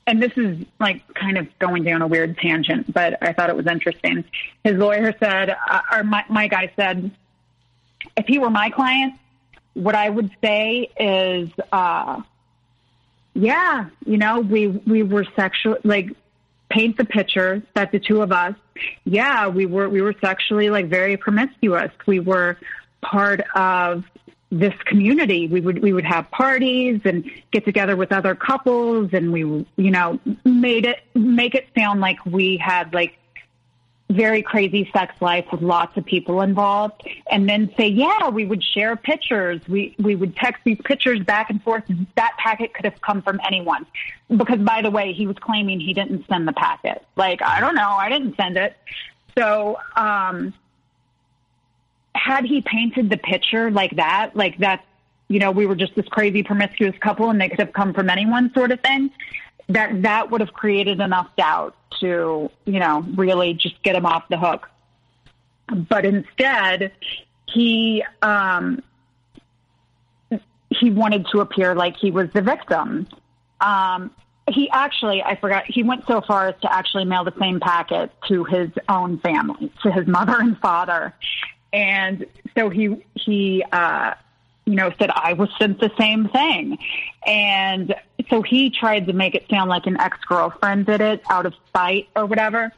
and 0.06 0.22
this 0.22 0.32
is 0.36 0.58
like 0.78 1.02
kind 1.14 1.38
of 1.38 1.46
going 1.58 1.84
down 1.84 2.02
a 2.02 2.06
weird 2.06 2.36
tangent, 2.38 2.92
but 2.92 3.16
I 3.22 3.32
thought 3.32 3.50
it 3.50 3.56
was 3.56 3.66
interesting. 3.66 4.24
His 4.62 4.74
lawyer 4.74 5.14
said, 5.18 5.56
uh, 5.70 5.80
or 5.92 6.04
my, 6.04 6.24
my 6.28 6.46
guy 6.48 6.72
said, 6.76 7.10
if 8.16 8.26
he 8.26 8.38
were 8.38 8.50
my 8.50 8.70
client, 8.70 9.14
what 9.72 9.94
I 9.94 10.08
would 10.08 10.30
say 10.42 10.90
is, 10.98 11.48
uh, 11.72 12.20
yeah, 13.34 13.86
you 14.06 14.18
know, 14.18 14.40
we, 14.40 14.68
we 14.68 15.02
were 15.02 15.26
sexual, 15.34 15.78
like 15.84 16.10
paint 16.68 16.96
the 16.96 17.04
picture 17.04 17.62
that 17.74 17.90
the 17.90 17.98
two 17.98 18.22
of 18.22 18.30
us, 18.30 18.54
yeah, 19.04 19.48
we 19.48 19.66
were, 19.66 19.88
we 19.88 20.02
were 20.02 20.14
sexually 20.20 20.70
like 20.70 20.86
very 20.86 21.16
promiscuous. 21.16 21.90
We 22.06 22.20
were 22.20 22.58
part 23.00 23.40
of 23.54 24.04
this 24.58 24.74
community. 24.84 25.48
We 25.48 25.60
would 25.60 25.82
we 25.82 25.92
would 25.92 26.04
have 26.04 26.30
parties 26.30 27.00
and 27.04 27.28
get 27.50 27.64
together 27.64 27.96
with 27.96 28.12
other 28.12 28.34
couples, 28.34 29.10
and 29.12 29.32
we 29.32 29.40
you 29.40 29.90
know 29.90 30.18
made 30.44 30.86
it 30.86 31.00
make 31.14 31.54
it 31.54 31.68
sound 31.76 32.00
like 32.00 32.24
we 32.24 32.56
had 32.56 32.94
like 32.94 33.18
very 34.10 34.42
crazy 34.42 34.88
sex 34.92 35.14
life 35.20 35.46
with 35.50 35.60
lots 35.60 35.96
of 35.96 36.04
people 36.04 36.40
involved, 36.42 37.02
and 37.30 37.48
then 37.48 37.72
say, 37.76 37.88
yeah, 37.88 38.28
we 38.28 38.44
would 38.44 38.62
share 38.62 38.94
pictures. 38.96 39.60
We 39.68 39.94
we 39.98 40.14
would 40.14 40.36
text 40.36 40.62
these 40.64 40.78
pictures 40.84 41.20
back 41.20 41.50
and 41.50 41.62
forth. 41.62 41.84
That 42.16 42.36
packet 42.38 42.74
could 42.74 42.84
have 42.84 43.00
come 43.00 43.22
from 43.22 43.40
anyone, 43.46 43.86
because 44.28 44.60
by 44.60 44.82
the 44.82 44.90
way, 44.90 45.12
he 45.12 45.26
was 45.26 45.36
claiming 45.40 45.80
he 45.80 45.94
didn't 45.94 46.26
send 46.28 46.46
the 46.46 46.52
packet. 46.52 47.04
Like 47.16 47.42
I 47.42 47.60
don't 47.60 47.74
know, 47.74 47.90
I 47.90 48.08
didn't 48.08 48.36
send 48.36 48.56
it. 48.56 48.76
So. 49.36 49.78
um 49.96 50.54
had 52.14 52.44
he 52.44 52.60
painted 52.62 53.10
the 53.10 53.16
picture 53.16 53.70
like 53.70 53.96
that, 53.96 54.34
like 54.34 54.58
that, 54.58 54.84
you 55.28 55.38
know, 55.38 55.50
we 55.50 55.66
were 55.66 55.74
just 55.74 55.94
this 55.94 56.06
crazy 56.08 56.42
promiscuous 56.42 56.96
couple 57.00 57.30
and 57.30 57.40
they 57.40 57.48
could 57.48 57.60
have 57.60 57.72
come 57.72 57.92
from 57.92 58.10
anyone 58.10 58.52
sort 58.54 58.70
of 58.70 58.80
thing, 58.80 59.10
that 59.68 60.02
that 60.02 60.30
would 60.30 60.40
have 60.40 60.52
created 60.52 61.00
enough 61.00 61.28
doubt 61.36 61.74
to, 62.00 62.50
you 62.64 62.78
know, 62.78 63.04
really 63.14 63.54
just 63.54 63.82
get 63.82 63.96
him 63.96 64.06
off 64.06 64.28
the 64.28 64.38
hook. 64.38 64.68
But 65.88 66.04
instead, 66.04 66.92
he 67.46 68.04
um, 68.20 68.82
he 70.68 70.90
wanted 70.90 71.26
to 71.32 71.40
appear 71.40 71.74
like 71.74 71.96
he 71.96 72.10
was 72.10 72.28
the 72.32 72.42
victim. 72.42 73.08
Um, 73.60 74.10
he 74.48 74.68
actually, 74.70 75.22
I 75.22 75.36
forgot, 75.36 75.64
he 75.66 75.82
went 75.82 76.06
so 76.06 76.20
far 76.20 76.48
as 76.48 76.54
to 76.60 76.72
actually 76.72 77.06
mail 77.06 77.24
the 77.24 77.32
same 77.40 77.60
packet 77.60 78.10
to 78.28 78.44
his 78.44 78.68
own 78.88 79.18
family, 79.20 79.72
to 79.82 79.90
his 79.90 80.06
mother 80.18 80.38
and 80.38 80.58
father. 80.58 81.14
And 81.74 82.26
so 82.56 82.70
he, 82.70 83.04
he, 83.14 83.64
uh, 83.72 84.14
you 84.64 84.76
know, 84.76 84.92
said 84.96 85.10
I 85.10 85.32
was 85.32 85.50
sent 85.58 85.80
the 85.80 85.90
same 85.98 86.28
thing. 86.28 86.78
And 87.26 87.94
so 88.30 88.42
he 88.42 88.70
tried 88.70 89.08
to 89.08 89.12
make 89.12 89.34
it 89.34 89.46
sound 89.50 89.68
like 89.68 89.86
an 89.86 90.00
ex-girlfriend 90.00 90.86
did 90.86 91.00
it 91.00 91.22
out 91.28 91.46
of 91.46 91.54
spite 91.66 92.08
or 92.14 92.26
whatever. 92.26 92.72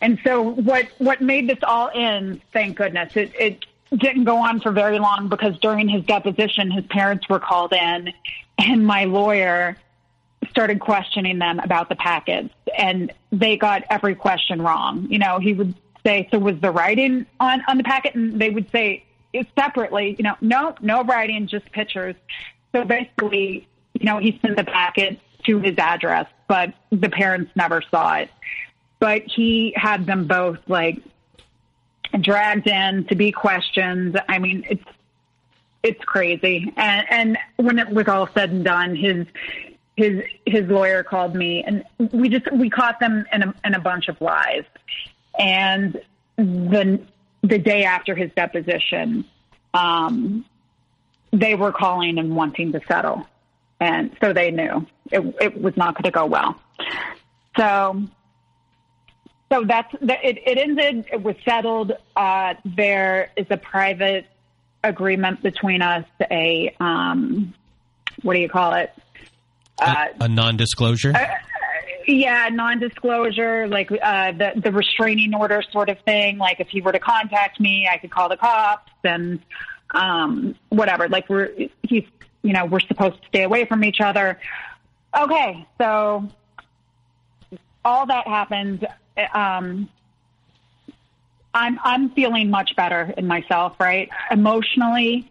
And 0.00 0.20
so 0.22 0.42
what, 0.42 0.86
what 0.98 1.20
made 1.20 1.48
this 1.48 1.58
all 1.64 1.90
end, 1.92 2.40
thank 2.52 2.76
goodness, 2.76 3.16
it, 3.16 3.32
it 3.34 3.66
didn't 3.90 4.24
go 4.24 4.36
on 4.36 4.60
for 4.60 4.70
very 4.70 5.00
long 5.00 5.28
because 5.28 5.58
during 5.58 5.88
his 5.88 6.04
deposition, 6.04 6.70
his 6.70 6.86
parents 6.86 7.28
were 7.28 7.40
called 7.40 7.72
in 7.72 8.12
and 8.58 8.86
my 8.86 9.04
lawyer 9.06 9.76
started 10.50 10.78
questioning 10.78 11.40
them 11.40 11.58
about 11.58 11.88
the 11.88 11.96
packets 11.96 12.54
and 12.76 13.12
they 13.32 13.56
got 13.56 13.82
every 13.90 14.14
question 14.14 14.62
wrong. 14.62 15.08
You 15.10 15.18
know, 15.18 15.40
he 15.40 15.52
would 15.52 15.74
say, 16.04 16.28
so 16.30 16.38
was 16.38 16.58
the 16.60 16.70
writing 16.70 17.26
on, 17.40 17.62
on 17.68 17.76
the 17.76 17.84
packet? 17.84 18.14
And 18.14 18.40
they 18.40 18.50
would 18.50 18.70
say 18.70 19.04
separately, 19.56 20.14
you 20.18 20.24
know, 20.24 20.36
no, 20.40 20.74
no 20.80 21.04
writing, 21.04 21.46
just 21.46 21.70
pictures. 21.72 22.16
So 22.72 22.84
basically, 22.84 23.68
you 23.94 24.06
know, 24.06 24.18
he 24.18 24.38
sent 24.42 24.56
the 24.56 24.64
packet 24.64 25.18
to 25.44 25.58
his 25.58 25.76
address, 25.78 26.26
but 26.46 26.74
the 26.90 27.08
parents 27.08 27.50
never 27.54 27.82
saw 27.90 28.16
it. 28.16 28.30
But 28.98 29.22
he 29.22 29.72
had 29.76 30.06
them 30.06 30.26
both 30.26 30.58
like 30.66 31.00
dragged 32.20 32.66
in 32.66 33.04
to 33.06 33.14
be 33.14 33.32
questioned. 33.32 34.20
I 34.28 34.38
mean, 34.38 34.66
it's 34.68 34.84
it's 35.82 36.02
crazy. 36.04 36.72
And 36.76 37.06
and 37.10 37.38
when 37.56 37.78
it 37.78 37.88
was 37.88 38.08
all 38.08 38.28
said 38.34 38.50
and 38.50 38.64
done, 38.64 38.96
his 38.96 39.26
his 39.96 40.22
his 40.46 40.66
lawyer 40.68 41.02
called 41.02 41.34
me, 41.34 41.62
and 41.64 41.84
we 42.12 42.28
just 42.28 42.50
we 42.52 42.70
caught 42.70 42.98
them 43.00 43.24
in 43.32 43.42
a 43.42 43.54
in 43.64 43.74
a 43.74 43.80
bunch 43.80 44.08
of 44.08 44.20
lies. 44.20 44.64
And 45.38 46.00
the 46.36 47.00
the 47.42 47.58
day 47.58 47.84
after 47.84 48.14
his 48.14 48.30
deposition, 48.34 49.24
um, 49.72 50.44
they 51.32 51.54
were 51.54 51.72
calling 51.72 52.18
and 52.18 52.34
wanting 52.34 52.72
to 52.72 52.80
settle, 52.88 53.26
and 53.80 54.16
so 54.20 54.32
they 54.32 54.50
knew 54.50 54.86
it, 55.10 55.36
it 55.40 55.60
was 55.60 55.76
not 55.76 55.94
going 55.94 56.04
to 56.04 56.10
go 56.10 56.26
well. 56.26 56.60
So, 57.56 58.02
so 59.52 59.64
that's 59.64 59.92
it. 60.00 60.38
It 60.46 60.58
ended. 60.58 61.06
It 61.12 61.22
was 61.22 61.36
settled. 61.44 61.92
Uh, 62.16 62.54
there 62.64 63.30
is 63.36 63.46
a 63.50 63.56
private 63.56 64.26
agreement 64.82 65.42
between 65.42 65.82
us. 65.82 66.04
A 66.30 66.74
um, 66.80 67.54
what 68.22 68.34
do 68.34 68.40
you 68.40 68.48
call 68.48 68.74
it? 68.74 68.92
Uh, 69.80 70.06
a, 70.20 70.24
a 70.24 70.28
non-disclosure. 70.28 71.12
Uh, 71.14 71.26
yeah, 72.08 72.48
non-disclosure, 72.50 73.68
like 73.68 73.90
uh, 73.92 74.32
the 74.32 74.52
the 74.56 74.72
restraining 74.72 75.34
order 75.34 75.62
sort 75.70 75.90
of 75.90 75.98
thing. 76.00 76.38
Like 76.38 76.58
if 76.58 76.68
he 76.68 76.80
were 76.80 76.92
to 76.92 76.98
contact 76.98 77.60
me, 77.60 77.88
I 77.90 77.98
could 77.98 78.10
call 78.10 78.28
the 78.28 78.36
cops 78.36 78.90
and 79.04 79.40
um, 79.90 80.54
whatever. 80.70 81.08
Like 81.08 81.28
we're 81.28 81.52
he's 81.82 82.04
you 82.42 82.52
know 82.54 82.64
we're 82.64 82.80
supposed 82.80 83.20
to 83.20 83.28
stay 83.28 83.42
away 83.42 83.66
from 83.66 83.84
each 83.84 84.00
other. 84.00 84.40
Okay, 85.16 85.66
so 85.76 86.28
all 87.84 88.06
that 88.06 88.26
happened. 88.26 88.86
Um, 89.34 89.88
I'm 91.52 91.78
I'm 91.84 92.10
feeling 92.10 92.48
much 92.48 92.74
better 92.74 93.12
in 93.18 93.26
myself, 93.26 93.76
right? 93.78 94.08
Emotionally, 94.30 95.30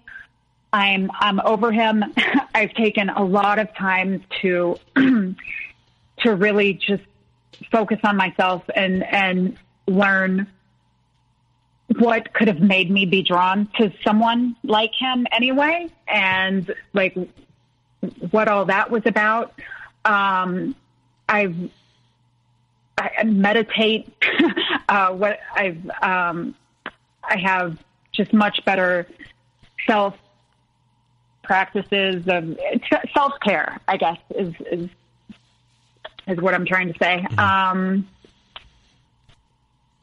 I'm 0.72 1.10
I'm 1.20 1.40
over 1.40 1.72
him. 1.72 2.04
I've 2.54 2.74
taken 2.74 3.10
a 3.10 3.24
lot 3.24 3.58
of 3.58 3.74
time 3.76 4.24
to 4.42 4.78
to 6.20 6.36
really 6.36 6.74
just 6.74 7.04
focus 7.72 8.00
on 8.04 8.18
myself 8.18 8.64
and 8.76 9.04
and 9.04 9.58
learn 9.88 10.48
what 12.00 12.34
could 12.34 12.48
have 12.48 12.60
made 12.60 12.92
me 12.92 13.06
be 13.06 13.24
drawn 13.24 13.68
to 13.78 13.92
someone 14.04 14.56
like 14.64 14.92
him 14.94 15.26
anyway. 15.32 15.88
And 16.08 16.74
like 16.94 17.18
what 18.32 18.48
all 18.48 18.66
that 18.66 18.92
was 18.92 19.04
about. 19.06 19.54
Um 20.06 20.76
i've 21.30 21.56
i 22.98 23.24
meditate 23.24 24.14
uh 24.90 25.10
what 25.10 25.40
i've 25.56 25.90
um 26.02 26.56
i 27.24 27.38
have 27.38 27.78
just 28.12 28.34
much 28.34 28.64
better 28.66 29.08
self 29.86 30.16
practices 31.44 32.24
of 32.28 32.58
self 33.14 33.34
care 33.42 33.80
i 33.88 33.98
guess 33.98 34.18
is 34.36 34.54
is 34.72 34.90
is 36.28 36.40
what 36.42 36.54
I'm 36.54 36.66
trying 36.66 36.92
to 36.94 37.00
say. 37.00 37.26
Mm-hmm. 37.30 37.40
Um, 37.40 38.08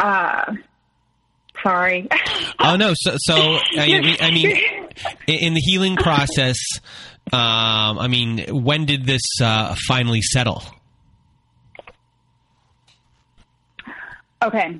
uh, 0.00 0.54
sorry. 1.62 2.08
oh 2.58 2.76
no. 2.76 2.92
So, 2.96 3.16
so 3.18 3.58
I 3.78 3.86
mean, 3.86 4.16
I 4.20 4.30
mean, 4.30 4.50
in 5.26 5.54
the 5.54 5.60
healing 5.60 5.96
process, 5.96 6.56
Um, 7.32 7.98
I 7.98 8.06
mean, 8.08 8.44
when 8.50 8.84
did 8.84 9.06
this 9.06 9.22
uh, 9.42 9.74
finally 9.88 10.20
settle? 10.20 10.62
Okay. 14.42 14.78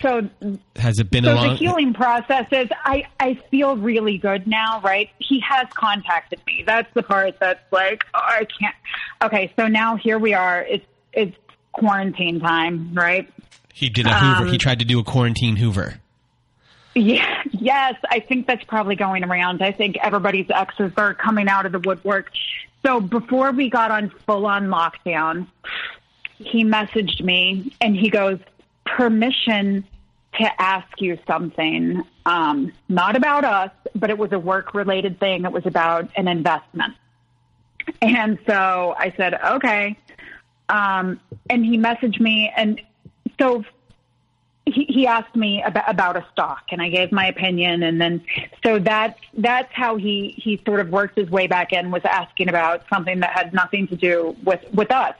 So 0.00 0.28
has 0.76 1.00
it 1.00 1.10
been 1.10 1.24
so 1.24 1.32
a 1.32 1.34
long 1.34 1.48
the 1.48 1.54
healing 1.56 1.92
process 1.92 2.46
is 2.52 2.68
I, 2.84 3.04
I 3.18 3.34
feel 3.50 3.76
really 3.76 4.16
good 4.16 4.46
now, 4.46 4.80
right? 4.80 5.10
He 5.18 5.40
has 5.40 5.66
contacted 5.74 6.40
me. 6.46 6.62
That's 6.64 6.92
the 6.94 7.02
part 7.02 7.40
that's 7.40 7.60
like, 7.72 8.04
oh, 8.14 8.20
I 8.22 8.46
can't. 8.60 8.76
Okay, 9.22 9.52
so 9.56 9.66
now 9.66 9.96
here 9.96 10.18
we 10.18 10.34
are. 10.34 10.62
It's 10.62 10.86
it's 11.12 11.36
quarantine 11.72 12.38
time, 12.38 12.94
right? 12.94 13.28
He 13.74 13.88
did 13.88 14.06
a 14.06 14.14
Hoover. 14.14 14.46
Um, 14.46 14.52
he 14.52 14.58
tried 14.58 14.78
to 14.78 14.84
do 14.84 15.00
a 15.00 15.04
quarantine 15.04 15.56
Hoover. 15.56 15.94
Yeah, 16.94 17.42
yes, 17.50 17.94
I 18.08 18.20
think 18.20 18.46
that's 18.46 18.64
probably 18.64 18.96
going 18.96 19.24
around. 19.24 19.62
I 19.62 19.72
think 19.72 19.96
everybody's 19.96 20.50
exes 20.50 20.92
are 20.96 21.14
coming 21.14 21.48
out 21.48 21.66
of 21.66 21.72
the 21.72 21.80
woodwork. 21.80 22.30
So 22.84 23.00
before 23.00 23.52
we 23.52 23.70
got 23.70 23.90
on 23.90 24.10
full 24.26 24.46
on 24.46 24.68
lockdown, 24.68 25.46
he 26.38 26.64
messaged 26.64 27.22
me 27.22 27.72
and 27.80 27.96
he 27.96 28.10
goes, 28.10 28.38
permission 28.84 29.84
to 30.34 30.62
ask 30.62 31.00
you 31.00 31.18
something, 31.26 32.02
um, 32.24 32.72
not 32.88 33.16
about 33.16 33.44
us, 33.44 33.70
but 33.94 34.10
it 34.10 34.16
was 34.16 34.32
a 34.32 34.38
work 34.38 34.74
related 34.74 35.20
thing. 35.20 35.44
It 35.44 35.52
was 35.52 35.66
about 35.66 36.10
an 36.16 36.26
investment. 36.26 36.94
And 38.00 38.38
so 38.46 38.94
I 38.98 39.12
said, 39.16 39.34
okay. 39.34 39.98
Um, 40.68 41.20
and 41.50 41.64
he 41.64 41.76
messaged 41.76 42.20
me 42.20 42.50
and 42.56 42.80
so 43.38 43.64
he, 44.64 44.84
he 44.84 45.06
asked 45.06 45.34
me 45.34 45.62
about, 45.62 45.90
about 45.90 46.16
a 46.16 46.24
stock 46.32 46.64
and 46.70 46.80
I 46.80 46.88
gave 46.88 47.12
my 47.12 47.26
opinion. 47.26 47.82
And 47.82 48.00
then, 48.00 48.22
so 48.64 48.78
that's, 48.78 49.18
that's 49.34 49.72
how 49.72 49.96
he, 49.96 50.34
he 50.38 50.62
sort 50.64 50.80
of 50.80 50.88
worked 50.90 51.18
his 51.18 51.28
way 51.28 51.46
back 51.46 51.72
in 51.72 51.90
was 51.90 52.02
asking 52.04 52.48
about 52.48 52.84
something 52.88 53.20
that 53.20 53.30
had 53.30 53.52
nothing 53.52 53.88
to 53.88 53.96
do 53.96 54.36
with, 54.44 54.62
with 54.72 54.90
us. 54.92 55.14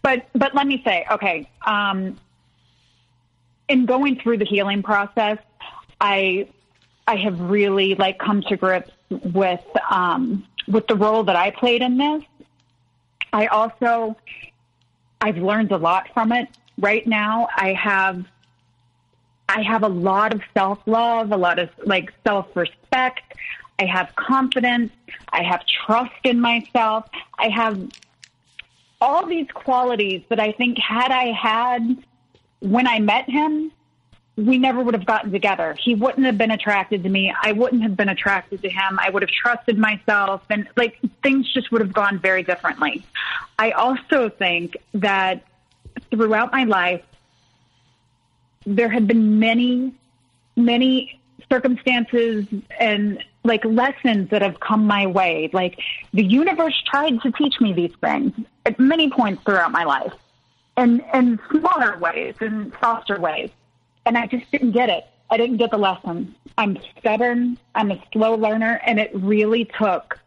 But, 0.00 0.28
but 0.32 0.54
let 0.54 0.66
me 0.66 0.80
say, 0.84 1.04
okay, 1.10 1.50
um, 1.66 2.16
in 3.68 3.86
going 3.86 4.20
through 4.20 4.38
the 4.38 4.44
healing 4.44 4.82
process, 4.82 5.38
I, 6.00 6.48
I 7.06 7.16
have 7.16 7.40
really 7.40 7.94
like 7.94 8.18
come 8.18 8.42
to 8.42 8.56
grips 8.56 8.90
with, 9.10 9.64
um, 9.90 10.46
with 10.66 10.86
the 10.86 10.96
role 10.96 11.24
that 11.24 11.36
I 11.36 11.50
played 11.50 11.82
in 11.82 11.98
this. 11.98 12.22
I 13.32 13.46
also, 13.46 14.16
I've 15.20 15.38
learned 15.38 15.72
a 15.72 15.76
lot 15.76 16.08
from 16.14 16.32
it. 16.32 16.48
Right 16.78 17.06
now, 17.06 17.48
I 17.56 17.72
have 17.72 18.24
I 19.48 19.62
have 19.62 19.82
a 19.82 19.88
lot 19.88 20.34
of 20.34 20.42
self 20.52 20.78
love, 20.86 21.32
a 21.32 21.36
lot 21.36 21.58
of 21.58 21.70
like 21.84 22.12
self 22.24 22.54
respect. 22.54 23.34
I 23.78 23.86
have 23.86 24.14
confidence. 24.14 24.92
I 25.30 25.42
have 25.42 25.64
trust 25.64 26.20
in 26.24 26.40
myself. 26.40 27.08
I 27.38 27.48
have 27.48 27.80
all 29.00 29.26
these 29.26 29.46
qualities 29.54 30.22
that 30.28 30.40
I 30.40 30.52
think 30.52 30.78
had 30.78 31.12
I 31.12 31.32
had 31.32 31.96
when 32.60 32.86
I 32.86 32.98
met 32.98 33.28
him, 33.28 33.72
we 34.36 34.56
never 34.56 34.80
would 34.82 34.94
have 34.94 35.04
gotten 35.04 35.32
together. 35.32 35.74
He 35.82 35.96
wouldn't 35.96 36.24
have 36.24 36.38
been 36.38 36.52
attracted 36.52 37.02
to 37.02 37.08
me. 37.08 37.34
I 37.42 37.52
wouldn't 37.52 37.82
have 37.82 37.96
been 37.96 38.08
attracted 38.08 38.62
to 38.62 38.68
him. 38.68 38.98
I 39.00 39.10
would 39.10 39.22
have 39.22 39.30
trusted 39.30 39.76
myself 39.78 40.42
and 40.48 40.68
like 40.76 40.98
things 41.22 41.52
just 41.52 41.72
would 41.72 41.80
have 41.80 41.92
gone 41.92 42.20
very 42.20 42.44
differently. 42.44 43.04
I 43.58 43.72
also 43.72 44.28
think 44.28 44.76
that 44.94 45.44
throughout 46.10 46.52
my 46.52 46.64
life, 46.64 47.02
there 48.64 48.88
have 48.88 49.08
been 49.08 49.40
many, 49.40 49.92
many 50.56 51.20
circumstances 51.50 52.46
and 52.78 53.24
like 53.42 53.64
lessons 53.64 54.30
that 54.30 54.42
have 54.42 54.60
come 54.60 54.86
my 54.86 55.06
way. 55.06 55.50
Like 55.52 55.80
the 56.12 56.24
universe 56.24 56.80
tried 56.88 57.20
to 57.22 57.32
teach 57.32 57.60
me 57.60 57.72
these 57.72 57.94
things 58.00 58.34
at 58.64 58.78
many 58.78 59.10
points 59.10 59.42
throughout 59.42 59.72
my 59.72 59.82
life 59.82 60.12
and 60.78 61.04
in 61.12 61.40
smaller 61.50 61.98
ways 61.98 62.36
and 62.40 62.72
softer 62.80 63.18
ways. 63.20 63.50
And 64.06 64.16
I 64.16 64.26
just 64.28 64.50
didn't 64.52 64.70
get 64.70 64.88
it. 64.88 65.04
I 65.28 65.36
didn't 65.36 65.56
get 65.56 65.72
the 65.72 65.76
lesson. 65.76 66.34
I'm 66.56 66.78
stubborn. 66.98 67.58
I'm 67.74 67.90
a 67.90 68.02
slow 68.12 68.36
learner. 68.36 68.80
And 68.86 69.00
it 69.00 69.10
really 69.12 69.64
took 69.64 70.18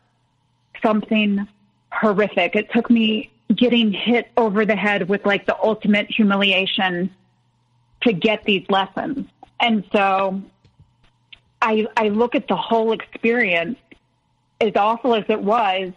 something 0.84 1.48
horrific. 1.92 2.56
It 2.56 2.70
took 2.72 2.90
me 2.90 3.32
getting 3.56 3.94
hit 3.94 4.30
over 4.36 4.66
the 4.66 4.76
head 4.76 5.08
with 5.08 5.26
like 5.26 5.46
the 5.46 5.58
ultimate 5.64 6.12
humiliation 6.12 7.10
to 8.02 8.12
get 8.12 8.44
these 8.44 8.66
lessons. 8.70 9.28
And 9.62 9.86
so 9.94 10.42
I, 11.62 11.88
I 11.96 12.10
look 12.10 12.36
at 12.36 12.50
the 12.50 12.58
whole 12.58 12.92
experience, 12.92 13.78
as 14.60 14.76
awful 14.76 15.16
as 15.16 15.24
it 15.30 15.42
was. 15.42 15.94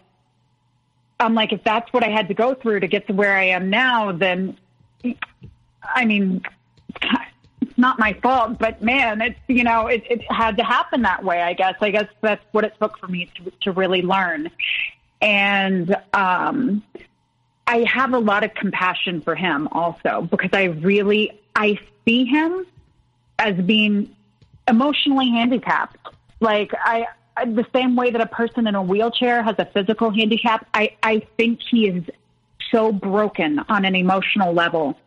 I'm 1.19 1.33
like, 1.33 1.53
if 1.53 1.63
that's 1.63 1.91
what 1.93 2.03
I 2.03 2.09
had 2.09 2.27
to 2.27 2.33
go 2.33 2.53
through 2.53 2.81
to 2.81 2.87
get 2.87 3.07
to 3.07 3.13
where 3.13 3.35
I 3.35 3.45
am 3.45 3.69
now, 3.69 4.11
then 4.11 4.57
I 5.83 6.05
mean, 6.05 6.41
it's 7.61 7.77
not 7.77 7.99
my 7.99 8.13
fault, 8.13 8.57
but 8.59 8.81
man, 8.81 9.21
it's, 9.21 9.39
you 9.47 9.63
know, 9.63 9.87
it, 9.87 10.03
it 10.09 10.31
had 10.31 10.57
to 10.57 10.63
happen 10.63 11.03
that 11.03 11.23
way, 11.23 11.41
I 11.41 11.53
guess. 11.53 11.75
I 11.81 11.91
guess 11.91 12.07
that's 12.21 12.43
what 12.51 12.63
it 12.63 12.73
took 12.79 12.97
for 12.97 13.07
me 13.07 13.29
to, 13.35 13.51
to 13.61 13.71
really 13.71 14.01
learn. 14.01 14.49
And, 15.21 15.95
um, 16.13 16.83
I 17.67 17.85
have 17.91 18.13
a 18.13 18.19
lot 18.19 18.43
of 18.43 18.53
compassion 18.53 19.21
for 19.21 19.35
him 19.35 19.67
also 19.71 20.27
because 20.29 20.51
I 20.53 20.65
really, 20.65 21.39
I 21.55 21.79
see 22.05 22.25
him 22.25 22.65
as 23.39 23.55
being 23.55 24.15
emotionally 24.67 25.29
handicapped. 25.29 25.97
Like 26.39 26.71
I, 26.77 27.07
the 27.43 27.65
same 27.73 27.95
way 27.95 28.11
that 28.11 28.21
a 28.21 28.27
person 28.27 28.67
in 28.67 28.75
a 28.75 28.81
wheelchair 28.81 29.43
has 29.43 29.55
a 29.57 29.65
physical 29.65 30.09
handicap, 30.09 30.67
I, 30.73 30.95
I 31.03 31.19
think 31.37 31.59
he 31.69 31.87
is 31.87 32.03
so 32.71 32.91
broken 32.91 33.59
on 33.67 33.85
an 33.85 33.95
emotional 33.95 34.53
level. 34.53 34.97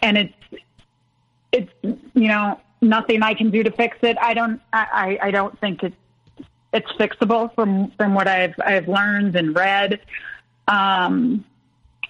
And 0.00 0.16
it's, 0.18 0.34
it's, 1.50 1.72
you 1.82 2.28
know, 2.28 2.60
nothing 2.80 3.22
I 3.22 3.34
can 3.34 3.50
do 3.50 3.62
to 3.62 3.70
fix 3.70 3.98
it. 4.02 4.16
I 4.20 4.34
don't, 4.34 4.60
I, 4.72 5.18
I 5.20 5.30
don't 5.30 5.58
think 5.60 5.82
it's, 5.82 5.96
it's 6.72 6.90
fixable 6.92 7.54
from, 7.54 7.90
from 7.92 8.14
what 8.14 8.28
I've, 8.28 8.54
I've 8.64 8.88
learned 8.88 9.36
and 9.36 9.54
read. 9.54 10.00
Um, 10.68 11.44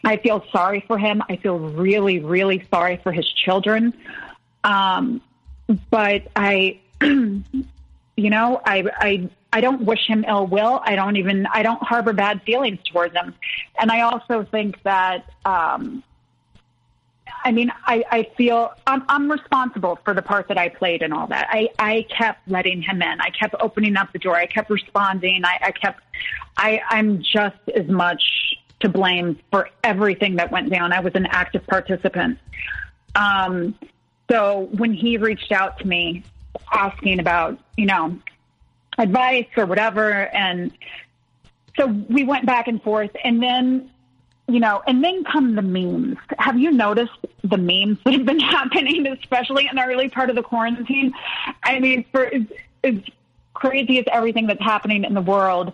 I 0.05 0.16
feel 0.19 0.44
sorry 0.53 0.85
for 0.86 0.99
him. 0.99 1.23
I 1.28 1.36
feel 1.36 1.59
really, 1.59 2.20
really 2.20 2.66
sorry 2.73 3.01
for 3.03 3.12
his 3.12 3.28
children. 3.32 3.94
Um, 4.65 5.20
but 5.90 6.28
I, 6.36 6.81
you 8.16 8.30
know, 8.30 8.60
I, 8.64 8.84
I, 8.98 9.30
I 9.52 9.60
don't 9.60 9.82
wish 9.82 10.06
him 10.06 10.24
ill 10.26 10.47
will. 10.47 10.80
I 10.84 10.97
don't 10.97 11.16
even, 11.16 11.47
I 11.47 11.62
don't 11.62 11.82
harbor 11.82 12.12
bad 12.12 12.43
feelings 12.43 12.80
towards 12.84 13.14
him. 13.14 13.34
And 13.78 13.90
I 13.90 14.02
also 14.02 14.44
think 14.44 14.82
that, 14.82 15.30
um, 15.44 16.02
I 17.44 17.51
mean, 17.52 17.72
I, 17.86 18.05
I 18.10 18.30
feel 18.36 18.72
I'm, 18.86 19.05
I'm 19.09 19.30
responsible 19.30 19.98
for 20.05 20.14
the 20.14 20.22
part 20.22 20.48
that 20.48 20.59
I 20.59 20.68
played 20.68 21.02
and 21.02 21.12
all 21.12 21.26
that. 21.28 21.48
I, 21.51 21.70
I 21.78 22.06
kept 22.16 22.48
letting 22.48 22.82
him 22.82 23.02
in. 23.02 23.20
I 23.20 23.30
kept 23.30 23.55
opening 23.60 23.97
up 23.97 24.12
the 24.12 24.18
door. 24.18 24.36
I 24.36 24.47
kept 24.47 24.70
responding. 24.70 25.44
I, 25.44 25.59
I 25.60 25.70
kept, 25.72 26.02
I, 26.56 26.80
I'm 26.89 27.22
just 27.22 27.56
as 27.74 27.89
much 27.89 28.22
to 28.80 28.89
blame 28.89 29.39
for 29.51 29.70
everything 29.82 30.36
that 30.36 30.51
went 30.51 30.70
down. 30.70 30.93
I 30.93 31.01
was 31.01 31.14
an 31.14 31.26
active 31.26 31.66
participant. 31.66 32.39
Um, 33.14 33.76
so 34.30 34.68
when 34.72 34.93
he 34.93 35.16
reached 35.16 35.52
out 35.52 35.78
to 35.80 35.86
me 35.86 36.24
asking 36.72 37.20
about, 37.20 37.58
you 37.76 37.86
know, 37.86 38.18
advice 38.98 39.46
or 39.56 39.66
whatever, 39.66 40.10
and 40.28 40.72
so 41.76 41.86
we 41.86 42.24
went 42.24 42.46
back 42.46 42.68
and 42.68 42.82
forth, 42.82 43.10
and 43.24 43.42
then, 43.42 43.90
you 44.48 44.60
know, 44.60 44.82
and 44.86 45.02
then 45.02 45.24
come 45.24 45.54
the 45.54 45.62
memes. 45.62 46.18
Have 46.38 46.58
you 46.58 46.70
noticed 46.70 47.12
the 47.42 47.56
memes 47.56 47.98
that 48.04 48.12
have 48.12 48.26
been 48.26 48.40
happening, 48.56 49.06
especially 49.06 49.66
in 49.68 49.76
the 49.76 49.82
early 49.82 50.08
part 50.08 50.30
of 50.30 50.36
the 50.36 50.42
quarantine? 50.42 51.12
I 51.62 51.80
mean, 51.80 52.04
for 52.12 52.26
as, 52.26 52.42
as 52.84 52.94
crazy 53.54 53.98
as 53.98 54.04
everything 54.12 54.46
that's 54.46 54.62
happening 54.62 55.04
in 55.04 55.14
the 55.14 55.22
world, 55.22 55.72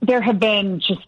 there 0.00 0.20
have 0.20 0.40
been 0.40 0.80
just 0.80 1.06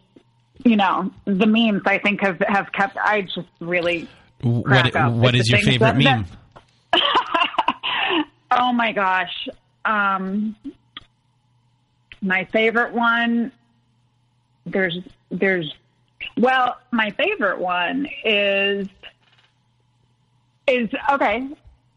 you 0.65 0.77
know, 0.77 1.11
the 1.25 1.47
memes 1.47 1.83
I 1.87 1.99
think 1.99 2.21
have 2.21 2.39
have 2.47 2.73
kept. 2.73 2.97
I 2.97 3.23
just 3.23 3.49
really 3.61 4.09
what 4.43 4.95
what 5.13 5.35
is 5.35 5.49
your 5.51 5.61
favorite 5.61 5.79
that, 5.79 5.97
meme? 5.97 6.05
That, 6.05 6.27
oh 8.51 8.73
my 8.73 8.93
gosh, 8.93 9.49
um, 9.85 10.57
my 12.21 12.45
favorite 12.47 12.93
one. 12.93 13.53
There's 14.67 14.99
there's 15.31 15.75
well, 16.37 16.77
my 16.91 17.11
favorite 17.11 17.59
one 17.59 18.09
is 18.25 18.89
is 20.67 20.89
okay. 21.11 21.49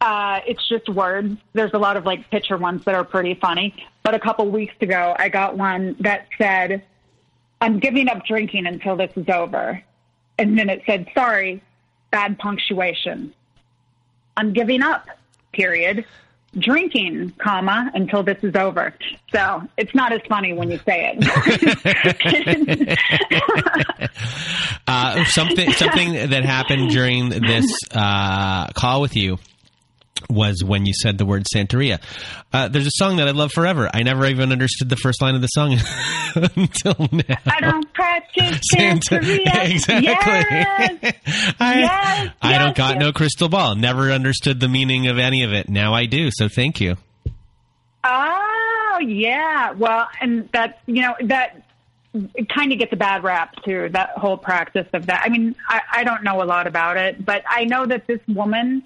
Uh, 0.01 0.41
it's 0.45 0.67
just 0.67 0.89
words. 0.89 1.37
There's 1.53 1.73
a 1.73 1.77
lot 1.77 1.95
of 1.95 2.05
like 2.05 2.29
picture 2.29 2.57
ones 2.57 2.83
that 2.85 2.95
are 2.95 3.05
pretty 3.05 3.35
funny. 3.35 3.73
But 4.03 4.15
a 4.15 4.19
couple 4.19 4.45
weeks 4.49 4.75
ago, 4.81 5.15
I 5.17 5.29
got 5.29 5.57
one 5.57 5.95
that 6.01 6.27
said, 6.37 6.83
I'm 7.61 7.79
giving 7.79 8.09
up 8.09 8.25
drinking 8.25 8.65
until 8.65 8.97
this 8.97 9.11
is 9.15 9.29
over. 9.29 9.81
And 10.37 10.57
then 10.57 10.69
it 10.69 10.81
said, 10.85 11.07
sorry, 11.13 11.61
bad 12.11 12.37
punctuation. 12.37 13.33
I'm 14.35 14.51
giving 14.51 14.81
up, 14.81 15.07
period. 15.53 16.03
Drinking, 16.57 17.33
comma, 17.37 17.91
until 17.93 18.23
this 18.23 18.37
is 18.43 18.55
over. 18.55 18.93
So 19.31 19.63
it's 19.77 19.93
not 19.95 20.11
as 20.11 20.21
funny 20.27 20.53
when 20.53 20.71
you 20.71 20.79
say 20.79 21.17
it. 21.17 22.99
uh, 24.87 25.25
something 25.25 25.71
something 25.73 26.29
that 26.29 26.45
happened 26.45 26.89
during 26.89 27.29
this 27.29 27.65
uh, 27.91 28.67
call 28.73 29.01
with 29.01 29.15
you 29.15 29.37
was 30.29 30.63
when 30.63 30.85
you 30.85 30.93
said 30.93 31.17
the 31.17 31.25
word 31.25 31.45
Santeria. 31.53 31.99
Uh, 32.51 32.67
there's 32.67 32.87
a 32.87 32.91
song 32.95 33.17
that 33.17 33.27
I 33.27 33.31
love 33.31 33.51
forever. 33.51 33.89
I 33.93 34.03
never 34.03 34.25
even 34.25 34.51
understood 34.51 34.89
the 34.89 34.95
first 34.95 35.21
line 35.21 35.35
of 35.35 35.41
the 35.41 35.47
song 35.47 35.73
until 36.35 37.07
now. 37.11 37.37
I 37.45 37.59
don't 37.61 37.93
practice 37.93 38.59
Santeria. 38.73 39.71
exactly. 39.71 40.07
Yes. 40.09 41.55
I, 41.59 41.79
yes, 41.79 42.33
I 42.41 42.51
yes, 42.51 42.63
don't 42.63 42.75
got 42.75 42.95
yes. 42.95 42.99
no 42.99 43.11
crystal 43.11 43.49
ball. 43.49 43.75
Never 43.75 44.11
understood 44.11 44.59
the 44.59 44.67
meaning 44.67 45.07
of 45.07 45.17
any 45.17 45.43
of 45.43 45.53
it. 45.53 45.69
Now 45.69 45.93
I 45.93 46.05
do. 46.05 46.29
So 46.31 46.47
thank 46.47 46.81
you. 46.81 46.97
Oh 48.03 48.99
yeah. 49.01 49.71
Well, 49.71 50.07
and 50.19 50.49
that 50.51 50.79
you 50.85 51.01
know 51.01 51.15
that 51.25 51.63
it 52.13 52.47
kind 52.49 52.71
of 52.71 52.79
gets 52.79 52.93
a 52.93 52.97
bad 52.97 53.23
rap 53.23 53.55
too. 53.63 53.89
That 53.91 54.11
whole 54.11 54.37
practice 54.37 54.87
of 54.93 55.07
that. 55.07 55.23
I 55.25 55.29
mean, 55.29 55.55
I, 55.67 55.81
I 55.91 56.03
don't 56.03 56.23
know 56.23 56.41
a 56.41 56.45
lot 56.45 56.67
about 56.67 56.97
it, 56.97 57.23
but 57.23 57.43
I 57.49 57.65
know 57.65 57.85
that 57.85 58.07
this 58.07 58.19
woman 58.27 58.83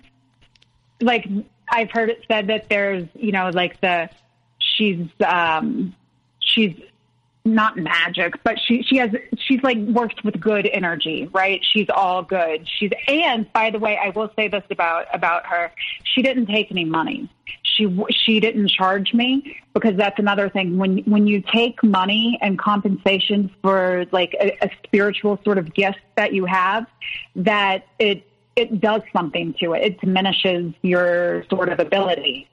like 1.01 1.27
I've 1.69 1.91
heard 1.91 2.09
it 2.09 2.23
said 2.27 2.47
that 2.47 2.69
there's, 2.69 3.07
you 3.15 3.31
know, 3.31 3.49
like 3.49 3.79
the 3.81 4.09
she's 4.59 5.07
um 5.25 5.95
she's 6.39 6.75
not 7.47 7.77
magic, 7.77 8.43
but 8.43 8.59
she 8.59 8.83
she 8.83 8.97
has 8.97 9.09
she's 9.37 9.61
like 9.63 9.77
works 9.77 10.15
with 10.23 10.39
good 10.39 10.67
energy, 10.67 11.29
right? 11.31 11.61
She's 11.73 11.87
all 11.89 12.23
good. 12.23 12.67
She's 12.77 12.91
and 13.07 13.51
by 13.53 13.71
the 13.71 13.79
way, 13.79 13.97
I 13.97 14.09
will 14.09 14.31
say 14.35 14.47
this 14.47 14.63
about 14.69 15.05
about 15.13 15.45
her: 15.47 15.71
she 16.03 16.21
didn't 16.21 16.47
take 16.47 16.71
any 16.71 16.85
money. 16.85 17.29
She 17.63 17.87
she 18.25 18.39
didn't 18.39 18.69
charge 18.69 19.13
me 19.13 19.57
because 19.73 19.95
that's 19.95 20.19
another 20.19 20.49
thing. 20.49 20.77
When 20.77 20.99
when 20.99 21.27
you 21.27 21.41
take 21.41 21.83
money 21.83 22.37
and 22.41 22.59
compensation 22.59 23.51
for 23.61 24.05
like 24.11 24.35
a, 24.39 24.57
a 24.65 24.69
spiritual 24.85 25.39
sort 25.43 25.57
of 25.57 25.73
gift 25.73 25.99
that 26.15 26.33
you 26.33 26.45
have, 26.45 26.85
that 27.35 27.87
it 27.99 28.26
it 28.57 28.81
does 28.81 29.03
something 29.13 29.53
to 29.61 29.73
it. 29.73 29.83
It 29.83 30.01
diminishes 30.01 30.73
your 30.81 31.45
sort 31.45 31.69
of 31.69 31.79
ability 31.79 32.49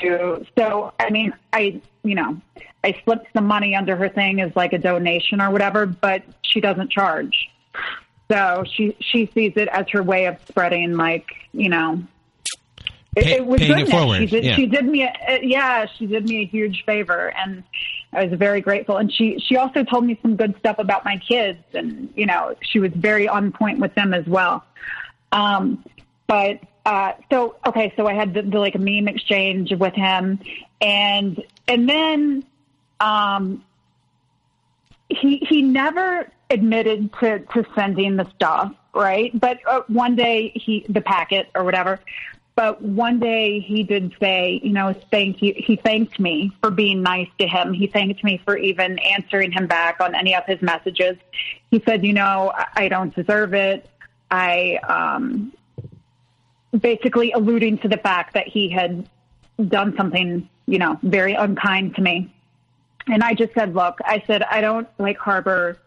to. 0.00 0.44
So, 0.58 0.92
I 0.98 1.10
mean, 1.10 1.32
I, 1.52 1.80
you 2.02 2.16
know, 2.16 2.40
I 2.82 3.00
slipped 3.04 3.28
some 3.32 3.46
money 3.46 3.76
under 3.76 3.94
her 3.96 4.08
thing 4.08 4.40
as 4.40 4.54
like 4.56 4.72
a 4.72 4.78
donation 4.78 5.40
or 5.40 5.50
whatever, 5.50 5.86
but 5.86 6.24
she 6.42 6.60
doesn't 6.60 6.90
charge. 6.90 7.48
So 8.28 8.64
she 8.70 8.96
she 9.00 9.30
sees 9.32 9.52
it 9.54 9.68
as 9.68 9.86
her 9.90 10.02
way 10.02 10.26
of 10.26 10.36
spreading, 10.48 10.96
like 10.96 11.28
you 11.52 11.68
know, 11.68 12.02
it, 13.14 13.24
Pay, 13.24 13.32
it 13.36 13.46
was 13.46 13.60
goodness. 13.60 13.88
it. 13.88 14.18
She 14.18 14.26
did, 14.26 14.44
yeah. 14.44 14.54
she 14.56 14.66
did 14.66 14.84
me, 14.84 15.02
a, 15.04 15.08
uh, 15.08 15.38
yeah, 15.42 15.86
she 15.86 16.06
did 16.06 16.28
me 16.28 16.42
a 16.42 16.46
huge 16.46 16.84
favor, 16.84 17.32
and 17.36 17.62
I 18.12 18.26
was 18.26 18.38
very 18.38 18.60
grateful. 18.60 18.96
And 18.96 19.12
she 19.12 19.38
she 19.38 19.56
also 19.56 19.84
told 19.84 20.04
me 20.04 20.18
some 20.22 20.34
good 20.36 20.56
stuff 20.58 20.80
about 20.80 21.04
my 21.04 21.18
kids, 21.18 21.60
and 21.72 22.12
you 22.16 22.26
know, 22.26 22.56
she 22.62 22.80
was 22.80 22.90
very 22.94 23.28
on 23.28 23.52
point 23.52 23.78
with 23.78 23.94
them 23.94 24.12
as 24.12 24.26
well. 24.26 24.64
Um, 25.36 25.84
but 26.26 26.60
uh, 26.86 27.12
so 27.30 27.56
okay, 27.66 27.92
so 27.96 28.06
I 28.06 28.14
had 28.14 28.32
the, 28.32 28.42
the, 28.42 28.58
like 28.58 28.74
a 28.74 28.78
meme 28.78 29.06
exchange 29.06 29.72
with 29.72 29.94
him, 29.94 30.40
and 30.80 31.42
and 31.68 31.88
then 31.88 32.44
um, 33.00 33.64
he 35.08 35.36
he 35.48 35.60
never 35.62 36.30
admitted 36.48 37.12
to 37.20 37.40
to 37.40 37.66
sending 37.74 38.16
the 38.16 38.24
stuff, 38.34 38.72
right? 38.94 39.38
But 39.38 39.58
uh, 39.68 39.82
one 39.88 40.16
day 40.16 40.52
he 40.54 40.86
the 40.88 41.02
packet 41.02 41.50
or 41.54 41.64
whatever. 41.64 42.00
But 42.54 42.80
one 42.80 43.20
day 43.20 43.60
he 43.60 43.82
did 43.82 44.14
say, 44.18 44.62
you 44.64 44.72
know, 44.72 44.94
thank 45.10 45.42
you. 45.42 45.52
He 45.54 45.76
thanked 45.76 46.18
me 46.18 46.50
for 46.62 46.70
being 46.70 47.02
nice 47.02 47.28
to 47.38 47.46
him. 47.46 47.74
He 47.74 47.86
thanked 47.86 48.24
me 48.24 48.40
for 48.46 48.56
even 48.56 48.98
answering 49.00 49.52
him 49.52 49.66
back 49.66 50.00
on 50.00 50.14
any 50.14 50.34
of 50.34 50.44
his 50.46 50.62
messages. 50.62 51.18
He 51.70 51.82
said, 51.86 52.06
you 52.06 52.14
know, 52.14 52.54
I 52.74 52.88
don't 52.88 53.14
deserve 53.14 53.52
it. 53.52 53.86
I 54.30 54.76
um, 54.88 55.52
basically 56.78 57.32
alluding 57.32 57.78
to 57.78 57.88
the 57.88 57.96
fact 57.96 58.34
that 58.34 58.48
he 58.48 58.68
had 58.68 59.08
done 59.68 59.94
something, 59.96 60.48
you 60.66 60.78
know, 60.78 60.98
very 61.02 61.34
unkind 61.34 61.94
to 61.96 62.02
me. 62.02 62.32
And 63.06 63.22
I 63.22 63.34
just 63.34 63.54
said, 63.54 63.74
look, 63.74 63.98
I 64.04 64.22
said, 64.26 64.42
I 64.42 64.60
don't 64.60 64.88
like 64.98 65.16
harbor, 65.16 65.78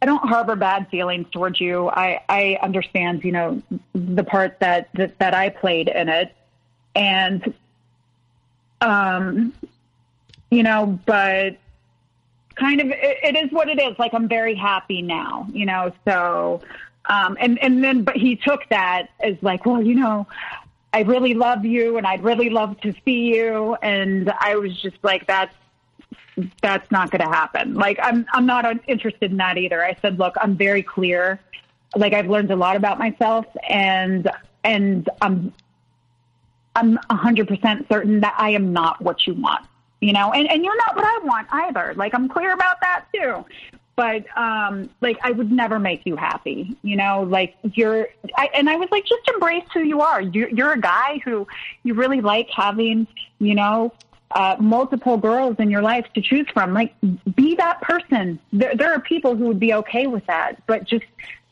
I 0.00 0.06
don't 0.06 0.26
harbor 0.28 0.54
bad 0.54 0.88
feelings 0.90 1.26
towards 1.32 1.60
you. 1.60 1.88
I, 1.88 2.20
I 2.28 2.58
understand, 2.62 3.24
you 3.24 3.32
know, 3.32 3.62
the 3.94 4.22
part 4.22 4.60
that, 4.60 4.88
that, 4.94 5.18
that 5.18 5.34
I 5.34 5.48
played 5.48 5.88
in 5.88 6.08
it. 6.08 6.34
And, 6.94 7.52
um, 8.80 9.52
you 10.50 10.62
know, 10.62 10.98
but 11.04 11.56
kind 12.54 12.80
of, 12.80 12.88
it, 12.88 13.18
it 13.24 13.36
is 13.36 13.50
what 13.50 13.68
it 13.68 13.80
is. 13.80 13.98
Like, 13.98 14.14
I'm 14.14 14.28
very 14.28 14.54
happy 14.54 15.02
now, 15.02 15.48
you 15.52 15.66
know, 15.66 15.92
so, 16.06 16.62
um, 17.08 17.36
and, 17.40 17.58
and 17.62 17.82
then, 17.82 18.02
but 18.02 18.16
he 18.16 18.36
took 18.36 18.68
that 18.70 19.08
as 19.20 19.36
like, 19.40 19.64
well, 19.64 19.82
you 19.82 19.94
know, 19.94 20.26
I 20.92 21.00
really 21.02 21.34
love 21.34 21.64
you 21.64 21.98
and 21.98 22.06
I'd 22.06 22.24
really 22.24 22.50
love 22.50 22.80
to 22.80 22.92
see 23.04 23.34
you. 23.34 23.76
And 23.82 24.30
I 24.40 24.56
was 24.56 24.80
just 24.80 24.96
like, 25.02 25.26
that's, 25.26 25.54
that's 26.62 26.90
not 26.90 27.10
going 27.10 27.22
to 27.22 27.34
happen. 27.34 27.74
Like, 27.74 27.98
I'm, 28.02 28.26
I'm 28.32 28.46
not 28.46 28.64
interested 28.88 29.30
in 29.30 29.36
that 29.38 29.56
either. 29.56 29.84
I 29.84 29.96
said, 30.02 30.18
look, 30.18 30.34
I'm 30.40 30.56
very 30.56 30.82
clear. 30.82 31.40
Like 31.94 32.12
I've 32.12 32.28
learned 32.28 32.50
a 32.50 32.56
lot 32.56 32.76
about 32.76 32.98
myself 32.98 33.46
and, 33.68 34.30
and 34.64 35.08
I'm, 35.20 35.52
I'm 36.74 36.98
a 37.08 37.16
hundred 37.16 37.48
percent 37.48 37.86
certain 37.88 38.20
that 38.20 38.34
I 38.36 38.50
am 38.50 38.72
not 38.72 39.00
what 39.00 39.26
you 39.26 39.34
want, 39.34 39.64
you 40.00 40.12
know, 40.12 40.32
and, 40.32 40.50
and 40.50 40.62
you're 40.62 40.76
not 40.76 40.94
what 40.94 41.04
I 41.06 41.24
want 41.24 41.46
either. 41.50 41.94
Like 41.96 42.14
I'm 42.14 42.28
clear 42.28 42.52
about 42.52 42.80
that 42.82 43.04
too 43.14 43.44
but 43.96 44.24
um 44.36 44.88
like 45.00 45.18
i 45.22 45.30
would 45.30 45.50
never 45.50 45.78
make 45.78 46.04
you 46.04 46.16
happy 46.16 46.76
you 46.82 46.96
know? 46.96 47.22
Like 47.22 47.56
you're 47.74 48.08
I, 48.36 48.48
and 48.54 48.70
i 48.70 48.76
was 48.76 48.88
like 48.90 49.04
just 49.04 49.28
embrace 49.34 49.64
who 49.74 49.80
you 49.80 50.00
are. 50.00 50.20
You're, 50.20 50.48
you're 50.48 50.72
a 50.72 50.80
guy 50.80 51.20
who 51.24 51.46
you 51.82 51.94
really 51.94 52.20
like 52.20 52.48
having 52.50 53.06
you 53.38 53.54
know 53.54 53.92
uh, 54.32 54.56
multiple 54.58 55.16
girls 55.16 55.56
in 55.58 55.70
your 55.70 55.82
life 55.82 56.04
to 56.14 56.20
choose 56.20 56.46
from. 56.52 56.74
Like 56.74 56.94
be 57.34 57.54
that 57.56 57.80
person. 57.80 58.40
There, 58.52 58.74
there 58.74 58.92
are 58.92 59.00
people 59.00 59.36
who 59.36 59.46
would 59.46 59.60
be 59.60 59.74
okay 59.74 60.06
with 60.06 60.26
that 60.26 60.62
but 60.66 60.84
just 60.84 61.04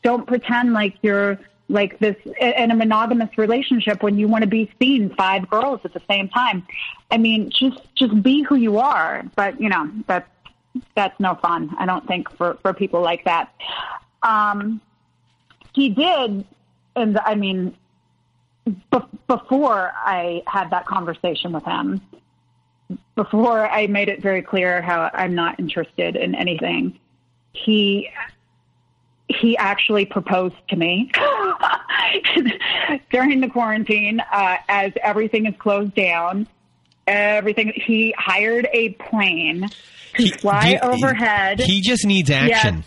don't 0.03 0.25
pretend 0.27 0.73
like 0.73 0.95
you're 1.01 1.39
like 1.67 1.97
this 1.97 2.15
in 2.39 2.69
a 2.69 2.75
monogamous 2.75 3.37
relationship 3.39 4.03
when 4.03 4.19
you 4.19 4.27
want 4.27 4.43
to 4.43 4.47
be 4.47 4.71
seeing 4.79 5.09
five 5.15 5.49
girls 5.49 5.79
at 5.83 5.93
the 5.93 6.01
same 6.09 6.29
time. 6.29 6.65
I 7.11 7.17
mean 7.17 7.49
just 7.49 7.79
just 7.95 8.21
be 8.23 8.43
who 8.43 8.55
you 8.55 8.77
are. 8.77 9.23
But 9.35 9.59
you 9.59 9.69
know 9.69 9.91
that's 10.07 10.29
that's 10.95 11.19
no 11.19 11.35
fun. 11.35 11.75
I 11.77 11.85
don't 11.85 12.05
think 12.07 12.29
for 12.37 12.57
for 12.61 12.73
people 12.73 13.01
like 13.01 13.25
that. 13.25 13.53
Um, 14.23 14.81
he 15.73 15.89
did, 15.89 16.45
and 16.95 17.19
I 17.19 17.35
mean, 17.35 17.75
be- 18.65 19.19
before 19.27 19.91
I 19.95 20.43
had 20.47 20.69
that 20.71 20.85
conversation 20.85 21.51
with 21.51 21.63
him, 21.63 22.01
before 23.15 23.69
I 23.69 23.87
made 23.87 24.09
it 24.09 24.21
very 24.21 24.41
clear 24.41 24.81
how 24.81 25.09
I'm 25.13 25.35
not 25.35 25.59
interested 25.59 26.15
in 26.15 26.35
anything, 26.35 26.99
he 27.53 28.09
he 29.27 29.57
actually 29.57 30.05
proposed 30.05 30.55
to 30.69 30.75
me 30.75 31.09
during 33.11 33.41
the 33.41 33.49
quarantine 33.49 34.19
uh, 34.31 34.57
as 34.69 34.93
everything 35.01 35.47
is 35.47 35.55
closed 35.57 35.95
down 35.95 36.47
everything 37.07 37.73
he 37.75 38.13
hired 38.17 38.67
a 38.73 38.89
plane 38.89 39.69
he, 40.15 40.31
fly 40.31 40.67
he, 40.69 40.79
overhead. 40.79 41.59
He 41.59 41.81
just 41.81 42.05
needs 42.05 42.29
action. 42.29 42.77
Yes. 42.77 42.85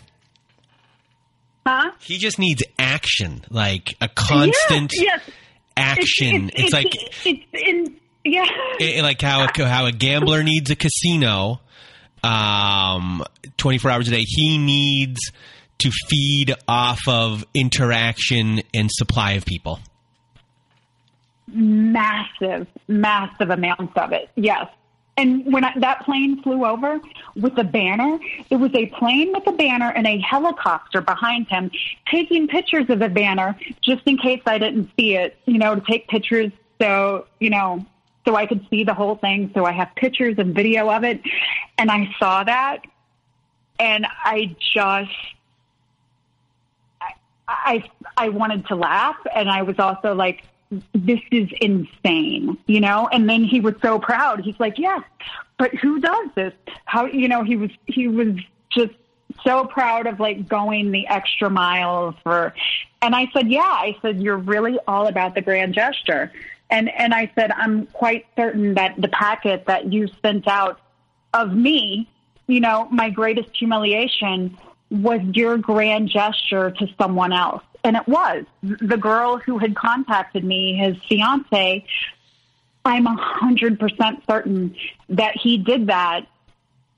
Huh? 1.65 1.91
He 1.99 2.17
just 2.17 2.39
needs 2.39 2.63
action, 2.79 3.43
like 3.49 3.95
a 4.01 4.07
constant 4.07 4.91
yes, 4.93 5.21
yes. 5.27 5.35
action. 5.77 6.49
It's, 6.55 6.59
it's, 6.59 6.59
it's, 6.59 6.63
it's 6.63 6.73
like 6.73 6.85
it's 7.25 7.45
in 7.53 7.99
yeah, 8.23 8.45
it, 8.79 9.01
like 9.03 9.21
how 9.21 9.45
a, 9.45 9.65
how 9.65 9.85
a 9.85 9.91
gambler 9.91 10.43
needs 10.43 10.69
a 10.71 10.75
casino, 10.75 11.61
um, 12.23 13.23
twenty 13.57 13.77
four 13.77 13.91
hours 13.91 14.07
a 14.07 14.11
day. 14.11 14.23
He 14.25 14.57
needs 14.57 15.19
to 15.79 15.91
feed 16.07 16.53
off 16.67 16.99
of 17.07 17.45
interaction 17.53 18.61
and 18.73 18.89
supply 18.91 19.33
of 19.33 19.45
people. 19.45 19.79
Massive, 21.51 22.67
massive 22.87 23.49
amounts 23.49 23.93
of 23.95 24.11
it. 24.11 24.29
Yes. 24.35 24.67
And 25.17 25.51
when 25.51 25.65
I, 25.65 25.73
that 25.79 26.05
plane 26.05 26.41
flew 26.41 26.63
over 26.65 27.01
with 27.35 27.57
a 27.57 27.63
banner, 27.65 28.19
it 28.49 28.55
was 28.55 28.71
a 28.73 28.85
plane 28.85 29.33
with 29.33 29.45
a 29.47 29.51
banner 29.51 29.91
and 29.91 30.07
a 30.07 30.17
helicopter 30.19 31.01
behind 31.01 31.47
him 31.49 31.71
taking 32.09 32.47
pictures 32.47 32.89
of 32.89 32.99
the 32.99 33.09
banner 33.09 33.59
just 33.81 34.03
in 34.05 34.17
case 34.17 34.41
I 34.45 34.57
didn't 34.57 34.89
see 34.97 35.15
it, 35.15 35.37
you 35.45 35.57
know, 35.57 35.75
to 35.75 35.81
take 35.81 36.07
pictures 36.07 36.53
so, 36.81 37.27
you 37.39 37.49
know, 37.49 37.85
so 38.25 38.35
I 38.35 38.45
could 38.45 38.65
see 38.69 38.85
the 38.85 38.93
whole 38.93 39.15
thing. 39.15 39.51
So 39.53 39.65
I 39.65 39.73
have 39.73 39.89
pictures 39.95 40.35
and 40.37 40.55
video 40.55 40.89
of 40.89 41.03
it. 41.03 41.21
And 41.77 41.91
I 41.91 42.15
saw 42.17 42.43
that 42.45 42.85
and 43.77 44.05
I 44.23 44.55
just, 44.73 45.11
I, 47.01 47.11
I, 47.47 47.89
I 48.15 48.29
wanted 48.29 48.67
to 48.67 48.75
laugh. 48.75 49.17
And 49.35 49.49
I 49.49 49.63
was 49.63 49.79
also 49.79 50.15
like, 50.15 50.43
this 50.93 51.19
is 51.31 51.49
insane, 51.61 52.57
you 52.67 52.79
know? 52.79 53.09
And 53.11 53.27
then 53.27 53.43
he 53.43 53.59
was 53.59 53.75
so 53.81 53.99
proud. 53.99 54.41
He's 54.41 54.59
like, 54.59 54.77
yes, 54.77 55.01
but 55.57 55.73
who 55.73 55.99
does 55.99 56.29
this? 56.35 56.53
How, 56.85 57.05
you 57.05 57.27
know, 57.27 57.43
he 57.43 57.55
was, 57.55 57.71
he 57.85 58.07
was 58.07 58.35
just 58.69 58.93
so 59.43 59.65
proud 59.65 60.07
of 60.07 60.19
like 60.19 60.47
going 60.47 60.91
the 60.91 61.07
extra 61.07 61.49
mile 61.49 62.15
for, 62.23 62.53
and 63.01 63.15
I 63.15 63.29
said, 63.33 63.49
yeah, 63.49 63.61
I 63.61 63.97
said, 64.01 64.21
you're 64.21 64.37
really 64.37 64.77
all 64.87 65.07
about 65.07 65.35
the 65.35 65.41
grand 65.41 65.73
gesture. 65.73 66.31
And, 66.69 66.89
and 66.89 67.13
I 67.13 67.31
said, 67.33 67.51
I'm 67.51 67.87
quite 67.87 68.27
certain 68.35 68.75
that 68.75 68.95
the 68.97 69.07
packet 69.07 69.65
that 69.65 69.91
you 69.91 70.07
sent 70.21 70.47
out 70.47 70.79
of 71.33 71.53
me, 71.53 72.07
you 72.47 72.59
know, 72.59 72.87
my 72.91 73.09
greatest 73.09 73.55
humiliation 73.55 74.57
was 74.91 75.21
your 75.33 75.57
grand 75.57 76.09
gesture 76.09 76.71
to 76.71 76.87
someone 76.99 77.33
else. 77.33 77.63
And 77.83 77.95
it 77.95 78.07
was 78.07 78.45
the 78.61 78.97
girl 78.97 79.37
who 79.37 79.57
had 79.57 79.75
contacted 79.75 80.43
me, 80.43 80.75
his 80.75 80.97
fiance. 81.07 81.85
I'm 82.85 83.07
a 83.07 83.15
hundred 83.15 83.79
percent 83.79 84.23
certain 84.27 84.75
that 85.09 85.35
he 85.37 85.57
did 85.57 85.87
that 85.87 86.27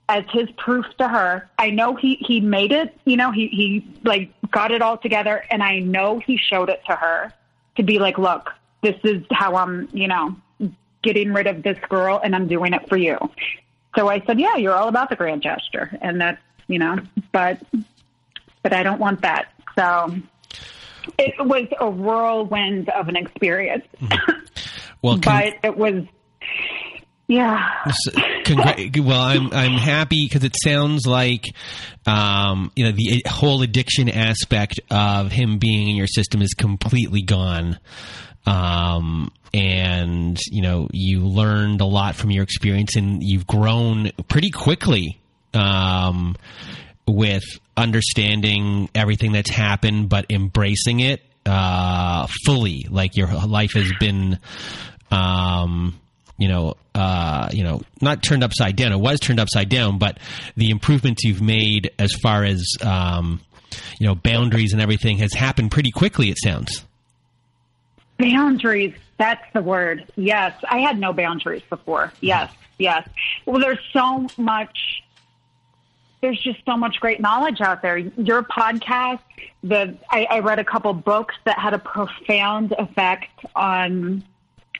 as 0.09 0.25
his 0.31 0.49
proof 0.57 0.85
to 0.97 1.07
her. 1.07 1.49
I 1.57 1.69
know 1.69 1.95
he, 1.95 2.15
he 2.15 2.41
made 2.41 2.71
it, 2.71 2.97
you 3.05 3.15
know, 3.15 3.31
he, 3.31 3.47
he 3.47 3.87
like 4.03 4.31
got 4.51 4.71
it 4.71 4.81
all 4.81 4.97
together 4.97 5.43
and 5.49 5.63
I 5.63 5.79
know 5.79 6.19
he 6.19 6.37
showed 6.37 6.69
it 6.69 6.81
to 6.87 6.95
her 6.95 7.33
to 7.77 7.83
be 7.83 7.97
like, 7.97 8.17
look, 8.17 8.51
this 8.81 8.97
is 9.03 9.23
how 9.31 9.55
I'm, 9.55 9.87
you 9.93 10.07
know, 10.07 10.35
getting 11.01 11.31
rid 11.31 11.47
of 11.47 11.63
this 11.63 11.77
girl 11.89 12.19
and 12.21 12.35
I'm 12.35 12.47
doing 12.47 12.73
it 12.73 12.89
for 12.89 12.97
you. 12.97 13.17
So 13.95 14.09
I 14.09 14.21
said, 14.25 14.39
yeah, 14.39 14.57
you're 14.57 14.75
all 14.75 14.89
about 14.89 15.09
the 15.09 15.15
grand 15.15 15.41
gesture. 15.41 15.97
And 16.01 16.19
that's, 16.19 16.41
you 16.67 16.79
know, 16.79 16.99
but, 17.31 17.61
but 18.63 18.73
I 18.73 18.83
don't 18.83 18.99
want 18.99 19.21
that. 19.21 19.51
So 19.77 20.13
it 21.17 21.33
was 21.39 21.67
a 21.79 21.89
whirlwind 21.89 22.89
of 22.89 23.07
an 23.07 23.15
experience. 23.15 23.85
Mm-hmm. 24.01 24.31
Well, 25.01 25.17
but 25.23 25.53
it 25.63 25.77
was, 25.77 26.05
yeah. 27.27 27.83
Congra- 28.43 29.05
well, 29.05 29.21
I'm 29.21 29.53
I'm 29.53 29.77
happy 29.77 30.25
because 30.25 30.43
it 30.43 30.55
sounds 30.61 31.05
like, 31.05 31.45
um, 32.05 32.71
you 32.75 32.85
know, 32.85 32.91
the 32.91 33.23
whole 33.27 33.61
addiction 33.61 34.09
aspect 34.09 34.79
of 34.89 35.31
him 35.31 35.57
being 35.57 35.89
in 35.89 35.95
your 35.95 36.07
system 36.07 36.41
is 36.41 36.53
completely 36.53 37.21
gone. 37.21 37.79
Um, 38.45 39.31
and 39.53 40.39
you 40.49 40.61
know, 40.61 40.87
you 40.91 41.21
learned 41.21 41.81
a 41.81 41.85
lot 41.85 42.15
from 42.15 42.31
your 42.31 42.43
experience, 42.43 42.95
and 42.95 43.21
you've 43.21 43.47
grown 43.47 44.11
pretty 44.27 44.49
quickly. 44.49 45.19
Um, 45.53 46.35
with 47.07 47.43
understanding 47.75 48.89
everything 48.95 49.31
that's 49.31 49.49
happened, 49.49 50.09
but 50.09 50.25
embracing 50.29 50.99
it 50.99 51.21
uh, 51.45 52.27
fully. 52.45 52.85
Like 52.89 53.15
your 53.17 53.27
life 53.27 53.73
has 53.73 53.91
been, 53.99 54.39
um, 55.09 55.99
you 56.37 56.47
know, 56.47 56.75
uh, 56.93 57.49
you 57.51 57.63
know, 57.63 57.81
not 58.01 58.23
turned 58.23 58.43
upside 58.43 58.75
down. 58.75 58.91
It 58.91 58.99
was 58.99 59.19
turned 59.19 59.39
upside 59.39 59.69
down, 59.69 59.97
but 59.97 60.19
the 60.55 60.69
improvements 60.69 61.23
you've 61.23 61.41
made 61.41 61.91
as 61.97 62.13
far 62.21 62.43
as 62.43 62.63
um, 62.83 63.41
you 63.99 64.07
know 64.07 64.15
boundaries 64.15 64.73
and 64.73 64.81
everything 64.81 65.17
has 65.19 65.33
happened 65.33 65.71
pretty 65.71 65.91
quickly. 65.91 66.29
It 66.29 66.37
sounds. 66.37 66.85
Boundaries. 68.17 68.93
That's 69.17 69.43
the 69.53 69.61
word. 69.61 70.11
Yes, 70.15 70.53
I 70.67 70.79
had 70.79 70.99
no 70.99 71.13
boundaries 71.13 71.61
before. 71.69 72.11
Yes, 72.21 72.51
yes. 72.77 73.07
Well, 73.45 73.59
there's 73.61 73.79
so 73.93 74.27
much 74.37 75.03
there's 76.21 76.39
just 76.39 76.59
so 76.65 76.77
much 76.77 76.99
great 76.99 77.19
knowledge 77.19 77.61
out 77.61 77.81
there. 77.81 77.97
Your 77.97 78.43
podcast, 78.43 79.21
the 79.63 79.97
I, 80.09 80.27
I 80.29 80.39
read 80.39 80.59
a 80.59 80.63
couple 80.63 80.93
books 80.93 81.35
that 81.45 81.57
had 81.57 81.73
a 81.73 81.79
profound 81.79 82.73
effect 82.73 83.43
on 83.55 84.23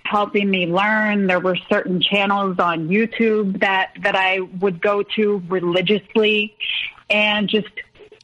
helping 0.04 0.50
me 0.50 0.68
learn. 0.68 1.28
There 1.28 1.40
were 1.40 1.56
certain 1.56 2.00
channels 2.00 2.60
on 2.60 2.90
YouTube 2.90 3.60
that 3.62 3.94
that 4.04 4.16
I 4.16 4.42
would 4.42 4.82
go 4.82 5.02
to 5.16 5.44
religiously, 5.48 6.56
and 7.10 7.50
just 7.50 7.70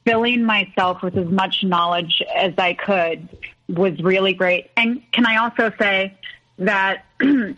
filling 0.06 0.44
myself 0.44 1.02
with 1.02 1.18
as 1.18 1.28
much 1.28 1.64
knowledge 1.64 2.22
as 2.36 2.54
I 2.58 2.76
could 2.76 3.28
was 3.68 4.00
really 4.00 4.34
great. 4.34 4.70
And 4.78 5.02
can 5.12 5.26
I 5.26 5.38
also 5.38 5.74
say 5.80 6.16
that 6.60 7.06
you 7.22 7.56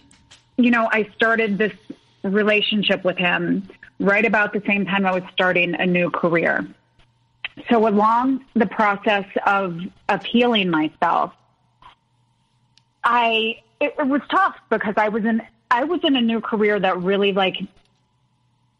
know 0.57 0.90
I 0.90 1.10
started 1.15 1.57
this 1.57 1.73
relationship 2.23 3.03
with 3.03 3.18
him 3.18 3.68
right 4.00 4.26
about 4.26 4.54
the 4.54 4.62
same 4.66 4.86
time 4.86 5.06
I 5.06 5.12
was 5.12 5.24
starting 5.34 5.76
a 5.76 5.86
new 5.86 6.10
career. 6.10 6.68
So 7.70 7.88
along 7.88 8.46
the 8.54 8.66
process 8.66 9.26
of 9.46 9.80
of 10.08 10.24
healing 10.24 10.70
myself, 10.70 11.34
I 13.04 13.62
it, 13.80 13.96
it 14.00 14.08
was 14.08 14.22
tough 14.30 14.56
because 14.70 14.96
I 14.98 15.10
was 15.10 15.26
in 15.26 15.42
I 15.70 15.84
was 15.84 16.02
in 16.04 16.16
a 16.16 16.22
new 16.22 16.42
career 16.42 16.80
that 16.80 17.02
really 17.02 17.34
like 17.34 17.58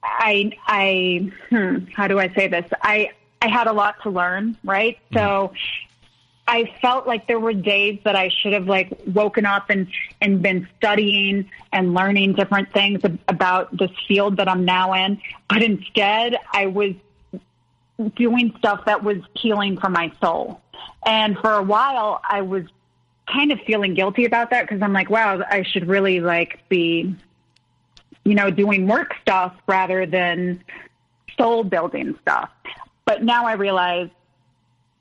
I 0.04 0.52
I 0.66 1.32
hmm, 1.50 1.86
how 1.94 2.08
do 2.08 2.20
I 2.20 2.30
say 2.34 2.48
this? 2.48 2.66
I 2.82 3.12
I 3.42 3.48
had 3.48 3.68
a 3.68 3.74
lot 3.74 4.02
to 4.04 4.10
learn, 4.10 4.58
right? 4.64 4.98
So 5.14 5.54
I 6.52 6.74
felt 6.82 7.06
like 7.06 7.28
there 7.28 7.40
were 7.40 7.54
days 7.54 8.00
that 8.06 8.16
I 8.16 8.30
should 8.30 8.54
have 8.54 8.66
like 8.66 8.92
woken 9.06 9.46
up 9.46 9.70
and, 9.70 9.88
and 10.20 10.42
been 10.42 10.68
studying 10.78 11.48
and 11.72 11.94
learning 11.94 12.34
different 12.34 12.74
things 12.74 13.02
about 13.28 13.78
this 13.78 13.92
field 14.08 14.38
that 14.38 14.50
I'm 14.50 14.66
now 14.66 14.94
in. 14.94 15.22
But 15.48 15.62
instead, 15.62 16.38
I 16.52 16.66
was 16.66 16.96
doing 18.16 18.56
stuff 18.58 18.86
that 18.86 19.04
was 19.04 19.18
healing 19.36 19.78
for 19.78 19.90
my 19.90 20.12
soul. 20.20 20.60
And 21.06 21.38
for 21.38 21.54
a 21.54 21.62
while, 21.62 22.20
I 22.28 22.42
was 22.42 22.64
kind 23.32 23.52
of 23.52 23.60
feeling 23.68 23.94
guilty 23.94 24.26
about 24.26 24.50
that 24.50 24.64
because 24.64 24.82
I'm 24.82 24.92
like, 24.92 25.12
wow, 25.12 25.44
I 25.48 25.62
should 25.62 25.88
really 25.88 26.20
like 26.20 26.68
be, 26.68 27.16
you 28.26 28.34
know, 28.34 28.50
doing 28.50 28.88
work 28.88 29.14
stuff 29.22 29.54
rather 29.68 30.08
than 30.08 30.64
soul 31.38 31.64
building 31.64 32.18
stuff. 32.24 32.50
But 33.06 33.24
now 33.24 33.46
I 33.46 33.54
realize 33.54 34.10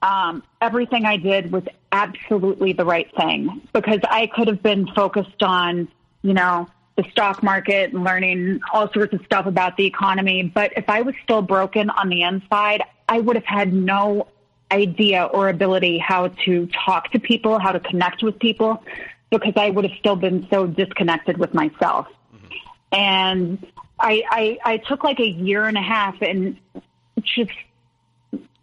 um, 0.03 0.43
everything 0.61 1.05
I 1.05 1.17
did 1.17 1.51
was 1.51 1.65
absolutely 1.91 2.73
the 2.73 2.85
right 2.85 3.11
thing 3.17 3.63
because 3.73 4.01
I 4.09 4.27
could 4.27 4.49
have 4.49 4.63
been 4.63 4.87
focused 4.95 5.43
on, 5.43 5.89
you 6.23 6.35
know, 6.35 6.69
the 6.97 7.05
stock 7.11 7.43
market 7.43 7.93
and 7.93 8.05
learning 8.05 8.61
all 8.73 8.93
sorts 8.93 9.15
of 9.15 9.25
stuff 9.25 9.47
about 9.47 9.77
the 9.77 9.87
economy. 9.87 10.43
But 10.43 10.73
if 10.77 10.89
I 10.89 11.03
was 11.03 11.15
still 11.23 11.43
broken 11.43 11.91
on 11.91 12.09
the 12.09 12.23
inside, 12.23 12.83
I 13.09 13.21
would 13.21 13.37
have 13.37 13.45
had 13.45 13.73
no 13.73 14.29
idea 14.71 15.25
or 15.25 15.49
ability 15.49 15.99
how 15.99 16.29
to 16.45 16.69
talk 16.85 17.11
to 17.13 17.21
people, 17.21 17.59
how 17.59 17.73
to 17.73 17.81
connect 17.81 18.23
with 18.23 18.39
people, 18.39 18.83
because 19.31 19.55
I 19.57 19.71
would 19.71 19.85
have 19.85 19.99
still 19.99 20.17
been 20.17 20.47
so 20.51 20.67
disconnected 20.67 21.39
with 21.39 21.55
myself. 21.55 22.07
Mm-hmm. 22.35 22.47
And 22.93 23.67
I, 23.99 24.23
I, 24.31 24.59
I 24.65 24.77
took 24.79 25.05
like 25.05 25.21
a 25.21 25.29
year 25.29 25.65
and 25.65 25.77
a 25.77 25.83
half 25.83 26.21
and 26.21 26.59
just 27.23 27.53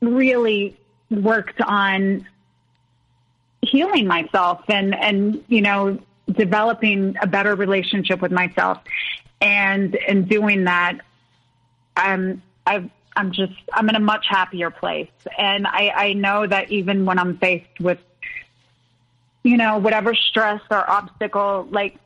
really 0.02 0.78
worked 1.10 1.61
on 1.61 2.27
healing 3.61 4.07
myself 4.07 4.61
and 4.68 4.94
and 4.95 5.44
you 5.48 5.61
know 5.61 5.99
developing 6.32 7.15
a 7.22 7.27
better 7.27 7.56
relationship 7.56 8.22
with 8.22 8.32
myself 8.32 8.80
and 9.41 9.95
in 9.95 10.26
doing 10.26 10.65
that 10.65 10.99
i'm 11.98 12.41
i 12.65 12.90
i'm 13.15 13.32
just 13.32 13.53
i'm 13.73 13.88
in 13.90 13.95
a 13.95 13.99
much 13.99 14.26
happier 14.30 14.69
place. 14.69 15.10
And 15.38 15.68
i 15.68 15.91
i 15.95 16.14
know 16.14 16.45
that 16.48 16.72
even 16.72 17.06
when 17.06 17.19
i'm 17.19 17.38
faced 17.38 17.80
with 17.80 17.99
you 19.44 19.57
know 19.57 19.77
whatever 19.77 20.14
stress 20.14 20.61
or 20.69 20.90
obstacle 20.90 21.68
like 21.72 21.98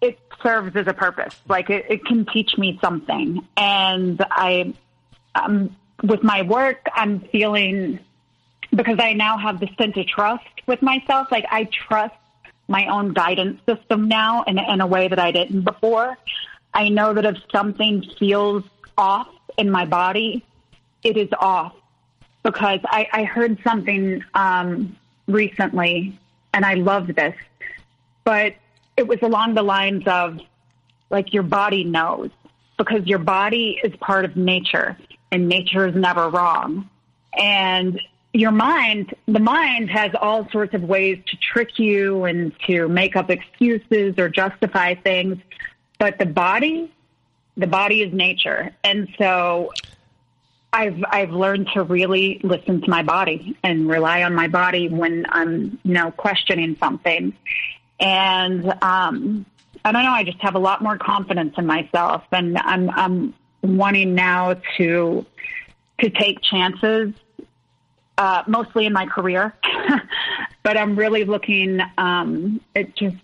it 0.00 0.18
serves 0.42 0.76
as 0.76 0.86
a 0.86 0.92
purpose. 0.92 1.34
Like 1.48 1.70
it, 1.70 1.86
it 1.88 2.04
can 2.04 2.26
teach 2.26 2.58
me 2.58 2.78
something. 2.82 3.46
And 3.56 4.24
i 4.30 4.74
um 5.34 5.74
with 6.02 6.22
my 6.22 6.42
work 6.42 6.86
i'm 6.94 7.20
feeling 7.20 8.00
because 8.74 8.98
I 8.98 9.12
now 9.12 9.38
have 9.38 9.60
the 9.60 9.68
sense 9.78 9.96
of 9.96 10.06
trust 10.06 10.44
with 10.66 10.82
myself. 10.82 11.28
Like 11.30 11.46
I 11.50 11.64
trust 11.64 12.14
my 12.68 12.86
own 12.86 13.12
guidance 13.12 13.60
system 13.66 14.08
now 14.08 14.42
in, 14.44 14.58
in 14.58 14.80
a 14.80 14.86
way 14.86 15.08
that 15.08 15.18
I 15.18 15.30
didn't 15.30 15.62
before. 15.62 16.16
I 16.72 16.88
know 16.88 17.14
that 17.14 17.24
if 17.24 17.36
something 17.52 18.02
feels 18.18 18.64
off 18.96 19.28
in 19.56 19.70
my 19.70 19.84
body, 19.84 20.44
it 21.02 21.16
is 21.16 21.28
off 21.38 21.74
because 22.42 22.80
I, 22.84 23.08
I 23.12 23.24
heard 23.24 23.58
something 23.62 24.24
um, 24.34 24.96
recently 25.26 26.18
and 26.52 26.64
I 26.64 26.74
loved 26.74 27.14
this, 27.14 27.34
but 28.24 28.54
it 28.96 29.06
was 29.06 29.18
along 29.22 29.54
the 29.54 29.62
lines 29.62 30.04
of 30.06 30.40
like 31.10 31.32
your 31.32 31.42
body 31.42 31.84
knows 31.84 32.30
because 32.78 33.06
your 33.06 33.18
body 33.18 33.78
is 33.82 33.94
part 33.96 34.24
of 34.24 34.36
nature 34.36 34.96
and 35.30 35.48
nature 35.48 35.86
is 35.86 35.94
never 35.94 36.28
wrong. 36.28 36.88
And 37.38 38.00
your 38.34 38.50
mind, 38.50 39.14
the 39.26 39.38
mind 39.38 39.90
has 39.90 40.10
all 40.20 40.48
sorts 40.50 40.74
of 40.74 40.82
ways 40.82 41.22
to 41.28 41.36
trick 41.36 41.78
you 41.78 42.24
and 42.24 42.52
to 42.66 42.88
make 42.88 43.14
up 43.14 43.30
excuses 43.30 44.18
or 44.18 44.28
justify 44.28 44.94
things. 44.94 45.38
But 45.98 46.18
the 46.18 46.26
body, 46.26 46.92
the 47.56 47.68
body 47.68 48.02
is 48.02 48.12
nature. 48.12 48.74
And 48.82 49.08
so 49.18 49.72
I've, 50.72 51.02
I've 51.08 51.30
learned 51.30 51.68
to 51.74 51.84
really 51.84 52.40
listen 52.42 52.80
to 52.82 52.90
my 52.90 53.04
body 53.04 53.56
and 53.62 53.88
rely 53.88 54.24
on 54.24 54.34
my 54.34 54.48
body 54.48 54.88
when 54.88 55.26
I'm, 55.28 55.78
you 55.84 55.94
know, 55.94 56.10
questioning 56.10 56.76
something. 56.80 57.32
And 58.00 58.66
um, 58.82 59.46
I 59.84 59.92
don't 59.92 60.02
know. 60.02 60.10
I 60.10 60.24
just 60.24 60.40
have 60.40 60.56
a 60.56 60.58
lot 60.58 60.82
more 60.82 60.98
confidence 60.98 61.54
in 61.56 61.66
myself, 61.66 62.24
and 62.32 62.58
I'm 62.58 62.90
I'm 62.90 63.34
wanting 63.62 64.14
now 64.14 64.54
to 64.78 65.24
to 66.00 66.10
take 66.10 66.40
chances, 66.42 67.12
uh, 68.18 68.42
mostly 68.46 68.86
in 68.86 68.92
my 68.92 69.06
career, 69.06 69.54
but 70.62 70.76
I'm 70.76 70.96
really 70.96 71.24
looking. 71.24 71.80
Um, 71.98 72.60
it 72.74 72.94
just 72.94 73.16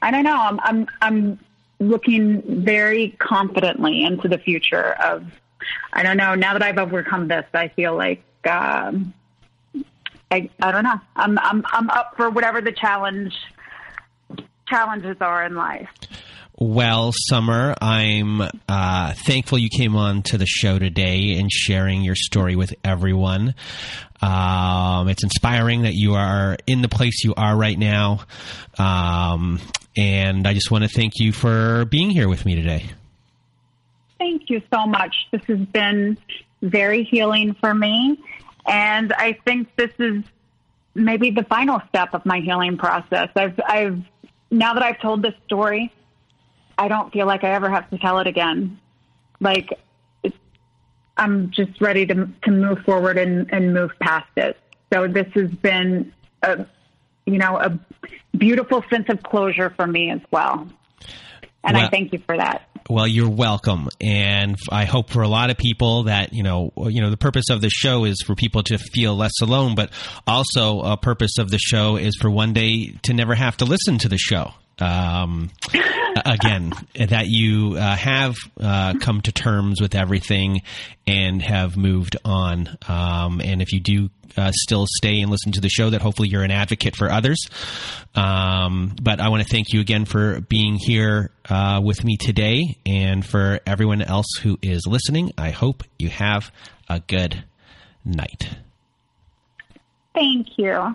I 0.00 0.10
don't 0.10 0.24
know. 0.24 0.36
I'm 0.36 0.60
I'm 0.60 0.88
I'm 1.00 1.38
looking 1.78 2.64
very 2.64 3.10
confidently 3.18 4.04
into 4.04 4.28
the 4.28 4.38
future 4.38 4.92
of. 5.02 5.24
I 5.92 6.02
don't 6.02 6.16
know. 6.16 6.34
Now 6.34 6.54
that 6.54 6.62
I've 6.62 6.78
overcome 6.78 7.28
this, 7.28 7.46
I 7.54 7.68
feel 7.68 7.96
like. 7.96 8.22
Um, 8.46 9.14
I, 10.32 10.48
I 10.62 10.72
don't 10.72 10.84
know. 10.84 10.98
I'm 11.14 11.38
I'm 11.38 11.62
I'm 11.70 11.90
up 11.90 12.16
for 12.16 12.30
whatever 12.30 12.62
the 12.62 12.72
challenge 12.72 13.34
challenges 14.66 15.18
are 15.20 15.44
in 15.44 15.54
life. 15.54 15.90
Well, 16.64 17.10
Summer, 17.12 17.74
I'm 17.82 18.40
uh, 18.40 19.14
thankful 19.26 19.58
you 19.58 19.68
came 19.68 19.96
on 19.96 20.22
to 20.26 20.38
the 20.38 20.46
show 20.46 20.78
today 20.78 21.36
and 21.36 21.50
sharing 21.50 22.02
your 22.02 22.14
story 22.14 22.54
with 22.54 22.72
everyone. 22.84 23.56
Um, 24.20 25.08
it's 25.08 25.24
inspiring 25.24 25.82
that 25.82 25.94
you 25.94 26.14
are 26.14 26.56
in 26.68 26.80
the 26.80 26.88
place 26.88 27.24
you 27.24 27.34
are 27.36 27.56
right 27.56 27.76
now. 27.76 28.20
Um, 28.78 29.58
and 29.96 30.46
I 30.46 30.54
just 30.54 30.70
want 30.70 30.84
to 30.84 30.88
thank 30.88 31.14
you 31.16 31.32
for 31.32 31.84
being 31.86 32.10
here 32.10 32.28
with 32.28 32.46
me 32.46 32.54
today. 32.54 32.84
Thank 34.18 34.48
you 34.48 34.62
so 34.72 34.86
much. 34.86 35.16
This 35.32 35.42
has 35.48 35.58
been 35.58 36.16
very 36.62 37.02
healing 37.02 37.56
for 37.60 37.74
me. 37.74 38.22
And 38.66 39.12
I 39.12 39.36
think 39.44 39.74
this 39.74 39.90
is 39.98 40.22
maybe 40.94 41.32
the 41.32 41.42
final 41.42 41.82
step 41.88 42.14
of 42.14 42.24
my 42.24 42.38
healing 42.38 42.76
process. 42.76 43.30
I've, 43.34 43.58
I've, 43.66 44.00
now 44.52 44.74
that 44.74 44.84
I've 44.84 45.00
told 45.00 45.22
this 45.22 45.34
story, 45.44 45.92
I 46.78 46.88
don't 46.88 47.12
feel 47.12 47.26
like 47.26 47.44
I 47.44 47.52
ever 47.52 47.70
have 47.70 47.88
to 47.90 47.98
tell 47.98 48.18
it 48.18 48.26
again. 48.26 48.78
Like, 49.40 49.78
I'm 51.16 51.50
just 51.50 51.80
ready 51.80 52.06
to, 52.06 52.28
to 52.44 52.50
move 52.50 52.78
forward 52.80 53.18
and, 53.18 53.52
and 53.52 53.74
move 53.74 53.90
past 54.00 54.30
it. 54.36 54.58
So 54.92 55.06
this 55.06 55.26
has 55.34 55.50
been 55.50 56.12
a, 56.42 56.66
you 57.26 57.38
know, 57.38 57.58
a 57.58 57.78
beautiful 58.36 58.84
sense 58.90 59.06
of 59.08 59.22
closure 59.22 59.70
for 59.76 59.86
me 59.86 60.10
as 60.10 60.20
well. 60.30 60.68
And 61.64 61.76
well, 61.76 61.86
I 61.86 61.90
thank 61.90 62.12
you 62.12 62.18
for 62.26 62.36
that. 62.36 62.68
Well, 62.90 63.06
you're 63.06 63.30
welcome, 63.30 63.88
and 64.00 64.56
I 64.70 64.84
hope 64.84 65.10
for 65.10 65.22
a 65.22 65.28
lot 65.28 65.50
of 65.50 65.56
people 65.56 66.04
that 66.04 66.32
you 66.32 66.42
know, 66.42 66.72
uh, 66.76 66.88
you 66.88 67.00
know, 67.00 67.10
the 67.10 67.16
purpose 67.16 67.48
of 67.48 67.60
the 67.60 67.70
show 67.70 68.04
is 68.04 68.20
for 68.26 68.34
people 68.34 68.64
to 68.64 68.78
feel 68.78 69.14
less 69.14 69.40
alone, 69.40 69.76
but 69.76 69.92
also 70.26 70.80
a 70.80 70.96
purpose 70.96 71.38
of 71.38 71.50
the 71.50 71.58
show 71.58 71.96
is 71.96 72.16
for 72.20 72.28
one 72.28 72.52
day 72.52 72.96
to 73.02 73.14
never 73.14 73.36
have 73.36 73.56
to 73.58 73.64
listen 73.64 73.98
to 73.98 74.08
the 74.08 74.18
show. 74.18 74.52
Um, 74.78 75.50
again, 76.24 76.72
that 76.94 77.26
you 77.26 77.76
uh, 77.76 77.96
have 77.96 78.34
uh, 78.60 78.94
come 79.00 79.20
to 79.22 79.32
terms 79.32 79.80
with 79.80 79.94
everything 79.94 80.62
and 81.06 81.42
have 81.42 81.76
moved 81.76 82.16
on. 82.24 82.76
Um, 82.88 83.40
and 83.40 83.62
if 83.62 83.72
you 83.72 83.80
do 83.80 84.10
uh, 84.36 84.50
still 84.54 84.86
stay 84.88 85.20
and 85.20 85.30
listen 85.30 85.52
to 85.52 85.60
the 85.60 85.68
show, 85.68 85.90
that 85.90 86.02
hopefully 86.02 86.28
you're 86.28 86.42
an 86.42 86.50
advocate 86.50 86.96
for 86.96 87.10
others. 87.10 87.48
Um, 88.14 88.94
but 89.00 89.20
I 89.20 89.28
want 89.28 89.42
to 89.42 89.48
thank 89.48 89.72
you 89.72 89.80
again 89.80 90.04
for 90.04 90.40
being 90.40 90.76
here 90.76 91.30
uh, 91.48 91.80
with 91.82 92.02
me 92.04 92.16
today. 92.16 92.78
And 92.86 93.24
for 93.24 93.60
everyone 93.66 94.02
else 94.02 94.26
who 94.42 94.58
is 94.62 94.86
listening, 94.86 95.32
I 95.36 95.50
hope 95.50 95.84
you 95.98 96.08
have 96.08 96.50
a 96.88 97.00
good 97.00 97.44
night. 98.04 98.56
Thank 100.14 100.58
you. 100.58 100.94